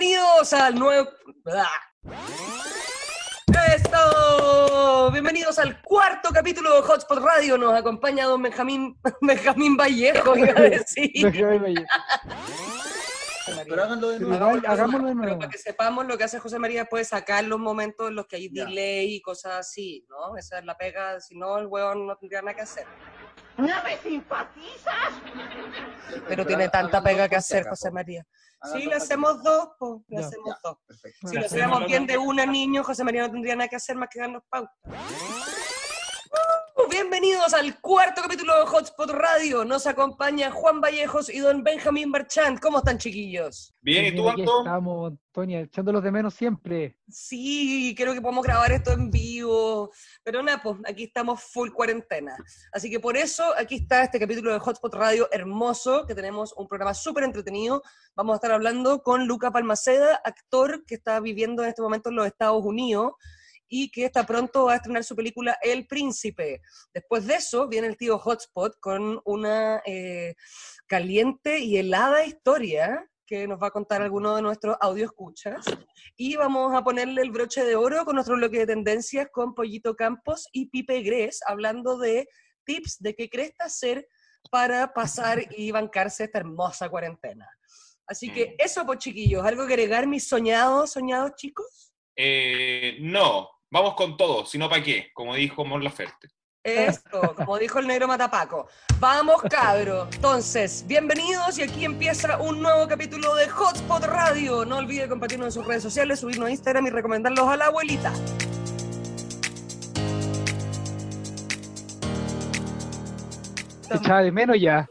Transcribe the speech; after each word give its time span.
Bienvenidos 0.00 0.52
al 0.54 0.74
nuevo. 0.76 1.10
¡Esto! 3.76 5.10
Bienvenidos 5.12 5.58
al 5.58 5.82
cuarto 5.82 6.30
capítulo 6.32 6.74
de 6.76 6.80
Hotspot 6.80 7.18
Radio. 7.18 7.58
Nos 7.58 7.74
acompaña 7.74 8.24
don 8.24 8.40
Benjamín, 8.40 8.98
Benjamín 9.20 9.76
Vallejo, 9.76 10.38
iba 10.38 10.52
a 10.58 10.62
decir. 10.62 11.10
Benjamín 11.22 11.62
Vallejo. 11.62 11.86
Pero 13.68 13.82
háganlo 13.84 14.08
de 14.08 14.20
nuevo. 14.20 14.44
hagámoslo 14.66 15.08
de 15.08 15.16
Pero 15.20 15.38
para 15.38 15.50
que 15.50 15.58
sepamos 15.58 16.06
lo 16.06 16.16
que 16.16 16.24
hace 16.24 16.38
José 16.38 16.58
María, 16.58 16.86
puede 16.86 17.04
sacar 17.04 17.44
los 17.44 17.60
momentos 17.60 18.08
en 18.08 18.14
los 18.14 18.26
que 18.26 18.36
hay 18.36 18.48
Ya. 18.50 18.64
delay 18.64 19.16
y 19.16 19.20
cosas 19.20 19.52
así, 19.58 20.06
¿no? 20.08 20.34
Esa 20.38 20.60
es 20.60 20.64
la 20.64 20.78
pega, 20.78 21.20
si 21.20 21.36
no, 21.36 21.58
el 21.58 21.66
huevón 21.66 22.06
no 22.06 22.16
tendría 22.16 22.40
nada 22.40 22.54
que 22.54 22.62
hacer. 22.62 22.86
¿No 23.58 23.66
me 23.84 23.98
simpatizas? 23.98 25.12
Pero 26.26 26.46
tiene 26.46 26.70
tanta 26.70 27.02
pega 27.02 27.28
que 27.28 27.36
hacer, 27.36 27.68
José. 27.68 27.90
María. 27.90 28.24
Sí, 28.72 28.82
si 28.82 28.92
hacemos 28.92 29.42
dos, 29.42 29.70
pues, 29.78 30.00
le 30.08 30.20
Ya. 30.20 30.26
hacemos 30.26 30.48
Ya. 30.48 30.60
dos. 30.62 30.78
Perfecto. 30.86 31.28
Si 31.28 31.36
lo 31.36 31.46
hacemos 31.46 31.86
bien 31.86 32.06
de 32.06 32.18
una 32.18 32.44
niño, 32.46 32.84
José 32.84 33.04
María 33.04 33.22
no 33.22 33.30
tendría 33.32 33.56
nada 33.56 33.68
que 33.68 33.76
hacer 33.76 33.96
más 33.96 34.08
que 34.10 34.20
darnos 34.20 34.42
pauta. 34.50 34.72
Bienvenidos 36.90 37.54
al 37.54 37.80
cuarto 37.80 38.20
capítulo 38.20 38.58
de 38.58 38.66
Hotspot 38.66 39.10
Radio. 39.10 39.64
Nos 39.64 39.86
acompaña 39.86 40.50
Juan 40.50 40.80
Vallejos 40.80 41.32
y 41.32 41.38
don 41.38 41.62
Benjamín 41.62 42.10
Barchant. 42.10 42.58
¿Cómo 42.58 42.78
están, 42.78 42.98
chiquillos? 42.98 43.72
Bien, 43.80 44.06
¿y 44.06 44.16
tú, 44.16 44.28
aquí 44.28 44.40
Anton? 44.40 44.66
Estamos, 44.66 45.12
Antonia, 45.12 45.60
echándolos 45.60 46.02
de 46.02 46.10
menos 46.10 46.34
siempre. 46.34 46.98
Sí, 47.08 47.94
creo 47.96 48.12
que 48.12 48.20
podemos 48.20 48.44
grabar 48.44 48.72
esto 48.72 48.90
en 48.90 49.08
vivo. 49.08 49.92
Pero 50.24 50.42
nada, 50.42 50.60
pues 50.60 50.78
aquí 50.84 51.04
estamos 51.04 51.40
full 51.40 51.70
cuarentena. 51.70 52.36
Así 52.72 52.90
que 52.90 52.98
por 52.98 53.16
eso 53.16 53.44
aquí 53.56 53.76
está 53.76 54.02
este 54.02 54.18
capítulo 54.18 54.52
de 54.52 54.58
Hotspot 54.58 54.92
Radio 54.94 55.28
hermoso, 55.30 56.04
que 56.06 56.16
tenemos 56.16 56.52
un 56.54 56.66
programa 56.66 56.92
súper 56.92 57.22
entretenido. 57.22 57.84
Vamos 58.16 58.34
a 58.34 58.36
estar 58.36 58.50
hablando 58.50 59.04
con 59.04 59.28
Luca 59.28 59.52
Palmaceda, 59.52 60.20
actor 60.24 60.84
que 60.84 60.96
está 60.96 61.20
viviendo 61.20 61.62
en 61.62 61.68
este 61.68 61.82
momento 61.82 62.08
en 62.08 62.16
los 62.16 62.26
Estados 62.26 62.64
Unidos 62.64 63.12
y 63.70 63.90
que 63.90 64.04
está 64.04 64.26
pronto 64.26 64.68
a 64.68 64.74
estrenar 64.74 65.04
su 65.04 65.16
película 65.16 65.56
El 65.62 65.86
Príncipe. 65.86 66.60
Después 66.92 67.26
de 67.26 67.36
eso 67.36 67.68
viene 67.68 67.86
el 67.86 67.96
tío 67.96 68.18
Hotspot 68.18 68.78
con 68.80 69.22
una 69.24 69.80
eh, 69.86 70.34
caliente 70.86 71.60
y 71.60 71.78
helada 71.78 72.24
historia 72.24 73.08
que 73.24 73.46
nos 73.46 73.62
va 73.62 73.68
a 73.68 73.70
contar 73.70 74.02
alguno 74.02 74.34
de 74.34 74.42
nuestros 74.42 74.76
audio 74.80 75.04
escuchas. 75.04 75.64
Y 76.16 76.34
vamos 76.34 76.74
a 76.74 76.82
ponerle 76.82 77.22
el 77.22 77.30
broche 77.30 77.64
de 77.64 77.76
oro 77.76 78.04
con 78.04 78.16
nuestro 78.16 78.34
bloque 78.34 78.58
de 78.58 78.66
tendencias 78.66 79.28
con 79.30 79.54
Pollito 79.54 79.94
Campos 79.94 80.48
y 80.52 80.66
Pipe 80.66 81.00
Gres, 81.02 81.38
hablando 81.46 81.96
de 81.96 82.28
tips 82.64 82.98
de 82.98 83.14
qué 83.14 83.30
cresta 83.30 83.66
hacer 83.66 84.08
para 84.50 84.92
pasar 84.92 85.46
y 85.56 85.70
bancarse 85.70 86.24
esta 86.24 86.40
hermosa 86.40 86.88
cuarentena. 86.88 87.48
Así 88.04 88.32
que 88.32 88.56
eso, 88.58 88.84
pues 88.84 88.98
chiquillos, 88.98 89.44
¿algo 89.44 89.64
que 89.64 89.74
agregar 89.74 90.08
mis 90.08 90.26
soñados, 90.26 90.90
soñados 90.90 91.36
chicos? 91.36 91.92
Eh, 92.16 92.96
no, 93.00 93.48
vamos 93.70 93.94
con 93.94 94.16
todo, 94.16 94.44
si 94.44 94.58
no, 94.58 94.68
¿para 94.68 94.82
qué? 94.82 95.10
Como 95.14 95.34
dijo 95.34 95.64
Mon 95.64 95.82
Laferte. 95.82 96.28
Esto, 96.62 97.34
como 97.36 97.56
dijo 97.56 97.78
el 97.78 97.86
negro 97.86 98.06
Matapaco. 98.06 98.68
Vamos, 98.98 99.40
cabro. 99.48 100.06
Entonces, 100.12 100.84
bienvenidos 100.86 101.58
y 101.58 101.62
aquí 101.62 101.86
empieza 101.86 102.38
un 102.38 102.60
nuevo 102.60 102.86
capítulo 102.86 103.34
de 103.34 103.48
Hotspot 103.48 104.04
Radio. 104.04 104.66
No 104.66 104.76
olvide 104.76 105.08
compartirnos 105.08 105.46
en 105.46 105.52
sus 105.52 105.66
redes 105.66 105.82
sociales, 105.82 106.20
subirnos 106.20 106.48
a 106.48 106.50
Instagram 106.50 106.86
y 106.86 106.90
recomendarlos 106.90 107.48
a 107.48 107.56
la 107.56 107.66
abuelita. 107.66 108.12
Echaba 113.90 114.22
de 114.22 114.30
menos 114.30 114.60
ya. 114.60 114.86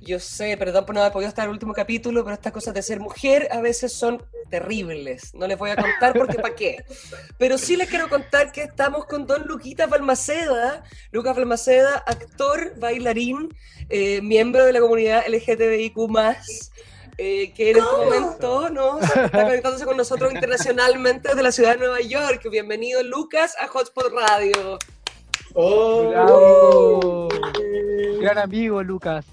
Yo 0.00 0.20
sé, 0.20 0.56
perdón 0.56 0.84
por 0.84 0.94
no 0.94 1.00
haber 1.00 1.12
podido 1.12 1.28
estar 1.28 1.44
en 1.44 1.50
el 1.50 1.54
último 1.54 1.72
capítulo, 1.72 2.24
pero 2.24 2.34
estas 2.34 2.52
cosas 2.52 2.74
de 2.74 2.82
ser 2.82 3.00
mujer 3.00 3.48
a 3.50 3.60
veces 3.60 3.92
son 3.92 4.22
terribles. 4.50 5.34
No 5.34 5.46
les 5.46 5.58
voy 5.58 5.70
a 5.70 5.76
contar 5.76 6.12
porque 6.12 6.36
para 6.36 6.54
qué. 6.54 6.84
Pero 7.38 7.58
sí 7.58 7.76
les 7.76 7.88
quiero 7.88 8.08
contar 8.08 8.52
que 8.52 8.62
estamos 8.62 9.06
con 9.06 9.26
don 9.26 9.46
Luquita 9.46 9.88
Palmaceda. 9.88 10.84
Lucas 11.10 11.34
Palmaceda, 11.34 11.96
actor, 12.06 12.74
bailarín, 12.78 13.48
eh, 13.88 14.20
miembro 14.22 14.64
de 14.64 14.72
la 14.72 14.80
comunidad 14.80 15.24
LGTBIQ+, 15.26 15.96
eh, 17.18 17.52
que 17.52 17.70
en 17.70 17.76
este 17.78 17.90
momento 17.96 18.70
¿no? 18.70 18.98
está 19.00 19.44
conectándose 19.44 19.84
con 19.84 19.96
nosotros 19.96 20.32
internacionalmente 20.32 21.28
desde 21.28 21.42
la 21.42 21.52
ciudad 21.52 21.72
de 21.72 21.78
Nueva 21.78 22.00
York. 22.00 22.46
Bienvenido, 22.50 23.02
Lucas, 23.02 23.54
a 23.60 23.68
Hotspot 23.68 24.12
Radio. 24.12 24.78
¡Oh! 25.54 26.08
Bravo. 26.08 27.28
Gran 28.20 28.38
amigo, 28.38 28.82
Lucas. 28.82 29.26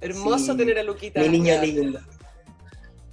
Hermoso 0.00 0.52
Sí, 0.52 0.56
tener 0.56 0.78
a 0.78 0.82
Luquita. 0.82 1.20
Mi 1.20 1.28
niña 1.28 1.60
linda. 1.62 2.02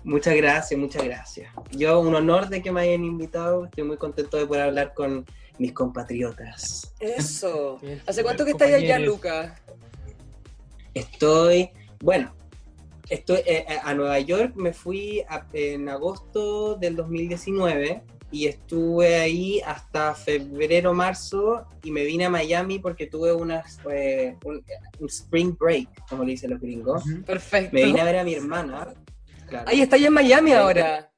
Muchas 0.04 0.36
gracias, 0.36 0.80
muchas 0.80 1.04
gracias. 1.04 1.52
Yo, 1.72 2.00
un 2.00 2.16
honor 2.16 2.48
de 2.48 2.62
que 2.62 2.72
me 2.72 2.82
hayan 2.82 3.04
invitado. 3.04 3.66
Estoy 3.66 3.84
muy 3.84 3.98
contento 3.98 4.38
de 4.38 4.46
poder 4.46 4.64
hablar 4.64 4.94
con 4.94 5.26
mis 5.60 5.74
compatriotas. 5.74 6.94
Eso. 7.00 7.80
Eso, 7.82 8.02
¿Hace 8.08 8.24
cuánto 8.24 8.46
que 8.46 8.52
estáis 8.52 8.76
allá. 8.76 9.00
Lucas? 9.00 9.52
Estoy, 10.94 11.70
bueno, 12.00 12.34
estoy 13.10 13.38
eh, 13.46 13.66
eh, 13.68 13.80
a 13.84 13.94
Nueva 13.94 14.20
York. 14.20 14.54
Me 14.56 14.74
fui 14.74 15.22
a- 15.28 15.46
en 15.54 15.90
agosto 15.90 16.76
del 16.76 16.96
2019 16.96 18.02
y 18.32 18.48
estuve 18.48 19.16
ahí 19.16 19.62
hasta 19.66 20.14
febrero, 20.14 20.94
marzo 20.94 21.66
y 21.84 21.92
me 21.92 22.04
vine 22.04 22.26
a 22.26 22.30
Miami 22.30 22.80
porque 22.80 23.08
tuve 23.08 23.34
unas, 23.34 23.80
eh, 23.90 24.36
un, 24.44 24.64
un 25.00 25.08
spring 25.08 25.56
break, 25.58 25.88
como 26.10 26.24
le 26.24 26.32
dicen 26.32 26.52
los 26.52 26.60
gringos. 26.60 27.04
Perfecto. 27.26 27.74
Me 27.74 27.86
vine 27.86 28.02
a 28.02 28.06
ver 28.06 28.18
a 28.18 28.24
mi 28.24 28.34
hermana. 28.34 28.94
claro. 29.48 29.70
Ahí 29.70 29.82
está 29.82 29.98
ya 29.98 30.08
en 30.08 30.14
Miami 30.14 30.52
ahora. 30.52 31.10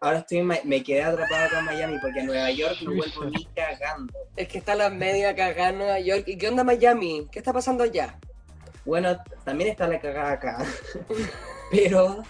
Ahora 0.00 0.18
estoy 0.18 0.38
en 0.38 0.46
me 0.46 0.82
quedé 0.82 1.02
atrapado 1.02 1.46
acá 1.46 1.58
en 1.58 1.64
Miami 1.64 1.98
porque 2.00 2.20
en 2.20 2.26
Nueva 2.26 2.50
York 2.50 2.76
no 2.82 2.94
vuelvo 2.94 3.24
ni 3.24 3.44
cagando. 3.54 4.12
Es 4.36 4.48
que 4.48 4.58
está 4.58 4.74
la 4.74 4.90
media 4.90 5.34
cagada 5.34 5.70
en 5.70 5.78
Nueva 5.78 6.00
York. 6.00 6.24
¿Y 6.26 6.38
qué 6.38 6.48
onda 6.48 6.64
Miami? 6.64 7.26
¿Qué 7.30 7.38
está 7.38 7.52
pasando 7.52 7.84
allá? 7.84 8.18
Bueno, 8.84 9.16
también 9.44 9.70
está 9.70 9.88
la 9.88 10.00
cagada 10.00 10.32
acá. 10.32 10.64
Pero 11.70 12.22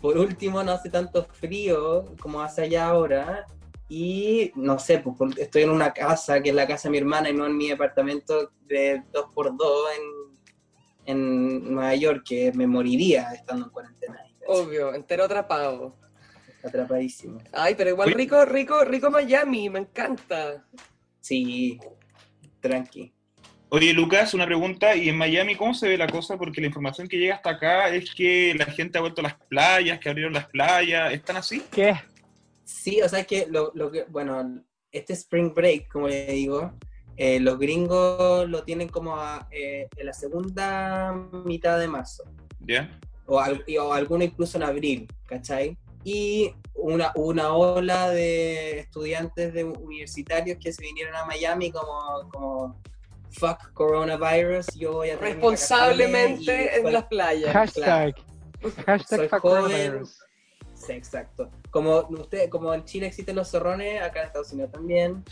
por 0.00 0.18
último 0.18 0.62
no 0.62 0.72
hace 0.72 0.88
tanto 0.88 1.24
frío 1.24 2.16
como 2.20 2.42
hace 2.42 2.62
allá 2.62 2.86
ahora. 2.86 3.46
Y 3.92 4.52
no 4.54 4.78
sé, 4.78 5.00
pues 5.00 5.36
estoy 5.36 5.64
en 5.64 5.70
una 5.70 5.92
casa 5.92 6.40
que 6.40 6.50
es 6.50 6.54
la 6.54 6.68
casa 6.68 6.88
de 6.88 6.92
mi 6.92 6.98
hermana 6.98 7.28
y 7.28 7.34
no 7.34 7.44
en 7.44 7.56
mi 7.56 7.68
departamento 7.68 8.52
de 8.62 9.02
2x2 9.12 9.58
en, 11.06 11.16
en 11.16 11.74
Nueva 11.74 11.96
York, 11.96 12.22
que 12.24 12.52
me 12.52 12.68
moriría 12.68 13.32
estando 13.32 13.66
en 13.66 13.72
cuarentena. 13.72 14.20
Obvio, 14.46 14.94
entero 14.94 15.24
atrapado. 15.24 15.98
Atrapadísimo. 16.62 17.40
Ay, 17.52 17.74
pero 17.74 17.90
igual 17.90 18.12
rico, 18.12 18.44
rico, 18.44 18.84
rico 18.84 19.10
Miami, 19.10 19.68
me 19.68 19.80
encanta. 19.80 20.64
Sí, 21.20 21.80
tranqui. 22.60 23.12
Oye, 23.70 23.92
Lucas, 23.92 24.34
una 24.34 24.46
pregunta, 24.46 24.94
¿y 24.94 25.08
en 25.08 25.16
Miami 25.16 25.56
cómo 25.56 25.74
se 25.74 25.88
ve 25.88 25.96
la 25.98 26.06
cosa? 26.06 26.36
Porque 26.36 26.60
la 26.60 26.68
información 26.68 27.08
que 27.08 27.18
llega 27.18 27.36
hasta 27.36 27.50
acá 27.50 27.88
es 27.88 28.14
que 28.14 28.54
la 28.56 28.66
gente 28.66 28.98
ha 28.98 29.00
vuelto 29.00 29.20
a 29.20 29.24
las 29.24 29.34
playas, 29.34 29.98
que 29.98 30.08
abrieron 30.08 30.32
las 30.32 30.46
playas, 30.46 31.12
¿están 31.12 31.36
así? 31.36 31.62
¿Qué? 31.72 31.96
Sí, 32.70 33.02
o 33.02 33.08
sea, 33.08 33.20
es 33.20 33.26
que 33.26 33.46
lo, 33.48 33.72
lo 33.74 33.90
que, 33.90 34.04
bueno, 34.04 34.62
este 34.92 35.12
spring 35.14 35.52
break, 35.54 35.88
como 35.92 36.08
le 36.08 36.26
digo, 36.26 36.72
eh, 37.16 37.40
los 37.40 37.58
gringos 37.58 38.48
lo 38.48 38.62
tienen 38.62 38.88
como 38.88 39.16
a, 39.16 39.48
eh, 39.50 39.88
en 39.96 40.06
la 40.06 40.12
segunda 40.12 41.12
mitad 41.44 41.78
de 41.78 41.88
marzo, 41.88 42.24
¿Ya? 42.60 42.98
o, 43.26 43.38
al- 43.40 43.64
y- 43.66 43.76
o 43.76 43.92
alguno 43.92 44.24
incluso 44.24 44.56
en 44.56 44.62
abril, 44.64 45.08
¿cachai? 45.26 45.76
Y 46.04 46.54
una, 46.74 47.12
una 47.16 47.52
ola 47.54 48.08
de 48.10 48.78
estudiantes 48.78 49.52
de 49.52 49.64
universitarios 49.64 50.56
que 50.58 50.72
se 50.72 50.82
vinieron 50.82 51.14
a 51.14 51.24
Miami 51.26 51.70
como, 51.70 52.30
como 52.30 52.80
fuck 53.32 53.72
coronavirus, 53.74 54.66
yo 54.76 54.92
voy 54.92 55.10
a 55.10 55.16
Responsablemente 55.18 56.78
en 56.78 56.92
las 56.92 57.04
playas. 57.04 57.52
Hashtag. 57.52 58.14
Hashtag 58.86 59.18
Soy 59.18 59.28
fuck 59.28 59.40
joven. 59.40 59.62
coronavirus. 59.62 60.18
Sí, 60.74 60.92
exacto. 60.92 61.50
Como, 61.70 62.00
usted, 62.10 62.48
como 62.48 62.74
en 62.74 62.84
Chile 62.84 63.06
existen 63.06 63.36
los 63.36 63.48
zorrones, 63.50 64.02
acá 64.02 64.20
en 64.20 64.26
Estados 64.26 64.52
Unidos 64.52 64.72
también. 64.72 65.22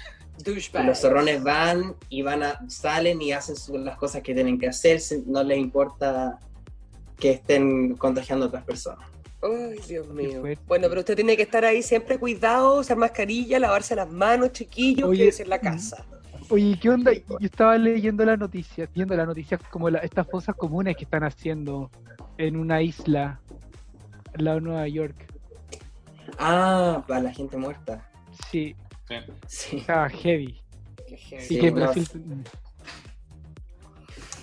Los 0.84 0.98
zorrones 1.00 1.42
van 1.42 1.96
y 2.08 2.22
van 2.22 2.44
a, 2.44 2.60
salen 2.68 3.20
y 3.20 3.32
hacen 3.32 3.56
su- 3.56 3.76
las 3.76 3.96
cosas 3.96 4.22
que 4.22 4.34
tienen 4.34 4.58
que 4.58 4.68
hacer, 4.68 5.00
no 5.26 5.42
les 5.42 5.58
importa 5.58 6.38
que 7.18 7.32
estén 7.32 7.96
contagiando 7.96 8.44
a 8.44 8.48
otras 8.48 8.64
personas. 8.64 9.04
Ay, 9.42 9.78
Dios 9.88 10.06
mío. 10.08 10.42
Bueno, 10.66 10.88
pero 10.88 11.00
usted 11.00 11.16
tiene 11.16 11.36
que 11.36 11.42
estar 11.42 11.64
ahí 11.64 11.82
siempre 11.82 12.18
cuidado, 12.18 12.78
usar 12.80 12.96
mascarilla, 12.96 13.58
lavarse 13.58 13.96
las 13.96 14.08
manos, 14.10 14.52
chiquillos, 14.52 15.08
Oye, 15.08 15.18
quédese 15.24 15.42
en 15.42 15.50
la 15.50 15.60
casa. 15.60 16.04
Oye, 16.50 16.78
¿qué 16.80 16.88
onda? 16.88 17.12
Yo 17.12 17.36
estaba 17.40 17.76
leyendo 17.76 18.24
las 18.24 18.38
noticias, 18.38 18.88
viendo 18.94 19.16
las 19.16 19.26
noticias 19.26 19.60
como 19.70 19.90
la- 19.90 19.98
estas 19.98 20.26
fosas 20.28 20.54
comunes 20.56 20.96
que 20.96 21.04
están 21.04 21.24
haciendo 21.24 21.90
en 22.36 22.56
una 22.56 22.80
isla 22.80 23.40
al 24.34 24.44
lado 24.44 24.56
de 24.58 24.62
Nueva 24.62 24.86
York. 24.88 25.16
Ah, 26.38 27.04
para 27.06 27.20
la 27.20 27.32
gente 27.32 27.56
muerta. 27.56 28.10
Sí, 28.50 28.76
Sí. 29.08 29.14
Sí, 29.46 29.76
está 29.78 30.08
heavy. 30.10 30.60
Sí, 31.06 31.36
Sí, 31.40 31.60
que 31.60 31.70
no. 31.70 31.76
Brasil. 31.76 32.06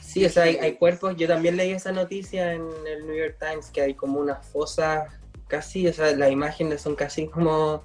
sí 0.01 0.25
o 0.25 0.29
sea, 0.29 0.43
hay, 0.43 0.55
hay 0.55 0.75
cuerpos. 0.75 1.15
Yo 1.17 1.27
también 1.27 1.55
leí 1.55 1.71
esa 1.71 1.91
noticia 1.91 2.53
en 2.53 2.63
el 2.87 3.05
New 3.05 3.15
York 3.15 3.37
Times 3.39 3.69
que 3.69 3.81
hay 3.81 3.93
como 3.93 4.19
unas 4.19 4.45
fosas 4.47 5.11
casi, 5.47 5.87
o 5.87 5.93
sea, 5.93 6.15
las 6.15 6.31
imágenes 6.31 6.81
son 6.81 6.95
casi 6.95 7.27
como 7.27 7.83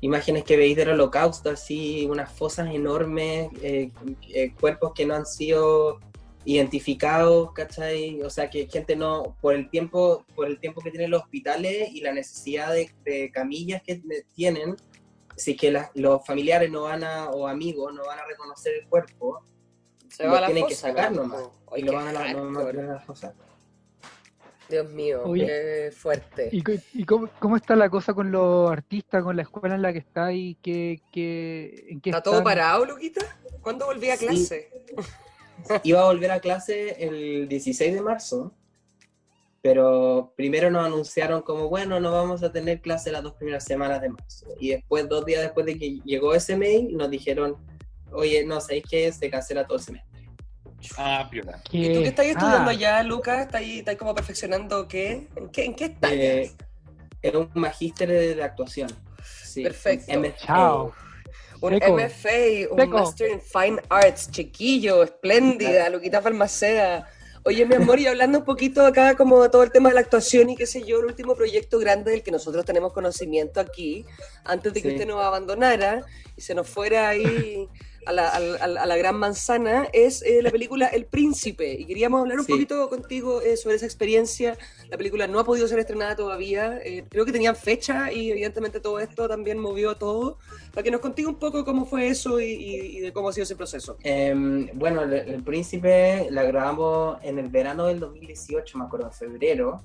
imágenes 0.00 0.44
que 0.44 0.56
veis 0.56 0.76
del 0.76 0.90
holocausto, 0.90 1.50
así, 1.50 2.06
unas 2.08 2.30
fosas 2.30 2.68
enormes, 2.72 3.48
eh, 3.62 3.90
eh, 4.28 4.52
cuerpos 4.60 4.92
que 4.94 5.06
no 5.06 5.14
han 5.14 5.26
sido 5.26 5.98
identificados, 6.44 7.52
¿cachai? 7.52 8.20
O 8.22 8.30
sea, 8.30 8.50
que 8.50 8.66
gente 8.66 8.96
no, 8.96 9.36
por 9.40 9.54
el 9.54 9.70
tiempo, 9.70 10.24
por 10.34 10.46
el 10.46 10.58
tiempo 10.58 10.80
que 10.82 10.90
tienen 10.90 11.10
los 11.10 11.22
hospitales 11.22 11.90
y 11.92 12.00
la 12.00 12.12
necesidad 12.12 12.72
de, 12.72 12.90
de 13.04 13.30
camillas 13.30 13.82
que 13.82 14.02
tienen, 14.34 14.76
si 15.36 15.56
que 15.56 15.70
las- 15.72 15.90
los 15.94 16.24
familiares 16.26 16.70
no 16.70 16.82
van 16.82 17.02
a, 17.04 17.30
o 17.30 17.48
amigos 17.48 17.92
no 17.94 18.04
van 18.06 18.18
a 18.20 18.24
reconocer 18.26 18.74
el 18.82 18.86
cuerpo, 18.88 19.42
Se 20.08 20.24
lo 20.24 20.30
va 20.32 20.38
a 20.38 20.40
la 20.42 20.46
tienen 20.48 20.66
que 20.66 20.74
fosa, 20.74 20.88
sacar 20.88 21.12
¿no? 21.12 21.22
nomás. 21.22 21.42
Y 21.76 21.82
lo 21.82 21.92
van 21.94 22.08
a 22.08 22.12
la, 22.12 22.32
no- 22.32 22.50
no- 22.50 22.58
hardcore. 22.60 22.82
no 22.82 22.90
a 22.90 22.94
la 22.94 23.00
fosa. 23.00 23.34
Dios 24.68 24.90
mío, 24.90 25.22
Oye. 25.24 25.46
qué 25.46 25.92
fuerte. 25.94 26.48
¿Y, 26.50 27.04
cómo, 27.04 27.28
cómo 27.38 27.56
está 27.56 27.76
la 27.76 27.90
cosa 27.90 28.14
con 28.14 28.32
los 28.32 28.70
artistas, 28.70 29.22
con 29.22 29.36
la 29.36 29.42
escuela 29.42 29.74
en 29.74 29.82
la 29.82 29.92
que 29.92 29.98
está 29.98 30.32
y 30.32 30.54
qué, 30.62 31.02
qué, 31.12 31.84
en 31.90 32.00
qué 32.00 32.10
¿Está 32.10 32.22
todo 32.22 32.42
parado, 32.42 32.84
Luquita? 32.86 33.20
¿Cuándo 33.60 33.84
volví 33.86 34.08
a 34.08 34.16
Sí. 34.16 34.26
Iba 35.82 36.00
a 36.00 36.04
volver 36.04 36.30
a 36.30 36.40
clase 36.40 36.96
el 37.04 37.48
16 37.48 37.94
de 37.94 38.00
marzo, 38.02 38.52
pero 39.62 40.34
primero 40.36 40.70
nos 40.70 40.84
anunciaron 40.84 41.42
como, 41.42 41.68
bueno, 41.68 41.98
no 42.00 42.12
vamos 42.12 42.42
a 42.42 42.52
tener 42.52 42.80
clase 42.80 43.10
las 43.10 43.22
dos 43.22 43.32
primeras 43.34 43.64
semanas 43.64 44.00
de 44.02 44.10
marzo. 44.10 44.46
Y 44.60 44.70
después, 44.70 45.08
dos 45.08 45.24
días 45.24 45.40
después 45.42 45.64
de 45.66 45.78
que 45.78 46.00
llegó 46.04 46.34
ese 46.34 46.56
mail, 46.56 46.96
nos 46.96 47.10
dijeron, 47.10 47.56
oye, 48.12 48.44
no, 48.44 48.60
¿sabéis 48.60 48.84
qué? 48.88 49.10
Se 49.10 49.30
cancela 49.30 49.66
todo 49.66 49.78
el 49.78 49.84
semestre. 49.84 50.14
Ah, 50.98 51.26
piola. 51.30 51.62
¿Y 51.70 51.94
tú 51.94 52.02
qué 52.02 52.08
estás 52.08 52.26
estudiando 52.26 52.68
Ah, 52.68 52.72
allá, 52.72 53.02
Lucas? 53.02 53.40
¿Estás 53.40 53.60
ahí, 53.62 53.78
estás 53.78 53.96
como 53.96 54.14
perfeccionando 54.14 54.86
qué? 54.86 55.28
¿En 55.34 55.48
qué, 55.48 55.64
en 55.64 55.74
qué 55.74 55.84
estás? 55.86 56.12
Eh, 56.12 56.52
es 57.22 57.34
un 57.34 57.50
magíster 57.54 58.08
de, 58.10 58.34
de 58.34 58.42
actuación. 58.42 58.90
Sí, 59.22 59.62
Perfecto. 59.62 60.12
MFA. 60.20 60.36
Chao. 60.36 60.92
Un 61.60 61.72
seco. 61.78 61.96
MFA, 61.96 62.70
un 62.72 62.78
Seco. 62.80 62.98
Master 62.98 63.30
in 63.30 63.40
Fine 63.40 63.82
Arts, 63.88 64.30
chiquillo, 64.30 65.02
espléndida, 65.02 65.88
Luquita 65.90 66.20
Falmaceda. 66.22 67.08
Oye, 67.46 67.66
mi 67.66 67.74
amor, 67.74 67.98
y 68.00 68.06
hablando 68.06 68.38
un 68.38 68.44
poquito 68.46 68.86
acá 68.86 69.16
como 69.16 69.42
de 69.42 69.50
todo 69.50 69.62
el 69.64 69.70
tema 69.70 69.90
de 69.90 69.96
la 69.96 70.00
actuación 70.00 70.48
y 70.48 70.56
qué 70.56 70.64
sé 70.66 70.82
yo, 70.82 71.00
el 71.00 71.04
último 71.04 71.34
proyecto 71.34 71.78
grande 71.78 72.10
del 72.10 72.22
que 72.22 72.30
nosotros 72.30 72.64
tenemos 72.64 72.94
conocimiento 72.94 73.60
aquí, 73.60 74.06
antes 74.44 74.72
de 74.72 74.80
que 74.80 74.88
Sí. 74.88 74.94
usted 74.94 75.06
nos 75.06 75.22
abandonara 75.22 76.06
y 76.36 76.40
se 76.40 76.54
nos 76.54 76.66
fuera 76.68 77.08
ahí 77.10 77.68
a 78.06 78.12
la, 78.12 78.28
a 78.28 78.96
gran 78.96 79.16
manzana, 79.16 79.88
es 79.92 80.22
eh, 80.22 80.40
la 80.42 80.50
película 80.50 80.86
El 80.88 81.06
Príncipe. 81.06 81.72
Y 81.72 81.84
queríamos 81.86 82.20
hablar 82.20 82.38
un 82.38 82.44
Sí. 82.44 82.52
poquito 82.52 82.88
contigo 82.88 83.40
eh, 83.40 83.56
sobre 83.56 83.76
esa 83.76 83.86
experiencia. 83.86 84.56
La 84.90 84.96
película 84.96 85.26
no 85.26 85.38
ha 85.38 85.44
podido 85.44 85.66
ser 85.68 85.78
estrenada 85.78 86.14
todavía. 86.16 86.78
eh, 86.84 87.04
creo 87.08 87.24
que 87.24 87.32
tenían 87.32 87.56
fecha 87.56 88.12
y 88.12 88.30
evidentemente 88.30 88.80
todo 88.80 89.00
esto 89.00 89.28
también 89.28 89.58
movió 89.58 89.96
todo. 89.96 90.38
Para 90.72 90.82
que 90.84 90.90
nos 90.90 91.00
contigo 91.00 91.28
un 91.30 91.38
poco 91.38 91.64
cómo 91.64 91.86
fue 91.86 92.08
eso 92.08 92.40
y, 92.40 92.44
y- 92.52 92.96
y 92.96 93.00
de 93.00 93.12
cómo 93.12 93.28
ha 93.28 93.32
sido 93.32 93.44
ese 93.44 93.56
proceso. 93.56 93.96
Em, 94.02 94.68
bueno, 94.74 95.02
el, 95.02 95.12
el 95.14 95.42
Príncipe 95.42 96.28
la 96.30 96.42
grabamos 96.44 97.18
en 97.22 97.38
el 97.38 97.48
verano 97.48 97.86
del 97.86 98.00
2018, 98.00 98.78
me 98.78 98.84
acuerdo, 98.84 99.06
en 99.06 99.12
febrero. 99.12 99.82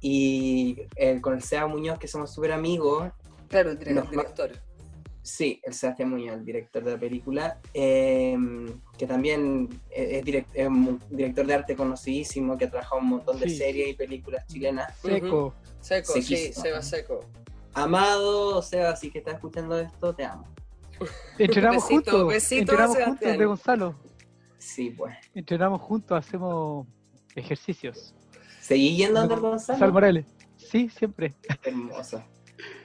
Y 0.00 0.76
eh, 0.96 1.20
con 1.20 1.34
el 1.34 1.42
Seba 1.42 1.66
Muñoz, 1.66 1.98
que 1.98 2.08
somos 2.08 2.32
súper 2.32 2.52
amigos, 2.52 3.10
Claro, 3.48 3.70
el 3.70 3.78
director. 3.78 4.50
Sí, 5.26 5.60
el 5.64 5.74
Sebastián 5.74 6.10
Muñoz, 6.10 6.34
el 6.38 6.44
director 6.44 6.84
de 6.84 6.92
la 6.92 6.98
película, 6.98 7.58
em, 7.74 8.80
que 8.96 9.06
también 9.06 9.68
es, 9.90 10.18
es 10.18 10.24
direct- 10.24 10.46
es 10.54 10.66
un 10.68 11.00
director 11.10 11.46
de 11.46 11.54
arte 11.54 11.76
conocidísimo, 11.76 12.56
que 12.56 12.66
ha 12.66 12.70
trabajado 12.70 13.00
un 13.00 13.08
montón 13.08 13.38
de 13.40 13.48
Sí. 13.48 13.56
series 13.56 13.88
y 13.90 13.94
películas 13.94 14.46
chilenas. 14.46 14.96
Seco. 15.00 15.54
Seco, 15.80 16.12
sí. 16.20 16.52
Seba 16.52 16.80
Seco. 16.82 17.20
Amado, 17.74 18.62
Seba, 18.62 18.94
si 18.96 19.10
que 19.10 19.18
estás 19.18 19.34
escuchando 19.34 19.78
esto, 19.78 20.14
te 20.14 20.24
amo. 20.24 20.46
Entrenamos 21.38 21.82
Besito, 21.88 22.10
juntos. 22.12 22.28
besito, 22.28 22.60
entrenamos 22.60 22.96
juntos 23.04 23.38
de 23.38 23.44
Gonzalo. 23.44 23.94
Sí, 24.58 24.90
pues. 24.90 25.14
Entrenamos 25.34 25.80
juntos, 25.82 26.18
hacemos 26.18 26.86
ejercicios. 27.34 28.14
¿Seguí 28.60 28.96
yendo 28.96 29.20
a 29.20 29.26
Gonzalo 29.26 29.50
Gonzalo? 29.50 29.92
Morales. 29.92 30.24
Sí, 30.56 30.88
siempre. 30.88 31.34
Hermoso. 31.62 32.22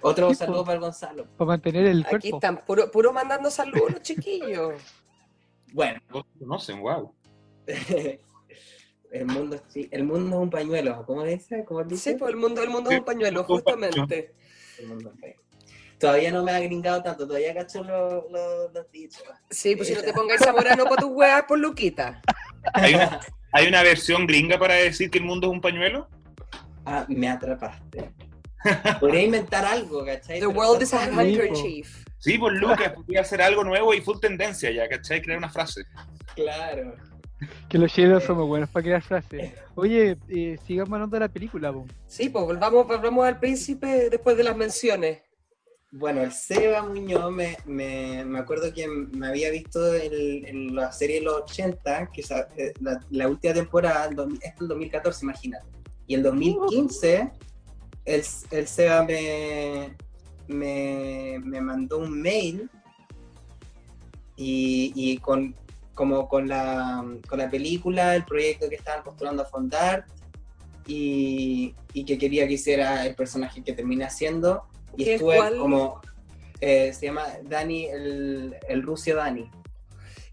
Otro 0.02 0.30
Sí, 0.30 0.36
saludo 0.36 0.64
para 0.64 0.76
el 0.76 0.82
Gonzalo. 0.82 1.28
Para 1.38 1.48
mantener 1.50 1.86
el 1.86 2.02
Aquí 2.02 2.30
cuerpo. 2.30 2.38
están, 2.38 2.66
puro, 2.66 2.92
puro 2.92 3.14
mandando 3.14 3.50
saludos 3.50 3.92
los 3.92 4.02
chiquillos. 4.02 4.82
Bueno, 5.74 6.00
Todos 6.12 6.26
se 6.34 6.40
conocen, 6.40 6.82
wow. 6.82 7.14
el 9.12 9.26
mundo, 9.26 9.62
el 9.74 10.04
mundo 10.04 10.36
es 10.38 10.42
un 10.44 10.50
pañuelo, 10.50 11.06
¿cómo 11.06 11.24
dice? 11.24 11.64
¿Cómo 11.66 11.84
dice? 11.84 12.12
Sí, 12.12 12.18
pues 12.18 12.32
el 12.32 12.38
mundo, 12.38 12.62
el 12.62 12.70
mundo 12.70 12.90
es 12.90 13.00
un 13.00 13.06
pañuelo, 13.06 13.44
justamente. 13.44 14.34
El 14.80 14.88
mundo 14.88 15.10
es 15.10 15.16
un 15.16 15.20
pañuelo. 15.22 15.42
Todavía 16.00 16.32
no 16.32 16.44
me 16.44 16.52
ha 16.52 16.60
gringado 16.60 17.04
tanto, 17.04 17.28
todavía 17.28 17.54
cacho 17.54 17.84
los, 17.84 18.24
los, 18.32 18.74
los 18.74 18.92
dichos. 18.92 19.22
Sí, 19.52 19.76
pues 19.76 19.88
si 19.88 19.94
no 19.94 20.02
te 20.02 20.12
pongáis 20.14 20.42
zamorano 20.42 20.86
para 20.86 20.96
tus 20.96 21.12
weas, 21.12 21.44
por 21.44 21.60
Luquita. 21.60 22.22
¿Hay 22.74 22.96
una, 22.96 23.20
¿Hay 23.52 23.68
una 23.68 23.84
versión 23.84 24.26
gringa 24.26 24.58
para 24.58 24.74
decir 24.74 25.12
que 25.12 25.20
el 25.20 25.26
mundo 25.26 25.48
es 25.48 25.54
un 25.54 25.62
pañuelo? 25.62 26.10
Ah, 26.86 27.06
me 27.08 27.30
atrapaste. 27.30 28.12
Podría 29.00 29.22
inventar 29.24 29.66
algo, 29.66 30.06
¿cachai? 30.06 30.40
The 30.40 30.48
Pero 30.48 30.50
world 30.52 30.82
is 30.84 30.94
a 30.94 30.98
¿cuántas- 30.98 31.18
handkerchief. 31.18 32.06
Sí, 32.20 32.38
pues 32.38 32.54
Lucas, 32.54 32.94
podría 32.94 33.22
hacer 33.22 33.42
algo 33.42 33.64
nuevo 33.64 33.94
y 33.94 34.02
full 34.02 34.20
tendencia 34.20 34.70
ya, 34.72 34.88
¿cachai? 34.88 35.22
Crear 35.22 35.40
una 35.40 35.50
frase. 35.50 35.84
Claro. 36.36 36.96
Que 37.68 37.80
los 37.80 37.92
chilenos 37.92 38.24
somos 38.24 38.48
buenos 38.48 38.70
para 38.70 38.84
crear 38.84 39.02
frases. 39.02 39.54
Oye, 39.74 40.16
eh, 40.30 40.60
sigamos 40.68 40.94
hablando 40.94 41.16
de 41.16 41.22
la 41.22 41.30
película, 41.30 41.74
po. 41.74 41.88
Sí, 42.06 42.30
pues 42.30 42.46
volvamos, 42.46 42.86
volvamos 42.88 43.26
al 43.26 43.40
príncipe 43.40 44.10
después 44.12 44.38
de 44.38 44.44
las 44.44 44.56
menciones. 44.56 45.20
Bueno, 45.94 46.22
el 46.22 46.32
Seba 46.32 46.84
Muñoz, 46.84 47.32
me, 47.32 47.58
me, 47.66 48.24
me 48.24 48.40
acuerdo 48.40 48.72
que 48.72 48.88
me 48.88 49.28
había 49.28 49.50
visto 49.50 49.94
en, 49.96 50.46
en 50.46 50.76
la 50.76 50.92
serie 50.92 51.18
de 51.20 51.26
los 51.26 51.42
80, 51.42 52.12
que 52.14 52.22
eh, 52.56 52.74
la, 52.80 53.00
la 53.10 53.28
última 53.28 53.54
temporada, 53.56 54.06
el, 54.06 54.38
es 54.42 54.54
el 54.62 54.68
2014, 54.68 55.26
imagínate. 55.26 55.66
Y 56.08 56.14
el 56.16 56.24
2015, 56.24 57.32
el, 58.06 58.24
el 58.52 58.68
Seba 58.68 59.04
me, 59.04 59.96
me, 60.48 61.40
me 61.44 61.62
mandó 61.62 62.00
un 62.00 62.22
mail 62.22 62.70
y, 64.36 64.92
y 64.96 65.18
con, 65.18 65.56
como 65.94 66.28
con 66.28 66.48
la, 66.48 67.06
con 67.28 67.40
la 67.40 67.50
película, 67.50 68.16
el 68.16 68.26
proyecto 68.26 68.70
que 68.70 68.76
estaban 68.76 69.04
postulando 69.04 69.44
a 69.44 69.46
fondar 69.46 70.06
y, 70.88 71.76
y 71.94 72.06
que 72.06 72.18
quería 72.18 72.48
que 72.48 72.54
hiciera 72.54 73.06
el 73.06 73.16
personaje 73.16 73.64
que 73.64 73.74
terminé 73.74 74.06
haciendo. 74.06 74.64
Y 74.98 75.06
¿Qué, 75.06 75.14
estuve 75.16 75.38
cuál? 75.38 75.58
como, 75.58 76.02
eh, 76.60 76.94
se 76.94 77.08
llama 77.08 77.26
Dani, 77.44 77.86
el, 77.86 78.56
el 78.68 78.86
Dani. 79.16 79.50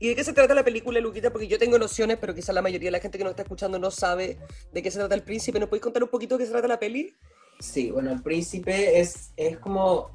¿Y 0.00 0.08
de 0.08 0.14
qué 0.14 0.22
se 0.22 0.32
trata 0.32 0.54
la 0.54 0.64
película, 0.64 1.00
Luquita? 1.00 1.30
Porque 1.30 1.48
yo 1.48 1.58
tengo 1.58 1.76
nociones, 1.76 2.18
pero 2.20 2.34
quizás 2.34 2.54
la 2.54 2.62
mayoría 2.62 2.86
de 2.86 2.92
la 2.92 3.00
gente 3.00 3.18
que 3.18 3.24
nos 3.24 3.32
está 3.32 3.42
escuchando 3.42 3.78
no 3.80 3.90
sabe 3.90 4.38
de 4.72 4.82
qué 4.82 4.90
se 4.92 4.98
trata 4.98 5.14
el 5.16 5.22
príncipe. 5.22 5.58
¿Nos 5.58 5.68
podéis 5.68 5.82
contar 5.82 6.04
un 6.04 6.08
poquito 6.08 6.36
de 6.36 6.42
qué 6.42 6.46
se 6.46 6.52
trata 6.52 6.68
la 6.68 6.78
peli? 6.78 7.16
Sí, 7.58 7.90
bueno, 7.90 8.12
el 8.12 8.22
príncipe 8.22 9.00
es, 9.00 9.32
es 9.36 9.58
como, 9.58 10.10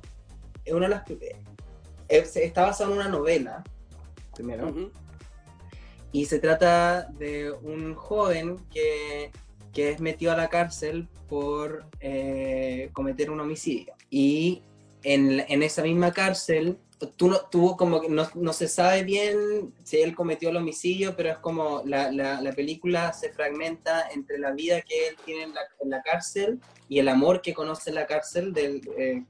es 0.66 0.74
una 0.74 0.88
de 0.88 0.96
las, 0.96 1.04
es- 2.08 2.36
está 2.38 2.64
basado 2.64 2.92
en 2.92 2.98
una 3.00 3.10
novela, 3.10 3.64
primero. 4.34 4.74
Y 6.12 6.26
se 6.26 6.40
trata 6.40 7.04
de 7.18 7.52
un 7.52 7.96
joven 7.96 8.58
que, 8.72 9.32
que 9.74 9.90
es 9.92 10.00
metido 10.00 10.32
a 10.32 10.38
la 10.38 10.48
cárcel 10.48 11.08
por 11.28 11.86
eh, 12.00 12.90
cometer 12.94 13.32
un 13.32 13.40
homicidio. 13.40 13.94
Y 14.12 14.62
en, 15.04 15.40
en 15.48 15.64
esa 15.64 15.84
misma 15.84 16.12
cárcel, 16.12 16.78
tú 17.18 17.28
no, 17.30 17.40
tuvo 17.52 17.76
como 17.76 18.00
que 18.02 18.08
no, 18.10 18.28
no 18.36 18.54
se 18.54 18.68
sabe 18.70 19.04
bien 19.04 19.74
si 19.84 19.98
él 20.02 20.16
cometió 20.16 20.50
el 20.50 20.56
homicidio, 20.58 21.16
pero 21.18 21.32
es 21.32 21.38
como 21.40 21.82
la, 21.86 22.12
la- 22.12 22.42
la 22.42 22.52
película 22.54 23.12
se 23.14 23.32
fragmenta 23.34 24.08
entre 24.14 24.38
la 24.40 24.52
vida 24.52 24.82
que 24.82 25.10
él 25.10 25.16
tiene 25.26 25.44
en 25.44 25.54
la, 25.54 25.62
en 25.82 25.90
la 25.90 26.02
cárcel 26.02 26.60
y 26.88 27.00
el 27.00 27.10
amor 27.10 27.42
que 27.42 27.54
conoce 27.54 27.90
en 27.90 27.96
la 27.96 28.06
cárcel 28.08 28.54
del, 28.54 28.82
eh, 28.98 29.24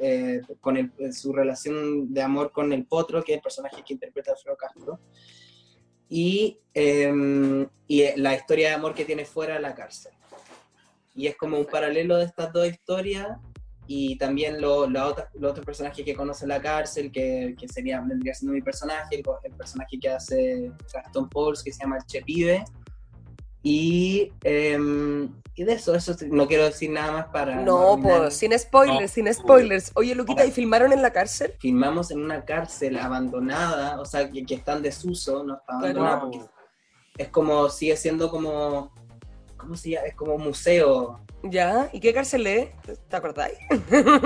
eh, 0.00 0.40
con 0.60 0.76
el- 0.78 1.12
su 1.12 1.32
relación 1.34 2.12
de 2.14 2.22
amor 2.22 2.50
con 2.52 2.72
el 2.72 2.86
potro, 2.86 3.22
que 3.22 3.32
es 3.32 3.36
el 3.36 3.42
personaje 3.42 3.82
que 3.86 3.92
interpreta 3.92 4.32
Alfredo 4.32 4.56
Castro 4.56 4.98
y, 6.08 6.58
eh, 6.72 7.66
y 7.86 8.04
la 8.16 8.34
historia 8.34 8.68
de 8.70 8.74
amor 8.74 8.94
que 8.94 9.04
tiene 9.04 9.24
fuera 9.26 9.54
de 9.54 9.60
la 9.60 9.74
cárcel. 9.74 10.12
Y 11.14 11.26
es 11.26 11.36
como 11.36 11.58
un 11.58 11.66
paralelo 11.66 12.16
de 12.16 12.24
estas 12.24 12.52
dos 12.52 12.66
historias 12.68 13.28
y 13.90 14.16
también 14.18 14.60
lo- 14.60 14.88
la 14.88 15.06
otra- 15.08 15.30
los 15.34 15.50
otros 15.50 15.64
personajes 15.66 16.04
que 16.04 16.14
conoce 16.14 16.46
la 16.46 16.60
cárcel, 16.60 17.10
que, 17.10 17.56
que 17.58 17.66
sería, 17.66 18.00
vendría 18.02 18.34
siendo 18.34 18.52
mi 18.52 18.60
personaje, 18.62 19.16
el, 19.16 19.22
el 19.44 19.52
personaje 19.54 19.98
que 19.98 20.10
hace 20.10 20.70
Gastón 20.92 21.28
Pauls, 21.28 21.62
que 21.64 21.72
se 21.72 21.80
llama 21.82 21.96
el 21.96 22.04
Che 22.04 22.20
Pibe. 22.22 22.64
Y, 23.62 24.32
eh, 24.44 24.78
y 25.54 25.64
de 25.64 25.72
eso, 25.72 25.94
eso 25.94 26.14
no 26.30 26.46
quiero 26.46 26.64
decir 26.64 26.90
nada 26.90 27.10
más 27.12 27.26
para... 27.26 27.56
No, 27.62 27.94
arruinar. 27.94 28.18
pues, 28.20 28.34
sin 28.36 28.56
spoilers, 28.56 29.00
No. 29.00 29.08
sin 29.08 29.34
spoilers. 29.34 29.90
Oye, 29.94 30.14
Luquita, 30.14 30.46
¿y 30.46 30.52
filmaron 30.52 30.92
en 30.92 31.02
la 31.02 31.10
cárcel? 31.12 31.54
filmamos 31.58 32.10
en 32.12 32.22
una 32.22 32.44
cárcel 32.44 32.96
abandonada, 32.98 34.00
o 34.00 34.04
sea, 34.04 34.30
que, 34.30 34.44
que 34.46 34.54
está 34.54 34.74
en 34.76 34.82
desuso, 34.82 35.42
no 35.42 35.54
está 35.54 35.66
Claro. 35.80 35.84
abandonada 36.06 36.20
porque 36.20 36.40
es 37.18 37.28
como, 37.30 37.68
sigue 37.68 37.96
siendo 37.96 38.30
como, 38.30 38.92
¿cómo 39.56 39.74
se 39.76 39.90
llama? 39.90 40.06
Es 40.06 40.14
como 40.14 40.34
un 40.36 40.44
museo, 40.44 41.20
¿Ya? 41.42 41.88
¿Y 41.92 42.00
qué 42.00 42.12
cárcel 42.12 42.46
es? 42.46 42.68
¿Te 43.08 43.16
acordáis? 43.16 43.56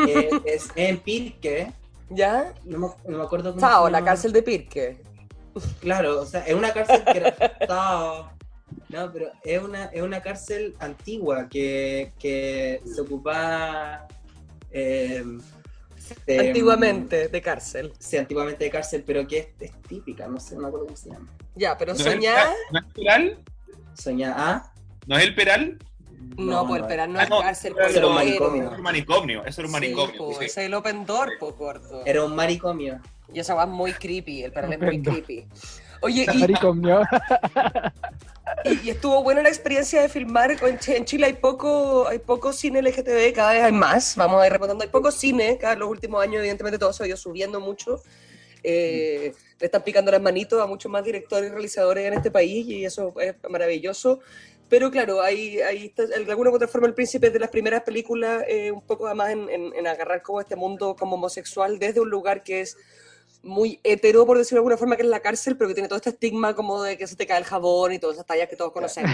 Eh, 0.09 0.31
es 0.47 0.69
en 0.77 0.99
Pirque, 0.99 1.73
¿Ya? 2.11 2.55
no 2.65 2.79
me, 2.79 2.87
no 3.11 3.19
me 3.19 3.25
acuerdo 3.25 3.51
cómo 3.51 3.61
Chao, 3.61 3.89
la 3.91 4.03
cárcel 4.05 4.33
de 4.33 4.43
Pirque. 4.43 5.03
Claro, 5.81 6.23
o 6.23 6.27
sea, 6.27 6.41
es 6.47 6.55
una 6.55 6.73
cárcel 6.73 7.03
que 7.05 7.19
era... 7.19 7.35
Chao. 7.67 8.31
No, 8.89 9.13
pero 9.13 9.31
es 9.45 9.63
una, 9.63 9.85
es 9.87 10.01
una 10.03 10.23
cárcel 10.23 10.75
antigua 10.79 11.49
que, 11.49 12.13
que 12.19 12.81
se 12.87 13.01
ocupaba... 13.03 14.07
eh, 14.71 15.23
de- 16.27 16.49
Antiguamente, 16.49 17.29
de 17.29 17.43
cárcel. 17.43 17.93
Sí, 17.99 18.17
antiguamente 18.17 18.65
de 18.65 18.71
cárcel, 18.71 19.05
pero 19.07 19.27
que 19.27 19.39
es, 19.39 19.49
es 19.61 19.83
típica, 19.83 20.27
no 20.27 20.41
sé, 20.41 20.55
no 20.55 20.63
me 20.63 20.69
acuerdo 20.69 20.87
cómo 20.87 20.97
se 20.97 21.11
llama. 21.11 21.29
Ya, 21.55 21.77
pero 21.77 21.93
¿No 21.93 22.01
es 22.01 22.07
el 22.07 22.13
soñar... 22.15 22.49
Es 22.49 22.57
el 22.75 22.93
Peral? 22.93 23.39
Soña, 23.95 24.35
¿ah? 24.37 24.73
¿No 25.07 25.19
es 25.19 25.25
el 25.25 25.35
Peral? 25.35 25.79
No, 26.37 26.67
pues 26.67 26.83
el 26.83 26.89
Peral 26.89 27.13
no 27.13 27.21
Ah, 27.21 27.25
es 27.25 27.31
no, 27.31 27.41
cárcel, 27.41 27.75
era 27.77 27.85
pues, 27.87 27.97
un 27.97 28.05
es 28.05 28.11
manicomio. 28.15 28.63
Era 28.67 28.77
un 28.77 28.83
manicomio, 28.83 29.45
eso 29.45 29.61
era 29.61 29.69
un 29.69 29.73
manicomio. 29.73 30.13
Sí, 30.13 30.19
po, 30.19 30.29
sí. 30.39 30.45
ese 30.47 30.61
es 30.63 30.67
el 30.67 30.75
Open 30.75 31.05
Door, 31.07 31.33
po, 31.39 31.53
gordo. 31.53 32.03
Era 32.07 32.25
un 32.25 32.35
manicomio. 32.35 33.01
Y 33.33 33.41
esa 33.41 33.55
va 33.55 33.67
muy 33.67 33.93
creepy, 33.93 34.43
el 34.45 34.53
Peral 34.53 34.73
es 34.75 34.81
muy 34.81 35.03
creepy. 35.03 35.47
Oye, 36.01 36.27
y, 36.33 36.45
y- 38.65 38.81
y 38.85 38.91
estuvo 38.91 39.23
buena 39.23 39.43
la 39.43 39.49
experiencia 39.49 40.03
de 40.03 40.09
filmar. 40.09 40.51
En 40.51 40.59
Ch- 40.79 40.97
en 40.97 41.05
Chile 41.05 41.27
hay 41.27 41.33
poco, 41.35 42.07
hay 42.09 42.19
poco 42.19 42.53
cine 42.53 42.81
LGTB, 42.83 43.33
cada 43.35 43.53
vez 43.53 43.63
hay 43.65 43.73
más. 43.73 44.17
Vamos 44.17 44.43
a 44.43 44.47
ir 44.47 44.53
remontando. 44.53 44.85
Hay 44.85 44.91
poco 44.91 45.11
cine, 45.11 45.59
cada 45.59 45.75
los 45.77 45.89
últimos 45.89 46.23
años, 46.23 46.37
evidentemente, 46.41 46.79
todo 46.79 46.93
se 46.93 47.05
ha 47.05 47.07
ido 47.07 47.17
subiendo 47.17 47.61
mucho. 47.61 48.03
Eh, 48.65 49.33
le 49.59 49.67
están 49.67 49.83
picando 49.83 50.13
las 50.13 50.23
manitos 50.23 50.61
a 50.61 50.67
muchos 50.67 50.91
más 50.91 51.05
directores 51.05 51.51
y 51.51 51.53
realizadores 51.53 52.07
en 52.07 52.15
este 52.15 52.31
país 52.31 52.67
y 52.69 52.85
eso 52.85 53.13
es 53.21 53.35
maravilloso. 53.49 54.21
Pero 54.73 54.91
claro, 54.91 55.23
está- 55.23 56.07
de 56.07 56.31
alguna 56.31 56.49
u 56.51 56.55
otra 56.55 56.67
forma 56.67 56.87
el 56.87 56.95
príncipe 56.95 57.27
es 57.27 57.33
de 57.35 57.39
las 57.39 57.51
primeras 57.51 57.83
películas, 57.83 58.43
eh, 58.49 58.71
un 58.71 58.81
poco 58.81 59.05
además 59.07 59.29
en, 59.33 59.51
en- 59.51 59.75
en 59.75 59.87
agarrar 59.87 60.23
como 60.23 60.41
este 60.41 60.57
mundo 60.57 60.97
como 60.99 61.17
homosexual 61.17 61.79
desde 61.79 62.01
un 62.01 62.09
lugar 62.09 62.43
que 62.43 62.63
es 62.63 62.79
muy 63.43 63.79
hetero, 63.85 64.25
por 64.25 64.39
decirlo 64.39 64.57
de 64.57 64.61
alguna 64.61 64.79
forma, 64.79 64.97
que 64.97 65.03
es 65.03 65.09
la 65.09 65.21
cárcel, 65.21 65.59
pero 65.59 65.69
que 65.69 65.75
tiene 65.75 65.89
todo 65.89 65.99
este 65.99 66.09
estigma 66.09 66.55
como 66.57 66.83
de 66.83 66.97
que 66.97 67.07
se 67.07 67.17
te 67.17 67.27
cae 67.27 67.37
el 67.37 67.45
jabón 67.45 67.93
y 67.93 67.99
todas 67.99 68.17
esas 68.17 68.25
tallas 68.27 68.49
que 68.49 68.57
todos 68.57 68.73
conocemos. 68.73 69.11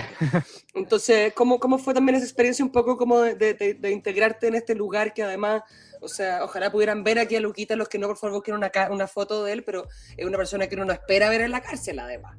Entonces, 0.75 1.33
¿cómo, 1.35 1.59
cómo 1.59 1.77
fue 1.79 1.93
también 1.93 2.15
esa 2.15 2.27
experiencia 2.27 2.65
un 2.65 2.71
poco 2.71 2.97
como 2.97 3.21
de, 3.23 3.35
de- 3.35 3.75
de 3.75 3.91
integrarte 3.91 4.47
en 4.47 4.55
este 4.55 4.77
lugar 4.77 5.12
que 5.12 5.25
además, 5.25 5.62
o 6.00 6.07
sea, 6.07 6.45
ojalá 6.45 6.71
pudieran 6.71 7.03
ver 7.03 7.19
aquí 7.19 7.35
a 7.35 7.41
Luquita, 7.41 7.75
los 7.75 7.88
que 7.88 7.99
no, 7.99 8.07
por 8.07 8.17
favor, 8.17 8.35
busquen 8.37 8.55
una, 8.55 8.71
una 8.93 9.09
foto 9.09 9.43
de 9.43 9.55
él, 9.55 9.65
pero 9.65 9.88
es 10.17 10.25
una 10.25 10.38
persona 10.38 10.69
que 10.69 10.77
uno 10.77 10.85
no 10.85 10.93
espera 10.93 11.29
ver 11.31 11.41
en 11.41 11.50
la 11.50 11.62
cárcel, 11.62 11.99
además. 11.99 12.37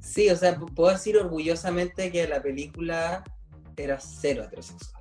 Sí, 0.00 0.28
o 0.30 0.36
sea, 0.36 0.56
puedo 0.58 0.90
decir 0.92 1.16
orgullosamente 1.16 2.10
que 2.10 2.26
la 2.28 2.40
película 2.42 3.24
era 3.76 3.98
cero 4.00 4.44
heterosexual. 4.44 4.98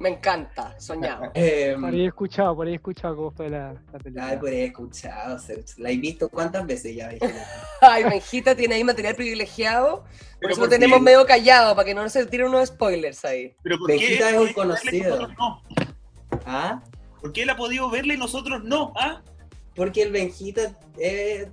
Me 0.00 0.10
encanta, 0.10 0.78
soñado. 0.78 1.30
Eh, 1.34 1.74
Por 1.80 1.90
ahí 1.94 2.02
he 2.02 2.06
escuchado, 2.08 2.54
por 2.54 2.66
ahí 2.66 2.74
he 2.74 2.76
escuchado 2.76 3.16
cómo 3.16 3.30
fue 3.30 3.48
la, 3.48 3.72
la 3.92 3.98
película. 3.98 4.26
ay, 4.26 4.36
por 4.36 4.48
ahí 4.50 4.56
he 4.60 4.64
escuchado, 4.66 5.38
la 5.78 5.90
he 5.90 5.96
visto 5.96 6.28
cuántas 6.28 6.66
veces 6.66 6.94
ya. 6.94 7.10
Ay, 7.80 8.04
Benjita 8.04 8.54
tiene 8.54 8.74
ahí 8.74 8.84
material 8.84 9.14
privilegiado, 9.14 10.02
por 10.02 10.08
Pero 10.40 10.52
eso 10.52 10.60
lo 10.62 10.68
tenemos 10.68 11.00
medio 11.00 11.24
callado, 11.24 11.74
para 11.74 11.86
que 11.86 11.94
no 11.94 12.06
se 12.10 12.26
tiren 12.26 12.48
unos 12.48 12.68
spoilers 12.68 13.24
ahí. 13.24 13.54
Pero 13.62 13.78
¿por 13.78 13.88
qué 13.88 13.94
Vegeta 13.94 14.30
es 14.30 14.36
un 14.36 14.52
conocido. 14.52 15.28
no? 15.28 15.62
¿Ah? 16.44 16.82
¿Por 17.20 17.32
qué 17.32 17.42
él 17.44 17.50
ha 17.50 17.56
podido 17.56 17.88
verla 17.90 18.12
y 18.14 18.18
nosotros 18.18 18.62
no? 18.64 18.92
¿Ah? 18.96 19.22
Porque 19.74 20.02
el 20.02 20.12
Benjita 20.12 20.76
eh, 20.98 21.50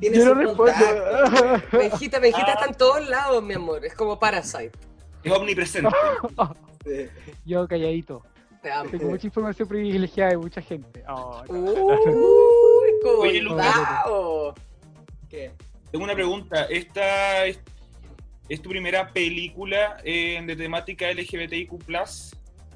tiene 0.00 0.16
Yo 0.18 0.24
su 0.24 0.34
no 0.34 0.54
contacto. 0.56 0.84
Ah. 1.14 1.62
está 1.72 2.64
en 2.66 2.74
todos 2.78 3.08
lados, 3.08 3.42
mi 3.42 3.54
amor, 3.54 3.84
es 3.84 3.94
como 3.94 4.18
Parasite. 4.18 4.72
Es 5.22 5.32
omnipresente. 5.32 5.90
Sí. 6.84 7.06
Yo 7.46 7.66
calladito. 7.66 8.22
Te 8.60 8.70
amo. 8.70 8.90
Tengo 8.90 9.08
mucha 9.08 9.26
información 9.26 9.66
privilegiada 9.66 10.32
de 10.32 10.36
mucha 10.36 10.60
gente. 10.60 11.02
Oh, 11.08 11.42
no. 11.48 11.60
Uy, 11.60 12.90
Oye, 13.20 13.40
Lucas. 13.40 13.72
cuidado. 13.74 14.54
¿Qué? 15.30 15.50
Tengo 15.90 16.04
una 16.04 16.12
pregunta. 16.14 16.64
¿Esta 16.64 17.46
es, 17.46 17.58
es 18.50 18.60
tu 18.60 18.68
primera 18.68 19.08
película 19.14 19.96
eh, 20.04 20.42
de 20.46 20.56
temática 20.56 21.10
LGBTIQ+, 21.10 21.72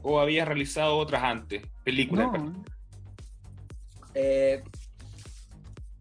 o 0.03 0.19
habías 0.19 0.49
realizado 0.49 0.97
otras 0.97 1.23
antes? 1.23 1.63
Películas. 1.85 2.33
No, 2.33 2.65
Eh, 4.15 4.63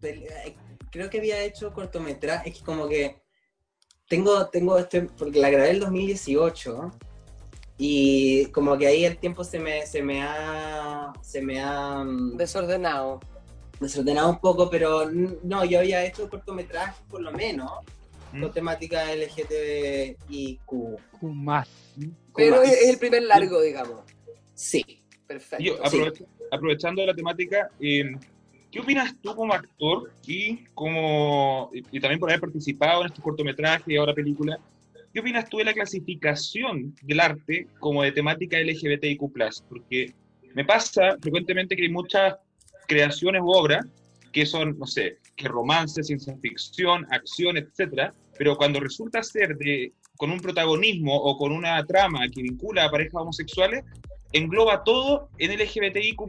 eh, 0.02 0.56
creo 0.90 1.10
que 1.10 1.18
había 1.18 1.42
hecho 1.44 1.72
cortometraje, 1.72 2.50
es 2.50 2.58
que 2.58 2.64
como 2.64 2.88
que 2.88 3.16
tengo, 4.08 4.48
tengo 4.48 4.78
este, 4.78 5.02
porque 5.02 5.38
la 5.40 5.50
grabé 5.50 5.70
el 5.70 5.80
2018 5.80 6.90
y 7.76 8.46
como 8.46 8.76
que 8.76 8.86
ahí 8.86 9.04
el 9.04 9.18
tiempo 9.18 9.44
se 9.44 9.58
me, 9.58 9.86
se 9.86 10.02
me 10.02 10.22
ha, 10.22 11.12
se 11.22 11.40
me 11.42 11.60
ha 11.60 12.02
mm, 12.04 12.36
Desordenado. 12.36 13.20
desordenado 13.80 14.30
un 14.30 14.40
poco, 14.40 14.68
pero 14.70 15.08
no, 15.10 15.64
yo 15.64 15.78
había 15.80 16.04
hecho 16.04 16.28
cortometrajes 16.28 17.00
por 17.08 17.20
lo 17.20 17.30
menos 17.32 17.70
¿Mm? 18.32 18.42
con 18.42 18.52
temática 18.52 19.04
LGTBIQ. 19.14 20.64
Q 20.66 20.98
más. 21.32 21.68
Pero 22.34 22.56
más. 22.56 22.68
es 22.72 22.82
es 22.82 22.88
el 22.90 22.98
primer 22.98 23.22
largo, 23.22 23.60
digamos. 23.60 24.02
Sí. 24.54 25.04
Perfecto. 25.26 25.62
Yo, 25.62 25.78
aprove- 25.82 26.26
aprovechando 26.50 27.04
la 27.04 27.14
temática, 27.14 27.70
eh, 27.80 28.16
¿qué 28.70 28.80
opinas 28.80 29.14
tú 29.20 29.34
como 29.34 29.52
actor 29.52 30.12
y 30.26 30.64
como 30.74 31.70
y, 31.72 31.84
y 31.96 32.00
también 32.00 32.20
por 32.20 32.30
haber 32.30 32.40
participado 32.40 33.02
en 33.02 33.06
estos 33.06 33.24
cortometrajes 33.24 33.88
y 33.88 33.96
ahora 33.96 34.14
películas? 34.14 34.58
¿Qué 35.12 35.20
opinas 35.20 35.48
tú 35.48 35.58
de 35.58 35.64
la 35.64 35.72
clasificación 35.72 36.94
del 37.02 37.20
arte 37.20 37.66
como 37.80 38.02
de 38.02 38.12
temática 38.12 38.58
LGBTIQ+. 38.58 39.20
Porque 39.68 40.12
me 40.54 40.64
pasa 40.64 41.16
frecuentemente 41.20 41.74
que 41.76 41.82
hay 41.82 41.88
muchas 41.88 42.36
creaciones 42.86 43.42
u 43.42 43.50
obras 43.50 43.86
que 44.32 44.44
son, 44.44 44.78
no 44.78 44.86
sé, 44.86 45.18
que 45.34 45.48
romance, 45.48 46.02
ciencia 46.02 46.36
ficción, 46.40 47.06
acción, 47.10 47.56
etcétera, 47.56 48.12
pero 48.36 48.56
cuando 48.56 48.80
resulta 48.80 49.22
ser 49.22 49.56
de, 49.56 49.92
con 50.16 50.30
un 50.30 50.40
protagonismo 50.40 51.16
o 51.16 51.36
con 51.38 51.52
una 51.52 51.84
trama 51.86 52.28
que 52.28 52.42
vincula 52.42 52.84
a 52.84 52.90
parejas 52.90 53.14
homosexuales, 53.14 53.84
engloba 54.32 54.84
todo 54.84 55.30
en 55.38 55.52
LGBTIQ+, 55.58 56.20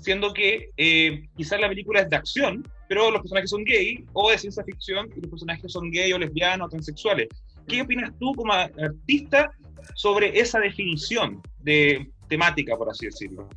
siendo 0.00 0.32
que 0.32 0.70
eh, 0.76 1.28
quizás 1.36 1.60
la 1.60 1.68
película 1.68 2.00
es 2.00 2.10
de 2.10 2.16
acción, 2.16 2.66
pero 2.88 3.10
los 3.10 3.20
personajes 3.20 3.50
son 3.50 3.64
gay, 3.64 4.04
o 4.12 4.30
de 4.30 4.38
ciencia 4.38 4.64
ficción, 4.64 5.08
y 5.16 5.20
los 5.20 5.30
personajes 5.30 5.70
son 5.72 5.90
gay 5.90 6.12
o 6.12 6.18
lesbianos 6.18 6.66
o 6.66 6.70
transexuales. 6.70 7.28
¿Qué 7.68 7.82
opinas 7.82 8.12
tú 8.18 8.34
como 8.34 8.52
artista 8.52 9.52
sobre 9.94 10.38
esa 10.40 10.58
definición 10.58 11.40
de 11.60 12.10
temática, 12.28 12.76
por 12.76 12.88
así 12.90 13.06
decirlo? 13.06 13.48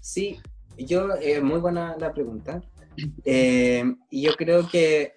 Sí, 0.00 0.38
yo, 0.78 1.14
eh, 1.20 1.40
muy 1.40 1.58
buena 1.58 1.96
la 1.98 2.12
pregunta. 2.14 2.62
Eh, 3.24 3.84
y 4.10 4.22
yo 4.22 4.34
creo 4.36 4.68
que, 4.68 5.14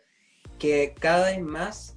que 0.59 0.93
cada 0.99 1.27
vez 1.31 1.41
más, 1.41 1.95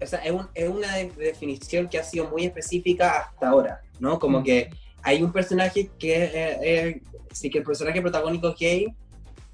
o 0.00 0.06
sea, 0.06 0.18
es, 0.20 0.32
un- 0.32 0.48
es 0.54 0.68
una 0.68 0.96
de- 0.96 1.10
definición 1.10 1.88
que 1.88 1.98
ha 1.98 2.02
sido 2.04 2.28
muy 2.30 2.44
específica 2.44 3.20
hasta 3.20 3.48
ahora, 3.48 3.80
¿no? 4.00 4.18
Como 4.18 4.42
que 4.42 4.70
hay 5.06 5.22
un 5.22 5.32
personaje 5.32 5.88
que 5.98 6.24
es, 6.24 6.34
eh, 6.34 6.58
eh, 6.62 7.02
sí 7.32 7.48
que 7.48 7.58
el 7.58 7.64
personaje 7.64 8.02
protagónico 8.02 8.48
es 8.48 8.56
gay 8.58 8.86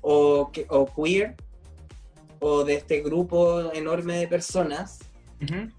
o, 0.00 0.50
que- 0.52 0.66
o 0.70 0.86
queer, 0.94 1.36
o 2.40 2.64
de 2.64 2.74
este 2.74 3.02
grupo 3.02 3.70
enorme 3.72 4.16
de 4.16 4.26
personas, 4.28 4.98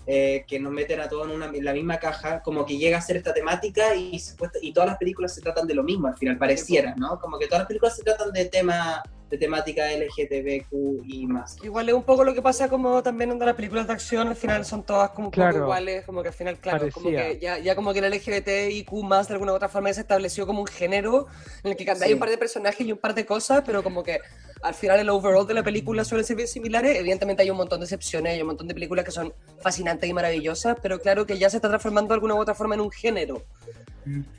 eh, 0.05 0.43
que 0.47 0.59
nos 0.59 0.71
meten 0.73 0.99
a 0.99 1.07
todos 1.07 1.27
en, 1.29 1.35
una- 1.35 1.45
en 1.47 1.63
la 1.65 1.73
misma 1.73 1.97
caja, 1.97 2.41
como 2.41 2.65
que 2.65 2.77
llega 2.77 2.97
a 2.97 3.01
ser 3.01 3.15
esta 3.17 3.33
temática 3.33 3.95
y, 3.95 4.21
y 4.61 4.73
todas 4.73 4.89
las 4.89 4.97
películas 4.97 5.33
se 5.33 5.41
tratan 5.41 5.65
de 5.67 5.73
lo 5.73 5.83
mismo, 5.83 6.07
al 6.07 6.17
final 6.17 6.37
pareciera, 6.37 6.93
¿no? 6.97 7.17
Como 7.19 7.39
que 7.39 7.45
todas 7.47 7.61
las 7.61 7.67
películas 7.67 7.95
se 7.95 8.03
tratan 8.03 8.31
de 8.33 8.45
tema 8.45 9.01
de 9.33 9.39
temática 9.39 9.81
LGTBQ 9.91 11.03
y 11.07 11.25
más. 11.25 11.57
Igual 11.63 11.89
es 11.89 11.95
un 11.95 12.03
poco 12.03 12.23
lo 12.23 12.35
que 12.35 12.41
pasa 12.43 12.69
como 12.69 13.01
también 13.01 13.31
en 13.31 13.39
las 13.39 13.55
películas 13.55 13.87
de 13.87 13.93
acción, 13.93 14.27
al 14.27 14.35
final 14.35 14.63
son 14.63 14.83
todas 14.83 15.09
como 15.09 15.29
un 15.29 15.31
poco 15.31 15.41
Claro. 15.41 15.57
iguales, 15.63 16.05
como 16.05 16.21
que 16.21 16.27
al 16.27 16.35
final, 16.35 16.59
claro, 16.59 16.87
como 16.93 17.09
que 17.09 17.39
ya, 17.41 17.57
ya 17.57 17.75
como 17.75 17.91
que 17.93 17.99
el 17.99 18.05
LGBTIQ 18.13 18.91
más 19.03 19.27
de 19.27 19.33
alguna 19.33 19.53
u 19.53 19.55
otra 19.55 19.69
forma 19.69 19.89
ya 19.89 19.95
se 19.95 20.01
estableció 20.01 20.45
como 20.45 20.61
un 20.61 20.67
género 20.67 21.25
en 21.63 21.71
el 21.71 21.75
que 21.75 21.89
hay 21.89 21.97
Sí. 22.09 22.13
un 22.13 22.19
par 22.19 22.29
de 22.29 22.37
personajes 22.37 22.85
y 22.85 22.91
un 22.91 22.99
par 22.99 23.15
de 23.15 23.25
cosas, 23.25 23.63
pero 23.65 23.81
como 23.81 24.03
que 24.03 24.19
al 24.61 24.75
final 24.75 24.99
el 24.99 25.09
overall 25.09 25.47
de 25.47 25.55
la 25.55 25.63
película 25.63 26.05
suelen 26.05 26.25
ser 26.27 26.35
bien 26.35 26.47
similares, 26.47 26.95
evidentemente 26.95 27.41
hay 27.41 27.49
un 27.49 27.57
montón 27.57 27.79
de 27.79 27.85
excepciones, 27.85 28.33
hay 28.33 28.41
un 28.41 28.47
montón 28.49 28.67
de 28.67 28.75
películas 28.75 29.03
que 29.03 29.11
son 29.11 29.33
fascinantes 29.61 30.07
y 30.07 30.13
maravillosas, 30.13 30.77
pero 30.79 30.99
claro 30.99 31.25
que 31.25 31.39
ya 31.39 31.49
se 31.49 31.57
está 31.57 31.69
transformando 31.69 32.09
de 32.09 32.13
alguna 32.13 32.35
u 32.35 32.37
otra 32.39 32.53
forma 32.53 32.75
en 32.75 32.81
un 32.81 32.91
género. 32.91 33.41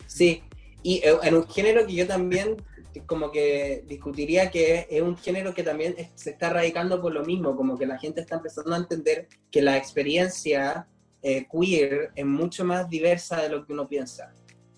Sí, 0.07 0.41
y 0.85 0.99
eh, 0.99 1.17
en 1.25 1.35
un 1.35 1.49
género 1.49 1.85
que 1.85 1.95
yo 1.95 2.07
también 2.07 2.57
como 3.03 3.31
que 3.31 3.85
discutiría 3.87 4.51
que 4.51 4.87
es 4.91 5.03
un 5.03 5.17
género 5.17 5.53
que 5.55 5.63
también 5.63 5.95
es- 5.99 6.11
se 6.15 6.31
está 6.31 6.51
radicando 6.51 7.01
por 7.01 7.13
lo 7.13 7.25
mismo, 7.25 7.57
como 7.57 7.77
que 7.79 7.87
la 7.87 7.99
gente 7.99 8.21
está 8.21 8.37
empezando 8.37 8.75
a 8.75 8.79
entender 8.79 9.29
que 9.51 9.63
la 9.63 9.77
experiencia 9.77 10.87
eh, 11.23 11.47
queer 11.51 12.11
es 12.15 12.27
mucho 12.27 12.65
más 12.67 12.89
diversa 12.91 13.41
de 13.41 13.49
lo 13.49 13.65
que 13.67 13.73
uno 13.73 13.89
piensa. 13.89 14.33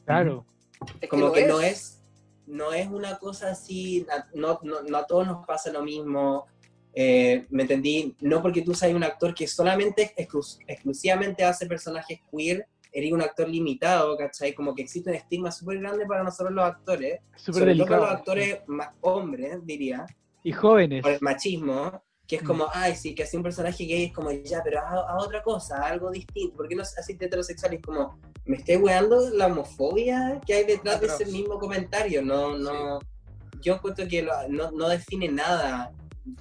Claro. 0.05 0.47
Como 1.11 1.33
que 1.33 1.47
no 1.47 1.61
es 1.61 1.93
no 2.47 2.73
es 2.73 2.87
una 2.87 3.19
cosa 3.19 3.51
así 3.51 4.07
no, 4.33 4.61
no, 4.63 4.83
no 4.83 4.97
a 4.99 5.05
todos 5.09 5.27
nos 5.27 5.45
pasa 5.45 5.73
lo 5.73 5.83
mismo 5.83 6.47
eh, 6.95 7.45
me 7.51 7.63
entendí 7.63 8.15
no 8.21 8.41
porque 8.41 8.63
tú 8.63 8.73
seas 8.73 8.95
un 8.95 9.03
actor 9.03 9.35
que 9.35 9.49
solamente 9.49 10.15
exclus- 10.17 10.59
exclusivamente 10.69 11.43
hace 11.43 11.67
personajes 11.67 12.21
queer 12.31 12.69
eres 12.99 13.13
un 13.13 13.21
actor 13.23 13.49
limitado, 13.49 14.17
¿cachai? 14.17 14.55
Como 14.55 14.75
que 14.75 14.83
existe 14.83 15.11
un 15.11 15.17
estigma 15.17 15.53
súper 15.53 15.79
grande 15.81 16.07
para 16.07 16.23
nosotros 16.23 16.53
los 16.55 16.65
actores, 16.65 17.21
Súper 17.37 17.61
sobre 17.63 17.75
todo 17.77 17.85
para 17.87 17.97
delicado. 17.99 18.01
los 18.03 18.11
actores 18.11 18.61
más 18.67 18.89
hombres, 19.03 19.59
diría, 19.65 20.07
Y 20.43 20.53
jóvenes. 20.53 21.03
por 21.03 21.13
el 21.13 21.19
machismo, 21.21 22.03
que 22.27 22.37
es 22.37 22.43
Mm. 22.43 22.47
como, 22.47 22.67
ay, 22.73 22.97
sí, 22.97 23.15
que 23.15 23.23
así 23.25 23.37
un 23.37 23.43
personaje 23.43 23.85
gay 23.85 24.05
es 24.05 24.13
como, 24.13 24.31
ya, 24.33 24.63
pero 24.65 24.81
haz, 24.81 25.05
haz 25.09 25.25
otra 25.27 25.43
cosa, 25.43 25.77
haz 25.77 25.93
algo 25.93 26.11
distinto, 26.11 26.57
¿por 26.57 26.69
qué 26.69 26.75
no 26.75 26.83
así 26.83 27.13
heterosexual? 27.21 27.75
Es 27.75 27.83
como, 27.83 28.19
me 28.47 28.57
estoy 28.57 28.77
weando 28.77 29.29
la 29.31 29.47
homofobia 29.47 30.41
que 30.47 30.55
hay 30.55 30.65
detrás 30.65 31.01
de 31.01 31.07
ese 31.07 31.17
Atroz. 31.25 31.33
mismo 31.33 31.59
comentario, 31.59 32.23
no, 32.23 32.57
no, 32.57 32.99
yo 33.61 33.75
encuentro 33.75 34.07
que 34.09 34.23
lo- 34.23 34.49
no, 34.49 34.71
no 34.71 34.89
define 34.89 35.29
nada 35.29 35.93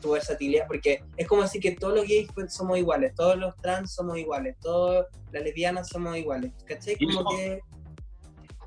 tu 0.02 0.12
versatilidad, 0.12 0.66
porque 0.68 1.02
es 1.18 1.28
como 1.28 1.44
decir 1.44 1.62
que 1.62 1.72
todos 1.72 1.94
los 1.96 2.08
gays 2.08 2.28
somos 2.50 2.78
iguales, 2.78 3.14
todos 3.16 3.38
los 3.38 3.56
trans 3.58 3.94
somos 3.94 4.18
iguales, 4.18 4.56
todas 4.62 5.06
las 5.32 5.44
lesbianas 5.44 5.88
somos 5.90 6.18
iguales, 6.18 6.52
¿cachai? 6.66 6.96
Y 7.00 7.06
Como 7.14 7.32
eso- 7.32 7.38
que, 7.38 7.60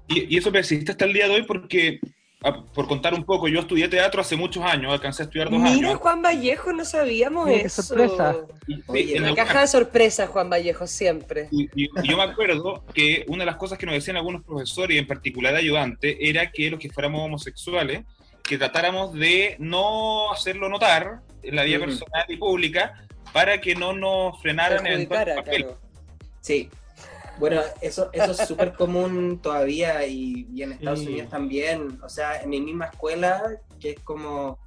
Y, 0.09 0.35
y 0.35 0.39
eso 0.39 0.51
persiste 0.51 0.93
hasta 0.93 1.05
el 1.05 1.13
día 1.13 1.29
de 1.29 1.35
hoy 1.35 1.43
porque, 1.43 2.01
ah, 2.43 2.65
por 2.73 2.89
contar 2.89 3.13
un 3.13 3.25
poco, 3.25 3.47
yo 3.49 3.61
estudié 3.61 3.89
teatro 3.89 4.23
hace 4.23 4.37
muchos 4.37 4.65
años, 4.65 4.91
alcancé 4.91 5.23
a 5.23 5.27
estudiar 5.27 5.51
dos 5.51 5.59
Mira, 5.61 5.75
años. 5.75 5.95
Juan 5.97 6.23
Vallejo, 6.23 6.73
no 6.73 6.85
sabíamos 6.87 7.47
Mira, 7.47 7.59
qué 7.61 7.67
eso. 7.67 7.83
sorpresa. 7.83 8.37
Y- 8.67 8.83
Oye, 8.87 9.13
en 9.17 9.19
Una 9.19 9.29
alguna- 9.29 9.45
caja 9.47 9.61
de 9.61 9.67
sorpresas, 9.69 10.29
Juan 10.31 10.49
Vallejo, 10.49 10.87
siempre. 10.87 11.49
Y, 11.51 11.65
y- 11.75 11.91
y 12.03 12.09
yo 12.09 12.17
me 12.17 12.23
acuerdo 12.23 12.85
que 12.95 13.25
una 13.29 13.41
de 13.43 13.47
las 13.47 13.57
cosas 13.57 13.77
que 13.77 13.85
nos 13.85 13.95
decían 13.97 14.17
algunos 14.17 14.43
profesores, 14.45 14.95
y 14.95 14.99
en 14.99 15.07
particular 15.07 15.55
ayudantes, 15.55 16.17
era 16.21 16.51
que 16.51 16.71
los 16.71 16.81
que 16.81 16.89
fuéramos 16.91 17.21
homosexuales, 17.23 18.03
que 18.49 18.57
tratáramos 18.57 19.12
de 19.12 19.57
no 19.59 20.33
hacerlo 20.33 20.69
notar 20.71 21.21
en 21.43 21.55
la 21.55 21.64
vida 21.64 21.76
Ujú. 21.78 21.87
personal 21.87 22.25
y 22.28 22.37
pública 22.38 23.07
para 23.33 23.61
que 23.61 23.75
no 23.75 23.93
nos 23.93 24.40
frenaran 24.40 24.87
eventuales 24.87 25.37
papeles. 25.37 25.67
claro. 25.67 25.81
Sí. 26.40 26.71
Bueno, 27.38 27.61
eso, 27.83 28.09
eso 28.12 28.33
es 28.33 28.49
súper 28.49 28.73
común 28.73 29.38
todavía 29.40 30.05
y, 30.07 30.49
y 30.52 30.62
en 30.62 30.73
Estados. 30.73 31.00
Unidos 31.00 31.28
también. 31.28 32.00
O 32.02 32.09
sea, 32.09 32.43
en 32.43 32.49
mi 32.49 32.61
misma 32.61 32.87
escuela, 32.87 33.61
que 33.78 33.90
es 33.90 34.00
como. 34.00 34.59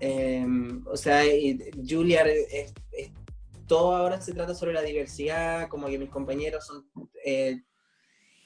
eh, 0.00 0.44
o 0.86 0.96
sea, 0.96 1.22
es, 1.24 1.60
es- 2.92 3.12
todo 3.66 3.96
ahora 3.96 4.20
se 4.20 4.34
trata 4.34 4.54
sobre 4.54 4.74
la 4.74 4.82
diversidad, 4.82 5.68
como 5.68 5.86
que 5.86 5.98
mis 5.98 6.10
compañeros 6.10 6.66
son 6.66 6.84
eh, 7.24 7.62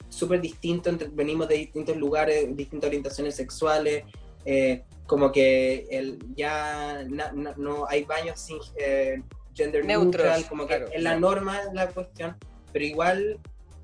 súper 0.07 0.39
distintos, 0.39 0.95
venimos 1.13 1.49
de 1.49 1.55
distintos 1.55 1.97
lugares, 1.97 2.55
distintas 2.55 2.87
orientaciones 2.87 3.35
sexuales. 3.35 4.05
Eh, 4.45 4.83
como 5.05 5.31
que 5.31 5.87
el, 5.89 6.19
ya 6.35 7.03
na- 7.09 7.31
na- 7.31 7.53
no 7.57 7.87
hay 7.87 8.03
baños 8.03 8.39
sin 8.39 8.57
eh, 8.77 9.21
gender 9.55 9.83
Neutros, 9.85 10.23
neutral, 10.25 10.45
como 10.47 10.63
que 10.67 10.75
claro. 10.77 10.91
es 10.93 11.01
la 11.03 11.19
norma 11.19 11.61
es 11.61 11.73
la 11.73 11.87
cuestión, 11.89 12.37
pero 12.71 12.85
igual 12.85 13.39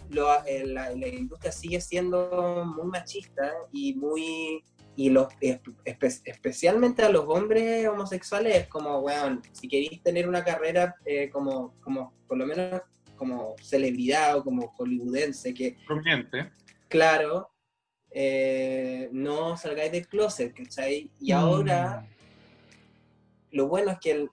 lo- 0.10 0.46
eh, 0.46 0.66
la, 0.68 0.92
la 0.92 1.08
industria 1.08 1.52
sigue 1.52 1.82
siendo 1.82 2.64
muy 2.66 2.88
machista 2.88 3.52
y 3.72 3.94
muy 3.96 4.64
y 4.98 5.10
los 5.10 5.28
espe- 5.42 6.22
especialmente 6.24 7.04
a 7.04 7.10
los 7.10 7.26
hombres 7.28 7.86
homosexuales 7.88 8.56
es 8.56 8.68
como 8.68 9.00
weón 9.00 9.42
si 9.52 9.68
queréis 9.68 10.02
tener 10.02 10.30
una 10.30 10.42
carrera 10.44 10.96
eh, 11.06 11.30
como 11.30 11.74
como 11.82 12.14
por 12.28 12.38
lo 12.38 12.46
menos 12.46 12.82
como 13.18 13.56
celebridad 13.62 14.38
o 14.38 14.44
como 14.44 14.68
hollywoodense 14.78 15.54
que 15.54 15.76
Prominente. 15.86 16.50
claro 16.88 17.50
eh, 18.18 19.10
no 19.12 19.58
salgáis 19.58 19.92
del 19.92 20.08
closet 20.08 20.54
¿cachai? 20.56 21.12
y 21.20 21.34
Mm. 21.34 21.36
ahora 21.36 22.08
lo 23.52 23.68
bueno 23.68 23.92
es 23.92 24.00
que 24.00 24.12
el- 24.12 24.30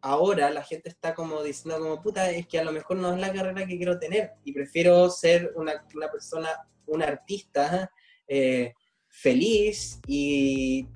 ahora 0.00 0.50
la 0.50 0.62
gente 0.64 0.88
está 0.88 1.14
como 1.14 1.40
diciendo 1.42 1.78
como 1.80 2.02
puta, 2.02 2.28
es 2.30 2.48
que 2.48 2.58
a 2.58 2.64
lo 2.64 2.72
mejor 2.72 2.96
no 2.96 3.12
es 3.12 3.20
la 3.20 3.32
carrera 3.32 3.64
que 3.64 3.76
quiero 3.76 3.98
tener 4.00 4.32
y 4.44 4.52
prefiero 4.52 5.08
ser 5.08 5.52
una, 5.54 5.84
una 5.94 6.10
persona, 6.10 6.48
un 6.86 7.00
artista 7.02 7.90
eh, 8.26 8.74
feliz 9.08 10.00
y 10.08 10.88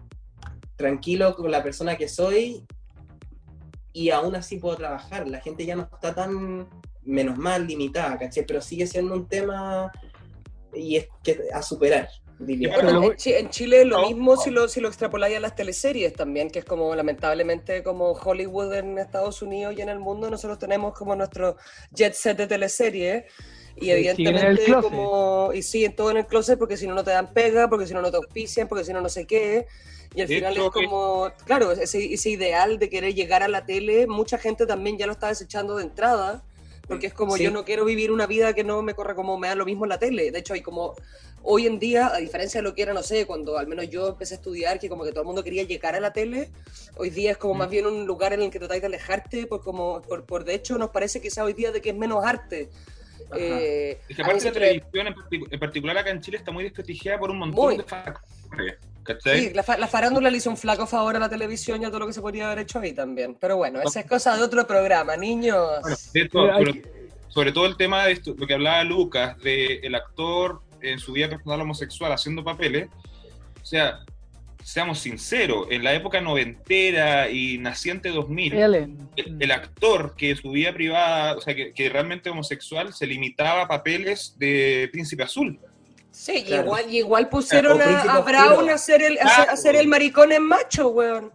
tranquilo 0.77 1.35
con 1.37 1.49
la 1.51 1.63
persona 1.63 1.97
que 1.97 2.09
soy 2.09 2.65
y 3.93 4.11
aún 4.11 4.35
así 4.35 4.59
puedo 4.59 4.77
trabajar. 4.77 5.29
La 5.29 5.41
gente 5.41 5.65
ya 5.65 5.77
no 5.77 5.83
está 5.93 6.13
tan, 6.15 6.69
menos 7.03 7.39
mal, 7.39 7.67
limitada, 7.67 8.19
¿cachai? 8.19 8.45
Pero 8.47 8.61
sigue 8.61 8.87
siendo 8.87 9.15
un 9.15 9.27
tema 9.29 9.91
y 10.75 10.97
es 10.97 11.09
que 11.23 11.39
a 11.53 11.63
superar, 11.63 12.09
diría. 12.39 12.75
Bueno, 12.75 13.03
en, 13.03 13.17
Chi- 13.17 13.33
en 13.35 13.49
Chile 13.51 13.81
es 13.83 13.87
lo 13.87 13.99
No, 13.99 13.99
mismo 13.99 14.37
no. 14.37 14.43
si 14.43 14.51
lo, 14.51 14.69
si 14.69 14.81
lo 14.81 14.89
extrapoláis 14.89 15.37
a 15.37 15.41
las 15.41 15.55
teleseries 15.55 16.15
también, 16.15 16.51
que 16.51 16.59
es 16.61 16.65
como 16.65 16.95
lamentablemente 16.95 17.83
como 17.83 18.13
Hollywood 18.13 18.75
en 18.75 18.99
Estados 18.99 19.41
Unidos 19.43 19.75
y 19.77 19.81
en 19.83 19.89
el 19.89 19.99
mundo, 19.99 20.29
nosotros 20.31 20.59
tenemos 20.59 20.93
como 20.95 21.17
nuestro 21.17 21.57
jet 21.91 22.13
set 22.15 22.37
de 22.37 22.47
teleseries. 22.47 23.25
Y 23.77 23.91
Sí, 23.91 23.91
evidentemente 23.91 24.63
closet. 24.65 24.79
como, 24.79 25.53
y 25.55 25.63
siguen 25.63 25.97
todo 25.97 26.11
en 26.11 26.19
el 26.19 26.27
closet 26.27 26.59
porque 26.59 26.77
si 26.77 26.87
no 26.87 26.95
no 26.95 27.03
te 27.05 27.13
dan 27.13 27.33
pega, 27.33 27.69
porque 27.69 27.87
si 27.87 27.95
no 27.95 28.03
no 28.03 28.11
te 28.11 28.19
auspician, 28.19 28.69
porque 28.69 28.85
si 28.85 28.93
no 28.93 29.01
no 29.01 29.09
sé 29.09 29.27
qué. 29.27 29.67
Y 30.13 30.21
al 30.21 30.29
De 30.29 30.37
final 30.37 30.57
hecho, 30.57 30.59
es 30.59 30.69
como, 30.71 31.33
claro, 31.47 31.73
ese, 31.73 32.13
ese 32.13 32.31
ideal 32.31 32.79
de 32.79 32.91
querer 32.91 33.15
llegar 33.15 33.43
a 33.43 33.49
la 33.49 33.65
tele, 33.65 34.07
mucha 34.07 34.37
gente 34.39 34.67
también 34.67 34.99
ya 34.99 35.07
lo 35.07 35.13
está 35.13 35.29
desechando 35.29 35.77
de 35.77 35.85
entrada, 35.85 36.45
porque 36.91 37.07
es 37.07 37.15
como 37.15 37.37
Sí. 37.37 37.45
yo 37.45 37.51
no 37.51 37.65
quiero 37.65 37.85
vivir 37.85 38.11
una 38.13 38.27
vida 38.27 38.53
que 38.53 38.65
no 38.65 38.83
me 38.83 38.95
corra 38.95 39.15
como 39.15 39.39
me 39.39 39.49
da 39.49 39.55
lo 39.55 39.65
mismo 39.65 39.85
en 39.87 39.89
la 39.91 39.99
tele. 39.99 40.31
De 40.31 40.41
hecho, 40.41 40.53
hay 40.55 40.61
como 40.61 40.95
hoy 41.43 41.67
en 41.67 41.79
día, 41.79 42.09
a 42.13 42.19
diferencia 42.19 42.59
de 42.61 42.65
lo 42.65 42.75
que 42.75 42.83
era, 42.83 42.93
no 42.93 43.03
sé, 43.03 43.25
cuando 43.27 43.57
al 43.57 43.67
menos 43.67 43.89
yo 43.89 44.09
empecé 44.09 44.35
a 44.35 44.37
estudiar, 44.37 44.79
que 44.79 44.89
como 44.91 45.05
que 45.05 45.11
todo 45.13 45.21
el 45.21 45.27
mundo 45.27 45.43
quería 45.43 45.63
llegar 45.63 45.95
a 45.95 46.01
la 46.01 46.13
tele, 46.13 46.51
hoy 46.97 47.09
día 47.11 47.31
es 47.31 47.39
como 47.39 47.55
más 47.55 47.71
bien 47.71 47.87
un 47.87 48.07
lugar 48.07 48.33
en 48.35 48.43
el 48.43 48.51
que 48.51 48.59
tratáis 48.59 48.83
de 48.83 48.89
alejarte, 48.89 49.47
por, 49.47 49.63
como, 49.63 50.03
por, 50.03 50.25
por 50.25 50.45
de 50.45 50.55
hecho 50.55 50.77
nos 50.77 50.91
parece 50.91 51.21
quizá 51.21 51.45
hoy 51.45 51.53
día 51.55 51.71
de 51.73 51.81
que 51.81 51.91
es 51.91 51.97
menos 51.97 52.25
arte. 52.25 52.69
Eh, 53.37 54.01
Es 54.09 54.17
que 54.17 54.23
aparte 54.23 54.45
la 54.47 54.53
televisión, 54.53 55.15
en 55.51 55.61
particular 55.61 55.97
acá 55.97 56.11
en 56.11 56.21
Chile, 56.21 56.37
está 56.37 56.51
muy 56.51 56.65
desprestigiada 56.65 57.19
por 57.21 57.31
un 57.31 57.39
montón 57.39 57.65
Muy. 57.65 57.77
de 57.77 57.85
factores. 57.85 58.77
¿Cachai? 59.15 59.41
Sí, 59.49 59.53
la, 59.55 59.63
fa- 59.63 59.79
la 59.79 59.89
farándula 59.89 60.31
le 60.31 60.37
hizo 60.39 60.51
un 60.51 60.57
flaco 60.57 60.87
favor 60.87 61.17
a 61.17 61.19
la 61.19 61.29
televisión 61.29 61.83
y 61.83 61.85
a 61.85 61.89
todo 61.89 62.01
lo 62.01 62.07
que 62.07 62.13
se 62.13 62.21
podría 62.21 62.47
haber 62.47 62.61
hecho 62.61 62.79
ahí 62.81 62.93
también. 62.93 63.35
Pero 63.41 63.57
bueno, 63.57 63.81
esa 63.83 64.01
es 64.01 64.07
cosa 64.07 64.37
de 64.37 64.43
otro 64.43 64.67
programa, 64.67 65.17
niños. 65.17 65.57
Bueno, 65.83 65.97
de 66.13 66.21
hecho, 66.21 66.49
Pero 66.59 66.73
sobre 67.29 67.53
todo 67.53 67.67
el 67.67 67.77
tema 67.77 68.05
de 68.07 68.13
esto, 68.13 68.35
lo 68.37 68.47
que 68.47 68.55
hablaba 68.55 68.83
Lucas, 68.85 69.39
de 69.39 69.77
el 69.83 69.95
actor 69.95 70.61
en 70.83 70.99
su 70.99 71.13
vida 71.13 71.29
personal 71.29 71.61
homosexual 71.61 72.13
haciendo 72.13 72.43
papeles, 72.43 72.89
o 73.63 73.65
sea, 73.67 74.01
seamos 74.63 74.99
sinceros, 74.99 75.67
en 75.71 75.83
la 75.85 75.95
época 75.95 76.21
noventera 76.21 77.31
y 77.31 77.59
naciente 77.59 78.11
2000, 78.11 78.55
Ellen. 78.55 79.09
el, 79.17 79.37
el 79.41 79.51
actor 79.53 80.15
que 80.17 80.35
su 80.37 80.51
vida 80.51 80.73
privada, 80.73 81.37
o 81.37 81.41
sea, 81.41 81.55
que, 81.55 81.73
que 81.73 81.89
realmente 81.89 82.31
homosexual, 82.31 82.93
se 82.93 83.07
limitaba 83.07 83.63
a 83.63 83.69
papeles 83.69 84.35
de 84.39 84.89
príncipe 84.93 85.23
azul. 85.23 85.59
Sí, 86.21 86.45
Claro. 86.45 86.77
igual, 86.91 87.29
pusieron 87.31 87.81
a, 87.81 88.03
a 88.03 88.21
Brown 88.21 88.69
a 88.69 88.75
hacer, 88.75 89.01
el, 89.03 89.19
a 89.19 89.23
hacer, 89.23 89.35
Claro. 89.37 89.51
a 89.51 89.55
hacer 89.55 89.77
el 89.77 89.89
maricón 89.89 90.33
en 90.33 90.43
macho, 90.43 90.89
weón. 90.89 91.33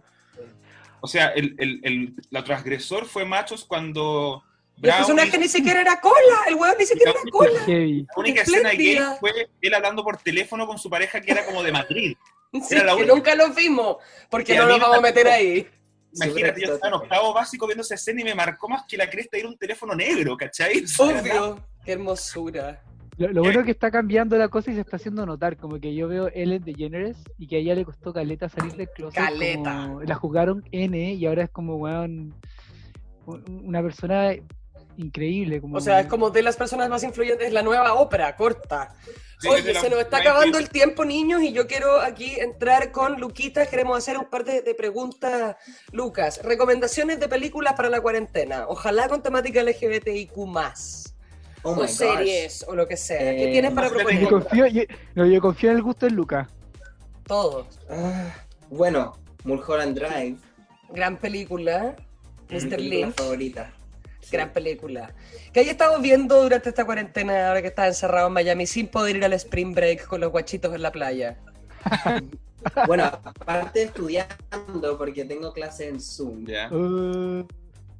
O 1.00 1.08
sea, 1.08 1.28
el, 1.30 1.56
el, 1.58 1.80
el, 1.82 2.14
la 2.30 2.44
transgresor 2.44 3.04
fue 3.06 3.24
machos 3.24 3.64
cuando 3.64 4.44
El 4.76 4.82
Brown 4.82 4.96
personaje 4.98 5.28
hizo- 5.30 5.38
ni 5.40 5.48
siquiera 5.48 5.80
era 5.80 6.00
cola, 6.00 6.38
el 6.46 6.54
weón 6.54 6.76
ni 6.78 6.86
siquiera 6.86 7.10
era 7.10 7.20
cola. 7.32 7.60
La 7.66 8.04
única 8.16 8.42
escena 8.42 8.70
gay 8.70 9.00
fue 9.18 9.48
él 9.60 9.74
hablando 9.74 10.04
por 10.04 10.18
teléfono 10.18 10.68
con 10.68 10.78
su 10.78 10.88
pareja 10.88 11.20
que 11.20 11.32
era 11.32 11.44
como 11.44 11.62
de 11.64 11.72
Madrid. 11.72 12.16
Sí, 12.52 12.76
Era 12.76 12.84
la 12.84 12.96
que 12.96 13.04
nunca 13.04 13.34
lo 13.34 13.50
vimos, 13.50 13.96
porque 14.30 14.54
Y 14.54 14.56
no 14.56 14.66
nos 14.66 14.78
vamos 14.78 14.98
a 14.98 15.00
meter 15.00 15.26
ahí. 15.26 15.68
Imagínate, 16.14 16.60
yo 16.64 16.74
estaba 16.74 16.94
en 16.96 17.02
octavo 17.02 17.34
básico 17.34 17.66
viendo 17.66 17.82
esa 17.82 17.96
escena 17.96 18.20
y 18.20 18.24
me 18.24 18.34
marcó 18.36 18.68
más 18.68 18.84
que 18.88 18.96
la 18.96 19.10
cresta 19.10 19.36
era 19.36 19.48
un 19.48 19.58
teléfono 19.58 19.94
negro, 19.96 20.36
¿cachai? 20.36 20.84
Obvio. 20.98 21.58
Qué 21.84 21.92
hermosura. 21.92 22.80
Lo, 23.18 23.28
lo 23.32 23.42
bueno 23.42 23.60
es 23.60 23.64
que 23.66 23.72
está 23.72 23.90
cambiando 23.90 24.36
la 24.36 24.48
cosa 24.48 24.70
y 24.70 24.74
se 24.74 24.80
está 24.80 24.96
haciendo 24.96 25.24
notar, 25.24 25.56
como 25.56 25.80
que 25.80 25.94
yo 25.94 26.06
veo 26.06 26.28
Ellen 26.34 26.62
DeGeneres 26.62 27.16
y 27.38 27.46
que 27.46 27.56
a 27.56 27.58
ella 27.60 27.74
le 27.74 27.84
costó 27.84 28.12
caleta 28.12 28.48
salir 28.48 28.72
del 28.74 28.90
closet. 28.90 29.22
Caleta. 29.22 29.86
como- 29.88 30.02
la 30.02 30.14
jugaron 30.14 30.64
N 30.70 31.14
y 31.14 31.26
ahora 31.26 31.44
es 31.44 31.50
como, 31.50 31.76
weón, 31.76 32.34
un- 33.24 33.62
una 33.64 33.82
persona 33.82 34.34
increíble. 34.98 35.60
Como, 35.60 35.76
O 35.76 35.80
sea, 35.80 36.00
es 36.00 36.06
como 36.06 36.30
de 36.30 36.42
las 36.42 36.56
personas 36.56 36.88
más 36.88 37.02
influyentes, 37.04 37.52
la 37.52 37.62
nueva 37.62 37.94
ópera, 37.94 38.36
corta. 38.36 38.94
Sí, 39.38 39.48
Oye, 39.48 39.74
se 39.74 39.90
nos 39.90 39.98
está 40.00 40.18
acabando 40.18 40.56
el 40.58 40.70
tiempo, 40.70 41.04
niños, 41.04 41.42
y 41.42 41.52
yo 41.52 41.66
quiero 41.66 42.00
aquí 42.00 42.40
entrar 42.40 42.90
con 42.90 43.20
Luquitas. 43.20 43.68
Queremos 43.68 43.98
hacer 43.98 44.16
un 44.16 44.24
par 44.30 44.44
de, 44.44 44.62
de 44.62 44.74
preguntas, 44.74 45.56
Lucas. 45.92 46.40
Recomendaciones 46.42 47.20
de 47.20 47.28
películas 47.28 47.74
para 47.74 47.90
la 47.90 48.00
cuarentena. 48.00 48.64
Ojalá 48.68 49.08
con 49.10 49.22
temática 49.22 49.60
LGBTIQ, 49.62 50.32
Oh 51.66 51.72
o 51.72 51.74
gosh. 51.74 51.90
series, 51.90 52.64
o 52.68 52.74
lo 52.76 52.86
que 52.86 52.96
sea. 52.96 53.18
¿Qué 53.18 53.48
Eh, 53.48 53.52
tienes 53.52 53.72
para 53.72 53.88
proponer? 53.90 54.20
yo, 54.20 54.28
confío, 54.28 54.66
yo, 54.66 54.82
no, 55.16 55.26
yo 55.26 55.40
confío 55.40 55.70
en 55.72 55.76
el 55.78 55.82
gusto 55.82 56.06
de 56.06 56.12
Lucas. 56.12 56.46
Todo. 57.26 57.66
Ah, 57.90 58.32
bueno, 58.70 59.18
Mulholland 59.44 59.98
Drive. 59.98 60.36
Gran 60.90 61.16
película. 61.16 61.96
mi 62.48 62.56
Mr. 62.60 62.80
Lynch. 62.80 63.14
favorita. 63.16 63.72
Sí. 64.20 64.28
Gran 64.32 64.52
película. 64.52 65.12
¿Qué 65.52 65.60
hay 65.60 65.68
estado 65.68 66.00
viendo 66.00 66.40
durante 66.42 66.68
esta 66.68 66.84
cuarentena, 66.84 67.48
ahora 67.48 67.62
que 67.62 67.68
estás 67.68 67.88
encerrado 67.88 68.28
en 68.28 68.32
Miami, 68.34 68.66
sin 68.66 68.86
poder 68.86 69.16
ir 69.16 69.24
al 69.24 69.32
spring 69.32 69.74
break 69.74 70.06
con 70.06 70.20
los 70.20 70.30
guachitos 70.30 70.72
en 70.74 70.82
la 70.82 70.92
playa? 70.92 71.36
Bueno, 72.88 73.04
aparte 73.04 73.82
estudiando, 73.84 74.98
porque 74.98 75.24
tengo 75.24 75.52
clase 75.52 75.86
en 75.88 76.00
Zoom. 76.00 76.44
Ya. 76.46 76.68
Uh, 76.72 77.46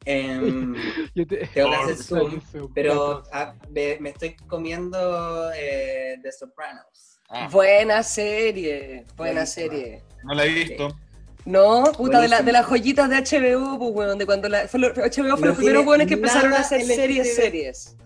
Em, 0.06 0.74
Yo 1.14 1.26
te- 1.26 1.46
tengo 1.52 1.70
que 1.70 1.76
hacer 1.76 1.96
zoom, 1.96 2.40
pero 2.74 3.22
ah, 3.32 3.54
me, 3.70 3.98
me 4.00 4.10
estoy 4.10 4.34
comiendo 4.48 5.50
eh, 5.54 6.16
The 6.22 6.32
Sopranos. 6.32 7.18
Ah, 7.28 7.48
Buena 7.50 8.02
serie, 8.04 9.04
buena 9.16 9.40
Buenísima. 9.42 9.46
serie. 9.46 10.02
no 10.22 10.34
la 10.34 10.44
he 10.44 10.48
visto. 10.48 10.96
No, 11.44 11.84
puta, 11.96 12.20
de, 12.20 12.28
la- 12.28 12.40
de 12.42 12.52
las 12.52 12.66
joyitas 12.66 13.08
de 13.10 13.16
HBO, 13.16 13.78
pues, 13.78 13.90
weón, 13.94 14.18
de 14.18 14.26
cuando 14.26 14.48
la, 14.48 14.66
fue 14.68 14.80
lo- 14.80 14.88
HBO 14.94 15.12
fue 15.12 15.22
No 15.40 15.46
los 15.46 15.56
primeros 15.56 15.84
buenos 15.84 16.06
que 16.06 16.14
empezaron 16.14 16.52
a 16.52 16.58
hacer 16.60 16.82
series, 16.84 17.34
series. 17.34 17.96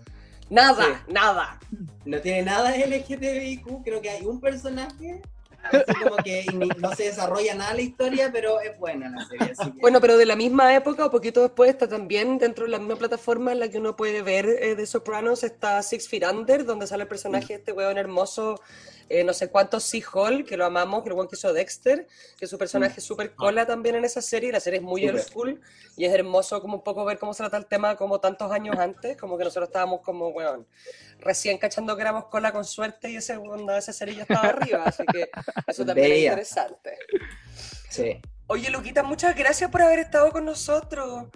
Nada, 0.49 0.83
Sí. 1.07 1.13
nada. 1.13 1.59
No 2.05 2.19
tiene 2.19 2.41
nada 2.43 2.71
de 2.71 2.85
LGTBIQ, 2.85 3.83
creo 3.83 4.01
que 4.01 4.09
hay 4.09 4.25
un 4.25 4.39
personaje, 4.41 5.21
así 5.63 6.03
como 6.03 6.15
que 6.17 6.45
ni- 6.53 6.67
no 6.77 6.95
se 6.95 7.03
desarrolla 7.03 7.55
nada 7.55 7.73
la 7.73 7.81
historia, 7.81 8.29
pero 8.31 8.59
es 8.61 8.77
buena 8.79 9.09
la 9.09 9.25
serie. 9.25 9.53
así 9.57 9.71
que- 9.71 9.79
Bueno, 9.79 9.99
pero 10.01 10.17
de 10.17 10.25
la 10.25 10.35
misma 10.35 10.73
época, 10.75 11.05
o 11.05 11.11
poquito 11.11 11.41
después, 11.41 11.69
está 11.69 11.87
también 11.87 12.37
dentro 12.37 12.65
de 12.65 12.71
la 12.71 12.79
misma 12.79 12.95
plataforma 12.95 13.51
en 13.51 13.59
la 13.59 13.69
que 13.69 13.77
uno 13.77 13.95
puede 13.95 14.21
ver 14.21 14.45
eh, 14.47 14.75
de 14.75 14.85
Sopranos, 14.85 15.43
está 15.43 15.81
Six 15.83 16.07
Feet 16.09 16.23
Under, 16.29 16.65
donde 16.65 16.87
sale 16.87 17.03
el 17.03 17.09
personaje 17.09 17.47
de 17.47 17.59
este 17.59 17.71
weón 17.71 17.97
hermoso, 17.97 18.59
eh, 19.09 19.23
no 19.23 19.33
sé 19.33 19.49
cuántos 19.49 19.83
Sea-Hall, 19.83 20.45
que 20.45 20.57
lo 20.57 20.65
amamos, 20.65 21.03
que 21.03 21.09
el 21.09 21.15
weón 21.15 21.27
que 21.27 21.35
hizo 21.35 21.51
Dexter, 21.53 22.07
que 22.37 22.47
su 22.47 22.57
personaje 22.57 22.99
es 22.99 23.03
súper 23.03 23.35
cola 23.35 23.65
también 23.65 23.95
en 23.95 24.05
esa 24.05 24.21
serie, 24.21 24.51
la 24.51 24.59
serie 24.59 24.79
es 24.79 24.83
muy 24.83 25.07
old 25.07 25.19
school, 25.19 25.61
y 25.97 26.05
es 26.05 26.13
hermoso 26.13 26.61
como 26.61 26.75
un 26.75 26.83
poco 26.83 27.05
ver 27.05 27.17
cómo 27.17 27.33
se 27.33 27.43
trata 27.43 27.57
el 27.57 27.65
tema 27.65 27.95
como 27.95 28.19
tantos 28.19 28.51
años 28.51 28.77
antes, 28.77 29.17
como 29.17 29.37
que 29.37 29.43
nosotros 29.43 29.69
estábamos 29.69 30.01
como, 30.01 30.29
weón, 30.29 30.67
recién 31.19 31.57
cachando 31.57 31.95
que 31.95 32.01
éramos 32.01 32.25
cola 32.25 32.51
con 32.51 32.65
suerte, 32.65 33.09
y 33.09 33.17
ese 33.17 33.37
de 33.37 33.77
esa 33.77 33.93
serie 33.93 34.15
ya 34.15 34.21
estaba 34.23 34.49
arriba, 34.49 34.83
así 34.85 35.03
que 35.11 35.29
eso 35.67 35.85
también 35.85 36.07
es 36.07 36.13
Bella. 36.13 36.29
interesante. 36.29 36.97
sí. 37.89 38.19
Oye, 38.47 38.69
Luquita, 38.69 39.01
muchas 39.01 39.33
gracias 39.33 39.71
por 39.71 39.81
haber 39.81 39.99
estado 39.99 40.29
con 40.33 40.43
nosotros. 40.43 41.27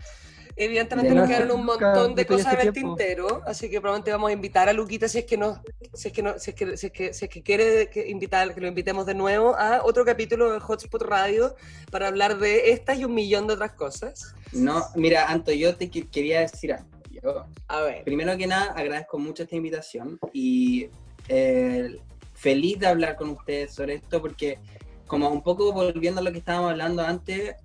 Evidentemente 0.58 1.10
De 1.10 1.16
nos 1.16 1.28
quedaron 1.28 1.52
un 1.52 1.66
montón 1.66 2.16
de 2.16 2.26
cosas 2.26 2.54
en 2.54 2.68
el 2.68 2.74
tiempo. 2.74 2.96
tintero, 2.96 3.42
así 3.46 3.70
que 3.70 3.82
probablemente 3.82 4.12
vamos 4.12 4.30
a 4.30 4.34
invitar 4.34 4.70
a 4.70 4.74
Luquita 4.74 5.10
si 5.10 5.20
es 5.20 5.26
que 5.26 5.38
no, 5.38 5.62
si 5.94 6.08
es 6.08 6.14
que 6.14 6.24
no, 6.24 6.40
si 6.40 6.52
es 6.52 6.56
que, 6.56 6.78
si 6.78 6.86
es 6.88 6.92
que, 6.94 7.14
si 7.14 7.26
es 7.26 7.32
que 7.32 7.44
quiere 7.44 7.90
que 7.90 8.08
invitar, 8.10 8.54
que 8.56 8.62
lo 8.62 8.68
invitemos 8.68 9.06
de 9.06 9.16
nuevo 9.16 9.54
a 9.58 9.82
otro 9.84 10.06
capítulo 10.06 10.54
de 10.54 10.62
Hotspot 10.62 11.02
Radio 11.02 11.56
para 11.92 12.08
hablar 12.08 12.38
de 12.38 12.72
estas 12.72 12.98
y 13.00 13.04
un 13.04 13.14
millón 13.14 13.48
de 13.48 13.54
otras 13.56 13.74
cosas. 13.74 14.34
No, 14.54 14.86
mira, 14.96 15.26
Anto, 15.30 15.52
yo 15.52 15.76
te 15.76 15.90
que- 15.90 16.08
quería 16.08 16.40
decir 16.40 16.72
algo. 16.72 16.88
Yo, 17.12 17.46
A 17.68 17.82
ver. 17.82 18.04
primero 18.06 18.38
que 18.38 18.48
nada, 18.48 18.72
agradezco 18.74 19.20
mucho 19.20 19.44
esta 19.44 19.56
invitación 19.58 20.20
y 20.32 20.90
eh, 21.28 21.98
feliz 22.34 22.80
de 22.80 22.88
hablar 22.88 23.18
con 23.18 23.30
ustedes 23.32 23.74
sobre 23.74 23.96
esto 23.96 24.22
porque, 24.22 24.60
como 25.08 25.30
un 25.30 25.42
poco 25.42 25.74
volviendo 25.74 26.22
a 26.22 26.24
lo 26.24 26.32
que 26.32 26.38
estábamos 26.38 26.72
hablando 26.72 27.02
antes, 27.02 27.56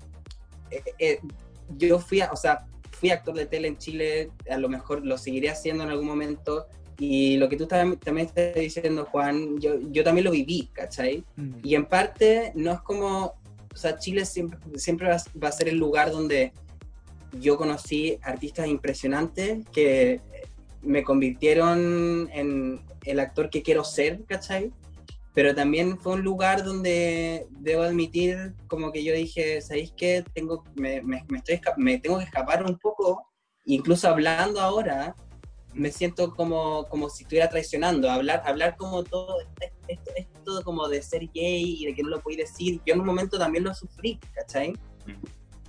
eh, 0.72 0.83
eh, 0.98 1.20
yo 1.76 1.98
fui, 2.00 2.20
a- 2.20 2.33
o 2.33 2.37
sea, 2.37 2.66
fui 3.00 3.10
actor 3.10 3.34
de 3.34 3.46
tele 3.46 3.68
en 3.68 3.78
Chile, 3.78 4.30
a 4.50 4.58
lo 4.58 4.68
mejor 4.68 5.04
lo 5.06 5.16
seguiré 5.16 5.48
haciendo 5.48 5.84
en 5.84 5.90
algún 5.90 6.06
momento. 6.06 6.66
Y 6.98 7.38
lo 7.38 7.48
que 7.48 7.56
tú 7.56 7.66
tam- 7.66 7.98
también 7.98 8.26
estás 8.26 8.54
diciendo, 8.54 9.08
Juan, 9.10 9.58
yo, 9.58 9.80
yo 9.90 10.04
también 10.04 10.26
lo 10.26 10.30
viví, 10.32 10.68
¿cachai? 10.74 11.24
Mm. 11.36 11.52
Y 11.62 11.74
en 11.74 11.86
parte 11.86 12.52
no 12.54 12.72
es 12.72 12.80
como, 12.80 13.34
o 13.72 13.76
sea, 13.76 13.98
Chile 13.98 14.26
siempre, 14.26 14.58
siempre 14.76 15.08
va, 15.08 15.16
va 15.42 15.48
a 15.48 15.52
ser 15.52 15.68
el 15.68 15.78
lugar 15.78 16.10
donde 16.10 16.52
yo 17.40 17.56
conocí 17.56 18.18
artistas 18.20 18.68
impresionantes 18.68 19.64
que 19.72 20.20
me 20.82 21.02
convirtieron 21.02 22.28
en 22.34 22.80
el 23.06 23.20
actor 23.20 23.48
que 23.48 23.62
quiero 23.62 23.82
ser, 23.82 24.22
¿cachai? 24.26 24.70
Pero 25.33 25.55
también 25.55 25.99
fue 25.99 26.14
un 26.14 26.23
lugar 26.23 26.64
donde 26.64 27.47
debo 27.51 27.83
admitir 27.83 28.55
como 28.66 28.90
que 28.90 29.05
yo 29.05 29.14
dije, 29.14 29.61
¿sabéis 29.61 29.93
qué? 29.97 30.25
Tengo, 30.35 30.64
me, 30.75 31.01
me- 31.03 31.25
me 31.29 31.38
estoy 31.38 31.61
me 31.77 31.99
tengo 31.99 32.19
que 32.19 32.25
escapar 32.25 32.64
un 32.64 32.77
poco, 32.79 33.27
incluso 33.64 34.09
hablando 34.09 34.61
ahora, 34.61 35.14
me 35.73 35.93
siento 35.93 36.35
como, 36.35 36.85
como 36.88 37.09
si 37.09 37.23
estuviera 37.23 37.49
traicionando, 37.49 38.11
hablar, 38.11 38.43
hablar 38.45 38.77
como 38.77 39.05
todo 39.05 39.37
esto, 39.87 40.11
esto 40.16 40.62
como 40.64 40.88
de 40.88 41.01
ser 41.01 41.21
gay 41.33 41.77
y 41.79 41.87
de 41.87 41.95
que 41.95 42.03
no 42.03 42.09
lo 42.09 42.21
podéis 42.21 42.51
decir, 42.51 42.81
yo 42.85 42.95
en 42.95 43.01
un 43.01 43.07
momento 43.07 43.38
también 43.38 43.62
lo 43.62 43.73
sufrí, 43.73 44.19
¿cachai? 44.35 44.73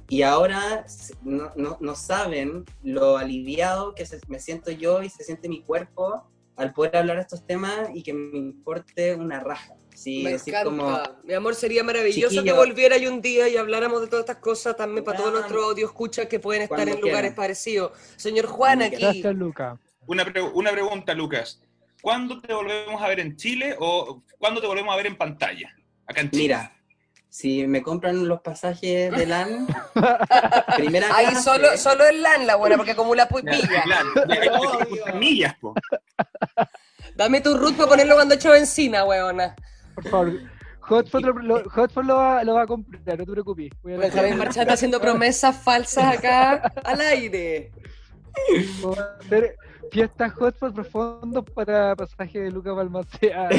Y 0.09 0.23
ahora 0.23 0.85
no, 1.21 1.51
no, 1.55 1.77
no 1.79 1.95
saben 1.95 2.65
lo 2.83 3.17
aliviado 3.17 3.93
que 3.93 4.05
se- 4.07 4.19
me 4.27 4.39
siento 4.39 4.71
yo 4.71 5.03
y 5.03 5.09
se 5.09 5.23
siente 5.23 5.47
mi 5.47 5.61
cuerpo 5.61 6.23
al 6.61 6.73
poder 6.73 6.95
hablar 6.97 7.17
de 7.17 7.21
estos 7.23 7.45
temas 7.45 7.89
y 7.93 8.03
que 8.03 8.13
me 8.13 8.37
importe 8.37 9.15
una 9.15 9.39
raja. 9.39 9.73
Sí, 9.93 10.23
Me 10.23 10.31
decir 10.31 10.53
encanta. 10.55 10.69
como, 11.13 11.23
Mi 11.25 11.33
amor, 11.33 11.53
sería 11.53 11.83
maravilloso 11.83 12.43
que 12.43 12.53
volviera 12.53 12.97
y 12.97 13.07
un 13.07 13.21
día 13.21 13.49
y 13.49 13.57
habláramos 13.57 14.01
de 14.01 14.07
todas 14.07 14.23
estas 14.23 14.37
cosas 14.37 14.75
también 14.75 15.03
para 15.03 15.17
todos 15.17 15.33
nuestros 15.33 15.63
audio 15.63 15.85
escuchas 15.85 16.27
que 16.27 16.39
pueden 16.39 16.63
estar 16.63 16.77
cuando 16.77 16.95
en 16.95 17.01
lugares 17.01 17.33
parecidos. 17.33 17.91
Señor 18.15 18.45
Juan, 18.47 18.81
aquí. 18.81 18.95
Gracias, 19.01 19.35
Luca. 19.35 19.77
Una, 20.07 20.23
pre- 20.25 20.41
una 20.41 20.71
pregunta, 20.71 21.13
Lucas. 21.13 21.61
¿Cuándo 22.01 22.41
te 22.41 22.51
volvemos 22.53 22.99
a 23.01 23.07
ver 23.07 23.19
en 23.19 23.35
Chile 23.35 23.75
o 23.79 24.23
cuándo 24.39 24.59
te 24.61 24.65
volvemos 24.67 24.91
a 24.93 24.97
ver 24.97 25.05
en 25.07 25.17
pantalla? 25.17 25.75
Acá 26.07 26.21
en 26.21 26.31
Chile. 26.31 26.43
mira, 26.43 26.80
si 27.31 27.65
me 27.65 27.81
compran 27.81 28.27
los 28.27 28.41
pasajes 28.41 29.09
de 29.09 29.25
LAN, 29.25 29.65
primera 30.75 31.07
Ahí 31.15 31.27
clase, 31.27 31.41
solo, 31.43 31.77
solo 31.77 32.05
el 32.05 32.21
LAN, 32.21 32.45
la 32.45 32.57
buena, 32.57 32.75
porque 32.75 32.91
acumula 32.91 33.27
millas, 35.17 35.55
po. 35.59 35.73
Dame 37.15 37.39
tu 37.39 37.57
root 37.57 37.77
para 37.77 37.87
ponerlo 37.89 38.15
cuando 38.15 38.35
echo 38.35 38.51
benzina, 38.51 39.05
weona. 39.05 39.55
Por 39.95 40.07
favor. 40.09 40.31
Hotspot 40.81 41.21
lo, 41.23 41.33
lo- 41.33 41.69
Hotspot 41.69 42.03
lo 42.03 42.15
va, 42.17 42.43
lo 42.43 42.55
va 42.55 42.63
a 42.63 42.67
comprar, 42.67 43.17
no 43.17 43.25
te 43.25 43.31
preocupes. 43.31 43.69
Voy 43.81 43.93
a 43.93 43.95
Pues 43.95 44.13
Javier 44.13 44.35
Marchand 44.35 44.61
está 44.63 44.73
haciendo 44.73 44.99
promesas 44.99 45.55
falsas 45.55 46.17
acá 46.17 46.69
al 46.83 46.99
aire. 46.99 47.71
Vamos 48.81 48.99
a 48.99 49.17
hacer 49.21 49.55
fiestas 49.89 50.33
Hotspot 50.33 50.73
profundos 50.73 51.45
para 51.53 51.95
pasaje 51.95 52.39
de 52.41 52.51
Luca 52.51 52.73
Balmacea. 52.73 53.47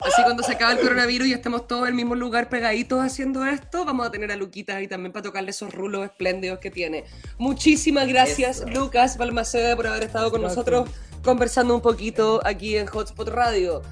Así 0.00 0.22
cuando 0.22 0.42
se 0.42 0.52
acabe 0.52 0.74
el 0.74 0.80
coronavirus 0.80 1.28
y 1.28 1.32
estemos 1.32 1.66
todos 1.66 1.82
en 1.82 1.88
el 1.88 1.94
mismo 1.94 2.14
lugar 2.14 2.48
pegaditos 2.48 3.00
haciendo 3.00 3.44
esto, 3.44 3.84
vamos 3.84 4.06
a 4.06 4.10
tener 4.10 4.32
a 4.32 4.36
Luquitas 4.36 4.76
ahí 4.76 4.88
también 4.88 5.12
para 5.12 5.22
tocarle 5.22 5.50
esos 5.50 5.74
rulos 5.74 6.04
espléndidos 6.04 6.58
que 6.58 6.70
tiene. 6.70 7.04
Muchísimas 7.38 8.08
gracias, 8.08 8.58
Eso. 8.58 8.68
Lucas 8.68 9.18
Balmaceda, 9.18 9.76
por 9.76 9.86
haber 9.86 10.04
estado 10.04 10.30
con 10.30 10.40
Gracias. 10.40 10.56
nosotros 10.56 10.88
conversando 11.22 11.74
un 11.74 11.82
poquito 11.82 12.40
aquí 12.44 12.76
en 12.76 12.86
Hotspot 12.86 13.28
Radio. 13.28 13.82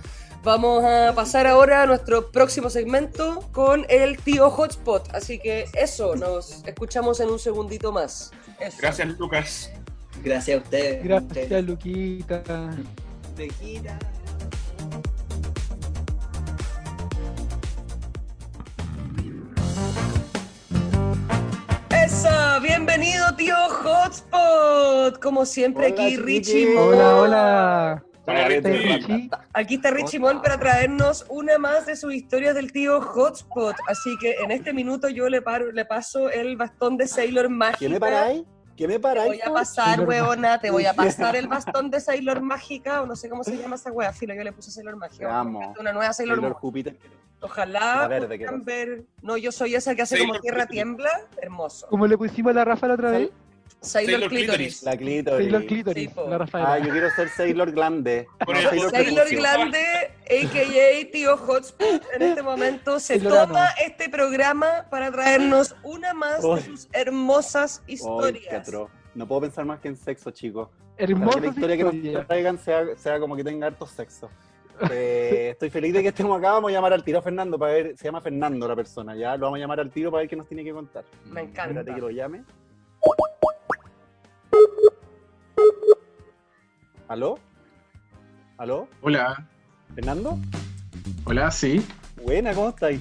Vamos 0.44 0.84
a 0.84 1.12
pasar 1.14 1.46
ahora 1.46 1.82
a 1.82 1.86
nuestro 1.86 2.30
próximo 2.30 2.70
segmento 2.70 3.40
con 3.52 3.84
el 3.88 4.18
tío 4.18 4.50
Hotspot. 4.50 5.14
Así 5.14 5.38
que 5.38 5.66
eso, 5.74 6.16
nos 6.16 6.64
escuchamos 6.64 7.20
en 7.20 7.28
un 7.28 7.38
segundito 7.38 7.92
más. 7.92 8.30
Eso. 8.60 8.78
Gracias, 8.80 9.08
Lucas. 9.18 9.70
Gracias 10.22 10.58
a 10.58 10.62
ustedes. 10.62 11.04
Gracias, 11.04 11.64
Luquita. 11.64 12.42
De 13.36 14.08
bienvenido 22.62 23.34
tío 23.36 23.54
Hotspot. 23.68 25.20
Como 25.20 25.44
siempre 25.44 25.86
Hola, 25.92 26.04
aquí. 26.04 26.16
Richie 26.16 26.74
Mon. 26.74 26.94
Hola, 26.94 27.16
hola. 27.16 28.04
Aquí 29.54 29.74
está 29.76 29.90
Richie 29.90 30.18
Mon 30.18 30.42
para 30.42 30.58
traernos 30.58 31.24
una 31.28 31.58
más 31.58 31.86
de 31.86 31.96
sus 31.96 32.12
historias 32.12 32.54
del 32.54 32.72
tío 32.72 33.00
Hotspot. 33.00 33.76
Así 33.86 34.16
que 34.20 34.36
en 34.42 34.50
este 34.50 34.72
minuto 34.72 35.08
yo 35.08 35.28
le, 35.28 35.42
paro, 35.42 35.72
le 35.72 35.84
paso 35.84 36.30
el 36.30 36.56
bastón 36.56 36.96
de 36.96 37.08
Sailor 37.08 37.48
Mágica. 37.48 37.78
¿Qué 37.78 37.88
me 37.88 38.00
paráis? 38.00 38.42
¿Qué 38.76 38.86
me 38.86 38.94
Te 38.94 39.00
paráis? 39.00 39.28
voy 39.28 39.40
a 39.44 39.52
pasar, 39.52 40.00
weona, 40.06 40.60
te 40.60 40.70
voy 40.70 40.86
a 40.86 40.94
pasar 40.94 41.34
el 41.36 41.48
bastón 41.48 41.90
de 41.90 42.00
Sailor 42.00 42.40
Mágica, 42.40 43.02
o 43.02 43.06
no 43.06 43.16
sé 43.16 43.28
cómo 43.28 43.42
se 43.42 43.56
llama 43.56 43.74
esa 43.74 43.90
wea, 43.90 44.12
filo, 44.12 44.34
yo 44.34 44.44
le 44.44 44.52
puse 44.52 44.70
Sailor 44.70 44.94
Mágica. 44.96 45.26
Te 45.26 45.34
amo. 45.34 45.74
Una 45.80 45.92
nueva 45.92 46.12
Sailor, 46.12 46.36
Sailor. 46.36 46.52
Júpiter. 46.54 46.96
Ojalá 47.40 48.08
verde, 48.08 48.36
puedan 48.38 48.64
ver. 48.64 49.04
No, 49.22 49.36
yo 49.36 49.52
soy 49.52 49.74
esa 49.74 49.94
que 49.94 50.02
hace 50.02 50.18
como 50.18 50.38
tierra 50.40 50.66
Clítoris. 50.66 50.70
tiembla. 50.70 51.10
Hermoso. 51.40 51.86
Como 51.88 52.06
le 52.06 52.18
pusimos 52.18 52.50
a 52.50 52.54
la 52.54 52.64
Rafa 52.64 52.88
la 52.88 52.94
otra 52.94 53.10
vez, 53.12 53.30
Sailor, 53.80 54.12
Sailor 54.22 54.30
Clitoris. 54.30 54.82
La 54.82 54.96
clítoris. 54.96 55.44
Sailor 55.44 55.66
Clitoris, 55.66 56.10
Sí, 56.10 56.16
la 56.28 56.34
Ah, 56.34 56.38
Rafaela. 56.38 56.78
yo 56.84 56.90
quiero 56.90 57.10
ser 57.10 57.28
Sailor 57.28 57.70
Glande. 57.70 58.26
No. 58.46 58.60
Sailor 58.60 58.90
Sailor. 58.90 59.28
Glande, 59.28 59.78
a.k.a. 60.24 61.10
Tío 61.12 61.36
Hotspot, 61.36 62.02
en 62.14 62.22
este 62.22 62.42
momento 62.42 62.98
se 62.98 63.20
toma 63.20 63.68
este 63.84 64.08
programa 64.08 64.86
para 64.90 65.12
traernos 65.12 65.76
una 65.84 66.12
más 66.14 66.42
de 66.42 66.60
sus 66.62 66.88
hermosas 66.92 67.82
historias. 67.86 68.52
atroz. 68.68 68.90
No 69.14 69.28
puedo 69.28 69.42
pensar 69.42 69.64
más 69.64 69.78
que 69.80 69.88
en 69.88 69.96
sexo, 69.96 70.30
chicos. 70.32 70.68
Para 70.96 71.06
que 71.06 71.12
Hermosa 71.12 71.40
la 71.40 71.46
historia 71.46 71.76
que 71.76 71.84
nos 71.84 72.26
traigan 72.26 72.58
sea, 72.58 72.84
sea 72.96 73.20
como 73.20 73.36
que 73.36 73.44
tenga 73.44 73.68
harto 73.68 73.86
sexo. 73.86 74.28
Eh, 74.90 75.50
estoy 75.52 75.70
feliz 75.70 75.92
de 75.92 76.02
que 76.02 76.08
estemos 76.08 76.38
acá. 76.38 76.52
Vamos 76.52 76.70
a 76.70 76.74
llamar 76.74 76.92
al 76.92 77.02
tiro 77.04 77.18
a 77.18 77.22
Fernando 77.22 77.58
para 77.58 77.72
ver. 77.72 77.96
Se 77.96 78.04
llama 78.04 78.20
Fernando 78.20 78.66
la 78.68 78.76
persona, 78.76 79.14
¿ya? 79.16 79.36
Lo 79.36 79.46
vamos 79.46 79.56
a 79.58 79.60
llamar 79.60 79.80
al 79.80 79.90
tiro 79.90 80.10
para 80.10 80.20
ver 80.22 80.28
qué 80.30 80.36
nos 80.36 80.46
tiene 80.48 80.64
que 80.64 80.72
contar. 80.72 81.04
Me 81.24 81.42
encanta. 81.42 81.80
Espérate 81.80 81.94
que 81.94 82.00
lo 82.00 82.10
llame. 82.10 82.44
¿Aló? 87.08 87.38
¿Aló? 88.58 88.88
Hola, 89.00 89.46
¿Fernando? 89.94 90.38
hola, 91.24 91.50
sí. 91.50 91.84
Buena, 92.22 92.52
¿cómo 92.54 92.68
estáis? 92.70 93.00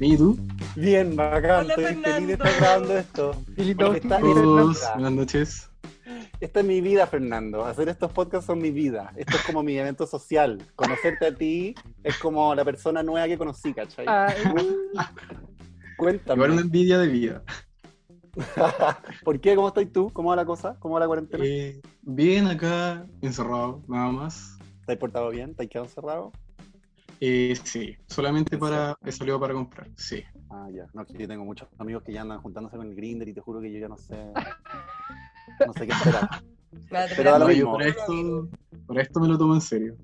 ¿Y 0.00 0.16
tú? 0.16 0.36
Bien, 0.74 1.14
bacán, 1.14 1.66
Hola, 1.66 1.74
estoy 1.74 1.84
feliz 1.84 2.02
de 2.02 2.02
Fernando. 2.02 2.32
estar 2.44 2.60
grabando 2.60 2.98
esto. 2.98 3.42
Porque 3.76 3.98
está- 3.98 4.18
buenas 4.96 5.12
noches. 5.12 5.70
Esta 6.44 6.60
es 6.60 6.66
mi 6.66 6.82
vida, 6.82 7.06
Fernando. 7.06 7.64
Hacer 7.64 7.88
estos 7.88 8.12
podcasts 8.12 8.44
son 8.44 8.58
mi 8.58 8.70
vida. 8.70 9.10
Esto 9.16 9.36
es 9.38 9.42
como 9.44 9.62
mi 9.62 9.78
evento 9.78 10.06
social. 10.06 10.58
Conocerte 10.76 11.24
a 11.24 11.34
ti 11.34 11.74
es 12.02 12.18
como 12.18 12.54
la 12.54 12.66
persona 12.66 13.02
nueva 13.02 13.26
que 13.26 13.38
conocí, 13.38 13.72
¿cachai? 13.72 14.04
Cuéntame. 15.96 16.34
Igual 16.34 16.50
una 16.50 16.60
envidia 16.60 16.98
de 16.98 17.06
vida. 17.06 17.42
¿Por 19.24 19.40
qué? 19.40 19.56
¿Cómo 19.56 19.68
estás 19.68 19.90
tú? 19.90 20.10
¿Cómo 20.12 20.28
va 20.28 20.36
la 20.36 20.44
cosa? 20.44 20.76
¿Cómo 20.80 20.96
va 20.96 21.00
la 21.00 21.06
cuarentena? 21.06 21.42
Eh, 21.46 21.80
bien 22.02 22.46
acá, 22.46 23.06
encerrado, 23.22 23.82
nada 23.88 24.12
más. 24.12 24.58
¿Te 24.84 24.92
has 24.92 24.98
portado 24.98 25.30
bien? 25.30 25.54
¿Te 25.54 25.62
has 25.62 25.70
quedado 25.70 25.86
encerrado? 25.86 26.32
Eh, 27.20 27.54
sí, 27.64 27.96
solamente 28.06 28.56
¿En 28.56 28.60
para, 28.60 28.98
he 29.02 29.12
salido 29.12 29.40
para 29.40 29.54
comprar, 29.54 29.88
sí. 29.96 30.22
Ah, 30.50 30.68
ya. 30.70 30.88
No, 30.92 31.06
que 31.06 31.16
yo 31.16 31.26
tengo 31.26 31.46
muchos 31.46 31.70
amigos 31.78 32.02
que 32.02 32.12
ya 32.12 32.20
andan 32.20 32.42
juntándose 32.42 32.76
con 32.76 32.86
el 32.86 32.94
Grinder 32.94 33.26
y 33.26 33.32
te 33.32 33.40
juro 33.40 33.62
que 33.62 33.72
yo 33.72 33.78
ya 33.78 33.88
no 33.88 33.96
sé. 33.96 34.30
No 35.66 35.72
sé 35.72 35.86
qué 35.86 35.92
esperar. 35.92 36.28
Pero 37.16 37.38
lo 37.38 37.48
mismo. 37.48 37.72
para 37.74 37.88
esto, 37.88 38.48
para 38.86 39.02
esto 39.02 39.20
me 39.20 39.28
lo 39.28 39.38
tomo 39.38 39.54
en 39.54 39.60
serio. 39.60 39.96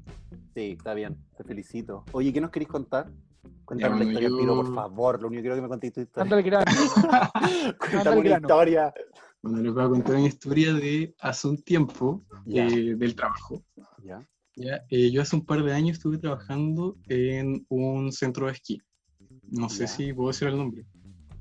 Sí, 0.55 0.75
está 0.79 0.95
bien. 0.95 1.17
Te 1.37 1.45
felicito. 1.45 2.05
Oye, 2.13 2.33
¿qué 2.33 2.41
nos 2.41 2.51
queréis 2.51 2.69
contar? 2.71 3.11
Cuéntame 3.65 3.97
bueno, 3.97 4.11
historia, 4.11 4.29
yo- 4.29 4.39
Piro, 4.39 4.55
por 4.57 4.75
favor. 4.75 5.21
Lo 5.23 5.29
único 5.29 5.39
que 5.39 5.43
quiero 5.43 5.57
que 5.57 5.63
me 5.63 5.69
contéis 5.69 5.93
tu 5.93 6.01
historia. 6.01 6.23
anda 6.25 6.37
al 6.37 6.43
grano. 6.43 6.65
Cuéntame 7.79 8.17
una 8.21 8.29
grano. 8.31 8.47
historia. 8.47 8.95
Bueno, 9.43 9.59
les 9.63 9.73
voy 9.73 9.85
a 9.85 9.89
contar 9.89 10.17
una 10.17 10.27
historia 10.27 10.73
de 10.75 11.15
hace 11.21 11.49
un 11.49 11.63
tiempo 11.63 12.23
Ya. 12.47 12.67
eh, 12.67 12.95
del 12.97 13.15
trabajo. 13.15 13.63
Ya. 14.03 14.27
¿ya? 14.57 14.85
Eh, 14.91 15.11
yo 15.11 15.23
hace 15.23 15.37
un 15.37 15.45
par 15.47 15.63
de 15.63 15.73
años 15.73 15.97
estuve 15.97 16.19
trabajando 16.19 16.97
en 17.09 17.65
un 17.69 18.13
centro 18.13 18.47
de 18.47 18.53
esquí. 18.53 18.83
No 19.51 19.69
sé 19.69 19.87
si 19.87 20.13
puedo 20.13 20.29
decir 20.29 20.49
el 20.49 20.57
nombre. 20.57 20.85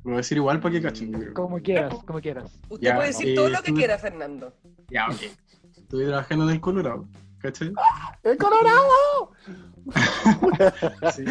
Lo 0.10 0.13
voy 0.13 0.17
a 0.17 0.17
decir 0.26 0.38
igual 0.38 0.60
para 0.60 0.74
que 0.74 0.82
cachen. 0.82 1.12
yo 1.12 1.19
creo. 1.19 1.34
Como 1.36 1.60
quieras, 1.62 1.93
como 2.06 2.19
quieras. 2.19 2.60
Usted 2.67 2.88
Ya, 2.88 2.95
puede 2.95 3.08
decir 3.10 3.30
eh, 3.30 3.36
todo 3.36 3.50
lo 3.50 3.62
que 3.62 3.74
quiera, 3.74 3.98
Fernando. 4.00 4.54
Ya, 4.89 5.06
ok. 5.08 5.22
Estuve 5.78 6.06
trabajando 6.08 6.45
en 6.45 6.50
el 6.56 6.60
Colorado, 6.62 7.08
¿cachai? 7.38 7.72
¡El 8.24 8.38
Colorado! 8.38 9.32
Sí. 11.15 11.26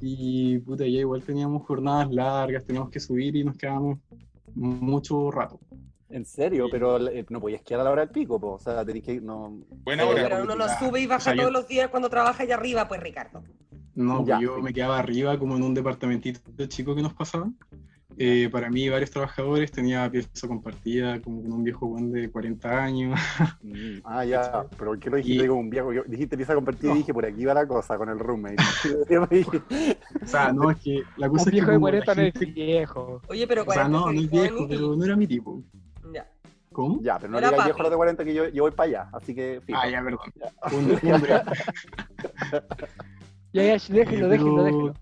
Y 0.00 0.58
puta, 0.58 0.84
ya 0.84 1.00
igual 1.00 1.22
teníamos 1.22 1.66
jornadas 1.66 2.10
largas, 2.10 2.64
teníamos 2.64 2.90
que 2.90 3.00
subir 3.00 3.36
y 3.36 3.44
nos 3.44 3.56
quedábamos 3.56 3.98
mucho 4.54 5.30
rato. 5.30 5.60
En 6.08 6.24
serio, 6.24 6.66
pero 6.70 7.08
eh, 7.08 7.24
no 7.30 7.40
podías 7.40 7.62
quedar 7.62 7.80
a 7.82 7.84
la 7.84 7.90
hora 7.90 8.02
del 8.02 8.10
pico, 8.10 8.38
po. 8.40 8.52
o 8.54 8.58
sea, 8.58 8.84
tenías 8.84 9.04
que 9.04 9.20
no. 9.20 9.58
Buena 9.84 10.04
Sí, 10.04 10.08
hora. 10.08 10.22
Pero 10.24 10.42
uno 10.44 10.54
no 10.56 10.66
ya. 10.66 10.78
sube 10.78 11.00
y 11.00 11.06
baja 11.06 11.18
O 11.18 11.20
sea, 11.24 11.34
yo- 11.34 11.40
todos 11.42 11.52
los 11.52 11.68
días 11.68 11.88
cuando 11.90 12.08
trabaja 12.10 12.42
allá 12.42 12.54
arriba, 12.54 12.86
pues 12.88 13.00
Ricardo. 13.02 13.42
No, 13.94 14.16
pues 14.18 14.28
Ya. 14.28 14.40
yo 14.40 14.58
me 14.60 14.72
quedaba 14.74 14.98
arriba 14.98 15.38
como 15.38 15.56
en 15.56 15.62
un 15.62 15.74
departamentito 15.74 16.66
chico 16.66 16.94
que 16.94 17.02
nos 17.02 17.14
pasaban. 17.14 17.56
Eh, 18.18 18.48
para 18.50 18.70
mí, 18.70 18.88
varios 18.88 19.10
trabajadores, 19.10 19.70
tenía 19.70 20.10
pieza 20.10 20.48
compartida 20.48 21.20
como 21.20 21.42
con 21.42 21.52
un 21.52 21.62
viejo 21.64 21.86
buen 21.86 22.10
de 22.12 22.30
40 22.30 22.82
años. 22.84 23.18
Mm, 23.62 23.98
Ah, 24.04 24.24
ya, 24.24 24.64
pero 24.78 24.92
¿por 24.92 24.98
qué 24.98 25.10
lo 25.10 25.16
dijiste 25.16 25.44
Y- 25.44 25.48
como 25.48 25.60
un 25.60 25.68
viejo? 25.70 25.92
Yo- 25.92 26.04
dijiste 26.06 26.36
pieza 26.36 26.54
compartida 26.54 26.88
y 26.90 26.94
No. 26.94 26.96
dije, 26.98 27.12
por 27.12 27.26
aquí 27.26 27.44
va 27.44 27.52
la 27.54 27.66
cosa 27.66 27.96
con 27.98 28.08
el 28.08 28.18
roommate. 28.18 28.56
O 30.22 30.26
sea, 30.26 30.52
no, 30.52 30.70
es 30.70 30.78
que 30.78 31.02
la 31.16 31.26
Un 31.26 31.32
cosa 31.36 31.42
es 31.42 31.44
que 31.46 31.50
viejo 31.50 31.70
de 31.70 31.74
como 31.76 31.86
la 31.90 32.04
40 32.04 32.14
no 32.14 32.22
es 32.22 32.54
viejo. 32.54 33.22
Oye, 33.28 33.46
pero 33.46 33.62
O 33.62 33.64
sea, 33.64 33.82
40 33.88 33.88
no, 33.98 34.12
no 34.12 34.20
es 34.20 34.30
viejo, 34.30 34.62
y- 34.64 34.68
pero 34.68 34.96
no 34.96 35.04
era 35.04 35.16
mi 35.16 35.26
tipo. 35.26 35.62
Ya. 36.14 36.26
¿Cómo? 36.72 37.00
ya, 37.02 37.18
pero 37.18 37.32
no 37.32 37.38
Era 37.38 37.50
digas 37.50 37.64
viejo 37.66 37.82
los 37.82 37.90
de 37.90 37.96
40 37.96 38.24
que 38.24 38.34
yo, 38.34 38.48
yo 38.48 38.62
voy 38.62 38.70
para 38.72 38.88
allá, 38.88 39.08
así 39.12 39.34
que 39.34 39.60
fijo. 39.64 39.78
Ah, 39.82 39.88
ya, 39.90 40.02
perdón. 40.02 40.20
Un, 40.72 40.90
un. 40.92 40.98
Ya, 43.52 43.62
ya, 43.62 43.72
déjelo, 43.72 44.28
déjelo, 44.28 44.28
pero- 44.28 44.64
déjelo. 44.64 44.94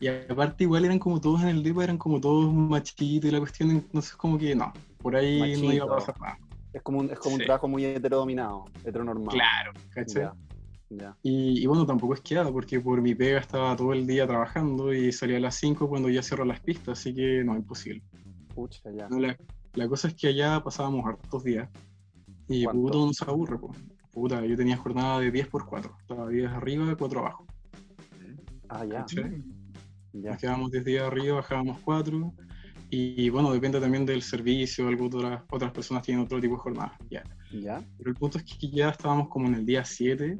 Y 0.00 0.08
aparte 0.08 0.64
igual 0.64 0.86
eran 0.86 0.98
como 0.98 1.20
todos 1.20 1.42
en 1.42 1.48
el 1.48 1.62
depa, 1.62 1.84
eran 1.84 1.98
como 1.98 2.20
todos 2.20 2.52
machitos 2.52 3.28
y 3.28 3.32
la 3.32 3.38
cuestión, 3.38 3.70
entonces 3.70 4.16
como 4.16 4.38
que 4.38 4.54
no, 4.54 4.72
por 5.02 5.14
ahí 5.14 5.60
no 5.60 5.72
iba 5.72 5.84
a 5.84 5.88
pasar 5.88 6.18
nada. 6.18 6.38
Es 6.72 6.82
como 6.82 7.00
un, 7.00 7.10
es 7.10 7.18
como 7.18 7.34
un 7.34 7.42
trabajo 7.42 7.68
muy 7.68 7.84
heterodominado, 7.84 8.64
heteronormado. 8.84 9.30
Claro, 9.30 9.72
¿cachai? 9.90 10.22
Ya, 10.22 10.34
ya. 10.88 11.16
Y, 11.22 11.62
y 11.62 11.66
bueno, 11.66 11.84
tampoco 11.84 12.14
es 12.14 12.20
quedado, 12.22 12.50
porque 12.50 12.80
por 12.80 13.02
mi 13.02 13.14
pega 13.14 13.40
estaba 13.40 13.76
todo 13.76 13.92
el 13.92 14.06
día 14.06 14.26
trabajando 14.26 14.94
y 14.94 15.12
salía 15.12 15.36
a 15.36 15.40
las 15.40 15.56
5 15.56 15.88
cuando 15.88 16.08
ya 16.08 16.22
cierro 16.22 16.46
las 16.46 16.60
pistas, 16.60 16.98
así 16.98 17.14
que 17.14 17.44
no, 17.44 17.54
imposible. 17.54 18.02
Pucha, 18.54 18.90
ya. 18.92 19.06
No, 19.08 19.18
la, 19.18 19.36
la 19.74 19.88
cosa 19.88 20.08
es 20.08 20.14
que 20.14 20.28
allá 20.28 20.62
pasábamos 20.62 21.04
hartos 21.04 21.44
días 21.44 21.68
y 22.48 22.64
¿Cuánto? 22.64 22.82
puto 22.82 23.06
no 23.06 23.12
se 23.12 23.24
aburre, 23.26 23.58
po. 23.58 23.70
Puta, 24.12 24.44
yo 24.46 24.56
tenía 24.56 24.76
jornada 24.76 25.20
de 25.20 25.30
10 25.30 25.48
por 25.48 25.66
4, 25.66 25.94
estaba 26.00 26.28
10 26.28 26.50
arriba, 26.50 26.96
4 26.96 27.20
abajo. 27.20 27.46
Ah, 28.68 28.84
ya. 28.84 29.00
¿cachai? 29.00 29.42
Ya. 30.12 30.30
Nos 30.30 30.40
quedábamos 30.40 30.70
10 30.70 30.84
días 30.84 31.04
arriba, 31.04 31.36
bajábamos 31.36 31.78
4. 31.84 32.32
Y 32.92 33.30
bueno, 33.30 33.52
depende 33.52 33.80
también 33.80 34.04
del 34.04 34.20
servicio, 34.20 34.88
algunas 34.88 35.14
otras, 35.14 35.42
otras 35.50 35.70
personas 35.70 36.02
tienen 36.02 36.24
otro 36.24 36.40
tipo 36.40 36.54
de 36.54 36.60
jornada. 36.60 36.98
Ya. 37.08 37.22
¿Ya? 37.52 37.82
Pero 37.98 38.10
el 38.10 38.16
punto 38.16 38.38
es 38.38 38.44
que 38.44 38.68
ya 38.68 38.90
estábamos 38.90 39.28
como 39.28 39.46
en 39.46 39.54
el 39.54 39.66
día 39.66 39.84
7 39.84 40.38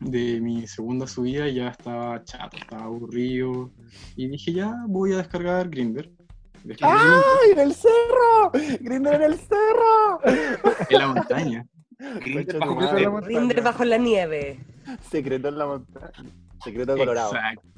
de 0.00 0.40
mi 0.40 0.66
segunda 0.66 1.06
subida 1.06 1.46
y 1.46 1.56
ya 1.56 1.68
estaba 1.68 2.24
chato, 2.24 2.56
estaba 2.56 2.84
aburrido. 2.84 3.70
Y 4.16 4.28
dije, 4.28 4.52
ya 4.52 4.74
voy 4.88 5.12
a 5.12 5.18
descargar 5.18 5.68
Grinder. 5.68 6.10
¡Ay, 6.82 7.52
en 7.52 7.58
el 7.58 7.74
cerro! 7.74 8.50
¡Grinder 8.80 9.14
en 9.14 9.22
el 9.22 9.38
cerro! 9.38 10.20
en 10.88 10.98
la 10.98 11.06
montaña. 11.06 11.66
Grinder 11.98 12.58
bajo 12.58 13.62
bajo 13.62 13.84
la 13.84 13.98
nieve. 13.98 14.58
Secreto 15.10 15.48
en 15.48 15.58
la 15.58 15.66
montaña. 15.66 16.30
Secreto 16.62 16.96
Colorado. 16.96 17.34
Exacto. 17.34 17.70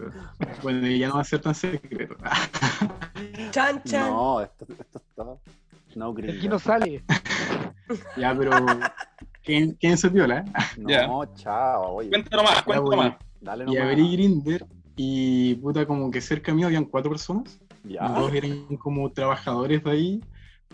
Bueno, 0.62 0.86
y 0.86 0.98
ya 0.98 1.08
no 1.08 1.14
va 1.16 1.20
a 1.20 1.24
ser 1.24 1.40
tan 1.40 1.54
secreto. 1.54 2.16
Chan, 3.50 3.82
chan. 3.84 4.10
No, 4.10 4.40
esto, 4.40 4.66
esto 4.68 4.98
está. 4.98 5.24
No, 5.94 6.12
Grinder. 6.14 6.36
aquí 6.38 6.48
no 6.48 6.58
sale. 6.58 7.04
ya, 8.16 8.34
pero. 8.36 8.50
¿Quién, 9.44 9.72
quién 9.80 9.98
se 9.98 10.08
viola? 10.08 10.38
eh? 10.38 10.44
No, 10.78 10.88
Ya. 10.88 11.34
chao, 11.34 11.94
oye. 11.96 12.08
Cuenta 12.10 12.36
nomás, 12.36 12.62
cuenta 12.62 12.80
bueno. 12.84 13.02
nomás. 13.02 13.18
Dale 13.40 13.64
Y 13.64 13.66
nomás. 13.66 13.82
abrí 13.82 14.12
Grinder 14.12 14.66
y 14.96 15.54
puta, 15.56 15.86
como 15.86 16.10
que 16.10 16.20
cerca 16.20 16.54
mío 16.54 16.66
habían 16.66 16.84
cuatro 16.84 17.10
personas. 17.10 17.60
Ya. 17.84 18.08
Dos 18.08 18.32
eran 18.32 18.76
como 18.76 19.10
trabajadores 19.12 19.82
de 19.84 19.90
ahí. 19.90 20.20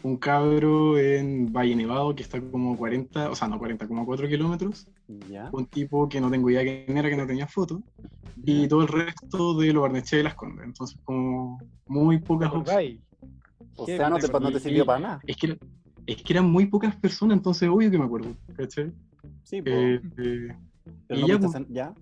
Un 0.03 0.17
cabro 0.17 0.97
en 0.99 1.53
Valle 1.53 1.75
Nevado 1.75 2.15
que 2.15 2.23
está 2.23 2.41
como 2.41 2.77
40, 2.77 3.31
o 3.31 3.35
sea, 3.35 3.49
no 3.49 3.59
40, 3.59 3.89
como 3.89 4.07
4 4.07 4.29
kilómetros. 4.29 4.87
Ya. 5.29 5.49
Un 5.53 5.67
tipo 5.67 6.07
que 6.09 6.21
no 6.21 6.31
tengo 6.31 6.51
idea 6.51 6.63
quién 6.63 6.97
era, 6.99 7.09
que 7.09 7.17
no 7.17 7.27
tenía 7.27 7.47
foto. 7.47 7.83
Y 8.45 8.69
todo 8.69 8.83
el 8.83 8.89
resto 8.89 9.55
de 9.59 9.73
lo 9.73 9.81
Barnechea 9.83 10.21
y 10.21 10.23
las 10.23 10.35
Condes. 10.35 10.67
Entonces, 10.67 10.99
como 11.05 11.59
muy 11.87 12.19
pocas 12.19 12.53
opciones. 12.53 13.01
O 13.75 13.87
sea, 13.87 14.11
no 14.11 14.19
te, 14.19 14.29
no 14.29 14.53
te 14.53 14.61
sirvió 14.61 14.85
para 14.85 15.01
nada. 15.01 15.21
Es 15.27 15.37
que, 15.37 15.59
es 16.07 16.23
que 16.23 16.33
eran 16.35 16.51
muy 16.51 16.67
pocas 16.67 16.95
personas, 16.97 17.39
entonces 17.39 17.69
obvio 17.69 17.91
que 17.91 17.99
me 17.99 18.05
acuerdo. 18.05 18.35
¿cachai? 18.57 18.93
Sí, 19.45 19.63
pues. 19.63 19.75
Eh, 19.75 20.01
eh, 20.19 20.49
Pero 21.07 21.21
y 21.21 21.23
no 21.23 21.29
ya, 21.29 21.39
pues, 21.39 21.53
¿Ya? 21.69 21.95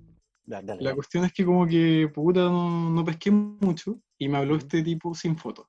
Ya, 0.48 0.62
dale, 0.62 0.66
La 0.66 0.74
dale. 0.90 0.94
cuestión 0.94 1.24
es 1.24 1.32
que 1.32 1.44
como 1.44 1.66
que 1.66 2.10
puta 2.12 2.40
no, 2.40 2.90
no 2.90 3.04
pesqué 3.04 3.30
mucho 3.30 3.98
y 4.18 4.28
me 4.28 4.38
habló 4.38 4.56
este 4.56 4.82
tipo 4.82 5.14
sin 5.14 5.36
foto. 5.36 5.66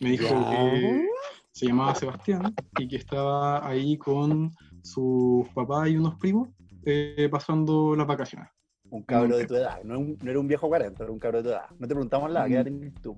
Me 0.00 0.10
dijo 0.10 0.24
Ya. 0.24 0.50
que 0.50 1.08
se 1.52 1.66
llamaba 1.66 1.94
Sebastián 1.94 2.54
y 2.78 2.88
que 2.88 2.96
estaba 2.96 3.66
ahí 3.66 3.96
con 3.96 4.52
sus 4.86 5.48
papás 5.50 5.88
y 5.88 5.96
unos 5.96 6.14
primos 6.16 6.48
eh, 6.84 7.28
pasando 7.30 7.94
las 7.96 8.06
vacaciones. 8.06 8.48
Un 8.90 9.02
cabro 9.02 9.36
de 9.36 9.46
tu 9.46 9.56
edad. 9.56 9.82
No, 9.82 9.98
un- 9.98 10.16
no 10.22 10.30
era 10.30 10.38
un 10.38 10.46
viejo 10.46 10.68
40, 10.68 11.02
era 11.02 11.12
un 11.12 11.18
cabro 11.18 11.38
de 11.38 11.44
tu 11.44 11.48
edad. 11.50 11.66
No 11.78 11.88
te 11.88 11.94
preguntamos 11.94 12.30
la, 12.30 12.46
¿qué 12.46 12.54
edad 12.54 12.62
Mm. 12.62 12.64
tenías 12.64 12.94
tú? 13.02 13.16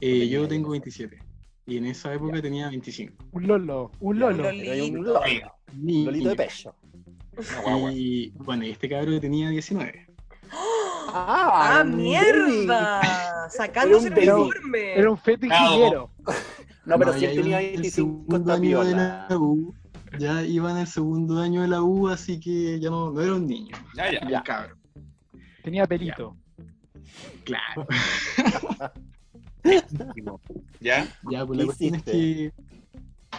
Eh, 0.00 0.28
yo 0.28 0.46
tengo 0.48 0.68
de 0.68 0.78
27 0.78 1.18
y 1.66 1.76
en 1.76 1.86
esa 1.86 2.14
época 2.14 2.40
tenía 2.40 2.68
25. 2.68 3.24
Un 3.32 3.46
lolo, 3.46 3.90
un 4.00 4.14
Ya, 4.16 4.20
lolo. 4.20 4.48
Un 4.48 4.64
Lolito. 4.64 4.96
lolo. 5.02 5.20
Ni- 5.74 5.98
Un 6.00 6.04
lolito 6.06 6.28
de 6.30 6.36
pecho. 6.36 6.74
Y 7.92 8.30
bueno, 8.36 8.64
y 8.64 8.70
este 8.70 8.88
cabro 8.88 9.18
tenía 9.20 9.48
19. 9.50 10.06
¡Ah, 11.12 11.82
un 11.84 11.96
mierda! 11.96 13.48
Sacándose 13.50 14.08
el 14.08 14.30
un 14.30 14.40
uniforme. 14.42 14.94
Era 14.98 15.10
un 15.10 15.18
Bravo. 15.24 15.44
ingeniero. 15.46 16.10
No, 16.86 16.98
pero 16.98 17.12
No, 17.12 17.18
si 17.18 17.24
ya 17.24 17.30
él 17.30 17.36
tenía 17.36 17.60
en 17.60 17.66
el 17.66 17.72
25 17.82 17.94
segundo 17.94 18.36
está 18.38 18.52
año 18.54 18.62
de 18.82 18.90
piola. 18.90 19.26
la 19.28 19.38
U. 19.38 19.74
Ya 20.18 20.42
iba 20.42 20.70
en 20.72 20.78
el 20.78 20.86
segundo 20.86 21.40
año 21.40 21.62
de 21.62 21.68
la 21.68 21.82
U, 21.82 22.08
así 22.08 22.38
que 22.40 22.78
ya 22.80 22.90
no, 22.90 23.10
no 23.12 23.20
era 23.20 23.34
un 23.34 23.46
niño. 23.46 23.76
Ya, 23.94 24.10
ya. 24.12 24.20
Ya. 24.28 24.38
Un 24.38 24.44
cabro. 24.44 24.76
Tenía 25.62 25.86
pelito. 25.86 26.36
Claro. 27.44 27.86
¿Ya? 30.80 31.06
Ya, 31.30 31.46
pues 31.46 31.58
la 31.58 31.62
¿Qué 31.62 31.66
cuestión 31.66 31.94
es 31.96 32.02
que 32.02 32.52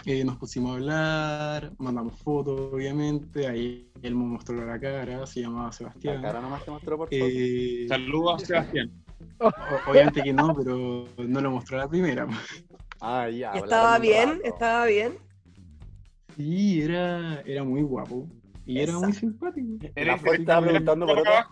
eh, 0.06 0.24
nos 0.24 0.36
pusimos 0.36 0.70
a 0.72 0.74
hablar, 0.74 1.72
mandamos 1.78 2.16
fotos, 2.18 2.72
obviamente. 2.72 3.46
Ahí 3.46 3.90
él 4.02 4.14
me 4.14 4.24
mostró 4.24 4.64
la 4.64 4.78
cara, 4.80 5.26
se 5.26 5.40
llamaba 5.42 5.66
La 5.66 5.72
Sebastián. 5.72 6.22
cara 6.22 6.40
nomás 6.40 6.64
te 6.64 6.70
mostró 6.70 6.96
por. 6.96 7.08
Eh, 7.10 7.86
Saludos 7.88 8.42
a 8.42 8.46
Sebastián. 8.46 8.90
o- 9.38 9.50
obviamente 9.90 10.22
que 10.22 10.32
no, 10.32 10.54
pero 10.54 11.06
no 11.18 11.40
lo 11.40 11.50
mostró 11.50 11.76
a 11.78 11.80
la 11.84 11.88
primera. 11.88 12.26
Ah, 13.00 13.28
ya. 13.28 13.36
¿Y 13.36 13.44
hablaron 13.44 13.64
estaba 13.64 13.98
bien? 13.98 14.40
¿Estaba 14.44 14.86
bien? 14.86 15.18
Sí, 16.36 16.82
era, 16.82 17.40
era 17.42 17.64
muy 17.64 17.82
guapo. 17.82 18.28
Y 18.66 18.78
era 18.78 18.92
Esa. 18.92 19.00
muy 19.00 19.12
simpático. 19.12 19.78
La 19.80 19.90
¿Eres 19.94 20.20
Fue 20.20 20.36
estaba 20.36 20.66
preguntando 20.66 21.06
por 21.06 21.18
otra. 21.18 21.48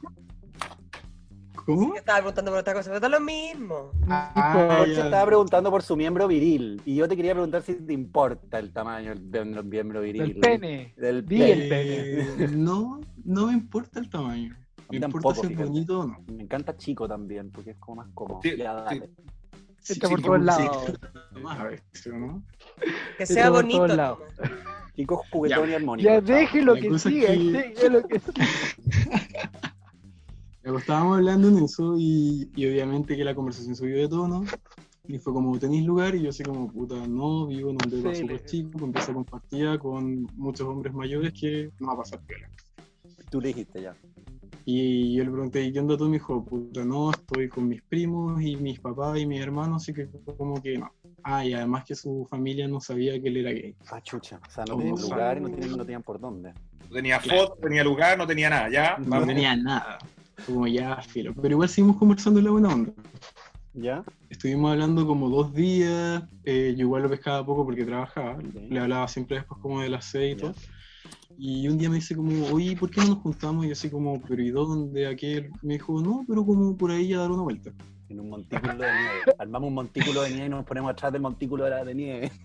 ¿Cómo? 1.67 1.95
Estaba 1.95 2.19
preguntando 2.19 2.51
por 2.51 2.61
otra 2.61 2.75
cosa, 2.75 2.85
pero 2.87 2.97
está 2.97 3.09
lo 3.09 3.21
mismo. 3.21 3.93
Ah, 4.09 4.77
Jorge 4.79 4.95
ya. 4.95 5.05
estaba 5.05 5.27
preguntando 5.27 5.71
por 5.71 5.83
su 5.83 5.97
miembro 5.97 6.27
viril. 6.27 6.81
Y 6.85 6.95
yo 6.97 7.09
te 7.09 7.17
quería 7.17 7.33
preguntar 7.33 7.63
si 7.63 7.75
te 7.75 7.93
importa 7.93 8.59
el 8.59 8.73
tamaño 8.73 9.15
del 9.17 9.65
miembro, 9.65 10.01
viril. 10.01 10.23
Del 10.23 10.41
pene. 10.41 10.95
Del 10.97 11.25
pene. 11.25 11.71
Eh, 11.71 12.49
no, 12.53 13.01
no 13.25 13.47
me 13.49 13.53
importa 13.53 14.01
el 14.01 14.09
tamaño. 14.09 14.57
Me 14.89 14.97
importa 14.97 15.21
tampoco, 15.31 15.47
si 15.47 15.53
es 15.53 15.59
bonito 15.59 16.01
o 16.01 16.07
no. 16.07 16.25
Me 16.33 16.43
encanta 16.43 16.77
chico 16.77 17.07
también, 17.07 17.51
porque 17.51 17.71
es 17.73 17.77
como 17.79 18.03
más 18.03 18.09
cómodo. 18.15 18.41
Sí, 18.43 18.57
ya, 18.57 18.89
sí. 18.89 18.99
dale. 18.99 19.11
Está 19.89 20.09
por 20.09 20.23
todos 20.23 20.43
lados. 20.43 20.93
Que 23.17 23.27
sea 23.27 23.51
bonito. 23.51 24.19
Chicos 25.01 25.21
juguetón 25.31 25.71
y 25.71 25.75
armónico. 25.75 26.11
Ya 26.11 26.21
déjelo 26.21 26.75
que 26.75 26.99
siga, 26.99 27.29
que- 27.33 27.53
déjelo 27.53 28.07
que 28.07 28.19
siga. 28.21 28.47
Estábamos 30.63 31.17
hablando 31.17 31.49
en 31.49 31.65
eso 31.65 31.97
y, 31.99 32.51
y 32.55 32.67
obviamente 32.67 33.17
que 33.17 33.25
la 33.25 33.35
conversación 33.35 33.75
subió 33.75 33.97
de 33.97 34.09
tono. 34.09 34.45
Y 35.09 35.19
fue 35.19 35.33
como, 35.33 35.59
¿tenéis 35.59 35.85
lugar? 35.87 36.15
Y 36.15 36.23
yo 36.23 36.29
así 36.31 36.45
como, 36.45 36.71
puta, 36.71 36.95
no, 37.07 37.47
vivo 37.47 37.71
en 37.71 37.79
un 37.83 37.91
depa 37.91 38.15
Sí, 38.15 38.21
súper 38.21 38.45
chico, 38.45 38.79
con 38.79 38.93
pieza 38.93 39.13
compartida 39.13 39.79
con 39.79 40.29
muchos 40.37 40.69
hombres 40.69 40.95
mayores 40.95 41.33
que 41.33 41.71
no 41.81 41.89
va 41.89 41.95
a 41.95 41.97
pasar 41.97 42.21
piola. 42.27 42.49
Tú 43.31 43.41
le 43.41 43.49
dijiste 43.49 43.83
ya. 43.83 43.97
Y 44.67 45.15
yo 45.17 45.25
le 45.25 45.31
pregunté, 45.31 45.65
¿y 45.65 45.73
qué 45.73 45.81
onda 45.81 45.97
tú? 45.97 46.05
Me 46.05 46.13
dijo, 46.19 46.45
puta, 46.45 46.85
no, 46.85 47.11
estoy 47.11 47.49
con 47.49 47.67
mis 47.67 47.83
primos 47.83 48.41
y 48.43 48.57
mis 48.57 48.79
papás 48.79 49.19
y 49.19 49.27
mis 49.27 49.41
hermanos, 49.41 49.83
así 49.83 49.95
que 49.95 50.09
como 50.37 50.63
que 50.63 50.77
no. 50.79 50.93
Ah, 51.25 51.45
y 51.45 51.53
además 51.55 51.85
que 51.85 51.95
su 51.95 52.27
familia 52.29 52.67
no 52.69 52.81
sabía 52.81 53.21
que 53.21 53.29
él 53.29 53.37
era 53.39 53.51
gay. 53.53 53.75
Ah, 53.91 54.01
chucha. 54.03 54.41
O 54.47 54.51
sea, 54.51 54.65
no 54.65 54.75
Oh, 54.75 54.79
tenían 54.79 55.01
lugar 55.01 55.39
y 55.39 55.41
no 55.41 55.51
tenían, 55.51 55.71
no 55.77 55.85
tenían 55.85 56.03
por 56.03 56.21
dónde. 56.21 56.53
No 56.89 56.95
tenía 56.97 57.21
foto, 57.21 57.55
no 57.57 57.63
tenía 57.69 57.85
lugar, 57.85 58.19
no 58.19 58.27
tenía 58.27 58.51
nada. 58.51 58.69
Ya, 58.71 58.97
No 58.99 59.11
vamos. 59.11 59.29
tenía 59.29 59.55
nada. 59.57 59.99
Como 60.47 60.67
ya, 60.67 60.97
filo. 61.03 61.35
Pero 61.35 61.55
igual 61.55 61.69
seguimos 61.69 61.97
conversando 61.97 62.39
en 62.41 62.47
la 62.47 62.51
buena 62.53 62.69
onda. 62.69 62.93
¿Ya? 63.75 64.03
Estuvimos 64.29 64.73
hablando 64.73 65.07
como 65.07 65.29
dos 65.29 65.55
días, 65.55 66.25
eh, 66.45 66.75
yo 66.77 66.87
igual 66.87 67.03
lo 67.03 67.09
pescaba 67.11 67.45
poco 67.47 67.65
porque 67.65 67.85
trabajaba, 67.85 68.37
le 68.69 68.81
hablaba 68.81 69.07
siempre 69.07 69.37
después 69.37 69.61
como 69.61 69.81
de 69.81 69.89
las 69.91 70.05
seis 70.07 70.37
y. 70.43 70.47
Y 71.43 71.69
un 71.69 71.79
día 71.79 71.89
me 71.89 71.95
dice 71.95 72.15
como, 72.17 72.47
oye, 72.53 72.77
¿por 72.77 72.91
qué 72.91 73.01
no 73.01 73.09
nos 73.09 73.19
juntamos? 73.19 73.65
Y 73.65 73.71
así 73.71 73.89
como, 73.89 74.21
¿pero 74.21 74.43
y 74.43 74.51
dónde? 74.51 75.07
Aquel 75.07 75.51
me 75.63 75.75
dijo, 75.75 75.99
no, 76.03 76.23
pero 76.29 76.45
como 76.45 76.77
por 76.77 76.91
ahí 76.91 77.15
a 77.15 77.21
dar 77.21 77.31
una 77.31 77.43
vuelta. 77.43 77.71
En 78.11 78.19
un 78.19 78.29
montículo 78.29 78.73
de 78.73 78.93
nieve. 78.93 79.21
Armamos 79.39 79.69
un 79.69 79.75
montículo 79.75 80.23
de 80.23 80.31
nieve 80.31 80.47
y 80.47 80.49
nos 80.49 80.67
ponemos 80.67 80.91
atrás 80.91 81.13
del 81.13 81.23
montículo 81.23 81.65
de, 81.65 81.71
la 81.71 81.85
de 81.85 81.95
nieve. 81.95 82.33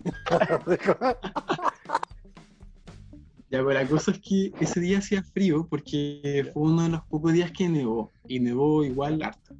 Ya, 3.48 3.58
pero 3.58 3.74
la 3.74 3.86
cosa 3.86 4.10
es 4.10 4.18
que 4.18 4.52
ese 4.58 4.80
día 4.80 4.98
hacía 4.98 5.22
frío 5.22 5.68
porque 5.70 6.50
fue 6.52 6.64
uno 6.64 6.82
de 6.82 6.88
los 6.88 7.04
pocos 7.04 7.32
días 7.32 7.52
que 7.52 7.68
nevó, 7.68 8.10
y 8.26 8.40
nevó 8.40 8.84
igual 8.84 9.22
harto. 9.22 9.54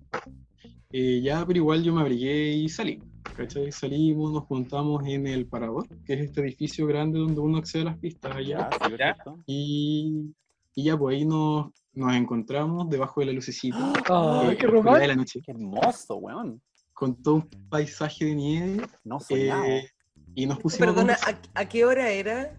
Eh, 0.90 1.20
ya, 1.22 1.46
pero 1.46 1.58
igual 1.58 1.84
yo 1.84 1.94
me 1.94 2.00
abrigué 2.00 2.50
y 2.50 2.68
salí. 2.68 3.00
¿Cachai? 3.36 3.70
Salimos, 3.70 4.32
nos 4.32 4.42
juntamos 4.42 5.06
en 5.06 5.28
el 5.28 5.46
Parador, 5.46 5.86
que 6.04 6.14
es 6.14 6.20
este 6.20 6.40
edificio 6.40 6.84
grande 6.88 7.20
donde 7.20 7.38
uno 7.38 7.58
accede 7.58 7.82
a 7.82 7.84
las 7.86 7.98
pistas 7.98 8.34
allá. 8.34 8.68
sí, 8.72 8.78
perfecto. 8.90 9.38
Y, 9.46 10.34
y 10.76 10.84
ya, 10.84 10.96
pues 10.96 11.16
ahí 11.16 11.24
nos, 11.24 11.68
nos 11.94 12.14
encontramos 12.14 12.88
debajo 12.90 13.20
de 13.20 13.26
la 13.26 13.32
lucecita. 13.32 13.78
Ay, 13.78 14.50
eh, 14.50 14.56
qué 14.58 14.66
oscuridad 14.66 14.66
de 14.66 14.68
romántico. 14.68 15.06
la 15.08 15.16
noche, 15.16 15.40
Qué 15.44 15.50
hermoso, 15.52 16.16
weón. 16.16 16.62
con 16.92 17.20
todo 17.22 17.36
un 17.36 17.50
paisaje 17.70 18.26
de 18.26 18.34
nieve. 18.34 18.86
No 19.02 19.18
eh, 19.30 19.88
y 20.34 20.46
nos 20.46 20.58
pusimos. 20.58 20.94
Perdona. 20.94 21.14
¿a, 21.54 21.60
a 21.60 21.64
qué 21.64 21.84
hora 21.86 22.10
era? 22.10 22.54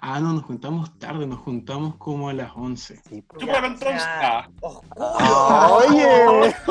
Ah, 0.00 0.20
no, 0.20 0.32
nos 0.32 0.42
juntamos 0.44 0.98
tarde, 0.98 1.26
nos 1.26 1.38
juntamos 1.40 1.96
como 1.96 2.28
a 2.28 2.32
las 2.32 2.50
11. 2.54 3.00
Sí, 3.08 3.22
pues. 3.22 3.46
Ah, 3.48 4.48
Oscuro. 4.60 5.12
¡Oye! 5.76 6.54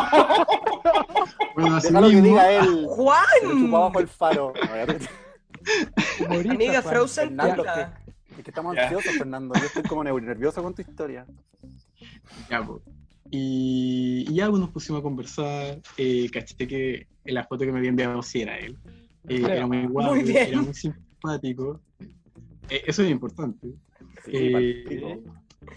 Bueno, 1.54 1.76
así 1.76 1.88
Déjalo 1.88 2.08
que 2.08 2.14
mismo, 2.16 2.30
diga 2.30 2.52
él. 2.52 2.66
Se 2.66 2.88
¡Juan! 2.88 3.76
abajo 3.76 4.00
el 4.00 4.08
faro. 4.08 4.54
Amiga 6.30 6.82
Juan. 6.82 6.94
Frozen. 6.94 7.38
Es 8.42 8.46
que 8.46 8.50
estamos 8.50 8.76
Ya. 8.76 8.84
ansiosos, 8.86 9.14
Fernando. 9.20 9.54
Yo 9.54 9.66
estoy 9.68 9.84
como 9.84 10.04
nervioso 10.04 10.64
con 10.64 10.74
tu 10.74 10.82
historia. 10.82 11.28
Ya, 12.50 12.66
pues. 12.66 12.82
Y, 13.30 14.26
y 14.28 14.34
ya 14.34 14.50
pues, 14.50 14.60
nos 14.60 14.72
pusimos 14.72 15.00
a 15.02 15.04
conversar. 15.04 15.80
Eh, 15.96 16.28
caché 16.32 16.56
que 16.68 17.06
en 17.24 17.34
la 17.36 17.44
foto 17.46 17.66
que 17.66 17.72
me 17.72 17.78
había 17.78 17.92
enviado 17.92 18.20
sí 18.24 18.42
era 18.42 18.58
él. 18.58 18.76
Eh, 19.30 19.38
Claro. 19.38 19.54
era 19.54 19.68
muy 19.68 19.86
guapo, 19.86 20.16
Muy 20.16 20.32
era 20.36 20.60
muy 20.60 20.74
simpático. 20.74 21.80
Eh, 22.70 22.82
eso 22.88 23.04
es 23.04 23.12
importante. 23.12 23.68
Sí, 24.26 24.32
Eh, 24.34 25.22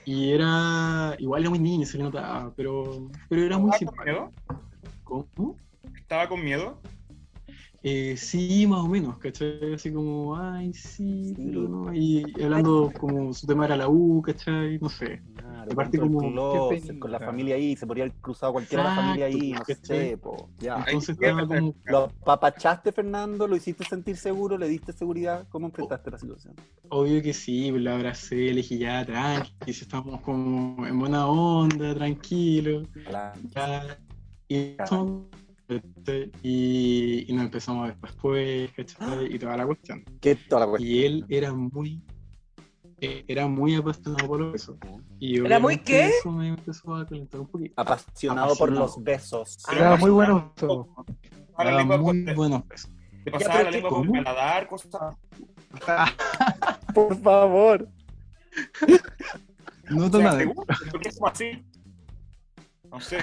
y 0.06 0.30
era. 0.30 1.14
Igual 1.18 1.42
era 1.42 1.50
muy 1.50 1.58
niño, 1.58 1.84
se 1.84 1.98
le 1.98 2.04
notaba, 2.04 2.50
pero, 2.56 3.10
pero 3.28 3.42
era 3.42 3.58
muy 3.58 3.72
¿Estaba 3.72 3.92
con 3.92 4.06
simpático. 4.06 4.32
miedo? 5.04 5.26
¿Cómo? 5.36 5.56
¿Estaba 5.98 6.28
con 6.30 6.42
miedo? 6.42 6.80
Eh, 7.86 8.16
sí, 8.16 8.66
más 8.66 8.80
o 8.80 8.88
menos, 8.88 9.18
¿cachai? 9.18 9.74
Así 9.74 9.92
como, 9.92 10.34
ay, 10.34 10.72
sí, 10.72 11.34
Sí. 11.34 11.34
pero 11.36 11.68
no. 11.68 11.92
Y 11.94 12.24
hablando 12.42 12.90
como 12.98 13.34
su 13.34 13.46
tema 13.46 13.66
era 13.66 13.76
la 13.76 13.88
U, 13.90 14.22
¿cachai? 14.22 14.78
No 14.78 14.88
sé. 14.88 15.20
Claro, 15.36 15.70
aparte 15.70 15.98
como- 15.98 16.18
closet, 16.32 16.98
con 16.98 17.12
la 17.12 17.18
familia 17.20 17.56
ahí, 17.56 17.76
se 17.76 17.86
podría 17.86 18.04
haber 18.04 18.16
cruzado 18.22 18.54
cualquiera 18.54 18.84
de 18.84 18.88
la 18.88 18.96
familia 18.96 19.26
ahí, 19.26 19.52
no 19.52 19.58
Exacto, 19.58 19.86
sé, 19.86 20.16
po. 20.16 20.48
Ya. 20.60 20.78
Entonces 20.86 21.18
¿qué 21.18 21.26
estaba 21.28 21.46
como. 21.46 21.74
¿Lo 21.84 22.08
papachaste, 22.24 22.90
Fernando? 22.90 23.46
¿Lo 23.46 23.54
hiciste 23.54 23.84
sentir 23.84 24.16
seguro? 24.16 24.56
¿Le 24.56 24.66
diste 24.66 24.94
seguridad? 24.94 25.46
¿Cómo 25.50 25.66
enfrentaste 25.66 26.10
la 26.10 26.18
situación? 26.18 26.54
Obvio 26.88 27.22
que 27.22 27.34
sí, 27.34 27.70
pues, 27.70 27.82
la 27.82 27.96
abracé, 27.96 28.36
le 28.36 28.54
dije 28.62 28.78
ya, 28.78 29.04
tranqui, 29.04 29.74
si 29.74 29.82
estamos 29.82 30.22
como 30.22 30.86
en 30.86 30.98
buena 30.98 31.26
onda, 31.26 31.94
tranquilo. 31.94 32.82
Claro. 33.06 33.38
Ya. 33.54 33.98
Y, 34.48 34.76
y, 36.42 37.24
y 37.28 37.32
nos 37.32 37.44
empezamos 37.44 37.84
a 37.84 37.86
ver 37.92 38.00
después, 38.00 38.70
¿cachai? 38.72 39.34
Y 39.34 39.38
toda 39.38 39.56
la 39.56 39.66
cuestión. 39.66 40.04
¿Qué 40.20 40.34
toda 40.36 40.60
la 40.66 40.70
cuestión? 40.70 40.92
Y 40.92 41.04
él 41.04 41.24
era 41.28 41.52
muy. 41.52 42.02
eh, 43.00 43.24
Era 43.28 43.46
muy 43.46 43.74
apasionado 43.74 44.26
por 44.26 44.54
eso. 44.54 44.76
Y 45.18 45.44
¿Era 45.44 45.58
muy 45.58 45.78
qué? 45.78 46.08
Eso 46.08 46.30
me 46.30 46.48
empezó 46.48 46.94
a 46.94 47.06
calentar 47.06 47.40
un 47.40 47.46
poquito. 47.48 47.74
Apasionado 47.76 48.54
por 48.56 48.70
los 48.72 49.02
besos. 49.02 49.58
Era 49.72 49.90
más 49.90 50.00
muy 50.00 50.10
bueno 50.10 50.52
lengua 51.58 51.96
muy 51.98 52.22
buenos 52.34 52.66
besos. 52.68 52.90
Te 53.24 53.30
Ya, 53.30 53.38
pasaba 53.38 53.52
pero 53.54 53.64
la 53.64 53.70
¿qué- 53.70 53.76
lengua 53.76 53.90
con 53.90 54.06
cómo? 54.06 54.12
paladar, 54.24 54.68
cosas. 54.68 55.16
Por 56.94 57.16
favor. 57.20 57.88
No 59.90 60.06
O 60.06 60.10
tan 60.10 60.20
sea, 60.20 60.28
nada. 60.30 60.38
¿te 60.38 60.44
gusta? 60.46 60.76
¿Por 60.90 61.00
qué 61.00 61.10
somos 61.10 61.32
así? 61.32 61.64
No 62.90 63.00
sé. 63.00 63.18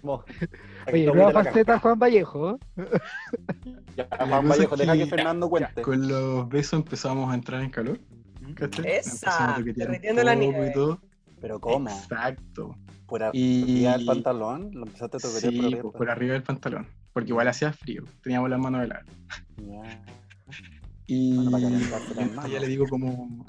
Como- 0.00 0.24
Oye, 0.92 1.06
nueva 1.06 1.32
faceta 1.32 1.78
Juan 1.78 1.98
Vallejo. 1.98 2.58
Ya, 3.96 4.06
Juan 4.16 4.48
Vallejo, 4.48 4.76
deja 4.76 4.92
que 4.92 4.98
que- 5.00 5.06
Fernando 5.06 5.50
cuente. 5.50 5.82
Con 5.82 6.06
los 6.06 6.48
besos 6.48 6.74
empezamos 6.74 7.30
a 7.32 7.34
entrar 7.34 7.62
en 7.62 7.70
calor. 7.70 7.98
¿cachai? 8.54 8.86
Esa, 8.86 9.58
derritiendo 9.74 10.22
la 10.22 10.34
nieve. 10.36 10.68
y 10.70 10.72
todo. 10.72 11.00
Pero 11.40 11.58
¿cómo? 11.60 11.90
Exacto. 11.90 12.76
¿Por 13.06 13.22
arriba 13.24 13.32
Y- 13.44 13.82
del 13.82 14.04
pantalón? 14.06 14.70
¿Lo 14.72 14.86
empezaste 14.86 15.16
a 15.16 15.20
tocar 15.20 15.40
Sí, 15.40 15.76
pues, 15.82 15.94
por 15.94 16.10
arriba 16.10 16.34
del 16.34 16.42
pantalón. 16.44 16.86
Porque 17.12 17.30
igual 17.30 17.48
hacía 17.48 17.72
frío. 17.72 18.04
Teníamos 18.22 18.48
las 18.50 18.60
manos 18.60 18.84
heladas. 18.84 19.04
Ya. 19.56 20.04
Y 21.06 21.34
Bueno, 21.36 21.50
para 21.90 22.04
las 22.14 22.32
manos. 22.36 22.50
ya 22.52 22.60
le 22.60 22.66
digo 22.68 22.86
como. 22.86 23.44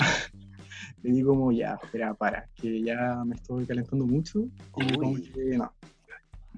Le 1.03 1.11
digo 1.11 1.29
como, 1.31 1.51
ya, 1.51 1.77
espera, 1.81 2.13
para, 2.13 2.47
que 2.55 2.81
ya 2.81 3.23
me 3.25 3.35
estoy 3.35 3.65
calentando 3.65 4.05
mucho. 4.05 4.39
Y 4.77 4.93
como 4.93 5.15
que 5.15 5.57
no. 5.57 5.71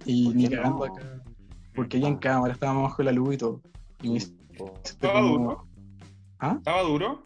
Y 0.05 0.25
¿Por 0.25 0.35
ni 0.35 0.49
cagando 0.49 0.77
no? 0.87 0.93
acá. 0.95 1.23
Porque 1.75 1.97
ella 1.97 2.07
en 2.07 2.17
cámara 2.17 2.53
estábamos 2.53 2.83
bajo 2.83 3.03
la 3.03 3.11
luz 3.11 3.35
y 3.35 3.37
todo. 3.37 3.61
Y 4.01 4.09
me 4.09 4.17
¿Estaba 4.17 5.21
como, 5.21 5.37
duro? 5.37 5.67
¿Ah? 6.39 6.55
¿Estaba 6.57 6.81
duro? 6.83 7.21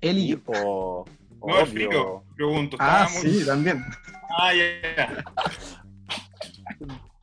él 0.00 0.18
y 0.18 0.28
yo. 0.28 0.36
Tipo, 0.36 1.04
No, 1.40 1.54
obvio. 1.62 2.22
Pregunto. 2.36 2.76
¿Estaba 2.76 3.02
Ah, 3.04 3.08
muy- 3.12 3.32
sí, 3.32 3.44
también. 3.46 3.84
Ah, 4.38 4.52
ya, 4.54 4.64
ya. 4.96 5.24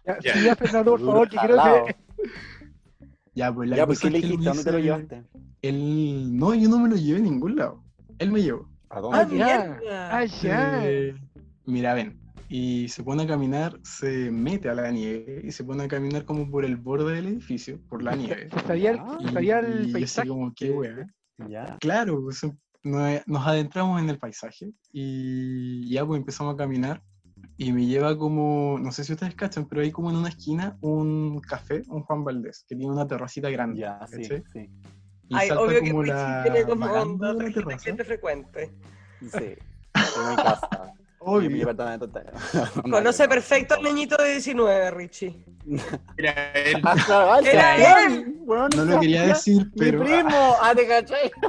Ya, 0.06 0.18
Ya. 0.22 0.34
sí, 0.34 0.44
ya, 0.44 0.56
Fernando, 0.56 0.92
por 0.92 1.00
favor, 1.06 1.30
que 1.30 1.38
creo 1.38 1.58
que. 1.86 1.96
Ya, 3.34 3.54
pues 3.54 3.70
la 3.70 3.76
Ya, 3.78 3.86
pues 3.86 4.00
cosa 4.00 4.08
¿qué 4.08 4.12
le 4.12 4.18
es 4.20 4.22
que 4.24 4.28
él 4.34 4.40
dijiste? 4.40 4.50
¿A 4.50 4.54
me 4.54 4.56
dónde 4.58 4.64
te 4.64 4.72
lo 4.72 4.84
llevaste? 4.84 5.24
Él, 5.62 6.38
no, 6.38 6.54
yo 6.54 6.70
no 6.70 6.80
me 6.80 6.90
lo 6.90 6.96
llevé 6.96 7.20
a 7.20 7.24
ningún 7.24 7.56
lado. 7.56 7.84
Él 8.20 8.32
me 8.32 8.42
llevó. 8.42 8.70
¿A 8.96 9.00
¡Ah, 9.00 9.02
dónde? 9.26 9.44
Ah, 9.92 10.24
ya. 10.26 10.82
Eh, 10.88 11.16
mira, 11.66 11.94
ven. 11.94 12.18
Y 12.48 12.88
se 12.88 13.04
pone 13.04 13.24
a 13.24 13.28
caminar, 13.28 13.78
se 13.84 14.32
mete 14.32 14.70
a 14.70 14.74
la 14.76 14.90
nieve 14.92 15.42
y 15.44 15.52
se 15.52 15.64
pone 15.66 15.84
a 15.84 15.88
caminar 15.88 16.24
como 16.26 16.50
por 16.50 16.64
el 16.64 16.78
borde 16.78 17.14
del 17.16 17.26
edificio, 17.28 17.80
por 17.90 18.02
la 18.02 18.16
nieve. 18.16 18.50
Se 18.54 18.60
sabía 18.68 18.92
el, 18.92 19.00
Ah, 19.00 19.18
Y- 19.20 19.50
el 19.50 19.88
y 19.90 19.92
paisaje. 19.92 20.28
como, 20.30 20.54
qué 20.54 20.72
wea. 20.72 21.08
Ya. 21.50 21.78
Claro, 21.82 22.22
pues, 22.24 22.42
nos, 22.84 23.28
nos 23.28 23.48
adentramos 23.48 24.02
en 24.02 24.10
el 24.10 24.18
paisaje 24.20 24.72
y 24.94 25.90
ya 25.90 26.06
pues 26.06 26.20
empezamos 26.20 26.54
a 26.54 26.58
caminar 26.58 27.02
y 27.58 27.74
me 27.74 27.86
lleva 27.86 28.18
como, 28.18 28.78
no 28.80 28.92
sé 28.94 29.04
si 29.04 29.12
ustedes 29.12 29.36
cachan, 29.36 29.68
pero 29.68 29.82
hay 29.82 29.92
como 29.92 30.10
en 30.10 30.16
una 30.16 30.30
esquina 30.30 30.78
un 30.82 31.42
café, 31.42 31.82
un 31.90 32.04
Juan 32.04 32.24
Valdés, 32.24 32.64
que 32.68 32.76
tiene 32.78 32.94
una 32.94 33.06
terracita 33.08 33.50
grande. 33.50 33.82
Ya, 33.82 34.00
sí, 34.08 34.24
sí. 34.24 34.70
Y 35.30 35.36
Ay, 35.36 35.48
salta 35.48 35.64
obvio 35.64 35.82
que 35.82 35.90
como 35.90 36.04
la 36.04 36.44
tiene 36.44 36.64
como 36.64 36.86
onda 36.86 37.34
de 37.34 37.50
la 37.50 37.78
cliente 37.78 38.04
frecuente. 38.04 38.72
Sí. 39.22 39.56
En 39.96 40.30
mi 40.30 40.36
casa. 40.36 40.70
Y 41.28 41.28
mi 41.28 41.28
Obvio. 41.28 41.58
departamento 41.66 42.08
Conoce 42.92 43.28
perfecto 43.28 43.74
al 43.74 43.82
niñito 43.84 44.16
de 44.22 44.34
19, 44.34 44.92
Richie. 44.92 45.44
Era 46.18 46.52
él. 46.54 46.80
Ah, 46.84 46.96
ah, 47.10 47.40
Era 47.44 48.06
él. 48.06 48.36
No 48.46 48.68
lo 48.68 49.00
quería 49.00 49.24
decir, 49.24 49.64
Mi 49.66 49.72
pero. 49.80 50.04
primo, 50.04 50.56
ah, 50.62 50.74
te 50.76 50.88
cachai. 50.88 51.32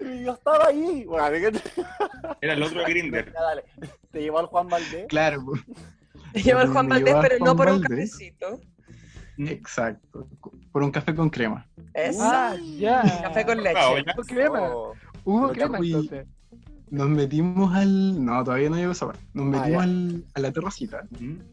Y 0.00 0.24
Yo 0.24 0.32
estaba 0.34 0.66
ahí. 0.66 1.04
Bueno, 1.06 1.30
¿te 1.30 1.42
cachai? 1.42 1.86
Era 2.42 2.52
el 2.52 2.62
otro 2.62 2.80
de 2.80 2.86
Grinder. 2.86 3.32
Ya, 3.32 3.40
dale. 3.40 3.64
Te 4.12 4.20
llevó 4.20 4.38
al 4.40 4.46
Juan 4.46 4.68
Valdés. 4.68 5.06
Claro, 5.08 5.44
Te 6.34 6.42
lleva 6.42 6.62
el 6.62 6.68
Juan 6.68 6.88
Valdés, 6.88 7.08
llevó 7.14 7.22
pero 7.22 7.38
no 7.44 7.56
por 7.56 7.68
un 7.68 7.80
Valdés. 7.80 8.10
cafecito. 8.12 8.60
Exacto. 9.38 10.28
Por 10.72 10.82
un 10.82 10.90
café 10.90 11.14
con 11.14 11.30
crema. 11.30 11.66
Eso. 11.92 12.20
Ah, 12.22 12.54
ya. 12.78 13.02
Café 13.22 13.44
con 13.46 13.62
leche. 13.62 13.78
Ah. 13.78 13.90
Hubo 14.16 14.22
crema. 14.24 14.60
Oh, 14.74 14.92
Hubo 15.24 15.48
crema 15.50 15.78
entonces. 15.78 16.26
Nos 16.90 17.08
metimos 17.08 17.74
al. 17.74 18.24
No, 18.24 18.44
todavía 18.44 18.70
no 18.70 18.76
llegó 18.76 18.92
esa 18.92 19.06
parte. 19.06 19.22
Nos 19.32 19.46
Ah, 19.46 19.58
metimos 19.60 19.82
al- 19.82 20.24
a 20.34 20.40
la 20.40 20.52
terracita. 20.52 21.08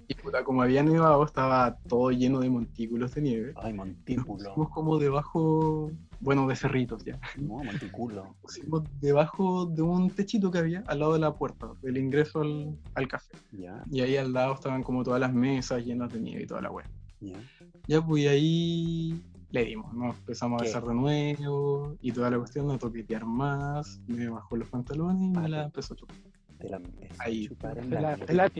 Y 0.07 0.13
puta, 0.15 0.43
como 0.43 0.61
había 0.61 0.83
nevado, 0.83 1.23
estaba 1.23 1.77
todo 1.87 2.11
lleno 2.11 2.39
de 2.41 2.49
montículos 2.49 3.15
de 3.15 3.21
nieve. 3.21 3.53
Ay, 3.55 3.73
Nos 3.73 3.87
montículo. 3.87 4.37
pusimos 4.49 4.69
como 4.69 4.99
debajo. 4.99 5.89
Bueno, 6.19 6.47
de 6.47 6.55
cerritos 6.55 7.03
ya. 7.03 7.19
No, 7.37 7.63
montículo. 7.63 8.25
Nos 8.25 8.35
pusimos 8.35 8.83
debajo 8.99 9.65
de 9.65 9.81
un 9.81 10.11
techito 10.11 10.51
que 10.51 10.59
había 10.59 10.83
al 10.85 10.99
lado 10.99 11.13
de 11.13 11.19
la 11.19 11.33
puerta, 11.33 11.69
del 11.81 11.97
ingreso 11.97 12.41
al, 12.41 12.77
al 12.93 13.07
café. 13.07 13.35
Ya, 13.53 13.83
Y 13.89 14.01
ahí 14.01 14.17
al 14.17 14.31
lado 14.33 14.53
estaban 14.53 14.83
como 14.83 15.03
todas 15.03 15.19
las 15.19 15.33
mesas 15.33 15.83
llenas 15.83 16.13
de 16.13 16.19
nieve 16.19 16.43
y 16.43 16.45
toda 16.45 16.61
la 16.61 16.69
web. 16.69 16.85
ya. 17.21 17.37
Ya, 17.87 18.01
pues 18.01 18.27
ahí 18.27 19.21
le 19.51 19.65
dimos, 19.65 19.93
¿no? 19.93 20.11
Empezamos 20.11 20.61
¿Qué? 20.61 20.67
a 20.67 20.79
besar 20.79 20.85
de 20.85 20.93
nuevo 20.93 21.97
y 22.01 22.11
toda 22.11 22.29
la 22.29 22.37
cuestión, 22.37 22.67
no 22.67 22.77
toquetear 22.77 23.25
más, 23.25 23.99
me 24.07 24.29
bajó 24.29 24.55
los 24.55 24.69
pantalones 24.69 25.21
y 25.21 25.29
me 25.29 25.49
la 25.49 25.63
empezó 25.65 25.93
a 25.93 25.97
chupar. 25.97 26.17
Te 26.59 26.69
la 26.69 26.79
Ahí. 27.19 27.47
chupar 27.47 27.77
en 27.79 27.89
la. 27.89 28.51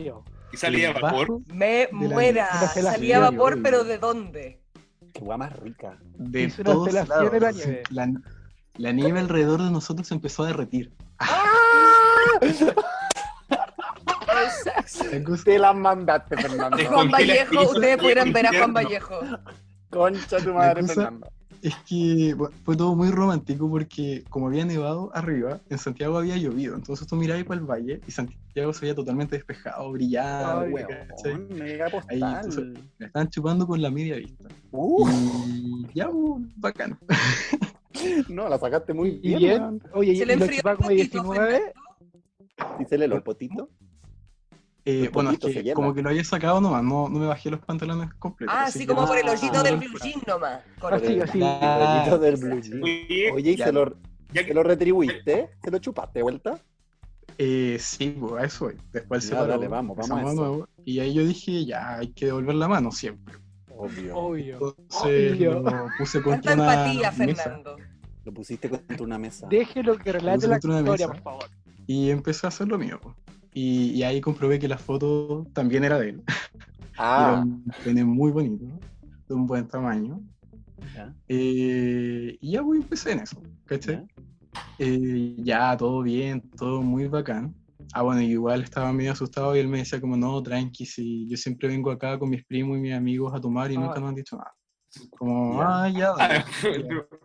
Y 0.52 0.56
salía 0.56 0.92
vapor. 0.92 1.40
Me 1.54 1.88
muera. 1.92 2.48
Salía 2.68 3.20
vapor, 3.20 3.60
pero 3.62 3.84
¿de 3.84 3.98
dónde? 3.98 4.60
Qué 5.12 5.20
guay 5.20 5.38
más 5.38 5.52
rica. 5.60 5.98
De 6.18 6.42
Hizo 6.44 6.62
todos 6.64 6.88
en 6.88 6.94
la 6.94 7.04
lados. 7.04 7.32
nieve. 7.54 7.82
La, 7.90 8.12
la 8.76 8.92
nieve 8.92 9.20
alrededor 9.20 9.62
de 9.62 9.70
nosotros 9.70 10.08
se 10.08 10.14
empezó 10.14 10.42
a 10.42 10.48
derretir. 10.48 10.92
La 12.40 13.01
cosa- 15.24 15.44
Te 15.44 15.58
la 15.58 15.72
mandaste, 15.72 16.36
Fernando. 16.36 16.76
Juan 16.88 17.10
Vallejo, 17.10 17.62
ustedes 17.70 17.96
pudieran 17.98 18.32
ver 18.32 18.46
a 18.46 18.50
Juan. 18.58 18.72
Vallejo. 18.74 19.20
Concha 19.90 20.38
tu 20.38 20.54
madre, 20.54 20.82
Fernando. 20.84 21.28
Es 21.60 21.76
que 21.88 22.34
bueno, 22.34 22.52
fue 22.64 22.76
todo 22.76 22.96
muy 22.96 23.10
romántico 23.12 23.70
porque 23.70 24.24
como 24.30 24.48
había 24.48 24.64
nevado 24.64 25.12
arriba, 25.14 25.60
en 25.70 25.78
Santiago 25.78 26.18
había 26.18 26.36
llovido. 26.36 26.74
Entonces 26.74 27.06
tú 27.06 27.14
mirabas 27.14 27.44
para 27.44 27.60
el 27.60 27.66
valle 27.66 28.00
y 28.04 28.10
Santiago 28.10 28.72
se 28.72 28.80
veía 28.80 28.96
totalmente 28.96 29.36
despejado, 29.36 29.92
brillado. 29.92 30.62
Ay, 30.62 30.72
mega 31.50 31.86
Ahí, 32.08 32.20
entonces, 32.20 32.64
Me 32.98 33.06
estaban 33.06 33.30
chupando 33.30 33.64
con 33.64 33.80
la 33.80 33.90
media 33.92 34.16
vista. 34.16 34.48
Uh, 34.72 35.08
Y 35.46 35.86
ya, 35.94 36.08
pues, 36.08 36.42
bacán. 36.56 36.98
no, 38.28 38.48
la 38.48 38.58
sacaste 38.58 38.92
muy 38.92 39.20
Y 39.22 39.36
bien, 39.36 39.38
bien, 39.38 39.82
oye, 39.92 40.16
Se 40.16 40.22
y 40.22 40.26
le 40.26 40.36
lo 40.36 40.44
enfrió 40.44 40.58
chupaba 40.58 40.74
un 40.74 40.76
como 40.78 40.88
poquito, 40.88 41.22
19. 41.22 41.72
¿Y 42.80 42.84
se 42.86 42.98
le 42.98 43.06
lo 43.06 43.16
el 43.16 43.22
potito? 43.22 43.70
Eh, 44.84 45.10
bueno, 45.12 45.30
es 45.30 45.38
que 45.38 45.72
como 45.74 45.94
que 45.94 46.02
lo 46.02 46.08
había 46.10 46.24
sacado 46.24 46.60
nomás, 46.60 46.82
no, 46.82 47.08
no 47.08 47.18
me 47.20 47.26
bajé 47.26 47.50
los 47.50 47.60
pantalones 47.60 48.12
completos. 48.14 48.54
Ah, 48.56 48.68
que 48.72 48.84
como 48.86 49.06
por 49.06 49.16
el 49.16 49.28
hoyito 49.28 49.62
del 49.62 49.76
blue 49.76 49.98
jean 50.02 50.20
nomás. 50.26 50.60
Con 50.80 50.92
Así, 50.94 51.06
el- 51.06 51.22
así. 51.22 51.40
El 51.40 51.96
poquito 51.96 52.18
del 52.18 52.36
blue 52.36 52.60
jean. 52.60 52.82
Oye, 52.82 53.50
¿y 53.52 53.56
se 53.56 53.72
lo, 53.72 53.94
ya 54.32 54.40
se 54.40 54.46
que 54.46 54.54
lo 54.54 54.62
retribuiste? 54.64 55.50
¿Se 55.62 55.70
lo 55.70 55.78
chupaste 55.78 56.18
de 56.18 56.22
vuelta? 56.24 56.58
Eh, 57.38 57.76
sí, 57.80 58.16
pues 58.18 58.42
a 58.42 58.46
eso 58.46 58.64
voy. 58.66 58.76
Después 58.92 59.24
se 59.24 59.34
Ya, 59.34 59.46
dale, 59.46 59.68
vamos, 59.68 59.96
vamos 59.96 60.28
a 60.28 60.32
eso. 60.32 60.68
Y 60.84 60.98
ahí 60.98 61.14
yo 61.14 61.24
dije, 61.24 61.64
ya, 61.64 61.98
hay 61.98 62.08
que 62.12 62.26
devolver 62.26 62.56
la 62.56 62.66
mano 62.68 62.90
siempre. 62.90 63.36
Obvio. 63.74 64.16
Obvio. 64.16 64.54
Entonces 64.54 65.32
Obvio. 65.32 65.60
lo 65.60 65.86
puse 65.96 66.22
contra 66.22 66.54
una 66.54 66.72
empatía, 66.84 67.10
mesa 67.12 67.42
Fernando. 67.44 67.76
Lo 68.24 68.32
pusiste 68.32 68.68
contra 68.68 69.02
una 69.02 69.18
mesa. 69.18 69.46
Déjelo 69.48 69.96
que 69.96 70.12
relate 70.12 70.46
la 70.48 70.56
historia, 70.56 71.06
por 71.08 71.20
favor. 71.22 71.44
y 71.86 72.10
empecé 72.10 72.46
a 72.46 72.48
hacer 72.48 72.68
lo 72.68 72.78
mío. 72.78 73.00
Y, 73.54 73.90
y 73.92 74.02
ahí 74.02 74.20
comprobé 74.20 74.58
que 74.58 74.68
la 74.68 74.78
foto 74.78 75.46
también 75.52 75.84
era 75.84 75.98
de 75.98 76.10
él. 76.10 76.22
Era 76.94 77.32
Ah, 77.34 77.42
un 77.42 77.64
pene 77.82 78.04
muy 78.04 78.30
bonito, 78.30 78.64
de 79.28 79.34
un 79.34 79.46
buen 79.46 79.66
tamaño. 79.66 80.20
ya, 80.94 81.14
Eh, 81.28 82.36
y 82.40 82.52
ya 82.52 82.62
pues, 82.62 82.80
empecé 82.82 83.12
en 83.12 83.20
eso, 83.20 83.42
¿cachai? 83.66 83.96
ya. 83.96 84.04
Eh, 84.78 85.36
ya, 85.38 85.76
todo 85.76 86.02
bien, 86.02 86.40
todo 86.56 86.82
muy 86.82 87.08
bacán. 87.08 87.54
Ah, 87.94 88.02
bueno, 88.02 88.20
igual 88.22 88.62
estaba 88.62 88.92
medio 88.92 89.12
asustado 89.12 89.54
y 89.56 89.60
él 89.60 89.68
me 89.68 89.78
decía 89.78 90.00
como, 90.00 90.16
no, 90.16 90.42
tranqui, 90.42 90.84
si 90.86 91.28
yo 91.28 91.36
siempre 91.36 91.68
vengo 91.68 91.90
acá 91.90 92.18
con 92.18 92.28
mis 92.30 92.44
primos 92.44 92.76
y 92.78 92.80
mis 92.80 92.94
amigos 92.94 93.34
a 93.34 93.40
tomar 93.40 93.70
y 93.72 93.76
Ah. 93.76 93.80
nunca 93.80 94.00
me 94.00 94.08
han 94.08 94.14
dicho 94.14 94.36
nada. 94.36 94.52
Como, 95.18 95.58
Ya. 95.58 95.82
ah, 95.84 95.88
ya, 95.88 96.12
dale". 96.16 96.44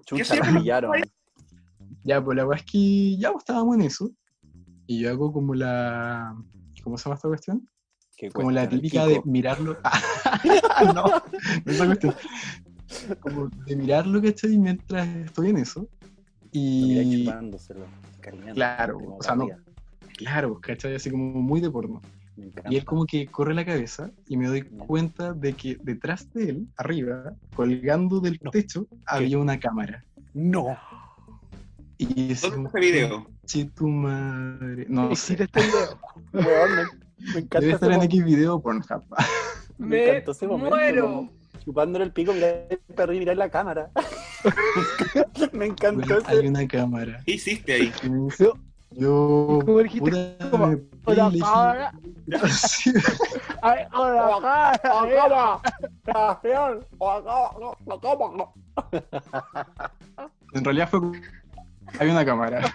Chucha, 0.06 0.36
la 0.36 0.46
pillaron. 0.60 0.92
Ya, 2.04 2.24
pues 2.24 2.38
la 2.38 2.46
verdad 2.46 2.64
es 2.66 2.72
que 2.72 3.18
ya 3.18 3.32
pues, 3.32 3.42
estábamos 3.44 3.76
en 3.76 3.82
eso. 3.82 4.10
Y 4.88 5.00
yo 5.02 5.10
hago 5.12 5.32
como 5.32 5.54
la... 5.54 6.36
¿Cómo 6.84 6.98
se 6.98 7.04
llama 7.06 7.16
esta 7.16 7.28
cuestión? 7.28 7.70
Como 8.34 8.50
la 8.50 8.68
típica 8.68 9.06
de 9.06 9.22
mirarlo. 9.26 9.78
no, 10.96 11.04
no 11.04 11.72
esa 11.72 11.86
cuestión. 11.86 12.16
Como 13.20 13.50
de 13.50 13.76
mirarlo, 13.76 14.22
¿cachai? 14.22 14.58
Mientras 14.58 15.08
estoy 15.08 15.50
en 15.50 15.58
eso. 15.58 15.88
Y 16.52 17.26
chupándoselo, 17.26 17.86
cariñando, 18.22 18.56
Claro, 18.56 18.98
o 19.20 19.22
sea, 19.22 19.36
no. 19.36 19.48
claro, 20.16 20.60
¿cachai? 20.62 20.96
Así 20.96 21.12
como 21.12 21.42
muy 21.42 21.60
de 21.62 21.70
porno. 21.70 22.02
Y 22.70 22.78
él 22.78 22.86
como 22.86 23.06
que 23.06 23.28
corre 23.28 23.54
la 23.54 23.66
cabeza 23.66 24.12
y 24.28 24.38
me 24.38 24.48
doy 24.48 24.62
cuenta 24.64 25.34
de 25.34 25.54
que 25.54 25.78
detrás 25.82 26.32
de 26.34 26.50
él, 26.50 26.68
arriba, 26.78 27.34
colgando 27.56 28.20
del 28.20 28.40
No. 28.42 28.52
techo, 28.52 28.88
había 29.06 29.38
una 29.40 29.60
cámara. 29.60 30.04
No. 30.34 30.78
Y 31.98 32.32
es 32.32 32.42
¿Dónde 32.42 32.58
un 32.58 32.66
está 32.68 32.80
ese 32.80 32.92
video? 32.92 33.28
Tu 33.76 33.88
madre. 33.88 34.86
No 34.90 35.16
sé. 35.16 35.34
Existe 35.34 35.44
este 35.46 35.62
video. 35.62 36.00
Weón, 36.34 36.76
me, 36.76 36.84
me 37.34 37.40
encanta 37.40 37.60
Debe 37.60 37.74
estar 37.74 37.92
en 37.92 38.04
X 38.04 38.24
video 38.24 38.60
Pornhub. 38.60 39.04
Me 39.78 39.88
Me 39.88 40.10
encantó 40.10 40.32
ese 40.32 40.48
momento. 40.48 40.76
muero. 40.76 41.30
Chupándole 41.64 42.06
el 42.06 42.12
pico, 42.12 42.34
mirar 42.34 42.66
el 42.70 42.80
perro 42.96 43.14
y 43.14 43.20
mirar 43.20 43.38
la 43.38 43.50
cámara. 43.50 43.92
me 45.52 45.68
encantó 45.68 46.08
Bueno, 46.08 46.24
hay 46.26 46.48
una 46.48 46.68
cámara. 46.68 47.22
¿Qué 47.26 47.34
hiciste 47.34 47.74
ahí? 47.74 47.94
Y 48.04 48.10
me 48.10 48.26
dice, 48.26 48.50
Yo. 48.92 49.60
¿Cómo. 49.66 50.72
En 60.54 60.64
realidad 60.64 60.90
fue. 60.90 61.02
Hay 62.00 62.10
una 62.10 62.26
cámara. 62.26 62.74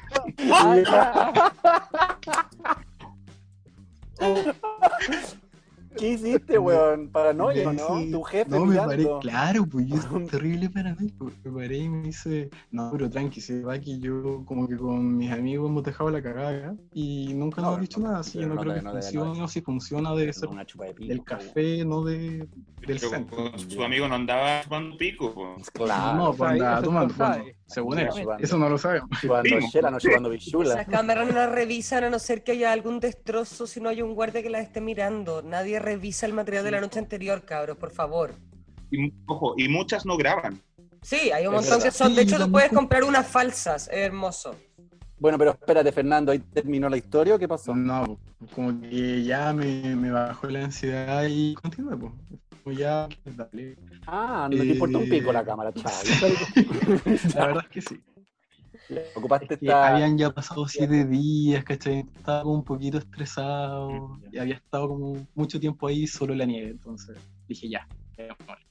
¿Qué 5.96 6.08
hiciste, 6.10 6.58
weón? 6.58 7.10
Paranoia, 7.10 7.72
¿no? 7.72 8.00
Tu 8.10 8.22
jefe 8.22 8.50
No, 8.50 8.64
me 8.64 8.76
paré, 8.76 9.06
claro, 9.20 9.66
pues 9.66 9.86
yo 9.86 9.96
soy 10.00 10.26
terrible 10.26 10.70
paranoico. 10.70 11.30
Me 11.44 11.50
paré 11.52 11.76
y 11.78 11.88
me 11.88 12.02
dice, 12.02 12.50
no, 12.70 12.90
pero 12.92 13.10
tranqui, 13.10 13.40
se 13.40 13.62
va 13.62 13.78
que 13.78 13.98
yo 13.98 14.44
como 14.44 14.66
que 14.68 14.76
con 14.76 15.16
mis 15.16 15.30
amigos 15.30 15.68
hemos 15.70 15.82
dejado 15.82 16.10
la 16.10 16.22
cagada 16.22 16.50
acá 16.50 16.74
y 16.92 17.32
nunca 17.34 17.60
nos 17.62 17.70
No, 17.70 17.74
han 17.76 17.80
dicho 17.82 18.00
no, 18.00 18.06
nada, 18.08 18.18
así 18.20 18.38
yo 18.40 18.46
no, 18.48 18.54
no 18.54 18.60
creo 18.62 18.74
de- 18.74 18.80
que 18.80 18.88
funcione 18.90 19.42
o 19.42 19.48
si 19.48 19.60
funciona 19.60 20.14
debe 20.14 20.32
ser 20.32 20.48
Una 20.48 20.64
chupa 20.66 20.84
de 20.86 20.94
pico. 20.94 21.08
del 21.08 21.24
café, 21.24 21.84
no 21.84 22.02
de, 22.04 22.38
del 22.38 22.48
Pero 22.86 23.08
centro. 23.10 23.36
con 23.50 23.58
su 23.58 23.82
amigo 23.82 24.08
no 24.08 24.14
andaba 24.14 24.62
chupando 24.62 24.96
pico. 24.96 25.32
po. 25.34 25.56
Claro. 25.72 26.18
no, 26.18 26.32
pues 26.34 26.50
andaba 26.52 26.82
tomando, 26.82 27.14
según 27.66 27.98
él, 27.98 28.08
eso 28.38 28.58
no 28.58 28.68
lo 28.68 28.76
sabemos. 28.76 29.08
Chupando 29.20 29.42
Primo. 29.42 29.68
chela, 29.70 29.90
no 29.90 29.98
chupando 29.98 30.28
bichula. 30.28 30.74
Esas 30.74 30.86
cámaras 30.88 31.26
no 31.26 31.32
las 31.34 31.50
revisan 31.50 32.04
a 32.04 32.10
no 32.10 32.18
ser 32.18 32.42
que 32.44 32.52
haya 32.52 32.70
algún 32.72 33.00
destrozo 33.00 33.66
si 33.66 33.80
no 33.80 33.88
hay 33.88 34.02
un 34.02 34.14
guardia 34.14 34.42
que 34.42 34.50
las 34.50 34.62
esté 34.62 34.80
mirando. 34.82 35.40
Nadie 35.42 35.78
revisa 35.82 36.26
el 36.26 36.32
material 36.32 36.64
de 36.64 36.70
la 36.70 36.80
noche 36.80 36.98
anterior, 36.98 37.44
cabros, 37.44 37.76
por 37.76 37.90
favor. 37.90 38.34
Y, 38.90 39.12
ojo, 39.26 39.54
y 39.56 39.68
muchas 39.68 40.06
no 40.06 40.16
graban. 40.16 40.60
Sí, 41.02 41.30
hay 41.32 41.46
un 41.46 41.54
Es 41.54 41.60
montón 41.62 41.78
verdad. 41.78 41.84
que 41.84 41.90
son. 41.90 42.14
De 42.14 42.22
hecho, 42.22 42.38
tú 42.38 42.50
puedes 42.50 42.70
comprar 42.72 43.04
unas 43.04 43.26
falsas. 43.26 43.88
Es 43.88 43.96
hermoso. 43.98 44.54
Bueno, 45.18 45.38
pero 45.38 45.52
espérate, 45.52 45.92
Fernando, 45.92 46.32
¿ahí 46.32 46.38
terminó 46.40 46.88
la 46.88 46.96
historia 46.96 47.34
o 47.34 47.38
qué 47.38 47.46
pasó? 47.46 47.74
No, 47.74 48.18
como 48.54 48.80
que 48.80 49.22
ya 49.22 49.52
me, 49.52 49.94
me 49.94 50.10
bajó 50.10 50.48
la 50.48 50.64
ansiedad 50.64 51.24
y 51.28 51.54
continué, 51.54 51.96
pues. 51.96 52.12
Ya, 52.78 53.08
dale. 53.24 53.76
Ah, 54.06 54.48
no 54.50 54.56
te 54.58 54.66
importa 54.66 54.98
un 54.98 55.08
pico 55.08 55.32
la 55.32 55.44
cámara, 55.44 55.72
chaval. 55.74 55.92
La 57.34 57.46
verdad 57.46 57.64
es 57.64 57.70
que 57.70 57.80
sí. 57.82 58.00
Ocupaste 59.16 59.48
que 59.58 59.66
esta. 59.66 59.88
habían 59.94 60.18
ya 60.18 60.30
pasado 60.30 60.66
siete 60.68 61.04
días, 61.06 61.64
¿cachai? 61.64 62.00
Estaba 62.14 62.42
como 62.42 62.54
un 62.54 62.64
poquito 62.64 62.98
estresado 62.98 64.18
y 64.30 64.38
había 64.38 64.56
estado 64.56 64.88
como 64.88 65.26
mucho 65.34 65.58
tiempo 65.60 65.86
ahí 65.86 66.06
solo 66.06 66.32
en 66.32 66.38
la 66.40 66.44
nieve, 66.46 66.70
entonces 66.70 67.16
dije 67.48 67.68
ya, 67.68 67.86
démosle. 68.16 68.66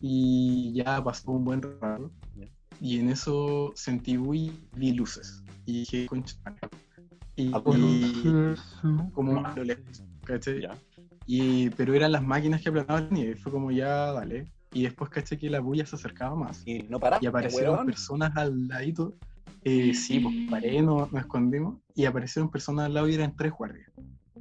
Y 0.00 0.72
ya 0.74 1.02
pasó 1.02 1.30
un 1.32 1.44
buen 1.44 1.62
rato 1.62 2.10
Ya. 2.36 2.46
y 2.80 2.98
en 2.98 3.08
eso 3.10 3.72
sentí, 3.74 4.18
uy, 4.18 4.52
vi 4.76 4.92
luces 4.92 5.42
y 5.66 5.80
dije, 5.80 6.06
concha, 6.06 6.36
Y, 7.36 7.50
Ah, 7.54 7.62
y 7.66 9.10
como 9.12 9.44
a 9.44 9.54
lo 9.56 9.64
lejos, 9.64 10.02
¿cachai? 10.24 10.60
Ya. 10.62 10.76
Y, 11.26 11.70
pero 11.70 11.94
eran 11.94 12.12
las 12.12 12.22
máquinas 12.22 12.60
que 12.60 12.68
aplanaban 12.68 13.04
la 13.06 13.10
nieve. 13.10 13.36
Fue 13.36 13.50
como 13.50 13.70
ya, 13.70 14.12
dale. 14.12 14.46
Y 14.74 14.82
después 14.82 15.08
caché 15.10 15.38
que 15.38 15.48
la 15.48 15.60
bulla 15.60 15.86
se 15.86 15.96
acercaba 15.96 16.34
más. 16.34 16.62
Y 16.66 16.82
no 16.84 16.98
paraste, 17.00 17.24
Y 17.24 17.28
aparecieron 17.28 17.74
weón. 17.76 17.86
personas 17.86 18.36
al 18.36 18.68
ladito. 18.68 19.14
Eh, 19.62 19.94
sí, 19.94 20.20
pues 20.20 20.34
paré, 20.50 20.82
no- 20.82 21.08
nos 21.10 21.22
escondimos. 21.22 21.78
Y 21.94 22.04
aparecieron 22.04 22.50
personas 22.50 22.86
al 22.86 22.94
lado 22.94 23.08
y 23.08 23.14
eran 23.14 23.34
tres 23.36 23.52
guardias. 23.52 23.90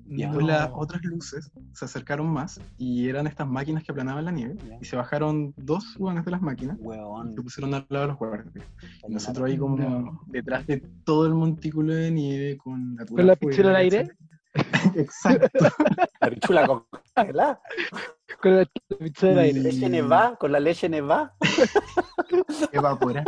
Y 0.05 0.17
después 0.17 0.45
las 0.45 0.69
otras 0.73 1.01
luces 1.03 1.49
se 1.73 1.85
acercaron 1.85 2.27
más 2.27 2.59
y 2.77 3.07
eran 3.07 3.25
estas 3.25 3.47
máquinas 3.47 3.83
que 3.83 3.91
aplanaban 3.93 4.25
la 4.25 4.31
nieve. 4.31 4.57
Ya. 4.67 4.77
Y 4.81 4.85
se 4.85 4.95
bajaron 4.97 5.53
dos 5.55 5.95
hueones 5.97 6.25
de 6.25 6.31
las 6.31 6.41
máquinas 6.41 6.77
y 6.77 6.81
Weón. 6.83 7.33
se 7.33 7.41
pusieron 7.41 7.73
al 7.73 7.85
lado 7.89 8.05
de 8.05 8.07
los 8.09 8.17
guardias. 8.19 8.65
Y 9.07 9.13
nosotros 9.13 9.47
ahí 9.49 9.55
No. 9.57 9.61
como 9.61 10.21
detrás 10.27 10.67
de 10.67 10.77
todo 11.05 11.25
el 11.25 11.33
montículo 11.33 11.93
de 11.93 12.11
nieve 12.11 12.57
con 12.57 12.95
la, 12.95 13.05
¿Con 13.05 13.25
la 13.27 13.35
pichula 13.37 13.69
al 13.69 13.75
aire? 13.77 14.09
Exacto. 14.95 15.59
La 16.19 16.29
pichula 16.29 16.67
congelada. 17.15 17.61
Con 18.43 18.57
la 18.57 18.67
del 19.21 19.39
aire. 19.39 19.59
Leche 19.61 19.89
nevada, 19.89 20.35
con 20.35 20.51
la 20.51 20.59
leche 20.59 20.89
nevada. 20.89 21.33
evapora. 22.73 23.23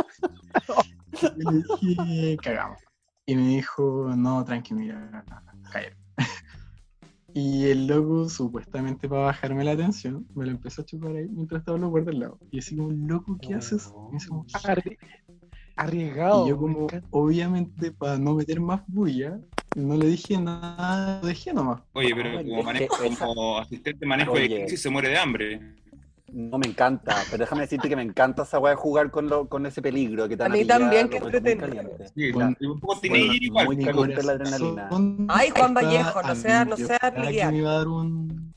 Y 1.37 1.43
le 1.49 1.63
dije, 1.95 2.37
cagamos. 2.43 2.81
Y 3.25 3.37
me 3.37 3.47
dijo, 3.47 4.13
no, 4.13 4.43
tranqui, 4.43 4.73
mira, 4.73 5.23
caer. 5.71 5.95
Y 7.33 7.65
el 7.65 7.87
loco, 7.87 8.29
supuestamente 8.29 9.09
para 9.09 9.23
bajarme 9.23 9.65
la 9.65 9.71
atención, 9.71 10.25
me 10.35 10.45
lo 10.45 10.51
empezó 10.51 10.81
a 10.81 10.85
chupar 10.85 11.17
ahí 11.17 11.27
mientras 11.27 11.59
estaba 11.59 11.77
los 11.77 11.89
guardias 11.89 12.13
al 12.13 12.19
lado. 12.21 12.39
Y 12.49 12.59
así 12.59 12.77
como, 12.77 12.91
loco, 12.91 13.37
¿qué 13.41 13.55
haces? 13.55 13.93
Y 14.09 14.11
me 14.11 14.43
dice 14.43 14.97
Arriesgado. 15.75 16.45
y 16.45 16.49
yo 16.49 16.57
como, 16.57 16.87
obviamente, 17.11 17.91
para 17.91 18.17
no 18.17 18.35
meter 18.35 18.61
más 18.61 18.83
bulla, 18.87 19.37
no 19.75 19.95
le 19.97 20.07
dije 20.07 20.37
nada, 20.37 21.19
lo 21.21 21.27
dejé 21.27 21.53
nomás. 21.53 21.81
Oye, 21.93 22.13
pero 22.15 22.37
como, 22.43 22.63
manejo, 22.63 22.95
como 23.19 23.57
asistente 23.59 23.99
de 23.99 24.05
manejo 24.05 24.31
Oye. 24.31 24.47
de 24.47 24.61
crisis 24.61 24.81
se 24.81 24.89
muere 24.89 25.09
de 25.09 25.17
hambre. 25.17 25.61
No 26.31 26.57
me 26.57 26.67
encanta, 26.67 27.15
pero 27.29 27.43
déjame 27.43 27.61
decirte 27.61 27.87
que 27.87 27.95
me 27.95 28.01
encanta 28.01 28.43
esa 28.43 28.59
weá 28.59 28.71
de 28.71 28.77
jugar 28.77 29.11
con, 29.11 29.27
lo, 29.29 29.47
con 29.47 29.65
ese 29.65 29.81
peligro 29.81 30.27
que 30.27 30.35
te 30.35 30.43
A 30.43 30.49
mí 30.49 30.65
también, 30.65 31.07
que 31.07 31.17
entretenido. 31.17 31.91
Sí, 32.13 32.31
y 32.59 32.65
un 32.65 32.79
poco 32.79 32.99
teenager 32.99 33.43
igual. 33.43 33.65
muy 33.67 33.77
caliente 33.77 34.23
la 34.23 34.31
adrenalina. 34.33 34.89
Ay, 35.29 35.49
Juan 35.55 35.73
Vallejo, 35.73 36.21
no 36.23 36.35
sea- 36.35 36.65
no 36.65 36.77
sea 36.77 36.99
que 36.99 37.45
me 37.51 37.57
iba 37.57 37.71
a 37.71 37.77
dar 37.77 37.87
un, 37.87 38.53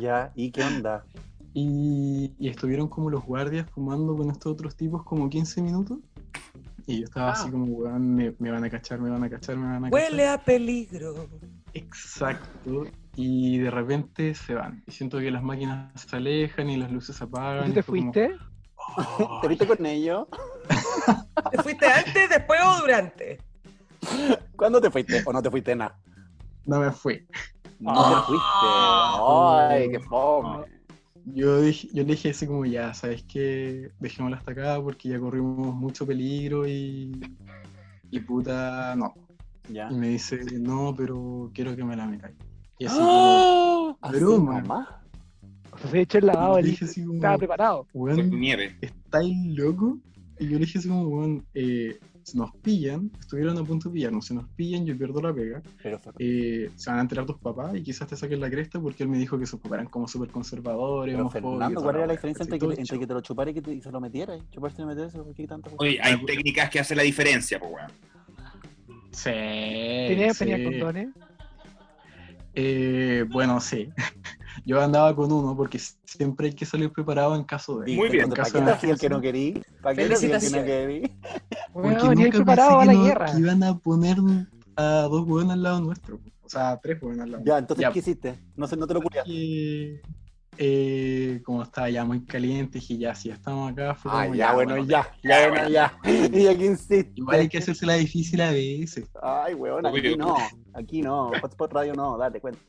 Ya, 0.00 0.32
¿y 0.34 0.50
qué 0.50 0.62
onda? 0.62 1.04
Y, 1.54 2.32
y 2.38 2.48
estuvieron 2.48 2.88
como 2.88 3.10
los 3.10 3.22
guardias 3.26 3.68
fumando 3.68 4.16
con 4.16 4.30
estos 4.30 4.54
otros 4.54 4.74
tipos 4.74 5.02
como 5.02 5.28
15 5.28 5.60
minutos. 5.60 5.98
Y 6.86 6.98
yo 7.00 7.04
estaba 7.04 7.32
así 7.32 7.46
Ah. 7.48 7.50
como, 7.50 7.64
weón, 7.66 8.14
me, 8.14 8.34
me 8.38 8.50
van 8.50 8.64
a 8.64 8.70
cachar, 8.70 8.98
me 9.00 9.10
van 9.10 9.22
a 9.24 9.30
cachar, 9.30 9.56
me 9.56 9.66
van 9.66 9.84
a 9.84 9.90
cachar. 9.90 9.92
Huele 10.10 10.28
a 10.28 10.38
peligro. 10.38 11.28
Exacto. 11.74 12.84
Y 13.16 13.58
de 13.58 13.70
repente 13.70 14.34
se 14.34 14.54
van. 14.54 14.82
Y 14.86 14.90
siento 14.92 15.18
que 15.18 15.30
las 15.30 15.42
máquinas 15.42 15.92
se 16.00 16.16
alejan 16.16 16.70
y 16.70 16.76
las 16.76 16.90
luces 16.90 17.16
se 17.16 17.24
apagan. 17.24 17.64
¿Tú 17.64 17.70
y 17.70 17.74
te 17.74 17.82
como, 17.82 18.00
fuiste? 18.02 18.36
"Oh". 18.76 19.38
¿Te 19.42 19.48
viste 19.48 19.66
con 19.66 19.84
ellos? 19.86 20.26
¿Te 21.50 21.62
fuiste 21.62 21.86
antes, 21.86 22.28
después 22.30 22.60
o 22.64 22.80
durante? 22.80 23.38
¿Cuándo 24.56 24.80
te 24.80 24.90
fuiste? 24.90 25.22
¿O 25.24 25.32
no 25.32 25.42
te 25.42 25.50
fuiste 25.50 25.76
nada? 25.76 25.96
No 26.66 26.80
me 26.80 26.90
fui. 26.90 27.26
No 27.78 27.92
Ah. 27.94 28.24
te 28.26 28.26
fuiste. 28.26 29.74
Ay, 29.74 29.90
qué 29.90 30.00
fome. 30.00 30.64
Yo, 31.26 31.60
dije, 31.60 31.88
yo 31.92 32.02
le 32.02 32.12
dije 32.12 32.30
así 32.30 32.46
como, 32.46 32.64
ya, 32.66 32.92
¿sabes 32.94 33.24
qué? 33.24 33.90
Dejémosla 34.00 34.38
hasta 34.38 34.52
acá 34.52 34.80
porque 34.82 35.08
ya 35.08 35.20
corrimos 35.20 35.74
mucho 35.74 36.06
peligro 36.06 36.66
y... 36.66 37.12
Y 38.10 38.20
puta, 38.20 38.94
no. 38.96 39.14
Ya. 39.68 39.88
Y 39.90 39.94
me 39.94 40.08
dice, 40.08 40.40
no, 40.60 40.94
pero 40.96 41.50
quiero 41.54 41.74
que 41.76 41.84
me 41.84 41.96
la 41.96 42.06
metáis. 42.06 42.36
Y 42.78 42.86
así 42.86 42.98
¡Ah! 43.00 43.96
Así 44.00 44.16
broma. 44.18 44.60
nomás. 44.60 44.88
O 45.70 45.78
sea, 45.78 45.90
se 45.90 46.00
echó 46.00 46.18
el 46.18 46.26
lavado, 46.26 46.48
como, 46.48 46.58
el 46.58 46.64
le 46.64 46.70
dije 46.70 46.84
así 46.84 47.02
como, 47.02 47.14
estaba 47.14 47.38
preparado. 47.38 47.86
Weón, 47.94 48.30
nieve. 48.30 48.76
¿estáis 48.80 49.36
loco? 49.56 49.98
Y 50.38 50.48
yo 50.48 50.58
le 50.58 50.66
dije 50.66 50.78
así 50.78 50.88
como, 50.88 51.06
weón, 51.08 51.46
eh, 51.54 51.98
si 52.22 52.38
nos 52.38 52.54
pillan, 52.56 53.10
estuvieron 53.20 53.58
a 53.58 53.64
punto 53.64 53.88
de 53.88 53.94
pillarnos, 53.94 54.26
si 54.26 54.34
nos 54.34 54.48
pillan 54.50 54.86
yo 54.86 54.96
pierdo 54.96 55.20
la 55.20 55.32
pega, 55.34 55.62
Pero 55.82 56.00
eh, 56.18 56.70
se 56.76 56.90
van 56.90 56.98
a 57.00 57.02
enterar 57.02 57.26
tus 57.26 57.38
papás 57.38 57.74
y 57.74 57.82
quizás 57.82 58.06
te 58.08 58.16
saquen 58.16 58.40
la 58.40 58.48
cresta 58.50 58.80
porque 58.80 59.02
él 59.02 59.08
me 59.08 59.18
dijo 59.18 59.38
que 59.38 59.46
sus 59.46 59.58
papás 59.60 59.78
eran 59.80 59.86
como 59.88 60.06
súper 60.08 60.30
conservadores, 60.30 61.14
Pero 61.14 61.30
Fernando, 61.30 61.82
¿cuál 61.82 61.96
era 61.96 62.06
la 62.06 62.12
diferencia 62.12 62.44
entre 62.44 62.58
que, 62.58 62.66
entre 62.80 62.98
que 62.98 63.06
te 63.06 63.14
lo 63.14 63.20
chupara 63.20 63.50
y 63.50 63.54
que 63.54 63.62
te, 63.62 63.72
y 63.74 63.80
se 63.80 63.90
lo 63.90 64.00
metiera? 64.00 64.36
¿Y 64.36 64.42
chuparse 64.50 64.82
y 64.82 64.84
meterse? 64.84 65.18
¿Por 65.18 65.34
qué 65.34 65.46
tanta 65.46 65.70
cosa? 65.70 65.82
Oye, 65.82 65.98
hay 66.02 66.14
Ah, 66.14 66.22
técnicas 66.26 66.70
que 66.70 66.78
hacen 66.80 66.96
la 66.96 67.02
diferencia, 67.02 67.58
pues, 67.58 67.72
weón. 67.72 67.90
Sí, 69.10 69.30
¿Tenía, 69.30 70.32
sí. 70.32 70.38
tenía 70.46 70.64
condones? 70.64 71.08
Eh, 72.54 73.24
bueno, 73.30 73.60
sí. 73.60 73.88
Yo 74.66 74.80
andaba 74.80 75.14
con 75.16 75.32
uno 75.32 75.56
porque 75.56 75.78
siempre 76.04 76.48
hay 76.48 76.54
que 76.54 76.66
salir 76.66 76.92
preparado 76.92 77.34
en 77.34 77.44
caso 77.44 77.80
de... 77.80 77.94
Muy 77.96 78.10
bien. 78.10 78.24
en 78.24 78.30
¿Para 78.30 78.42
caso 78.42 78.52
qué 78.52 78.86
de 78.86 78.90
el 78.92 78.98
que 78.98 79.08
no 79.08 79.20
querí? 79.20 79.62
¿Para 79.82 79.96
qué 79.96 80.02
el 80.04 80.18
que 80.18 80.50
no 80.50 80.64
querí? 80.64 81.02
Bueno, 81.72 81.98
Porque 82.00 82.14
nunca 82.16 82.30
preparado 82.38 82.80
a 82.80 82.84
pensé 82.84 82.86
la 82.86 82.92
que 82.92 82.98
no- 82.98 83.04
guerra. 83.04 83.32
que 83.32 83.38
iban 83.38 83.62
a 83.62 83.78
poner 83.78 84.16
a 84.76 84.84
dos 85.10 85.26
hueones 85.26 85.52
al 85.52 85.62
lado 85.62 85.80
nuestro. 85.80 86.20
O 86.42 86.48
sea, 86.48 86.78
tres 86.82 87.02
hueones 87.02 87.22
al 87.22 87.30
lado 87.32 87.44
Ya, 87.46 87.58
entonces, 87.58 87.82
Ya. 87.82 87.92
¿qué 87.92 87.98
hiciste? 88.00 88.38
No 88.56 88.66
sé, 88.66 88.76
no 88.76 88.86
te 88.86 88.94
lo 88.94 89.00
culiaste. 89.02 90.02
Eh, 90.58 91.40
como 91.44 91.62
estaba 91.62 91.88
ya 91.90 92.04
muy 92.04 92.24
caliente, 92.24 92.78
dije 92.78 92.98
ya, 92.98 93.14
si 93.14 93.28
ya 93.28 93.34
estamos 93.34 93.72
acá, 93.72 93.94
fue 93.94 94.10
Ah, 94.14 94.22
como, 94.24 94.34
ya, 94.34 94.52
bueno, 94.54 94.76
ya, 94.84 95.06
ya, 95.22 95.48
bueno, 95.48 95.68
ya. 95.68 95.98
Y 96.32 96.46
aquí 96.46 96.66
insiste. 96.66 97.12
Igual 97.14 97.40
hay 97.40 97.48
que 97.48 97.58
hacerse 97.58 97.86
la 97.86 97.94
difícil 97.94 98.40
a 98.40 98.50
veces. 98.50 99.08
Ay, 99.22 99.54
weón, 99.54 99.86
aquí 99.86 100.16
no. 100.16 100.36
Aquí 100.74 101.02
no. 101.02 101.30
Hotspot 101.40 101.72
Radio 101.72 101.94
no, 101.94 102.16
dale, 102.18 102.40
cuenta. 102.40 102.60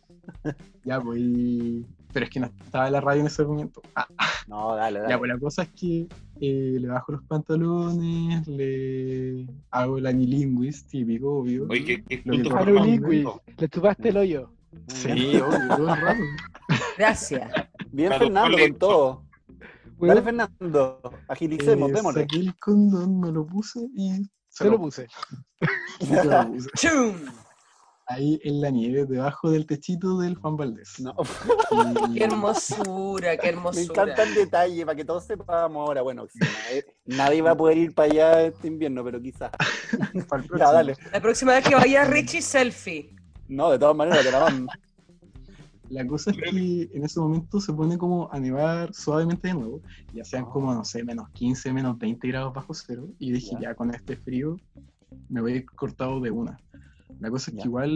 Ya, 0.85 0.99
pues. 1.01 1.19
y- 1.19 1.85
Pero 2.13 2.25
es 2.25 2.29
que 2.31 2.39
no 2.39 2.47
estaba 2.65 2.89
la 2.89 3.01
radio 3.01 3.21
en 3.21 3.27
ese 3.27 3.43
momento. 3.43 3.81
Ah, 3.95 4.07
No, 4.47 4.75
dale, 4.75 4.99
dale. 4.99 5.11
ya, 5.11 5.17
pues 5.17 5.29
la 5.31 5.37
cosa 5.39 5.63
es 5.63 5.69
que 5.69 6.07
eh, 6.41 6.77
le 6.79 6.87
bajo 6.87 7.11
los 7.13 7.23
pantalones, 7.23 8.45
le 8.47 9.45
hago 9.71 9.97
el 9.97 10.05
anilinguis, 10.07 10.85
típico, 10.87 11.39
obvio. 11.39 11.67
Oye, 11.69 11.83
qué, 11.85 12.03
qué 12.03 12.21
Lo 12.25 12.31
que. 13.09 13.25
Le 13.57 13.69
chupaste 13.69 14.09
el 14.09 14.17
hoyo. 14.17 14.51
Sí, 14.87 15.09
obvio, 15.11 15.75
todo 15.77 15.93
el 15.93 16.01
rato. 16.01 16.23
Gracias. 16.97 17.51
Bien, 17.93 18.11
Fernando, 18.11 18.57
con 18.57 18.73
todo. 18.79 19.23
Dale, 19.99 20.21
Fernando. 20.23 20.99
Agilicemos, 21.27 21.89
Eh, 21.91 21.93
démosle. 21.93 22.21
saqué 22.21 22.37
el 22.37 22.55
condón, 22.57 23.19
me 23.19 23.31
lo 23.31 23.45
puse 23.45 23.79
y 23.95 24.11
se 24.49 24.63
se 24.63 24.65
lo 24.69 24.77
puse. 24.79 25.07
se 25.99 26.23
lo 26.25 26.47
puse. 26.51 26.69
¡Chum! 26.75 27.13
Ahí 28.07 28.37
en 28.43 28.59
la 28.61 28.69
nieve, 28.69 29.05
debajo 29.05 29.49
del 29.49 29.65
techito 29.65 30.19
del 30.19 30.35
Juan 30.35 30.57
Valdés. 30.57 30.99
No, 30.99 31.15
Y- 32.09 32.13
¡Qué 32.17 32.23
hermosura, 32.25 33.37
qué 33.37 33.43
me 33.43 33.49
hermosura! 33.53 33.83
encanta 34.03 34.23
el 34.23 34.33
detalle 34.33 34.85
para 34.85 34.95
que 34.95 35.05
todos 35.05 35.23
sepamos 35.25 35.87
ahora. 35.87 36.01
Bueno, 36.01 36.25
nadie, 36.33 36.85
nadie 37.05 37.41
va 37.41 37.51
a 37.51 37.55
poder 37.55 37.77
ir 37.77 37.93
para 37.93 38.11
allá 38.11 38.41
este 38.47 38.67
invierno, 38.67 39.03
pero 39.05 39.21
quizás. 39.21 39.51
para 39.51 40.17
el 40.17 40.23
Ya, 40.23 40.27
próximo. 40.47 40.71
dale. 40.73 40.95
La 41.13 41.21
próxima 41.21 41.51
vez 41.53 41.65
que 41.67 41.75
vaya 41.75 42.03
Richie, 42.05 42.41
selfie. 42.41 43.15
No, 43.47 43.69
de 43.71 43.79
todas 43.79 43.95
maneras, 43.95 44.23
te 44.23 44.31
la 44.31 44.39
mando. 44.41 44.71
La 45.89 46.05
cosa 46.07 46.31
es 46.31 46.37
que 46.37 46.89
en 46.93 47.03
ese 47.03 47.19
momento 47.19 47.59
se 47.59 47.73
pone 47.73 47.97
como 47.97 48.31
a 48.31 48.39
nevar 48.39 48.93
suavemente 48.93 49.49
de 49.49 49.53
nuevo. 49.53 49.81
Y 50.13 50.19
hacían 50.21 50.45
como, 50.45 50.73
no 50.73 50.83
sé, 50.85 51.03
menos 51.03 51.29
15, 51.31 51.73
menos 51.73 51.97
20 51.97 52.27
grados 52.27 52.53
bajo 52.53 52.73
cero. 52.73 53.07
Y 53.19 53.31
dije, 53.31 53.51
Ya. 53.53 53.69
ya, 53.69 53.75
con 53.75 53.93
este 53.93 54.15
frío 54.15 54.57
me 55.29 55.41
voy 55.41 55.53
a 55.53 55.55
ir 55.57 55.65
cortado 55.75 56.19
de 56.19 56.31
una. 56.31 56.57
La 57.19 57.29
cosa 57.29 57.51
es 57.51 57.57
Ya. 57.57 57.63
que 57.63 57.67
igual 57.67 57.91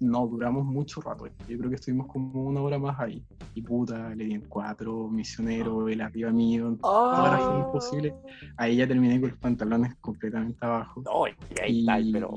no 0.00 0.26
duramos 0.26 0.66
mucho 0.66 1.00
rato. 1.00 1.26
Yo 1.48 1.56
creo 1.56 1.70
que 1.70 1.76
estuvimos 1.76 2.08
como 2.08 2.44
una 2.44 2.60
hora 2.60 2.78
más 2.78 2.98
ahí. 3.00 3.24
Y 3.54 3.62
puta, 3.62 4.14
le 4.14 4.24
di 4.24 4.34
en 4.34 4.42
cuatro, 4.42 5.08
misionero, 5.08 5.88
el 5.88 6.00
arriba 6.02 6.30
mío, 6.30 6.76
todas 6.82 7.32
las 7.32 7.42
formas 7.42 7.66
Ah. 7.68 7.72
posibles. 7.72 8.12
Ahí 8.58 8.76
ya 8.76 8.86
terminé 8.86 9.18
con 9.20 9.30
los 9.30 9.38
pantalones 9.38 9.94
completamente 10.00 10.58
abajo. 10.66 11.02
Ay, 11.24 11.32
ahí 11.62 11.80
está, 11.80 11.98
pero. 12.12 12.34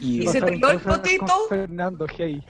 y, 0.00 0.22
¿Y 0.22 0.26
se 0.28 0.40
te 0.40 0.52
quedó 0.60 0.70
el 0.70 0.80
potito? 0.80 1.26
Fernando, 1.48 2.06
hey. 2.16 2.40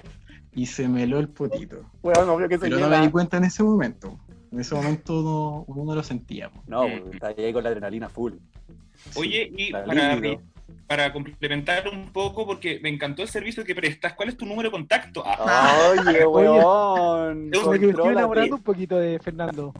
Y 0.52 0.66
se 0.66 0.88
me 0.88 1.04
heló 1.04 1.18
el 1.18 1.28
potito. 1.28 1.82
Bueno, 2.02 2.34
obvio 2.34 2.48
que 2.48 2.56
se 2.56 2.62
Pero 2.62 2.78
no 2.78 2.88
me 2.88 3.00
di 3.00 3.10
cuenta 3.10 3.36
en 3.36 3.44
ese 3.44 3.62
momento. 3.62 4.18
En 4.50 4.60
ese 4.60 4.74
momento 4.74 5.22
no, 5.22 5.64
uno 5.66 5.84
no 5.84 5.94
lo 5.94 6.02
sentía. 6.02 6.50
po. 6.50 6.62
No, 6.66 6.82
porque 6.88 7.16
está 7.16 7.28
ahí 7.28 7.52
con 7.52 7.62
la 7.62 7.70
adrenalina 7.70 8.08
full. 8.08 8.34
Oye, 9.14 9.52
y 9.56 9.72
para. 9.72 9.86
Para 10.86 11.12
complementar 11.12 11.88
un 11.88 12.10
poco, 12.12 12.46
porque 12.46 12.80
me 12.82 12.88
encantó 12.88 13.22
el 13.22 13.28
servicio 13.28 13.64
que 13.64 13.74
prestas, 13.74 14.14
¿cuál 14.14 14.30
es 14.30 14.36
tu 14.36 14.46
número 14.46 14.68
de 14.68 14.72
contacto? 14.72 15.22
Ah, 15.26 15.90
Oye, 15.90 16.26
weón. 16.26 17.50
Oye, 17.66 17.78
me 17.78 17.90
estoy 17.90 18.12
enamorando 18.12 18.56
un 18.56 18.62
poquito 18.62 18.96
de 18.96 19.18
Fernando. 19.18 19.72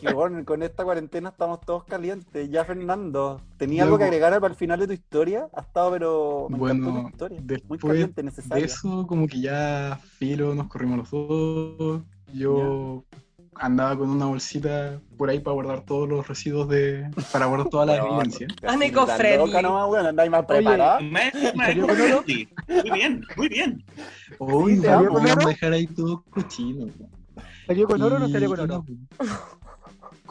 Que 0.00 0.12
bueno, 0.12 0.42
con 0.44 0.62
esta 0.62 0.84
cuarentena 0.84 1.28
estamos 1.30 1.60
todos 1.60 1.84
calientes. 1.84 2.48
Ya, 2.50 2.64
Fernando, 2.64 3.40
¿tenía 3.58 3.82
algo 3.82 3.98
que 3.98 4.04
agregar 4.04 4.32
para 4.40 4.52
el 4.52 4.58
final 4.58 4.78
de 4.80 4.86
tu 4.86 4.92
historia? 4.94 5.48
Ha 5.54 5.60
estado, 5.62 5.90
pero 5.92 6.46
me 6.48 6.56
encantó 6.56 6.84
Bueno, 6.92 7.02
tu 7.02 7.08
historia. 7.08 7.38
Muy 7.38 7.46
después 7.46 7.80
caliente, 7.82 8.14
De 8.14 8.22
necesaria. 8.22 8.64
eso, 8.64 9.06
como 9.06 9.26
que 9.28 9.40
ya 9.40 9.98
filo, 10.18 10.54
nos 10.54 10.68
corrimos 10.68 10.98
los 10.98 11.10
dos. 11.10 12.02
Yo 12.32 13.04
andaba 13.54 13.96
con 13.98 14.08
una 14.10 14.26
bolsita 14.26 15.00
por 15.16 15.30
ahí 15.30 15.38
para 15.40 15.54
guardar 15.54 15.82
todos 15.84 16.08
los 16.08 16.26
residuos 16.26 16.68
de. 16.68 17.08
para 17.32 17.46
guardar 17.46 17.68
toda 17.68 17.86
la 17.86 17.98
No, 17.98 18.06
evidencia. 18.08 18.46
Ah, 18.62 18.76
tan 19.06 19.16
friendly. 19.18 19.46
loca 19.46 19.62
nomás, 19.62 19.88
weón, 19.90 20.06
andáis 20.06 20.30
más 20.30 20.46
con 21.86 22.24
sí. 22.26 22.48
Muy 22.68 22.90
bien, 22.90 23.24
muy 23.36 23.48
bien. 23.48 23.84
Uy, 24.38 24.80
¿te 24.80 24.88
no 24.88 25.10
con 25.10 25.22
podemos 25.22 25.36
oro? 25.36 25.48
dejar 25.48 25.72
ahí 25.72 25.86
todo 25.86 26.24
cochino. 26.30 26.86
¿Salió 27.66 27.86
con 27.86 28.02
oro 28.02 28.16
o 28.16 28.18
no 28.18 28.28
salió 28.28 28.48
con 28.48 28.60
oro? 28.60 28.84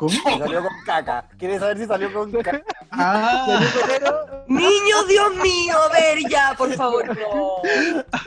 Salió 0.09 0.63
con 0.63 0.83
caca. 0.85 1.25
¿Quieres 1.37 1.59
saber 1.59 1.77
si 1.77 1.85
salió 1.85 2.13
con 2.13 2.31
caca? 2.31 2.61
Ah, 2.91 3.45
¿Salió 3.45 3.69
con 3.81 4.07
oro? 4.07 4.45
Niños, 4.47 5.07
Dios 5.07 5.35
mío, 5.35 5.77
a 5.77 5.89
ver 5.93 6.19
ya, 6.29 6.53
por 6.57 6.73
favor, 6.73 7.05
no. 7.07 7.61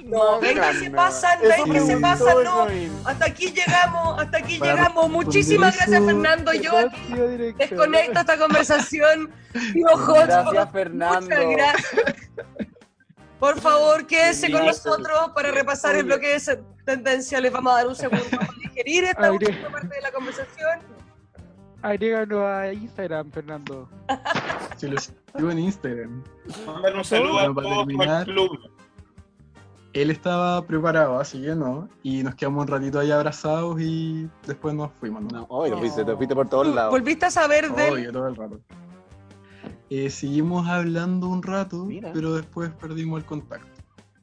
No, 0.04 0.40
ven 0.40 0.60
que 0.60 0.74
se 0.74 0.90
pasan, 0.90 1.40
ven 1.40 1.72
que 1.72 1.80
se 1.80 1.96
pasan, 1.98 2.44
no. 2.44 2.66
Hasta 3.04 3.26
aquí 3.26 3.52
llegamos, 3.52 4.20
hasta 4.20 4.38
aquí 4.38 4.58
Para 4.58 4.72
llegamos. 4.72 5.10
Muchísimas 5.10 5.76
gracias, 5.76 6.04
Fernando. 6.04 6.52
Yo 6.54 6.78
aquí 6.78 7.12
desconecto 7.58 8.20
esta 8.20 8.38
conversación. 8.38 9.30
Gracias, 9.52 10.72
Fernando. 10.72 11.20
Muchas 11.20 11.44
gracias. 11.50 12.14
Por 13.38 13.60
favor, 13.60 14.06
quédese 14.06 14.50
con 14.50 14.64
nosotros 14.64 15.30
para 15.34 15.50
repasar 15.50 15.96
el 15.96 16.04
bloque 16.04 16.28
de 16.28 16.62
tendencia. 16.86 17.40
Les 17.40 17.52
vamos 17.52 17.74
a 17.74 17.76
dar 17.76 17.86
un 17.88 17.96
segundo 17.96 18.24
para 18.30 18.48
digerir 18.62 19.04
esta 19.04 19.30
última 19.30 19.70
parte 19.70 19.94
de 19.94 20.00
la 20.00 20.10
conversación. 20.12 20.63
Agréganos 21.84 22.42
a 22.42 22.72
Instagram, 22.72 23.30
Fernando. 23.30 23.88
si 24.78 24.88
lo 24.88 24.98
sigo 24.98 25.50
en 25.50 25.58
Instagram. 25.58 26.24
Mandar 26.66 26.96
un 26.96 27.04
saludo 27.04 27.38
a 27.38 27.48
Bueno, 27.48 27.54
para 27.54 27.68
todos 27.68 27.86
terminar. 27.86 28.22
alumnos. 28.22 28.70
Él 29.92 30.10
estaba 30.10 30.66
preparado, 30.66 31.20
así 31.20 31.42
que 31.42 31.54
no. 31.54 31.90
Y 32.02 32.22
nos 32.22 32.34
quedamos 32.36 32.62
un 32.62 32.68
ratito 32.68 32.98
ahí 32.98 33.10
abrazados 33.10 33.78
y 33.80 34.30
después 34.46 34.74
nos 34.74 34.92
fuimos. 34.92 35.22
¿no? 35.24 35.40
No, 35.40 35.46
oye, 35.50 35.72
te 35.72 35.76
fuiste, 35.76 36.04
te 36.06 36.16
fuiste 36.16 36.34
por 36.34 36.48
todos 36.48 36.74
lados. 36.74 36.90
¿Volviste 36.90 37.26
a 37.26 37.30
saber 37.30 37.70
de 37.70 37.90
Obvio, 37.90 38.12
todo 38.12 38.28
el 38.28 38.34
rato. 38.36 38.60
Eh, 39.90 40.08
seguimos 40.08 40.66
hablando 40.66 41.28
un 41.28 41.42
rato, 41.42 41.84
Mira. 41.84 42.10
pero 42.14 42.32
después 42.32 42.70
perdimos 42.72 43.20
el 43.20 43.26
contacto. 43.26 43.68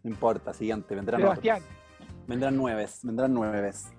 No 0.03 0.09
importa, 0.09 0.51
siguiente, 0.51 0.95
vendrán 0.95 1.21
otros. 1.21 1.39
Sebastián, 1.43 1.61
Vendrán 2.27 2.57
nueves, 2.57 2.99
vendrán 3.03 3.33
nueves. 3.33 3.93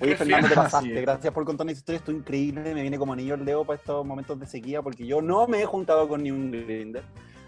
Oye, 0.00 0.16
Fernando, 0.16 0.48
te 0.48 0.54
pasaste. 0.54 0.94
Es. 0.94 1.02
Gracias 1.02 1.32
por 1.32 1.44
contarnos 1.44 1.72
esta 1.72 1.80
historia. 1.80 1.98
Esto 1.98 2.12
increíble. 2.12 2.74
Me 2.74 2.82
viene 2.82 2.98
como 2.98 3.12
anillo 3.12 3.34
al 3.34 3.44
dedo 3.44 3.64
para 3.64 3.78
estos 3.78 4.04
momentos 4.04 4.38
de 4.40 4.46
sequía 4.46 4.82
porque 4.82 5.06
yo 5.06 5.22
no 5.22 5.46
me 5.46 5.62
he 5.62 5.66
juntado 5.66 6.08
con 6.08 6.22
ni 6.22 6.30
un 6.30 6.50
grinder. 6.50 7.04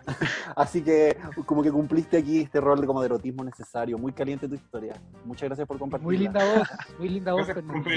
Así 0.55 0.83
que 0.83 1.17
como 1.45 1.63
que 1.63 1.73
cumpliste 1.73 2.17
aquí 2.17 2.43
este 2.43 2.61
rol 2.61 2.81
de 2.81 2.87
como 2.87 3.01
de 3.01 3.07
erotismo 3.07 3.43
necesario. 3.43 3.99
Muy 3.99 4.13
caliente 4.13 4.49
tu 4.49 4.55
historia. 4.55 4.95
Muchas 5.25 5.49
gracias 5.49 5.67
por 5.67 5.79
compartir. 5.79 6.05
muy 6.05 6.19
linda 6.19 6.45
voz, 6.45 6.69
muy 6.99 7.09
linda 7.09 7.33
voz, 7.33 7.49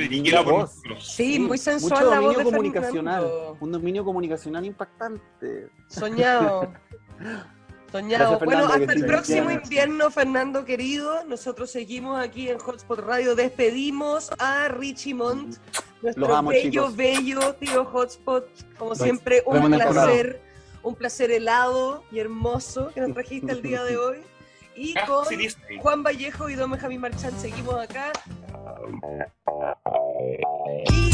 Linda 0.09 0.41
voz. 0.41 0.81
Sí, 0.99 1.39
muy 1.39 1.57
sensual 1.57 2.05
Mucho 2.05 2.09
la 2.09 2.19
voz 2.19 2.33
dominio 2.33 2.37
de 2.39 2.51
comunicacional. 2.51 3.23
Fernando. 3.23 3.57
Un 3.59 3.71
dominio 3.71 4.03
comunicacional 4.03 4.65
impactante. 4.65 5.69
Soñado. 5.87 6.73
Soñado. 7.91 8.39
Gracias, 8.39 8.45
bueno, 8.45 8.65
hasta 8.73 8.93
el 8.93 9.05
próximo 9.05 9.47
bien. 9.47 9.61
invierno, 9.63 10.11
Fernando 10.11 10.65
querido. 10.65 11.23
Nosotros 11.25 11.71
seguimos 11.71 12.19
aquí 12.19 12.49
en 12.49 12.59
Hotspot 12.59 12.99
Radio. 12.99 13.35
Despedimos 13.35 14.29
a 14.37 14.67
Richie 14.67 15.13
Mont, 15.13 15.55
nuestro 16.01 16.27
Los 16.27 16.37
amo, 16.37 16.49
bello, 16.49 16.69
chicos. 16.69 16.95
bello 16.95 17.55
tío 17.55 17.85
Hotspot. 17.85 18.47
Como 18.77 18.95
siempre, 18.95 19.43
un 19.45 19.71
placer. 19.71 20.41
Un 20.81 20.95
placer 20.95 21.29
helado 21.31 22.05
y 22.09 22.19
hermoso 22.19 22.91
que 22.93 23.01
nos 23.01 23.13
trajiste 23.13 23.51
el 23.51 23.61
día 23.61 23.83
de 23.83 23.97
hoy. 23.97 24.17
Y 24.75 24.93
con. 25.05 25.25
Juan 25.79 26.03
Vallejo 26.03 26.49
y 26.49 26.55
Don 26.55 26.71
Benjamín 26.71 27.01
Marchand 27.01 27.37
seguimos 27.37 27.75
acá. 27.75 28.13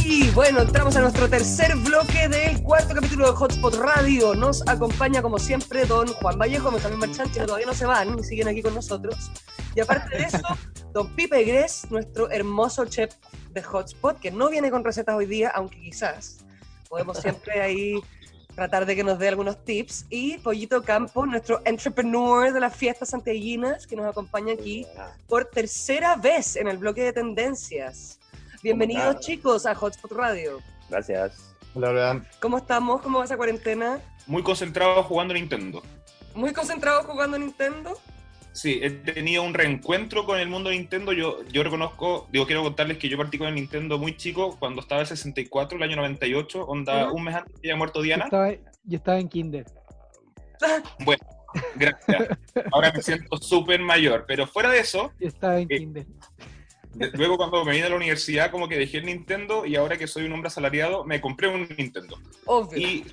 Y 0.06 0.30
bueno, 0.32 0.62
entramos 0.62 0.96
a 0.96 1.02
nuestro 1.02 1.30
tercer 1.30 1.76
bloque 1.78 2.28
del 2.28 2.62
cuarto 2.64 2.94
capítulo 2.94 3.32
de 3.32 3.38
Hotspot 3.38 3.76
Radio. 3.76 4.36
Nos 4.36 4.68
acompaña, 4.68 5.22
como 5.22 5.40
siempre, 5.40 5.86
don 5.86 6.08
Juan 6.08 6.38
Vallejo, 6.38 6.72
Benjamín 6.72 7.00
Marchand, 7.00 7.34
que 7.34 7.42
todavía 7.42 7.66
no 7.66 7.74
se 7.74 7.86
van 7.86 8.18
y 8.20 8.24
siguen 8.24 8.48
aquí 8.48 8.62
con 8.62 8.76
nosotros. 8.76 9.32
Y 9.76 9.82
aparte 9.82 10.18
de 10.18 10.24
eso, 10.24 10.40
don 10.94 11.14
Pipe 11.16 11.44
Gres, 11.44 11.90
nuestro 11.90 12.30
hermoso 12.30 12.86
chef 12.86 13.16
de 13.52 13.64
Hotspot, 13.64 14.20
que 14.20 14.32
no 14.32 14.50
viene 14.50 14.72
con 14.72 14.84
recetas 14.84 15.16
hoy 15.16 15.26
día, 15.26 15.50
aunque 15.50 15.80
quizás 15.82 16.46
podemos 16.88 17.18
siempre 17.18 17.62
ahí 17.62 18.00
tratar 18.56 18.86
de 18.86 18.96
que 18.96 19.04
nos 19.04 19.20
dé 19.20 19.28
algunos 19.28 19.64
tips. 19.64 20.06
Y 20.10 20.38
Pollito 20.40 20.82
Campos, 20.82 21.28
nuestro 21.28 21.62
entrepreneur 21.66 22.52
de 22.52 22.60
las 22.60 22.76
fiestas 22.76 23.10
santiaguinas, 23.10 23.86
que 23.86 23.96
nos 23.96 24.08
acompaña 24.08 24.54
aquí 24.54 24.86
por 25.28 25.46
tercera 25.46 26.16
vez 26.16 26.56
en 26.56 26.68
el 26.68 26.78
bloque 26.78 27.04
de 27.04 27.14
tendencias. 27.14 28.20
Bienvenidos 28.64 29.20
chicos 29.20 29.66
a 29.66 29.76
Hotspot 29.76 30.14
Radio. 30.14 30.60
Gracias. 30.90 31.54
Hola, 31.76 31.90
hola. 31.90 32.26
¿Cómo 32.40 32.58
estamos? 32.58 33.02
¿Cómo 33.02 33.20
va 33.20 33.26
esa 33.26 33.38
cuarentena? 33.38 34.00
Muy 34.26 34.42
concentrado 34.42 35.04
jugando 35.04 35.34
Nintendo. 35.34 35.84
¿Muy 36.34 36.52
concentrados 36.52 37.06
jugando 37.06 37.38
Nintendo? 37.38 37.98
Sí, 38.56 38.80
he 38.82 38.90
tenido 38.90 39.44
un 39.44 39.54
reencuentro 39.54 40.26
con 40.26 40.40
el 40.40 40.48
mundo 40.48 40.70
de 40.70 40.78
Nintendo. 40.78 41.12
Yo, 41.12 41.44
yo 41.52 41.62
reconozco, 41.62 42.28
digo, 42.32 42.46
quiero 42.46 42.64
contarles 42.64 42.98
que 42.98 43.10
yo 43.10 43.18
partí 43.18 43.38
con 43.38 43.48
el 43.48 43.56
Nintendo 43.56 43.98
muy 44.00 44.16
chico, 44.16 44.56
cuando 44.58 44.80
estaba 44.82 45.02
el 45.02 45.08
64, 45.08 45.78
el 45.78 45.84
año 45.84 45.98
98, 45.98 46.66
onda 46.66 47.12
un 47.12 47.24
mes 47.26 47.36
antes 47.36 47.60
que 47.60 47.68
haya 47.68 47.76
muerto 47.76 48.00
Yo 48.00 48.04
Diana. 48.04 48.24
estaba, 48.26 48.52
yo 48.54 48.98
estaba 48.98 49.20
en 49.20 49.28
Kinder. 49.28 49.66
Gracias. 51.76 52.28
Ahora 52.72 52.92
me 52.96 53.02
siento 53.02 53.38
súper 53.38 53.82
mayor. 53.82 54.24
Pero 54.28 54.48
fuera 54.48 54.70
de 54.70 54.80
eso, 54.80 55.12
Yo 55.20 55.28
estaba 55.28 55.60
en 55.60 55.68
Eh, 55.70 55.78
Kinder. 55.80 56.06
de- 56.94 57.12
luego 57.12 57.36
cuando 57.38 57.64
me 57.66 57.74
vine 57.74 57.86
a 57.86 57.90
la 57.90 57.96
universidad, 57.98 58.52
como 58.52 58.68
que 58.70 58.78
dejé 58.78 59.00
el 59.00 59.06
Nintendo 59.06 59.66
y 59.66 59.76
ahora 59.76 59.98
que 59.98 60.08
soy 60.08 60.24
un 60.26 60.32
hombre 60.32 60.48
asalariado, 60.48 61.04
me 61.04 61.20
compré 61.20 61.50
un 61.50 61.68
Nintendo. 61.78 62.18
Obvio. 62.46 62.78
Y, 62.80 63.06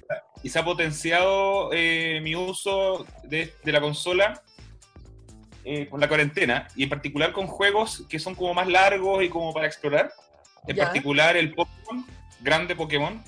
y 0.45 0.49
se 0.49 0.59
ha 0.61 0.65
potenciado 0.65 1.71
eh, 1.73 2.21
mi 2.23 2.37
uso 2.37 3.05
de, 3.25 3.53
de 3.65 3.73
la 3.73 3.81
consola 3.81 4.41
eh, 5.65 5.89
con 5.89 6.01
la 6.01 6.09
cuarentena 6.09 6.67
y 6.77 6.83
en 6.85 6.89
particular 6.89 7.33
con 7.33 7.47
juegos 7.47 8.05
que 8.09 8.19
son 8.19 8.35
como 8.35 8.55
más 8.55 8.67
largos 8.69 9.23
y 9.23 9.29
como 9.29 9.53
para 9.55 9.67
explorar. 9.67 10.13
En 10.67 10.77
Ya. 10.77 10.85
particular 10.85 11.37
el 11.37 11.55
Pokémon, 11.55 12.07
grande 12.41 12.75
Pokémon. 12.77 13.23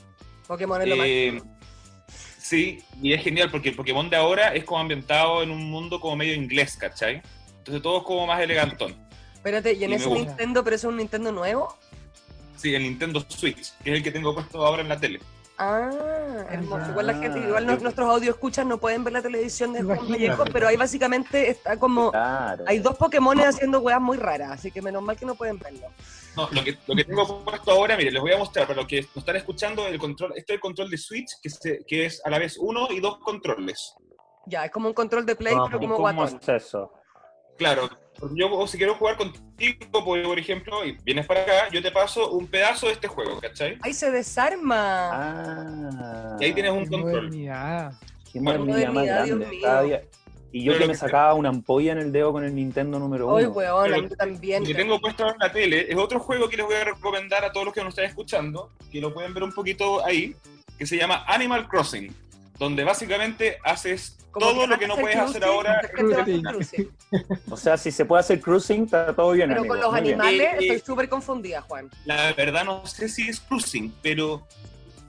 Pokémon 0.46 0.82
es 0.82 0.88
lo 0.88 1.04
Eh, 1.04 1.32
máximo. 1.32 1.56
sí, 2.38 2.82
y 3.02 3.12
es 3.12 3.22
genial 3.22 3.50
porque 3.50 3.70
el 3.70 3.76
Pokémon 3.76 4.08
de 4.10 4.16
ahora 4.16 4.54
es 4.54 4.64
como 4.64 4.80
ambientado 4.80 5.42
en 5.42 5.50
un 5.50 5.70
mundo 5.70 6.00
como 6.00 6.16
medio 6.16 6.34
inglés, 6.34 6.76
¿cachai? 6.76 7.22
Entonces 7.58 7.82
todo 7.82 7.98
es 7.98 8.04
como 8.04 8.26
más 8.26 8.40
elegantón. 8.40 8.94
Espérate, 9.34 9.72
¿y 9.74 9.84
en 9.84 9.90
y 9.92 9.94
ese. 9.94 10.08
Nintendo, 10.10 10.62
pero 10.64 10.76
es 10.76 10.84
un 10.84 10.96
Nintendo 10.96 11.32
nuevo? 11.32 11.76
Sí, 12.56 12.74
el 12.74 12.82
Nintendo 12.84 13.24
Switch, 13.28 13.72
que 13.82 13.90
es 13.90 13.96
el 13.96 14.02
que 14.02 14.10
tengo 14.10 14.32
puesto 14.34 14.64
ahora 14.64 14.82
en 14.82 14.88
la 14.88 14.98
tele. 14.98 15.20
Ah, 15.56 16.46
hermoso. 16.50 16.90
Igual 16.90 17.06
la 17.06 17.14
gente, 17.14 17.38
Ah, 17.40 17.46
igual 17.48 17.64
yo- 17.66 17.72
nos- 17.72 17.82
nuestros 17.82 18.08
audio 18.10 18.30
escuchan 18.32 18.68
no 18.68 18.78
pueden 18.78 19.04
ver 19.04 19.12
la 19.12 19.22
televisión 19.22 19.72
de 19.72 19.82
Juan. 19.82 19.98
Vallejo, 20.10 20.44
pero 20.52 20.66
ahí 20.68 20.76
básicamente 20.76 21.48
está 21.48 21.76
como... 21.78 22.10
Claro. 22.10 22.64
Hay 22.66 22.80
dos 22.80 22.96
Pokémon 22.96 23.38
haciendo 23.40 23.78
weas 23.80 24.00
muy 24.00 24.16
raras, 24.16 24.50
así 24.50 24.70
que 24.72 24.82
menos 24.82 25.02
mal 25.02 25.16
que 25.16 25.24
no 25.26 25.34
pueden 25.36 25.58
verlo. 25.58 25.86
No, 26.36 26.48
lo 26.50 26.64
que, 26.64 26.76
lo 26.88 26.96
que 26.96 27.04
tengo 27.04 27.44
puesto 27.44 27.70
ahora, 27.70 27.96
mire, 27.96 28.10
les 28.10 28.20
voy 28.20 28.32
a 28.32 28.38
mostrar 28.38 28.66
para 28.66 28.80
los 28.80 28.88
que 28.88 29.02
nos 29.02 29.16
están 29.18 29.36
escuchando 29.36 29.86
el 29.86 29.98
control. 29.98 30.32
Este 30.34 30.54
es 30.54 30.56
el 30.56 30.60
control 30.60 30.90
de 30.90 30.98
Switch, 30.98 31.30
que, 31.40 31.48
se- 31.48 31.84
que 31.86 32.06
es 32.06 32.20
a 32.26 32.30
la 32.30 32.40
vez 32.40 32.56
uno 32.58 32.88
y 32.90 32.98
dos 32.98 33.18
controles. 33.18 33.94
Ya, 34.46 34.64
es 34.64 34.72
como 34.72 34.88
un 34.88 34.94
control 34.94 35.24
de 35.24 35.36
Play, 35.36 35.54
Ah, 35.56 35.64
pero 35.66 35.78
¿y 35.78 35.80
como 35.82 35.94
¿Cómo 35.96 36.12
guatón. 36.16 36.40
es 36.42 36.48
eso? 36.48 36.92
Claro, 37.56 37.88
yo 38.34 38.52
o 38.52 38.66
si 38.66 38.78
quiero 38.78 38.94
jugar 38.94 39.16
contigo, 39.16 40.04
por 40.04 40.38
ejemplo, 40.38 40.84
y 40.84 40.92
vienes 41.04 41.26
para 41.26 41.42
acá, 41.42 41.68
yo 41.72 41.82
te 41.82 41.90
paso 41.90 42.30
un 42.32 42.46
pedazo 42.46 42.86
de 42.86 42.92
este 42.92 43.08
juego, 43.08 43.38
¿cachai? 43.40 43.78
¡Ay, 43.82 43.92
se 43.92 44.10
desarma! 44.10 45.10
Ah. 45.12 46.36
Y 46.40 46.44
ahí 46.44 46.52
tienes 46.52 46.72
un 46.72 46.84
Qué 46.84 46.90
control. 46.90 47.12
modernidad. 47.12 47.92
Qué 48.32 48.40
Bueno, 48.40 48.64
modernidad 48.64 48.92
más 48.92 49.04
grande. 49.06 49.46
mío. 49.46 49.58
Cada 49.62 49.82
día- 49.82 50.02
Y 50.56 50.62
yo 50.62 50.70
Pero 50.70 50.82
que 50.82 50.86
me 50.86 50.92
que- 50.92 50.98
sacaba 51.00 51.34
una 51.34 51.48
ampolla 51.48 51.90
en 51.92 51.98
el 51.98 52.12
dedo 52.12 52.30
con 52.32 52.44
el 52.44 52.54
Nintendo 52.54 53.00
número 53.00 53.26
uno. 53.26 53.36
¡Ay, 53.38 53.46
weón! 53.46 53.92
A 53.92 53.98
mí 53.98 54.08
también. 54.16 54.62
Lo 54.62 54.68
que 54.68 54.74
tengo 54.76 55.00
puesto 55.00 55.24
ahora 55.24 55.34
en 55.34 55.40
la 55.48 55.52
tele 55.52 55.86
es 55.90 55.96
otro 55.96 56.20
juego 56.20 56.48
que 56.48 56.56
les 56.56 56.64
voy 56.64 56.76
a 56.76 56.84
recomendar 56.84 57.44
a 57.44 57.50
todos 57.50 57.66
los 57.66 57.74
que 57.74 57.80
nos 57.82 57.88
están 57.88 58.04
escuchando, 58.04 58.70
que 58.92 59.00
lo 59.00 59.12
pueden 59.12 59.34
ver 59.34 59.42
un 59.42 59.50
poquito 59.52 60.04
ahí, 60.06 60.36
que 60.78 60.86
se 60.86 60.96
llama 60.96 61.24
Animal 61.26 61.66
Crossing, 61.66 62.14
donde 62.58 62.84
básicamente 62.84 63.58
haces 63.64 64.16
Como 64.30 64.46
todo 64.46 64.60
que 64.62 64.66
lo 64.68 64.78
que 64.78 64.88
no 64.88 64.96
puedes 64.96 65.16
hacer 65.16 65.42
cruising, 65.42 66.46
ahora. 66.46 66.58
hacer. 66.60 66.88
O 67.50 67.56
sea, 67.56 67.76
si 67.76 67.90
se 67.90 68.04
puede 68.04 68.20
hacer 68.20 68.40
cruising, 68.40 68.84
está 68.84 69.14
todo 69.14 69.32
bien, 69.32 69.48
Pero 69.48 69.60
amigo. 69.60 69.74
con 69.74 69.82
los 69.82 69.92
Muy 69.92 70.00
bien. 70.02 70.20
animales 70.20 70.46
Eh, 70.54 70.56
eh. 70.58 70.72
estoy 70.74 70.80
súper 70.94 71.08
confundida, 71.08 71.60
Juan. 71.62 71.90
La 72.04 72.32
verdad 72.32 72.64
no 72.64 72.84
sé 72.86 73.08
si 73.08 73.28
es 73.28 73.40
cruising, 73.40 73.94
pero 74.02 74.46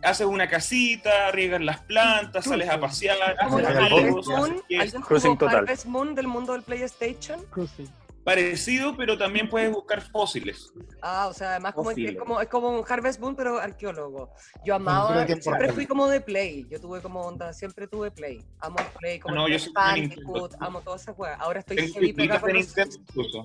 haces 0.04 0.28
una 0.28 0.48
casita, 0.48 1.32
riegas 1.32 1.62
las 1.62 1.80
plantas, 1.80 2.46
sales 2.46 2.70
a 2.70 2.80
pasear, 2.80 3.18
haces 3.40 3.66
¿alguien 3.66 5.02
Cruising 5.02 5.32
jugó 5.32 5.38
total. 5.40 5.58
Harvest 5.58 5.86
Moon 5.86 6.14
del 6.14 6.28
mundo 6.28 6.54
del 6.54 6.62
PlayStation? 6.62 7.42
Cruising. 7.50 7.90
Parecido, 8.26 8.98
pero 8.98 9.18
también 9.18 9.48
puedes 9.48 9.72
buscar 9.72 10.02
fósiles. 10.02 10.74
Ah, 11.02 11.28
o 11.30 11.34
sea, 11.34 11.52
además 11.52 11.76
como 11.76 11.92
es, 11.92 12.18
como, 12.18 12.42
es 12.42 12.50
como 12.50 12.70
un 12.70 12.84
Harvest 12.86 13.22
Moon, 13.22 13.36
pero 13.36 13.60
arqueólogo. 13.60 14.32
Yo 14.66 14.76
amaba, 14.76 15.26
siempre 15.28 15.72
fui 15.72 15.86
como 15.86 16.08
de 16.08 16.20
Play. 16.20 16.68
Yo 16.70 16.82
tuve 16.82 17.02
como 17.02 17.22
onda, 17.22 17.54
siempre 17.54 17.88
tuve 17.88 18.10
Play. 18.10 18.44
Amo 18.60 18.78
el 18.80 18.86
Play, 19.00 19.20
como 19.20 19.36
Ah, 19.36 19.38
no, 19.38 19.48
el 19.48 19.58
yo 19.58 20.50
amo 20.60 20.82
todas 20.82 21.04
esas 21.04 21.18
weas. 21.18 21.40
Ahora 21.40 21.60
estoy 21.60 21.78
heavy 21.78 22.10
incluso. 22.10 23.44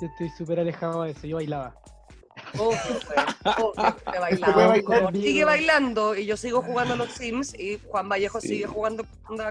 Yo 0.00 0.06
estoy 0.06 0.30
súper 0.38 0.60
alejado 0.60 1.02
de 1.02 1.10
eso. 1.10 1.26
Yo 1.26 1.36
bailaba. 1.36 1.74
Bailar. 4.20 5.12
Sigue 5.12 5.44
bailando 5.44 6.14
y 6.16 6.26
yo 6.26 6.36
sigo 6.36 6.62
jugando 6.62 6.94
a 6.94 6.96
los 6.96 7.12
Sims 7.12 7.54
y 7.58 7.78
Juan 7.88 8.08
Vallejo 8.08 8.40
Sí. 8.40 8.48
sigue 8.48 8.66
jugando 8.66 9.04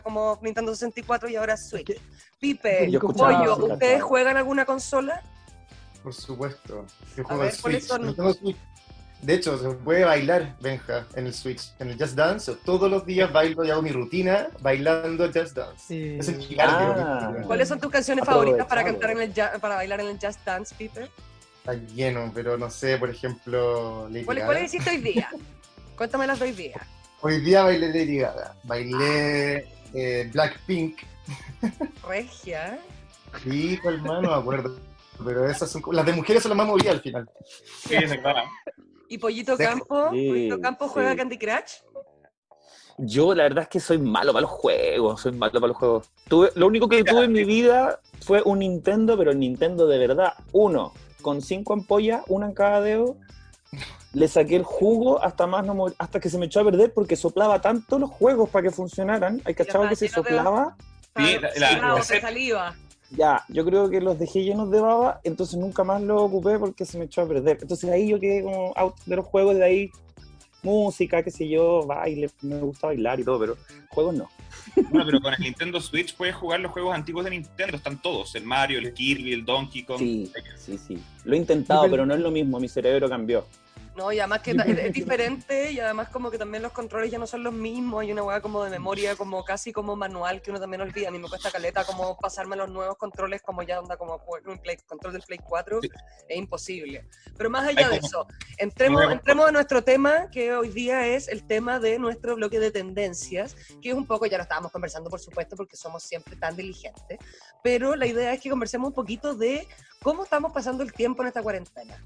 como 0.04 0.40
Nintendo 0.42 0.74
64 0.74 1.30
y 1.30 1.36
ahora 1.36 1.58
Switch. 1.58 2.00
Pipe, 2.40 2.90
Pollo, 3.00 3.58
¿ustedes 3.58 4.04
juegan 4.04 4.38
alguna 4.38 4.66
consola? 4.66 5.22
Por 6.04 6.14
supuesto. 6.14 6.86
Yo 7.16 7.24
A 7.24 7.36
juego 7.36 7.52
Switch. 7.52 8.56
De 9.22 9.34
hecho, 9.34 9.58
se 9.58 9.70
puede 9.78 10.06
bailar, 10.06 10.56
Benja, 10.62 11.08
en 11.16 11.26
el 11.26 11.34
Switch. 11.34 11.74
En 11.80 11.90
el 11.90 11.98
Just 12.00 12.14
Dance, 12.14 12.54
todos 12.64 12.90
los 12.90 13.04
días 13.04 13.34
bailo 13.34 13.66
y 13.66 13.72
hago 13.72 13.82
mi 13.82 13.92
rutina 13.92 14.50
bailando 14.62 15.26
Just 15.34 15.56
Dance. 15.56 16.18
Es 16.20 16.28
el 16.28 16.40
gigante. 16.40 17.02
Ah. 17.02 17.34
¿Cuáles 17.48 17.68
son 17.68 17.80
tus 17.80 17.92
canciones 17.92 18.24
favoritas 18.24 18.68
para 18.68 18.84
cantar 18.84 19.10
en 19.12 19.22
el 19.22 19.34
para 19.60 19.76
bailar 19.76 20.02
en 20.02 20.08
el 20.08 20.20
Just 20.22 20.46
Dance, 20.46 20.76
Pipe? 20.78 21.10
Está 21.68 21.86
lleno, 21.94 22.32
pero 22.34 22.58
no 22.58 22.70
sé, 22.70 22.98
por 22.98 23.10
ejemplo, 23.10 24.08
Lady 24.08 24.24
¿Cuáles 24.24 24.44
Gaga. 24.44 24.54
cuáles 24.54 24.74
hiciste 24.74 24.90
hoy 24.90 24.98
día? 25.00 25.30
Cuéntame 25.98 26.26
las 26.26 26.40
de 26.40 26.46
hoy 26.46 26.52
día. 26.54 26.88
Hoy 27.20 27.42
día 27.42 27.64
bailé 27.64 27.90
Lady 27.90 28.18
Gaga. 28.20 28.56
Bailé 28.64 29.68
eh, 29.94 30.30
Blackpink. 30.32 31.00
Regia. 32.08 32.80
Sí, 33.44 33.78
cuál 33.84 34.02
más 34.02 34.22
no 34.22 34.30
me 34.30 34.36
acuerdo. 34.36 34.80
Pero 35.26 35.50
esas 35.50 35.70
son. 35.70 35.84
Las 35.92 36.06
de 36.06 36.14
mujeres 36.14 36.42
son 36.42 36.52
las 36.52 36.58
más 36.58 36.68
movidas 36.68 36.94
al 36.94 37.02
final. 37.02 37.30
Sí. 37.86 37.96
¿Y 39.10 39.18
Pollito. 39.18 39.58
Campo? 39.58 40.12
Sí, 40.14 40.30
¿Pollito 40.30 40.62
Campo 40.62 40.88
juega 40.88 41.12
sí. 41.12 41.18
Candy 41.18 41.38
Crush? 41.38 41.82
Yo 42.98 43.36
la 43.36 43.44
verdad 43.44 43.64
es 43.64 43.70
que 43.70 43.82
soy 43.82 43.98
malo 43.98 44.32
para 44.32 44.44
los 44.44 44.52
juegos, 44.52 45.20
soy 45.20 45.34
malo 45.34 45.52
para 45.52 45.68
los 45.68 45.78
juegos. 45.78 46.10
Tuve, 46.30 46.50
lo 46.56 46.66
único 46.66 46.88
que 46.88 47.04
tuve 47.04 47.26
en 47.26 47.34
mi 47.34 47.44
vida 47.44 48.00
fue 48.22 48.42
un 48.46 48.60
Nintendo, 48.60 49.18
pero 49.18 49.32
el 49.32 49.40
Nintendo 49.40 49.86
de 49.86 49.98
verdad, 50.00 50.34
uno, 50.54 50.94
con 51.22 51.42
cinco 51.42 51.74
ampollas, 51.74 52.24
una 52.28 52.48
en 52.48 52.54
cada 52.54 52.82
dedo. 52.82 53.18
Le 54.14 54.28
saqué 54.28 54.56
el 54.56 54.64
jugo 54.64 55.22
hasta 55.22 55.46
más 55.46 55.66
no 55.66 55.86
hasta 55.98 56.20
que 56.20 56.30
se 56.30 56.38
me 56.38 56.46
echó 56.46 56.62
a 56.62 56.64
perder 56.66 56.94
porque 56.94 57.16
soplaba 57.16 57.62
tanto 57.62 58.00
los 58.00 58.10
juegos 58.10 58.50
para 58.50 58.64
que 58.64 58.72
funcionaran. 58.72 59.42
Hay 59.46 59.54
cachado 59.54 59.88
que 59.90 59.96
se 59.96 60.08
soplaba. 60.08 60.76
Sí, 61.16 61.38
la- 61.60 62.04
saliva. 62.22 62.76
Ya, 63.10 63.44
yo 63.50 63.64
creo 63.66 63.90
que 63.90 64.02
los 64.02 64.20
dejé 64.20 64.44
llenos 64.44 64.70
de 64.70 64.82
baba, 64.82 65.22
entonces 65.24 65.58
nunca 65.58 65.84
más 65.84 66.02
los 66.02 66.22
ocupé 66.22 66.60
porque 66.60 66.86
se 66.86 66.98
me 66.98 67.06
echó 67.06 67.22
a 67.22 67.28
perder. 67.28 67.58
Entonces 67.62 67.90
ahí 67.90 68.10
yo 68.10 68.20
quedé 68.20 68.44
como 68.44 68.74
out 68.76 68.96
de 69.06 69.16
los 69.16 69.26
juegos, 69.26 69.56
de 69.56 69.64
ahí 69.64 69.92
música, 70.62 71.24
qué 71.24 71.32
sé 71.32 71.48
yo, 71.48 71.86
baile, 71.86 72.30
me 72.42 72.60
gusta 72.60 72.88
bailar 72.88 73.20
y 73.20 73.24
todo, 73.24 73.40
pero 73.40 73.58
juegos 73.90 74.16
no. 74.16 74.30
Bueno, 74.90 75.06
pero 75.06 75.22
con 75.22 75.34
el 75.34 75.40
Nintendo 75.40 75.82
Switch 75.82 76.16
puedes 76.16 76.36
jugar 76.36 76.60
los 76.60 76.72
juegos 76.72 76.96
antiguos 76.96 77.26
de 77.26 77.32
Nintendo, 77.32 77.78
están 77.78 78.02
todos, 78.02 78.36
el 78.36 78.44
Mario, 78.44 78.80
el 78.80 78.94
Kirby, 78.94 79.34
el 79.34 79.46
Donkey 79.46 79.84
Kong. 79.84 80.00
Sí, 80.00 80.32
sí, 80.58 80.78
sí. 80.78 80.98
Lo 81.24 81.34
he 81.34 81.38
intentado, 81.38 81.90
pero 81.90 82.06
no 82.06 82.14
es 82.14 82.20
lo 82.20 82.32
mismo, 82.32 82.60
mi 82.60 82.70
cerebro 82.70 83.10
cambió. 83.10 83.46
No, 83.98 84.12
y 84.12 84.20
además 84.20 84.42
que 84.44 84.52
es, 84.92 84.94
diferente 84.94 85.72
y 85.72 85.80
además 85.80 86.10
como 86.10 86.30
que 86.30 86.38
también 86.38 86.62
los 86.62 86.72
controles 86.72 87.10
ya 87.10 87.18
no 87.18 87.26
son 87.26 87.42
los 87.42 87.52
mismos, 87.52 88.02
hay 88.04 88.12
una 88.12 88.22
hueá 88.22 88.40
como 88.42 88.64
de 88.64 88.70
memoria, 88.70 89.16
como 89.16 89.44
casi 89.44 89.74
como 89.74 89.96
manual 89.96 90.40
que 90.44 90.52
uno 90.52 90.60
también 90.60 90.82
olvida, 90.82 91.08
a 91.08 91.12
mí 91.12 91.18
me 91.18 91.28
cuesta 91.28 91.50
caleta 91.50 91.84
como 91.84 92.16
pasarme 92.16 92.56
los 92.56 92.70
nuevos 92.70 92.96
controles 92.98 93.42
como 93.42 93.64
ya 93.64 93.80
onda 93.80 93.98
como 93.98 94.20
jugar 94.20 94.48
un 94.48 94.60
Play- 94.60 94.78
control 94.88 95.14
del 95.14 95.24
Play 95.24 95.40
4, 95.44 95.82
Sí. 95.82 95.90
es 96.30 96.38
imposible. 96.38 97.08
Pero 97.36 97.50
más 97.50 97.68
allá 97.68 97.88
Hay 97.88 97.96
de 97.96 98.00
como- 98.02 98.08
eso, 98.08 98.28
entremos, 98.60 99.12
entremos 99.12 99.48
a 99.48 99.52
nuestro 99.52 99.84
tema, 99.84 100.30
que 100.30 100.54
hoy 100.54 100.70
día 100.70 101.08
es 101.08 101.28
el 101.28 101.48
tema 101.48 101.80
de 101.80 101.98
nuestro 101.98 102.36
bloque 102.36 102.60
de 102.60 102.70
tendencias, 102.70 103.56
que 103.82 103.90
es 103.90 103.96
un 103.96 104.06
poco, 104.06 104.28
ya 104.28 104.38
lo 104.38 104.44
estábamos 104.44 104.72
conversando 104.72 105.10
por 105.10 105.20
supuesto, 105.20 105.56
porque 105.56 105.76
somos 105.76 106.04
siempre 106.04 106.36
tan 106.36 106.56
diligentes, 106.56 107.18
pero 107.64 107.96
la 107.96 108.06
idea 108.06 108.32
es 108.32 108.40
que 108.42 108.52
conversemos 108.52 108.90
un 108.90 108.94
poquito 108.94 109.34
de 109.34 109.68
cómo 110.04 110.24
estamos 110.24 110.52
pasando 110.54 110.84
el 110.84 110.94
tiempo 110.94 111.24
en 111.24 111.30
esta 111.30 111.42
cuarentena. 111.42 112.00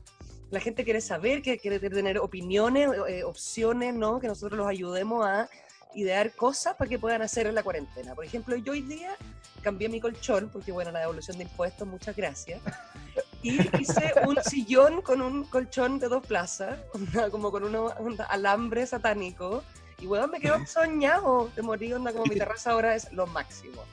La 0.51 0.59
gente 0.59 0.83
quiere 0.83 1.01
saber, 1.01 1.41
que 1.41 1.57
quiere 1.57 1.79
tener 1.79 2.19
opiniones, 2.19 2.89
eh, 3.07 3.23
opciones, 3.23 3.93
¿no? 3.95 4.19
Que 4.19 4.27
nosotros 4.27 4.57
los 4.57 4.67
ayudemos 4.67 5.25
a 5.25 5.49
idear 5.95 6.33
cosas 6.35 6.75
para 6.75 6.89
que 6.89 6.99
puedan 6.99 7.21
hacer 7.21 7.47
en 7.47 7.55
la 7.55 7.63
cuarentena. 7.63 8.13
Por 8.15 8.23
ejemplo, 8.25 8.55
yo 8.57 8.73
hoy 8.73 8.81
día 8.81 9.15
cambié 9.61 9.89
mi 9.89 9.99
colchón, 9.99 10.49
porque 10.51 10.71
bueno, 10.71 10.91
la 10.91 10.99
devolución 10.99 11.37
de 11.37 11.43
impuestos, 11.43 11.87
muchas 11.87 12.15
gracias. 12.15 12.61
Y 13.41 13.59
hice 13.81 14.13
un 14.27 14.37
sillón 14.43 15.01
con 15.01 15.21
un 15.21 15.45
colchón 15.45 15.99
de 15.99 16.07
dos 16.09 16.25
plazas, 16.25 16.77
como 17.31 17.49
con 17.51 17.63
uno- 17.63 17.93
un 17.99 18.17
alambre 18.29 18.85
satánico. 18.85 19.63
Y 19.99 20.05
bueno, 20.05 20.27
me 20.27 20.39
quedo 20.39 20.65
soñado 20.65 21.49
de 21.55 21.61
morir, 21.61 21.95
onda, 21.95 22.11
como 22.11 22.25
mi 22.25 22.35
terraza 22.35 22.71
ahora 22.71 22.95
es 22.95 23.11
lo 23.13 23.25
máximo. 23.27 23.83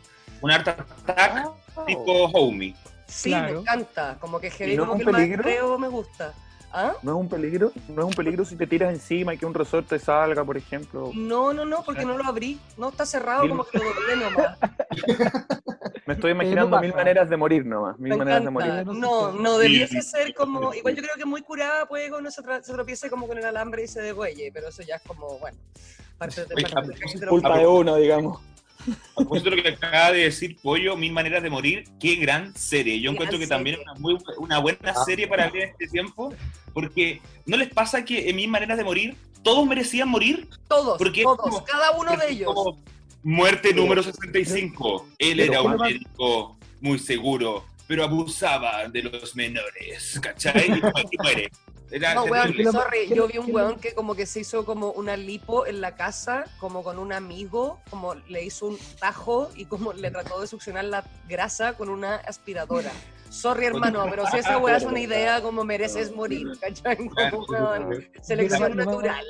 Un 0.41 0.51
Art 0.51 0.69
Attack 0.69 1.51
Oh. 1.77 1.85
tipo 1.85 2.13
Homie. 2.33 2.75
Sí, 3.07 3.31
Claro. 3.31 3.55
me 3.55 3.61
encanta, 3.61 4.17
como 4.21 4.39
que 4.41 4.51
heavy, 4.51 4.73
¿Y 4.73 4.77
no 4.77 4.87
como 4.87 4.95
es 5.17 5.27
que 5.27 5.35
el 5.35 5.41
creo 5.41 5.79
me 5.79 5.89
gusta. 5.89 6.35
¿Ah? 6.73 6.93
¿No 7.03 7.13
es 7.13 7.17
un 7.19 7.29
peligro? 7.29 7.73
¿No 7.89 8.03
es 8.03 8.09
un 8.09 8.13
peligro 8.15 8.45
si 8.45 8.55
te 8.57 8.67
tiras 8.67 8.93
encima 8.93 9.33
y 9.33 9.39
que 9.39 9.47
un 9.47 9.55
resorte 9.55 9.99
salga, 9.99 10.45
por 10.45 10.57
ejemplo? 10.57 11.11
No, 11.15 11.53
no, 11.55 11.65
no, 11.65 11.83
porque 11.83 12.05
no 12.05 12.17
lo 12.19 12.25
abrí. 12.25 12.61
No 12.77 12.91
está 12.91 13.07
cerrado, 13.07 13.43
Mil- 13.45 13.51
como 13.51 13.65
que 13.65 13.79
lo 13.79 13.85
doblé 13.85 14.17
nomás. 14.17 14.59
Me 16.07 16.15
estoy 16.15 16.31
imaginando 16.33 16.71
pasa. 16.71 16.81
mil 16.83 16.95
maneras 16.95 17.29
de 17.29 17.37
morir 17.37 17.67
nomás, 17.67 17.99
mil 17.99 18.11
Me 18.13 18.17
maneras 18.19 18.45
de 18.45 18.51
morir. 18.51 18.87
No, 18.87 19.33
no 19.33 19.59
debiese 19.59 20.01
ser 20.03 20.35
como. 20.35 20.73
Igual 20.75 20.95
yo 20.95 21.03
creo 21.03 21.15
que 21.17 21.25
muy 21.27 21.43
curada 21.43 21.87
puede 21.87 22.07
que 22.07 22.15
uno 22.15 22.31
se, 22.31 22.43
tra- 22.43 22.63
se 22.63 22.73
tropiece 22.73 23.11
como 23.11 23.27
con 23.27 23.37
el 23.39 23.45
alambre 23.45 23.85
y 23.85 23.89
se 23.89 24.01
degüelle, 24.01 24.51
pero 24.53 24.69
eso 24.69 24.83
ya 24.83 24.97
es 24.97 25.03
como, 25.03 25.39
bueno, 25.39 25.59
parte 26.17 26.47
de, 26.47 26.55
Oye, 26.55 26.63
parte 26.63 26.79
a 26.79 26.83
de- 26.83 26.89
propósito- 26.95 27.21
de 27.21 27.27
lo- 27.27 27.31
Culpa 27.33 27.59
de 27.59 27.67
uno, 27.67 27.97
digamos. 27.97 28.41
A 28.81 29.15
propósito 29.17 29.51
de 29.51 29.57
lo 29.57 29.63
que 29.63 29.69
acaba 29.71 30.13
de 30.13 30.21
decir 30.25 30.57
Pollo, 30.63 30.97
Mil 30.97 31.13
Maneras 31.13 31.43
de 31.43 31.51
Morir, 31.51 31.85
qué 32.01 32.17
gran 32.17 32.55
serie. 32.57 33.01
Yo 33.01 33.11
Gran 33.11 33.15
encuentro 33.15 33.39
que 33.39 33.47
también 33.47 33.77
es 33.77 33.83
una, 33.83 33.95
muy, 33.95 34.17
una 34.39 34.59
buena 34.59 34.79
Ah. 34.95 35.05
serie 35.05 35.27
para 35.27 35.49
ver 35.51 35.63
en 35.63 35.69
este 35.71 35.89
tiempo, 35.89 36.35
porque 36.73 37.21
¿no 37.47 37.57
les 37.57 37.69
pasa 37.71 38.05
que 38.05 38.29
en 38.31 38.37
Mil 38.37 38.49
Maneras 38.49 38.79
de 38.79 38.85
Morir 38.85 39.17
todos 39.43 39.67
merecían 39.67 40.09
morir? 40.09 40.49
Todos, 40.69 40.99
Porque 40.99 41.23
todos, 41.23 41.39
como- 41.39 41.65
cada 41.65 41.91
uno 41.93 42.17
de 42.17 42.31
ellos. 42.31 42.53
como 42.55 42.79
Muerte 43.25 43.75
número 43.75 44.03
65. 44.03 45.09
Él 45.19 45.41
era 45.41 45.61
un 45.61 45.77
médico 45.77 46.57
muy 46.81 46.99
seguro, 47.01 47.67
pero 47.89 48.05
abusaba 48.05 48.87
de 48.89 49.03
los 49.03 49.35
menores, 49.35 50.19
¿cachai? 50.23 50.69
Y 50.69 51.17
muere. 51.19 51.51
Era 51.91 52.15
No, 52.15 52.25
weón, 52.25 52.53
sorry, 52.73 53.09
¿qué 53.09 53.15
yo 53.15 53.27
vi 53.29 53.39
un 53.39 53.55
weón 53.55 53.79
que 53.81 53.95
como 53.95 54.15
que 54.15 54.27
se 54.27 54.41
hizo 54.41 54.65
como 54.65 54.91
una 54.93 55.17
lipo 55.17 55.67
en 55.67 55.81
la 55.81 55.95
casa, 55.95 56.45
como 56.59 56.83
con 56.83 56.99
un 56.99 57.13
amigo, 57.13 57.81
como 57.91 58.15
le 58.15 58.45
hizo 58.45 58.67
un 58.67 58.79
tajo 59.01 59.51
y 59.57 59.65
como 59.65 59.93
le 59.93 60.11
trató 60.11 60.41
de 60.41 60.47
succionar 60.47 60.85
la 60.85 61.05
grasa 61.29 61.75
con 61.77 61.89
una 61.89 62.17
aspiradora. 62.17 62.93
Sorry, 63.31 63.67
hermano, 63.67 64.07
pero 64.09 64.27
si 64.27 64.39
esa 64.39 64.57
weá 64.59 64.77
es 64.79 64.85
una 64.85 65.01
idea, 65.01 65.43
como 65.43 65.63
mereces 65.65 66.11
morir, 66.15 66.47
¿cachai? 66.61 66.97
Como, 67.31 67.45
weón, 67.47 68.05
selección 68.23 68.75
natural. 68.77 69.25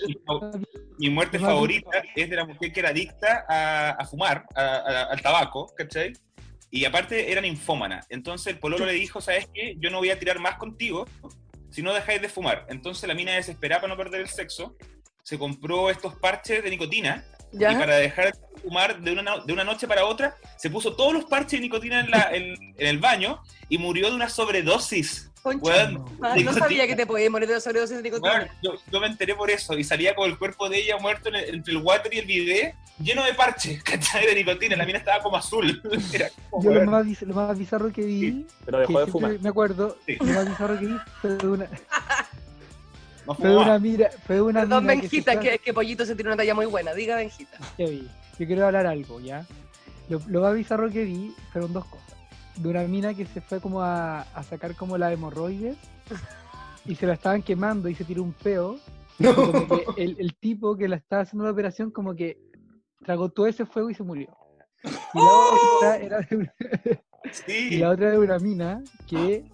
Mi 0.99 1.11
muerte 1.11 1.39
favorita 1.39 2.03
es 2.15 2.31
de 2.31 2.37
la 2.37 2.45
mujer 2.45 2.73
que 2.73 2.81
era 2.81 2.91
adicta 2.91 3.45
a, 3.49 3.91
a 3.91 4.05
fumar, 4.05 4.45
a- 4.55 4.63
a- 4.63 5.03
al 5.05 5.21
tabaco, 5.21 5.73
¿cachai? 5.77 6.13
Y 6.71 6.85
aparte 6.85 7.31
era 7.33 7.41
ninfómana. 7.41 8.01
Entonces 8.09 8.47
el 8.53 8.59
pololo 8.61 8.85
le 8.87 8.93
dijo, 8.93 9.21
¿sabes 9.21 9.49
qué? 9.55 9.75
Yo 9.79 9.91
no 9.91 9.99
voy 9.99 10.11
a 10.11 10.19
tirar 10.19 10.39
más 10.39 10.57
contigo 10.59 11.07
si 11.71 11.83
no 11.83 11.93
dejáis 11.93 12.21
de 12.23 12.29
fumar. 12.29 12.67
Entonces 12.69 13.07
la 13.09 13.15
mina 13.15 13.33
desesperada 13.33 13.81
para 13.83 13.93
no 13.95 13.97
perder 13.99 14.21
el 14.23 14.29
sexo, 14.29 14.77
se 15.23 15.39
compró 15.39 15.91
estos 15.91 16.15
parches 16.17 16.63
de 16.65 16.71
nicotina 16.71 17.25
y 17.53 17.77
para 17.79 17.97
dejar 17.97 18.27
de 18.33 18.61
fumar 18.63 19.01
de 19.01 19.13
una, 19.13 19.39
de 19.39 19.53
una 19.53 19.65
noche 19.65 19.87
para 19.89 20.05
otra, 20.05 20.37
se 20.57 20.69
puso 20.71 20.95
todos 20.97 21.13
los 21.13 21.25
parches 21.27 21.59
de 21.59 21.61
nicotina 21.61 22.01
en, 22.01 22.11
la- 22.11 22.31
en- 22.33 22.55
en 22.77 22.87
el 22.87 22.99
baño 22.99 23.43
y 23.69 23.79
murió 23.79 24.09
de 24.11 24.17
una 24.17 24.29
sobredosis. 24.29 25.28
Concha, 25.43 25.91
ah, 26.23 26.37
no 26.43 26.53
sabía 26.53 26.87
que 26.87 26.97
te 26.97 27.07
podías 27.07 27.31
morir 27.31 27.49
de 27.49 27.61
sobredosis 27.61 27.97
de 27.97 28.03
nicotina. 28.03 28.31
Bueno, 28.31 28.53
yo, 28.63 28.73
yo 28.93 29.01
me 29.01 29.07
enteré 29.07 29.35
por 29.35 29.51
eso 29.51 29.77
y 29.79 29.85
salía 29.85 30.15
con 30.15 30.29
el 30.29 30.39
cuerpo 30.39 30.69
de 30.69 30.79
ella 30.79 30.97
muerto 30.99 31.29
en 31.29 31.37
el- 31.37 31.55
entre 31.57 31.73
el 31.75 31.79
water 31.83 32.13
y 32.13 32.19
el 32.19 32.27
bidet 32.27 32.75
lleno 33.01 33.25
de 33.25 33.35
parches, 33.35 33.83
¿cachai? 33.85 34.27
De 34.27 34.35
nicotina. 34.35 34.77
La 34.77 34.85
mina 34.87 34.99
estaba 34.99 35.23
como 35.23 35.37
azul. 35.37 35.81
Era 36.13 36.29
como, 36.51 36.63
Yo 36.65 36.73
lo 36.75 36.91
más, 36.91 37.23
lo 37.23 37.35
más 37.35 37.59
bizarro 37.59 37.93
que 37.93 38.03
vi, 38.03 38.47
Pero 38.65 38.79
que 38.79 38.87
dejó 38.87 39.01
de 39.01 39.07
fumar. 39.13 39.39
me 39.41 39.49
acuerdo, 39.49 39.97
Sí. 40.07 40.17
lo 40.19 40.25
más 40.27 40.49
bizarro 40.49 40.79
que 40.79 40.87
vi 40.87 40.97
fue 41.21 41.31
de 41.37 41.47
una, 41.49 41.67
No 43.27 43.35
fue 43.35 43.55
una 43.57 43.79
mira, 43.79 44.11
fue 44.27 44.37
de 44.37 44.43
una 44.43 44.61
Perdón, 44.61 44.85
que 44.87 44.91
se 44.95 45.01
Benjita, 45.01 45.39
que, 45.41 45.59
que 45.59 45.75
Pollito 45.75 46.07
se 46.07 46.15
tiró 46.15 46.31
una 46.31 46.37
talla 46.37 46.55
muy 46.55 46.65
buena. 46.67 46.95
Diga, 46.95 47.17
Benjita. 47.17 47.59
Yo 47.77 48.47
quiero 48.47 48.67
hablar 48.67 48.87
algo, 48.87 49.21
¿ya? 49.21 49.45
Lo, 50.09 50.19
lo 50.29 50.41
más 50.41 50.55
bizarro 50.55 50.91
que 50.91 51.05
vi 51.05 51.35
fueron 51.53 51.73
dos 51.75 51.85
cosas. 51.85 52.07
De 52.59 52.69
una 52.69 52.83
mina 52.85 53.15
que 53.15 53.25
se 53.27 53.41
fue 53.41 53.61
como 53.61 53.83
a, 53.83 54.23
a 54.23 54.43
sacar 54.43 54.75
como 54.75 54.99
la 54.99 55.13
hemorroides 55.13 55.77
y 56.85 56.95
se 56.97 57.07
la 57.07 57.15
estaban 57.15 57.43
quemando 57.43 57.89
y 57.89 57.95
se 57.95 58.05
tiró 58.05 58.23
un 58.23 58.33
peo. 58.33 58.79
como 59.35 59.67
que 59.67 60.03
el, 60.03 60.17
el 60.21 60.35
tipo 60.37 60.77
que 60.77 60.87
la 60.89 60.97
estaba 60.97 61.23
haciendo 61.23 61.45
la 61.45 61.51
operación 61.53 61.91
como 61.91 62.15
que 62.15 62.39
tragó 63.05 63.29
todo 63.31 63.47
ese 63.47 63.65
fuego 63.67 63.91
y 63.91 63.95
se 63.95 64.03
murió. 64.03 64.29
Y 64.85 65.19
la 65.19 65.33
otra 65.77 65.97
era 65.99 66.21
de 66.21 66.37
una, 66.37 66.55
y 67.25 67.31
Sí. 67.33 67.77
la 67.79 67.91
otra 67.91 68.11
de 68.11 68.19
una 68.19 68.39
mina 68.39 68.83
que 69.09 69.45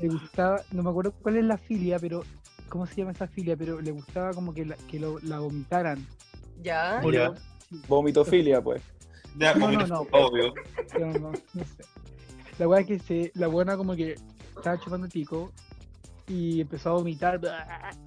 le 0.00 0.08
gustaba, 0.08 0.60
no 0.70 0.82
me 0.84 0.90
acuerdo 0.90 1.12
cuál 1.20 1.36
es 1.36 1.44
la 1.44 1.58
filia, 1.58 1.98
pero 1.98 2.22
¿cómo 2.68 2.86
se 2.86 2.94
llama 2.96 3.10
esa 3.10 3.26
filia? 3.26 3.56
Pero 3.56 3.80
le 3.80 3.90
gustaba 3.90 4.32
como 4.32 4.54
que 4.54 4.64
la, 4.64 4.76
que 4.88 5.00
lo- 5.00 5.18
la 5.20 5.40
vomitaran. 5.40 6.06
Ya. 6.62 7.00
Vomitofilia, 7.88 8.62
pues. 8.62 8.82
Ya, 9.36 9.54
No, 9.54 9.70
no, 9.72 9.86
no. 9.86 10.00
obvio. 10.12 10.54
No, 10.98 11.06
no, 11.18 11.32
no 11.54 11.64
sé. 11.64 11.84
La 12.58 12.68
weá 12.68 12.80
es 12.80 12.86
que 12.86 12.98
se, 12.98 13.32
la 13.34 13.46
buena 13.46 13.76
como 13.76 13.94
que 13.96 14.16
estaba 14.56 14.78
chupando 14.78 15.08
pico 15.08 15.50
y 16.28 16.60
empezó 16.60 16.90
a 16.90 16.92
vomitar 16.94 17.40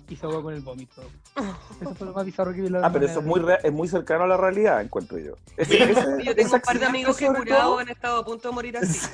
y 0.07 0.15
se 0.15 0.25
ahogó 0.25 0.43
con 0.43 0.53
el 0.53 0.61
vómito. 0.61 1.01
Eso 1.81 1.95
fue 1.95 2.07
lo 2.07 2.13
más 2.13 2.25
bizarro 2.25 2.53
que 2.53 2.61
vi 2.61 2.67
en 2.67 2.73
la 2.73 2.85
Ah, 2.87 2.91
pero 2.91 3.05
eso 3.05 3.19
es 3.19 3.25
muy, 3.25 3.41
es 3.63 3.73
muy 3.73 3.87
cercano 3.87 4.23
a 4.23 4.27
la 4.27 4.37
realidad, 4.37 4.81
encuentro 4.81 5.17
yo. 5.17 5.33
Ese- 5.57 5.83
ese- 5.91 6.23
Yo 6.23 6.33
tengo 6.35 6.55
un 6.55 6.61
par 6.61 6.79
de 6.79 6.85
amigos 6.85 7.17
que 7.17 7.25
todo- 7.27 7.79
han 7.79 7.89
estado 7.89 8.19
a 8.21 8.25
punto 8.25 8.49
de 8.49 8.53
morir 8.55 8.77
así. 8.77 9.07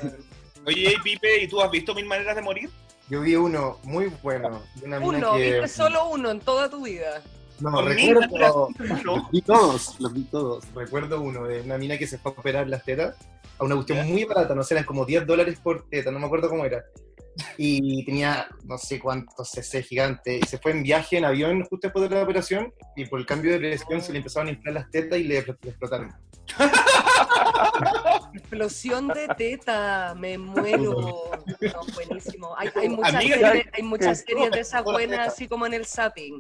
Oye, 0.67 0.93
Pipe, 1.03 1.43
¿y 1.43 1.47
tú 1.47 1.59
has 1.61 1.71
visto 1.71 1.95
Mil 1.95 2.05
Maneras 2.05 2.36
de 2.36 2.41
Morir? 2.43 2.69
Yo 3.09 3.21
vi 3.21 3.36
uno 3.36 3.79
muy 3.84 4.11
bueno. 4.21 4.61
de 4.75 4.86
Una 4.86 4.99
mina 4.99 5.17
Uno, 5.17 5.34
que... 5.34 5.51
viste 5.53 5.67
solo 5.69 6.09
uno 6.09 6.29
en 6.29 6.39
toda 6.39 6.69
tu 6.69 6.84
vida. 6.86 7.21
No, 7.59 7.82
recuerdo... 7.82 8.69
Los 9.03 9.32
vi 9.32 9.41
todos, 9.41 9.99
los 9.99 10.13
vi 10.13 10.23
todos. 10.25 10.63
Recuerdo 10.75 11.21
uno 11.21 11.43
de 11.45 11.61
una 11.61 11.77
mina 11.79 11.97
que 11.97 12.05
se 12.07 12.17
fue 12.19 12.32
a 12.32 12.39
operar 12.39 12.69
las 12.69 12.84
tetas 12.84 13.15
a 13.62 13.66
una 13.66 13.76
cuestión 13.76 13.99
Ya. 13.99 14.05
muy 14.05 14.26
barata, 14.26 14.55
no 14.55 14.64
sé, 14.64 14.74
eran 14.74 14.86
como 14.86 15.05
10 15.05 15.28
dólares 15.28 15.59
por 15.64 15.88
teta, 15.88 16.09
no 16.12 16.18
me 16.20 16.26
acuerdo 16.26 16.49
cómo 16.49 16.66
era. 16.66 16.84
Y 17.57 18.03
tenía 18.05 18.47
no 18.66 18.78
sé 18.78 18.99
cuántos 18.99 19.51
cc 19.51 19.84
gigante. 19.84 20.38
Y 20.38 20.41
se 20.47 20.57
fue 20.57 20.72
en 20.72 20.84
viaje 20.84 21.18
en 21.18 21.26
avión 21.26 21.62
justo 21.62 21.88
después 21.88 22.09
de 22.09 22.16
la 22.16 22.24
operación 22.24 22.74
y 22.95 23.05
por 23.05 23.20
el 23.20 23.26
cambio 23.26 23.51
de 23.53 23.59
presión 23.59 24.01
se 24.01 24.12
le 24.12 24.18
empezaron 24.18 24.49
a 24.49 24.51
inflar 24.51 24.74
las 24.74 24.89
tetas 24.89 25.20
y 25.20 25.24
le, 25.24 25.41
le 25.41 25.70
explotaron. 25.70 26.12
Explosión 28.34 29.07
de 29.09 29.28
teta, 29.38 30.14
me 30.18 30.38
muero. 30.38 31.32
No, 31.62 31.93
buenísimo. 31.93 32.55
Hay, 32.57 32.70
hay 32.76 32.89
muchas, 32.89 33.16
Amiga, 33.16 33.38
series, 33.38 33.66
hay 33.74 33.84
muchas 33.84 34.24
¿qué? 34.24 34.34
series 34.34 34.51
de 34.51 34.59
esas 34.59 34.84
buenas, 34.84 35.28
así 35.28 35.47
como 35.47 35.66
en 35.68 35.74
el 35.76 35.86
zapping. 35.86 36.39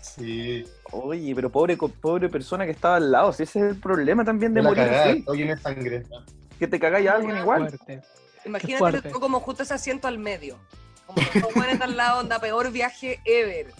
Sí. 0.00 0.64
Oye, 0.92 1.34
pero 1.34 1.50
pobre, 1.50 1.76
pobre 1.76 2.28
persona 2.28 2.64
que 2.64 2.70
estaba 2.72 2.96
al 2.96 3.10
lado, 3.10 3.32
si 3.32 3.42
ese 3.42 3.58
es 3.58 3.64
el 3.70 3.80
problema 3.80 4.24
también 4.24 4.54
de 4.54 4.62
la 4.62 4.68
morir 4.68 4.84
cagada, 4.84 5.56
sangre. 5.60 6.04
Que 6.58 6.66
te 6.66 6.78
cagáis 6.78 7.08
a 7.08 7.14
alguien 7.14 7.36
igual. 7.36 7.68
fuerte. 7.68 8.02
Imagínate 8.44 8.78
fuerte. 8.78 9.10
como 9.10 9.40
justo 9.40 9.62
ese 9.62 9.74
asiento 9.74 10.08
al 10.08 10.18
medio. 10.18 10.58
Como 11.06 11.22
los 11.22 11.42
dos 11.42 11.54
buenos 11.54 11.80
al 11.80 11.96
lado, 11.96 12.20
onda, 12.20 12.38
peor 12.38 12.70
viaje 12.70 13.20
ever. 13.24 13.72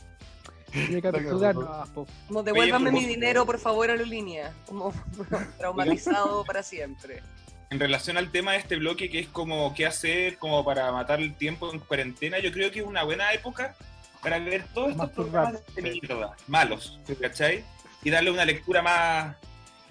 Como 2.27 2.43
devuélvame 2.43 2.93
mi 2.93 3.05
dinero, 3.07 3.47
por 3.47 3.59
favor, 3.59 3.91
aerolínea. 3.91 4.53
Como 4.67 4.93
traumatizado 5.59 6.45
para 6.45 6.63
siempre. 6.63 7.23
En 7.71 7.79
relación 7.79 8.17
al 8.17 8.31
tema 8.31 8.53
de 8.53 8.59
este 8.59 8.77
bloque, 8.77 9.11
que 9.11 9.21
es 9.21 9.29
como 9.29 9.75
qué 9.75 9.87
hacer 9.87 10.39
como 10.39 10.65
para 10.65 10.91
matar 10.91 11.21
el 11.21 11.35
tiempo 11.35 11.71
en 11.73 11.81
cuarentena, 11.81 12.39
yo 12.39 12.51
creo 12.51 12.71
que 12.71 12.81
es 12.81 12.87
una 12.87 13.03
buena 13.03 13.33
época 13.33 13.75
para 14.23 14.39
ver 14.39 14.65
todos 14.73 14.93
estos 14.93 15.11
programas 15.11 15.75
de 15.75 15.83
mierda, 15.83 16.35
malos, 16.47 16.99
¿cachai? 17.21 17.65
Y 18.03 18.11
darle 18.11 18.31
una 18.31 18.45
lectura 18.45 18.81
más, 18.81 19.37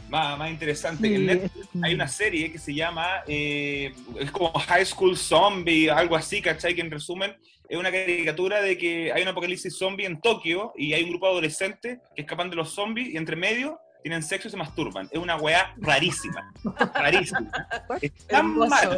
más, 0.09 0.37
más 0.37 0.49
interesante. 0.49 1.07
Sí, 1.07 1.15
en 1.15 1.25
Netflix 1.25 1.67
hay 1.81 1.93
una 1.93 2.07
serie 2.07 2.51
que 2.51 2.59
se 2.59 2.73
llama, 2.73 3.23
eh, 3.27 3.93
es 4.19 4.31
como 4.31 4.51
High 4.51 4.85
School 4.85 5.17
Zombie, 5.17 5.89
algo 5.89 6.15
así, 6.15 6.41
¿cachai? 6.41 6.75
Que 6.75 6.81
en 6.81 6.91
resumen 6.91 7.35
es 7.69 7.77
una 7.77 7.91
caricatura 7.91 8.61
de 8.61 8.77
que 8.77 9.11
hay 9.11 9.21
un 9.23 9.27
apocalipsis 9.27 9.77
zombie 9.77 10.05
en 10.05 10.21
Tokio 10.21 10.71
y 10.77 10.93
hay 10.93 11.03
un 11.03 11.09
grupo 11.09 11.25
de 11.27 11.31
adolescentes 11.33 11.99
que 12.15 12.21
escapan 12.21 12.49
de 12.49 12.55
los 12.55 12.73
zombies 12.73 13.09
y 13.09 13.17
entre 13.17 13.35
medio 13.35 13.79
tienen 14.03 14.23
sexo 14.23 14.47
y 14.47 14.51
se 14.51 14.55
masturban. 14.57 15.09
Es 15.11 15.19
una 15.19 15.35
weá 15.35 15.73
rarísima, 15.77 16.53
rarísima. 16.95 17.51
Es 18.01 18.13
tan 18.27 18.55
mala. 18.55 18.97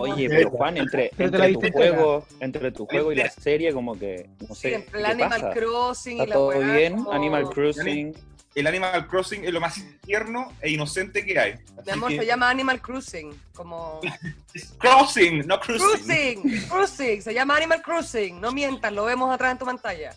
Oye, 0.00 0.28
pero 0.28 0.50
Juan, 0.50 0.78
entre, 0.78 1.12
entre 1.16 1.52
tu 1.52 1.60
juego, 1.70 2.26
entre 2.40 2.72
tu 2.72 2.86
juego 2.86 3.12
y 3.12 3.16
la 3.16 3.30
serie, 3.30 3.72
como 3.72 3.96
que, 3.96 4.28
no 4.48 4.54
Sí, 4.56 4.62
sé, 4.62 4.74
entre 4.76 4.90
¿qué 4.92 4.98
el 4.98 5.06
Animal 5.06 5.30
pasa? 5.30 5.50
Crossing 5.52 6.16
y 6.16 6.20
¿Está 6.22 6.26
la 6.30 6.34
todo 6.34 6.48
weá, 6.48 6.76
bien? 6.76 6.96
como- 6.96 7.12
Animal 7.12 7.50
Crossing. 7.50 8.14
El 8.54 8.66
Animal 8.66 9.06
Crossing 9.08 9.44
es 9.44 9.52
lo 9.52 9.60
más 9.60 9.80
tierno 10.02 10.52
e 10.60 10.70
inocente 10.70 11.24
que 11.24 11.38
hay. 11.38 11.52
Así 11.52 11.64
Mi 11.86 11.90
amor, 11.92 12.10
que- 12.10 12.18
se 12.18 12.26
llama 12.26 12.50
Animal 12.50 12.80
Cruising. 12.82 13.40
Como. 13.54 14.00
Crossing, 14.78 15.46
no 15.46 15.58
cruising. 15.58 15.88
Cruising, 16.42 16.68
cruising, 16.68 17.22
se 17.22 17.32
llama 17.32 17.56
Animal 17.56 17.82
Cruising. 17.82 18.40
No 18.40 18.52
mientas, 18.52 18.92
lo 18.92 19.04
vemos 19.04 19.32
atrás 19.34 19.52
en 19.52 19.58
tu 19.58 19.64
pantalla. 19.64 20.14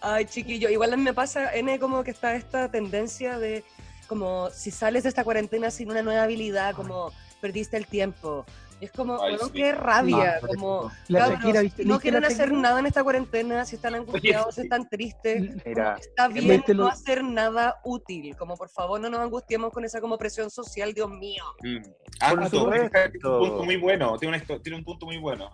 Ay, 0.00 0.24
chiquillo, 0.26 0.68
igual 0.68 0.92
a 0.92 0.96
mí 0.96 1.02
me 1.02 1.14
pasa, 1.14 1.54
N, 1.54 1.78
como 1.78 2.04
que 2.04 2.10
está 2.10 2.34
esta 2.34 2.70
tendencia 2.70 3.38
de, 3.38 3.64
como, 4.08 4.50
si 4.50 4.70
sales 4.70 5.02
de 5.04 5.08
esta 5.08 5.24
cuarentena 5.24 5.70
sin 5.70 5.90
una 5.90 6.02
nueva 6.02 6.24
habilidad, 6.24 6.74
como, 6.74 7.12
perdiste 7.40 7.76
el 7.76 7.86
tiempo. 7.86 8.44
Es 8.78 8.92
como, 8.92 9.14
Ay, 9.22 9.32
bueno, 9.32 9.46
sí. 9.46 9.52
qué 9.54 9.72
rabia, 9.72 10.38
Ah, 10.42 10.46
como, 10.46 10.92
La 11.08 11.20
cabros, 11.20 11.38
Shakira, 11.40 11.62
¿viste- 11.62 11.84
no 11.84 11.88
viste 11.94 12.02
quieren 12.02 12.20
la 12.20 12.28
hacer 12.28 12.46
Shakira? 12.48 12.60
nada 12.60 12.80
en 12.80 12.86
esta 12.86 13.02
cuarentena, 13.02 13.64
si 13.64 13.76
están 13.76 13.94
angustiados, 13.94 14.54
si 14.54 14.60
están 14.62 14.86
tristes, 14.88 15.56
Mira, 15.64 15.96
está 15.98 16.28
bien 16.28 16.48
vete 16.48 16.74
no 16.74 16.86
hacer 16.86 17.24
nada 17.24 17.76
útil, 17.84 18.36
como, 18.36 18.54
por 18.54 18.68
favor, 18.68 19.00
no 19.00 19.08
nos 19.08 19.20
angustiemos 19.20 19.72
con 19.72 19.84
esa 19.86 20.00
como 20.02 20.18
presión 20.18 20.50
social, 20.50 20.92
Dios 20.92 21.08
mío. 21.08 21.42
Mm. 21.62 21.76
Ah, 22.20 22.34
no, 22.34 22.50
tiene 22.50 22.80
un 22.82 22.90
punto 23.20 23.64
muy 23.64 23.76
bueno. 23.76 24.18
Tiene, 24.18 24.36
una 24.46 24.58
tiene 24.62 24.78
un 24.78 24.84
punto 24.84 25.06
muy 25.06 25.18
bueno. 25.18 25.50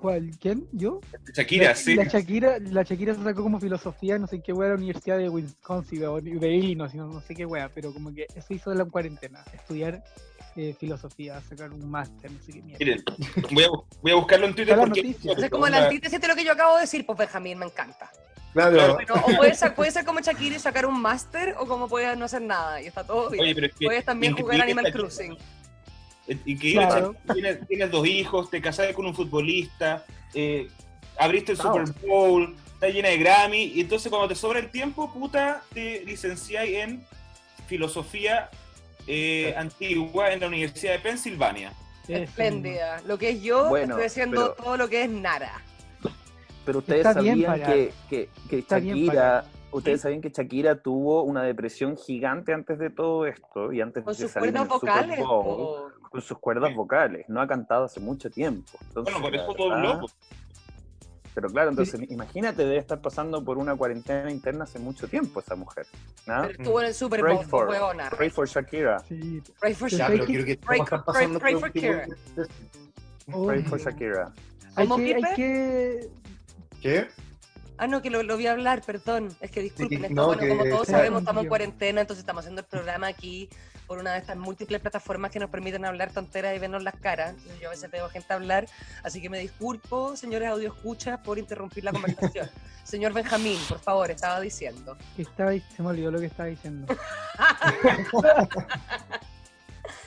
¿Cuál? 0.00 0.30
¿Quién? 0.40 0.66
¿Yo? 0.72 1.00
Shakira, 1.32 1.68
la, 1.68 1.74
sí. 1.76 1.94
La 1.94 2.04
Shakira, 2.04 2.58
la 2.58 2.82
Shakira 2.82 3.14
se 3.14 3.22
sacó 3.22 3.42
como 3.44 3.60
filosofía, 3.60 4.18
no 4.18 4.26
sé 4.26 4.40
qué 4.42 4.52
wea, 4.52 4.70
de 4.70 4.74
la 4.74 4.78
Universidad 4.78 5.16
de 5.18 5.28
Wisconsin 5.28 6.04
o 6.06 6.20
de 6.20 6.50
Illinois, 6.56 6.92
no, 6.94 7.06
no 7.06 7.20
sé 7.20 7.34
qué 7.36 7.46
wea, 7.46 7.70
pero 7.72 7.92
como 7.92 8.12
que 8.12 8.26
eso 8.34 8.52
hizo 8.52 8.70
de 8.70 8.76
la 8.76 8.84
cuarentena, 8.86 9.44
estudiar 9.54 10.02
eh, 10.56 10.74
filosofía, 10.78 11.40
sacar 11.42 11.70
un 11.70 11.90
máster, 11.90 12.30
no 12.30 12.40
sé 12.42 12.52
qué 12.52 12.62
mierda. 12.62 12.78
Miren, 12.78 13.04
voy 13.50 13.64
a, 13.64 13.68
voy 14.00 14.12
a 14.12 14.14
buscarlo 14.14 14.46
en 14.46 14.54
Twitter 14.54 14.76
porque. 14.76 15.02
noticia. 15.02 15.30
Entonces, 15.30 15.50
como 15.50 15.68
la 15.68 15.84
antítesis 15.84 16.18
de 16.20 16.28
lo 16.28 16.34
que 16.34 16.44
yo 16.44 16.52
acabo 16.52 16.76
de 16.76 16.82
decir, 16.82 17.04
pues 17.04 17.18
Benjamín, 17.18 17.58
me 17.58 17.66
encanta. 17.66 18.10
Claro. 18.54 18.94
Bueno, 18.94 19.14
o 19.14 19.36
puede 19.36 19.54
ser, 19.54 19.74
puede 19.74 19.90
ser 19.90 20.06
como 20.06 20.20
Shakira 20.20 20.56
y 20.56 20.58
sacar 20.58 20.86
un 20.86 20.98
máster, 20.98 21.54
o 21.58 21.66
como 21.66 21.88
puedes 21.88 22.16
no 22.16 22.24
hacer 22.24 22.40
nada, 22.40 22.80
y 22.80 22.86
está 22.86 23.04
todo 23.04 23.28
bien. 23.28 23.44
Oye, 23.44 23.54
pero 23.54 23.66
es 23.66 23.74
que. 23.74 23.84
puedes 23.84 24.04
también 24.04 24.34
jugar 24.34 24.62
Animal. 24.62 24.86
Eh, 24.86 26.38
Increíble, 26.46 26.86
Claro. 26.86 27.14
Tienes, 27.34 27.68
tienes 27.68 27.90
dos 27.90 28.06
hijos, 28.06 28.48
te 28.48 28.62
casaste 28.62 28.94
con 28.94 29.04
un 29.04 29.14
futbolista, 29.14 30.06
eh, 30.32 30.68
abriste 31.18 31.52
el. 31.52 31.58
Super 31.58 31.84
Bowl, 32.06 32.56
está 32.72 32.88
llena 32.88 33.10
de 33.10 33.18
Grammy, 33.18 33.72
y 33.74 33.82
entonces 33.82 34.08
cuando 34.08 34.26
te 34.26 34.34
sobra 34.34 34.58
el 34.58 34.70
tiempo, 34.70 35.12
puta, 35.12 35.62
te 35.74 36.02
licenciáis 36.06 36.76
en 36.76 37.04
filosofía 37.66 38.48
eh, 39.06 39.54
antigua 39.56 40.32
en 40.32 40.40
la 40.40 40.46
Universidad 40.48 40.92
de 40.94 40.98
Pensilvania. 41.00 41.72
Espléndida. 42.08 43.00
Lo 43.06 43.18
que 43.18 43.30
es 43.30 43.42
yo, 43.42 43.68
Bueno, 43.68 43.94
estoy 43.94 44.06
haciendo 44.06 44.54
pero- 44.54 44.64
todo 44.64 44.76
lo 44.76 44.88
que 44.88 45.02
es 45.04 45.10
Nara. 45.10 45.52
Pero 46.64 46.78
ustedes 46.78 47.00
Está 47.00 47.14
sabían 47.14 47.62
que, 47.62 47.92
que, 48.10 48.28
que 48.50 48.62
Shakira, 48.62 49.44
ustedes 49.70 50.00
sabían 50.00 50.20
que 50.20 50.30
Shakira 50.30 50.82
tuvo 50.82 51.22
una 51.22 51.42
depresión 51.44 51.96
gigante 51.96 52.52
antes 52.52 52.78
de 52.78 52.90
todo 52.90 53.24
esto 53.26 53.72
y 53.72 53.80
antes 53.80 54.02
Con 54.02 54.12
de 54.14 54.18
sus 54.20 54.30
salir 54.32 54.50
cuerdas 54.52 54.68
vocales. 54.68 55.18
Bowl, 55.20 55.92
con 56.10 56.20
sus 56.22 56.38
cuerdas 56.38 56.74
vocales. 56.74 57.24
No 57.28 57.40
ha 57.40 57.46
cantado 57.46 57.84
hace 57.84 58.00
mucho 58.00 58.30
tiempo. 58.30 58.78
Entonces, 58.88 59.14
Bueno, 59.14 59.20
por 59.28 59.34
eso 59.36 59.54
todo 59.54 59.68
verdad- 59.70 59.94
loco. 59.94 60.06
Pero 61.36 61.50
claro, 61.50 61.68
entonces 61.68 62.00
imagínate, 62.08 62.62
debe 62.64 62.78
estar 62.78 62.98
pasando 63.02 63.44
por 63.44 63.58
una 63.58 63.76
cuarentena 63.76 64.30
interna 64.30 64.64
hace 64.64 64.78
mucho 64.78 65.06
tiempo 65.06 65.40
esa 65.40 65.54
mujer. 65.54 65.86
¿no? 66.26 66.40
Pero 66.46 66.50
estuvo 66.52 66.80
en 66.80 66.86
el 66.86 66.94
Super 66.94 67.20
Pray 67.20 67.36
Bowl, 67.36 67.44
for, 67.44 67.68
huevona. 67.68 68.08
pray 68.08 68.30
for 68.30 68.48
Shakira. 68.48 69.00
Sí. 69.00 69.42
Pray 69.60 69.74
for 69.74 69.90
Ya, 69.90 70.08
Shakira. 70.08 70.44
que 70.46 70.56
Pray- 70.56 70.78
for 70.78 71.04
un 71.26 71.38
tipo 71.38 71.66
Kira. 71.74 72.06
de- 72.06 72.46
Pray 73.46 73.62
for. 73.64 73.78
Shakira. 73.78 74.32
Hay 74.76 74.88
¿Cómo, 74.88 74.96
que, 74.96 75.14
hay 75.14 75.22
Pipe? 75.22 75.34
que... 75.36 76.08
¿Qué? 76.80 77.08
Ah, 77.76 77.86
no, 77.86 78.00
que 78.00 78.08
lo, 78.08 78.22
lo 78.22 78.38
vi 78.38 78.46
hablar, 78.46 78.80
perdón. 78.80 79.28
Es 79.42 79.50
que 79.50 79.60
disculpen, 79.60 79.98
Sí, 79.98 80.04
esto, 80.06 80.14
no, 80.14 80.26
bueno, 80.28 80.40
que- 80.40 80.48
como 80.48 80.64
todos 80.64 80.88
sabemos, 80.88 81.20
estamos 81.20 81.42
en 81.42 81.48
cuarentena, 81.50 82.00
entonces 82.00 82.20
estamos 82.22 82.40
haciendo 82.44 82.62
el 82.62 82.66
programa 82.66 83.08
aquí 83.08 83.50
por 83.86 83.98
una 83.98 84.12
de 84.12 84.18
estas 84.18 84.36
múltiples 84.36 84.80
plataformas 84.80 85.30
que 85.30 85.38
nos 85.38 85.50
permiten 85.50 85.84
hablar 85.84 86.10
tonteras 86.12 86.56
y 86.56 86.58
vernos 86.58 86.82
las 86.82 86.96
caras. 86.96 87.34
Yo 87.60 87.68
a 87.68 87.70
veces 87.70 87.90
veo 87.90 88.08
gente 88.08 88.32
hablar, 88.32 88.66
así 89.02 89.20
que 89.20 89.30
me 89.30 89.38
disculpo, 89.38 90.16
señores 90.16 90.48
audio 90.48 90.68
escuchas, 90.68 91.18
por 91.20 91.38
interrumpir 91.38 91.84
la 91.84 91.92
conversación. 91.92 92.50
Señor 92.84 93.12
Benjamín, 93.12 93.58
por 93.68 93.80
favor, 93.80 94.10
estaba 94.10 94.40
diciendo. 94.40 94.96
que 95.16 95.22
estaba, 95.22 95.50
se 95.52 95.82
me 95.82 95.88
olvidó 95.88 96.12
lo 96.12 96.20
que 96.20 96.26
estaba 96.26 96.48
diciendo. 96.48 96.86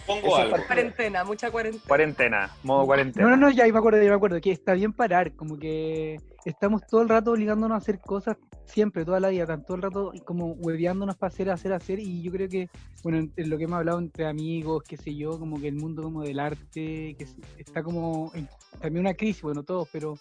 Pongo 0.07 0.36
algo. 0.38 0.57
Cuarentena, 0.65 1.23
mucha 1.23 1.51
cuarentena. 1.51 1.84
Cuarentena, 1.88 2.49
modo 2.63 2.86
cuarentena. 2.86 3.27
No, 3.27 3.36
no, 3.36 3.47
no, 3.47 3.51
ya 3.51 3.67
me 3.67 3.77
acuerdo, 3.77 4.01
ya 4.01 4.09
me 4.09 4.15
acuerdo, 4.15 4.39
que 4.41 4.51
está 4.51 4.73
bien 4.73 4.93
parar, 4.93 5.34
como 5.34 5.59
que 5.59 6.21
estamos 6.49 6.85
todo 6.87 7.01
el 7.01 7.09
rato 7.09 7.31
obligándonos 7.31 7.75
a 7.75 7.77
hacer 7.77 7.99
cosas 7.99 8.37
siempre, 8.65 9.05
toda 9.05 9.19
la 9.19 9.29
vida, 9.29 9.43
están 9.43 9.65
todo 9.65 9.75
el 9.75 9.83
rato 9.83 10.11
como 10.25 10.53
hueveándonos 10.53 11.15
para 11.17 11.33
hacer, 11.33 11.49
hacer, 11.49 11.73
hacer, 11.73 11.99
y 11.99 12.21
yo 12.21 12.31
creo 12.31 12.49
que, 12.49 12.69
bueno, 13.03 13.29
en, 13.35 13.49
lo 13.49 13.57
que 13.57 13.63
hemos 13.63 13.77
hablado 13.77 13.99
entre 13.99 14.27
amigos, 14.27 14.83
qué 14.87 14.97
sé 14.97 15.15
yo, 15.15 15.39
como 15.39 15.59
que 15.59 15.67
el 15.67 15.75
mundo 15.75 16.03
como 16.03 16.23
del 16.23 16.39
arte, 16.39 17.15
que 17.17 17.27
está 17.57 17.83
como 17.83 18.31
en 18.35 18.47
también 18.79 19.05
una 19.05 19.13
crisis, 19.13 19.41
bueno, 19.41 19.63
todos, 19.63 19.87
pero 19.91 20.17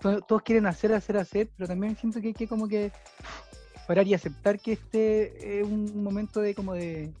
todos 0.00 0.42
quieren 0.42 0.66
hacer, 0.66 0.92
hacer, 0.92 1.16
hacer, 1.16 1.50
pero 1.56 1.68
también 1.68 1.96
siento 1.96 2.20
que 2.20 2.28
hay 2.28 2.34
que 2.34 2.48
como 2.48 2.68
que 2.68 2.92
parar 3.86 4.06
y 4.06 4.14
aceptar 4.14 4.58
que 4.58 4.72
este 4.72 5.60
es 5.60 5.66
un 5.66 6.02
momento 6.02 6.40
de 6.40 6.54
como 6.54 6.74
de 6.74 7.12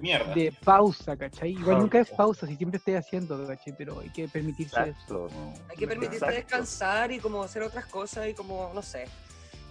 Mierda. 0.00 0.34
de 0.34 0.52
pausa, 0.64 1.16
¿cachai? 1.16 1.50
Igual 1.50 1.66
Pausa. 1.66 1.80
nunca 1.80 2.00
es 2.00 2.10
pausa, 2.10 2.46
si 2.46 2.56
siempre 2.56 2.78
estoy 2.78 2.94
haciendo, 2.94 3.46
¿cachai? 3.46 3.74
Pero 3.76 4.00
hay 4.00 4.08
que 4.10 4.28
permitirse 4.28 4.76
Exacto. 4.80 5.26
eso. 5.28 5.52
Hay 5.68 5.76
que 5.76 5.86
permitirse 5.86 6.24
Exacto. 6.24 6.34
descansar 6.36 7.12
y 7.12 7.18
como 7.18 7.42
hacer 7.42 7.62
otras 7.62 7.86
cosas 7.86 8.28
y 8.28 8.34
como, 8.34 8.70
no 8.74 8.82
sé. 8.82 9.06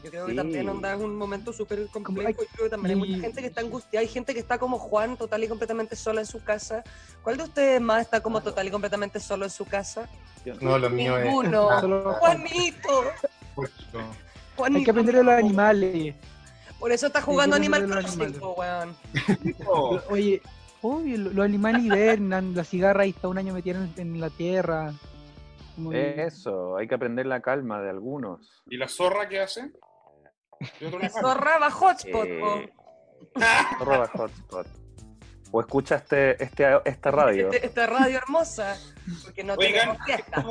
Yo 0.04 0.12
creo 0.12 0.26
que 0.28 0.32
Sí. 0.32 0.38
también 0.38 0.70
onda 0.70 0.94
es 0.94 1.02
un 1.02 1.16
momento 1.18 1.52
súper 1.52 1.88
complejo. 1.88 2.28
hay- 2.30 2.34
Yo 2.34 2.40
creo 2.54 2.66
que 2.68 2.70
también 2.70 2.98
hay 2.98 3.04
y- 3.06 3.10
mucha 3.12 3.22
gente 3.22 3.42
que 3.42 3.48
está 3.48 3.62
angustiada. 3.62 4.02
Hay 4.02 4.08
gente 4.08 4.34
que 4.34 4.40
está 4.40 4.58
como 4.58 4.80
Juan, 4.80 5.18
total 5.18 5.44
y 5.44 5.48
completamente 5.50 5.96
sola 5.98 6.22
en 6.22 6.28
su 6.28 6.42
casa. 6.44 6.84
¿Cuál 7.22 7.36
de 7.38 7.44
ustedes 7.44 7.82
más 7.82 8.04
está 8.04 8.22
como 8.22 8.40
total 8.42 8.68
y 8.68 8.72
completamente 8.72 9.20
solo 9.20 9.44
en 9.46 9.52
su 9.52 9.66
casa? 9.66 10.08
No, 10.62 10.78
lo 10.78 10.90
mío 10.90 11.18
es. 11.18 11.26
Ninguno. 11.26 11.68
Juanito. 12.20 13.04
Juanito. 14.56 14.78
Hay 14.80 14.84
que 14.86 14.92
aprender 14.92 15.16
de 15.18 15.24
los 15.24 15.34
animales. 15.34 16.16
Por 16.80 16.92
eso 16.92 17.08
está 17.08 17.22
jugando 17.22 17.56
Hay 17.56 17.62
que 17.62 17.68
Animal 17.68 17.90
Crossing, 18.04 18.42
weón. 18.42 18.96
Oh, 19.68 20.00
Oye, 20.10 20.42
obvio, 20.82 21.18
lo- 21.18 21.30
los 21.32 21.46
animales 21.46 21.84
hibernan, 21.84 22.56
la 22.56 22.64
cigarra 22.64 23.04
ahí 23.04 23.10
está 23.10 23.28
un 23.28 23.38
año 23.38 23.54
metida 23.54 23.78
en, 23.78 23.94
en 23.98 24.20
la 24.22 24.30
tierra. 24.30 24.94
Eso, 25.94 26.76
hay 26.78 26.88
que 26.88 26.96
aprender 26.96 27.26
la 27.26 27.42
calma 27.42 27.82
de 27.82 27.90
algunos. 27.90 28.64
¿Y 28.70 28.78
la 28.78 28.88
zorra 28.88 29.30
qué 29.30 29.40
hace? 29.40 29.72
¿Y 30.82 30.86
otro 30.86 31.00
La 31.00 31.10
zorra 31.10 31.58
va 31.58 31.72
hotspot, 31.72 32.28
po. 32.40 32.56
Eh, 32.58 32.74
Roba 33.80 34.08
hotspot. 34.08 34.68
O 35.52 35.62
escucha 35.62 35.96
este, 35.96 36.42
este, 36.44 36.66
esta 36.86 37.12
radio. 37.12 37.50
Este- 37.50 37.66
esta 37.66 37.88
radio 37.88 38.18
hermosa. 38.18 38.78
Porque 39.24 39.44
no 39.44 39.54
Oigan, 39.54 39.74
tenemos 39.74 40.06
fiesta. 40.06 40.46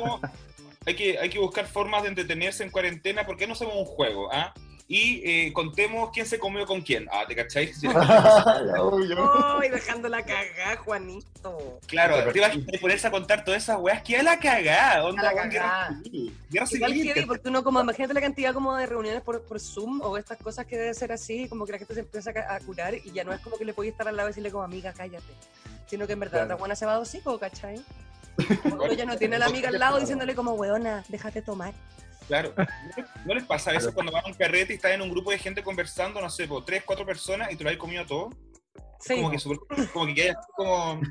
hay, 0.85 0.95
que, 0.95 1.19
hay 1.19 1.29
que 1.29 1.39
buscar 1.39 1.65
formas 1.67 2.01
de 2.03 2.09
entretenerse 2.09 2.63
en 2.63 2.71
cuarentena. 2.71 3.25
¿Por 3.25 3.37
qué 3.37 3.45
no 3.47 3.53
hacemos 3.53 3.75
un 3.75 3.85
juego? 3.85 4.29
ah? 4.33 4.51
Y 4.91 5.21
eh, 5.23 5.53
contemos 5.53 6.09
quién 6.11 6.25
se 6.25 6.39
comió 6.39 6.65
con 6.65 6.81
quién. 6.81 7.07
Ah, 7.11 7.23
¿te 7.27 7.35
cacháis? 7.35 7.79
Sí. 7.79 7.85
Ay, 7.95 9.69
dejando 9.69 10.09
la 10.09 10.25
cagada, 10.25 10.77
Juanito. 10.77 11.79
Claro, 11.85 12.31
te 12.31 12.39
ibas 12.39 12.55
a 12.55 12.79
ponerse 12.81 13.05
a 13.05 13.11
contar 13.11 13.43
todas 13.43 13.61
esas 13.61 13.77
weas 13.79 14.01
que 14.01 14.17
a 14.17 14.23
la 14.23 14.39
cagada. 14.39 15.05
Onda, 15.05 15.29
A 15.29 15.33
la 15.33 15.43
cagada. 15.43 16.01
civil. 16.03 16.35
Guerra 16.49 16.65
civil. 16.65 17.25
porque 17.27 17.49
uno 17.49 17.63
como, 17.63 17.79
imagínate 17.81 18.15
la 18.15 18.21
cantidad 18.21 18.51
como 18.51 18.75
de 18.77 18.87
reuniones 18.87 19.21
por, 19.21 19.43
por 19.43 19.59
Zoom 19.59 20.01
o 20.01 20.17
estas 20.17 20.39
cosas 20.39 20.65
que 20.65 20.75
debe 20.75 20.95
ser 20.95 21.11
así, 21.11 21.47
como 21.47 21.67
que 21.67 21.73
la 21.73 21.77
gente 21.77 21.93
se 21.93 21.99
empieza 21.99 22.31
a, 22.31 22.59
curar 22.61 22.95
y 22.95 23.11
ya 23.11 23.23
no 23.23 23.31
es 23.31 23.41
como 23.41 23.59
que 23.59 23.65
le 23.65 23.75
podías 23.75 23.91
estar 23.91 24.07
al 24.07 24.15
lado 24.17 24.29
y 24.29 24.31
decirle 24.31 24.49
como 24.49 24.63
amiga, 24.63 24.91
cállate. 24.91 25.33
Sino 25.85 26.07
que 26.07 26.13
en 26.13 26.19
verdad 26.19 26.39
Claro. 26.39 26.49
la 26.49 26.55
buena 26.55 26.75
se 26.75 26.87
va 26.87 26.95
a 26.95 26.99
hocico, 26.99 27.37
¿cachai? 27.37 27.79
Uno 28.63 28.91
ya 28.93 29.05
no 29.05 29.15
tiene 29.17 29.35
a 29.35 29.39
la 29.39 29.45
amiga 29.45 29.69
al 29.69 29.77
lado 29.77 29.99
diciéndole 29.99 30.33
como, 30.33 30.53
weona, 30.53 31.03
déjate 31.09 31.43
tomar. 31.43 31.75
Claro. 32.29 32.53
¿No 33.25 33.33
les 33.33 33.43
pasa 33.43 33.71
a 33.71 33.73
veces 33.73 33.91
cuando 33.93 34.11
van 34.13 34.23
a 34.23 34.27
un 34.27 34.33
carrete 34.35 34.71
y 34.73 34.75
están 34.77 34.93
en 34.93 35.01
un 35.01 35.09
grupo 35.09 35.31
de 35.31 35.39
gente 35.39 35.61
conversando, 35.63 36.21
no 36.21 36.29
sé, 36.29 36.47
por 36.47 36.63
tres, 36.63 36.83
cuatro 36.85 37.05
personas 37.05 37.51
y 37.51 37.57
te 37.57 37.63
lo 37.65 37.69
has 37.71 37.75
comido 37.77 38.05
todo? 38.05 38.29
Sí. 39.01 39.15
Como 39.15 39.31
que, 39.31 39.37
como 39.91 40.05
que 40.05 40.13
queda 40.15 40.31
así 40.39 40.51
como... 40.55 41.01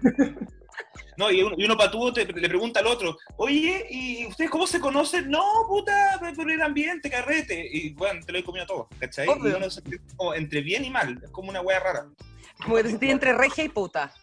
No, 1.17 1.29
y 1.33 1.43
uno, 1.43 1.57
y 1.59 1.65
uno 1.65 1.77
patudo 1.77 2.13
te- 2.13 2.25
le 2.25 2.49
pregunta 2.49 2.79
al 2.79 2.87
otro, 2.87 3.19
oye, 3.37 3.85
¿y 3.91 4.25
ustedes 4.29 4.49
cómo 4.49 4.65
se 4.69 4.79
conocen? 4.79 5.29
No, 5.29 5.43
puta, 5.67 6.21
por 6.37 6.49
el 6.49 6.63
ambiente, 6.63 7.11
carrete. 7.11 7.69
Y 7.73 7.95
bueno, 7.95 8.25
te 8.25 8.31
lo 8.31 8.39
he 8.39 8.45
comido 8.45 8.65
todo, 8.67 8.89
¿cachai? 9.01 9.27
Y 9.27 9.31
Obvio. 9.31 9.57
uno 9.57 9.69
se 9.69 9.81
siente 9.81 10.01
como 10.17 10.35
entre 10.35 10.61
bien 10.61 10.85
y 10.85 10.91
mal, 10.91 11.21
es 11.25 11.31
como 11.31 11.49
una 11.51 11.61
wea 11.61 11.81
rara. 11.81 12.07
Como 12.63 12.77
que 12.77 12.85
te 12.85 12.91
sentís 12.91 13.11
entre 13.11 13.33
regia 13.33 13.65
y 13.65 13.69
puta. 13.69 14.15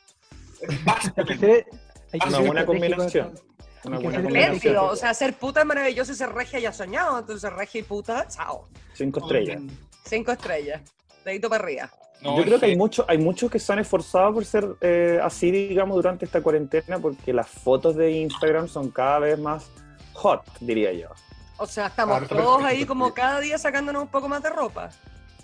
Básicamente. 0.85 1.65
Se- 1.69 1.77
hay 2.13 2.19
que 2.21 2.27
Una 2.29 2.37
ser 2.37 2.45
buena 2.45 2.65
combinación. 2.65 3.31
con- 3.33 3.54
Una 3.85 3.99
buena 3.99 4.23
combinación. 4.23 4.77
O 4.77 4.95
sea, 4.95 5.13
ser 5.13 5.33
puta 5.33 5.61
es 5.61 5.65
maravilloso 5.65 6.11
y 6.11 6.15
ser 6.15 6.31
regia 6.33 6.59
ya 6.59 6.73
soñado, 6.73 7.19
entonces 7.19 7.51
regia 7.51 7.79
y 7.79 7.83
puta, 7.83 8.27
chao. 8.27 8.67
Cinco 8.93 9.19
estrellas. 9.19 9.61
Cinco 10.05 10.31
estrellas. 10.31 10.81
Dedito 11.23 11.49
para 11.49 11.63
arriba. 11.63 11.89
No, 12.21 12.37
Yo 12.37 12.43
creo 12.43 12.59
que 12.59 12.65
hay 12.65 12.71
es 12.71 12.77
muchos 12.77 13.05
hay 13.07 13.17
muchos 13.17 13.51
que 13.51 13.59
se 13.59 13.73
han 13.73 13.79
esforzado 13.79 14.33
por 14.33 14.45
ser 14.45 14.65
eh, 14.81 15.19
así, 15.21 15.51
digamos, 15.51 15.95
durante 15.95 16.25
esta 16.25 16.41
cuarentena, 16.41 16.99
porque 16.99 17.33
las 17.33 17.47
fotos 17.47 17.95
de 17.95 18.11
Instagram 18.11 18.67
son 18.67 18.89
cada 18.89 19.19
vez 19.19 19.37
más 19.37 19.69
hot, 20.13 20.43
diría 20.59 20.93
yo. 20.93 21.09
O 21.57 21.65
sea, 21.65 21.87
estamos 21.87 22.27
todos 22.27 22.63
ahí 22.63 22.85
como 22.85 23.13
cada 23.13 23.39
día 23.39 23.57
sacándonos 23.57 24.03
un 24.03 24.07
poco 24.09 24.27
más 24.27 24.41
de 24.43 24.49
ropa. 24.49 24.89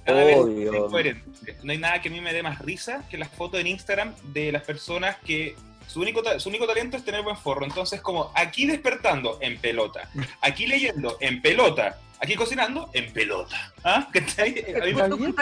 Cada 0.06 0.24
vez 0.24 0.38
Obvio. 0.38 0.86
es 0.86 0.92
coherente. 0.92 1.58
No 1.64 1.72
hay 1.72 1.78
nada 1.78 2.02
que 2.02 2.10
a 2.10 2.12
mí 2.12 2.22
me 2.22 2.34
dé 2.34 2.42
más 2.42 2.60
risa 2.60 3.04
que 3.10 3.18
las 3.18 3.30
fotos 3.30 3.60
en 3.60 3.68
Instagram 3.68 4.14
de 4.34 4.52
las 4.52 4.64
personas 4.64 5.18
que 5.18 5.56
su 5.92 6.00
único, 6.02 6.22
ta- 6.24 6.40
su 6.40 6.50
único 6.50 6.66
talento 6.66 6.96
es 6.98 7.04
tener 7.04 7.22
buen 7.22 7.36
forro. 7.38 7.66
Entonces, 7.66 8.00
como 8.02 8.32
aquí 8.34 8.66
despertando 8.66 9.38
en 9.42 9.60
pelota, 9.60 10.10
aquí 10.42 10.66
leyendo 10.68 11.18
en 11.20 11.42
pelota, 11.42 12.00
aquí 12.20 12.36
cocinando 12.36 12.90
en 12.94 13.12
pelota. 13.12 13.74
¿Ah? 13.84 14.08
Me- 14.14 14.20
Está 14.20 14.44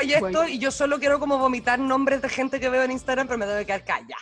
pues. 0.01 0.11
esto 0.11 0.47
y 0.47 0.57
yo 0.59 0.71
solo 0.71 0.97
quiero 0.99 1.19
como 1.19 1.37
vomitar 1.37 1.77
nombres 1.79 2.21
de 2.21 2.29
gente 2.29 2.59
que 2.59 2.69
veo 2.69 2.83
en 2.83 2.91
Instagram, 2.91 3.27
pero 3.27 3.37
me 3.37 3.45
debo 3.45 3.65
quedar 3.65 3.83
calla. 3.85 4.15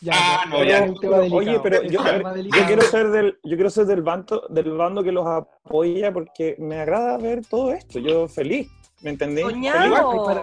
Ya, 0.00 0.12
Ah, 0.16 0.46
no, 0.48 0.64
ya. 0.64 0.78
es 0.78 0.90
un 0.90 0.98
tema 1.00 1.18
delicado, 1.18 1.38
Oye, 1.40 1.60
pero 1.62 1.82
yo, 1.84 2.02
yo 2.02 2.66
quiero 2.66 2.82
ser 2.82 3.10
del, 3.10 3.38
yo 3.44 3.54
quiero 3.56 3.70
ser 3.70 3.84
del 3.86 4.02
bando, 4.02 4.46
del 4.48 4.72
bando 4.72 5.04
que 5.04 5.12
los 5.12 5.24
apoya 5.26 6.12
porque 6.12 6.56
me 6.58 6.80
agrada 6.80 7.18
ver 7.18 7.46
todo 7.46 7.72
esto. 7.72 8.00
Yo 8.00 8.26
feliz, 8.26 8.68
¿me 9.02 9.16
para- 9.16 9.32
soñado. 9.42 10.38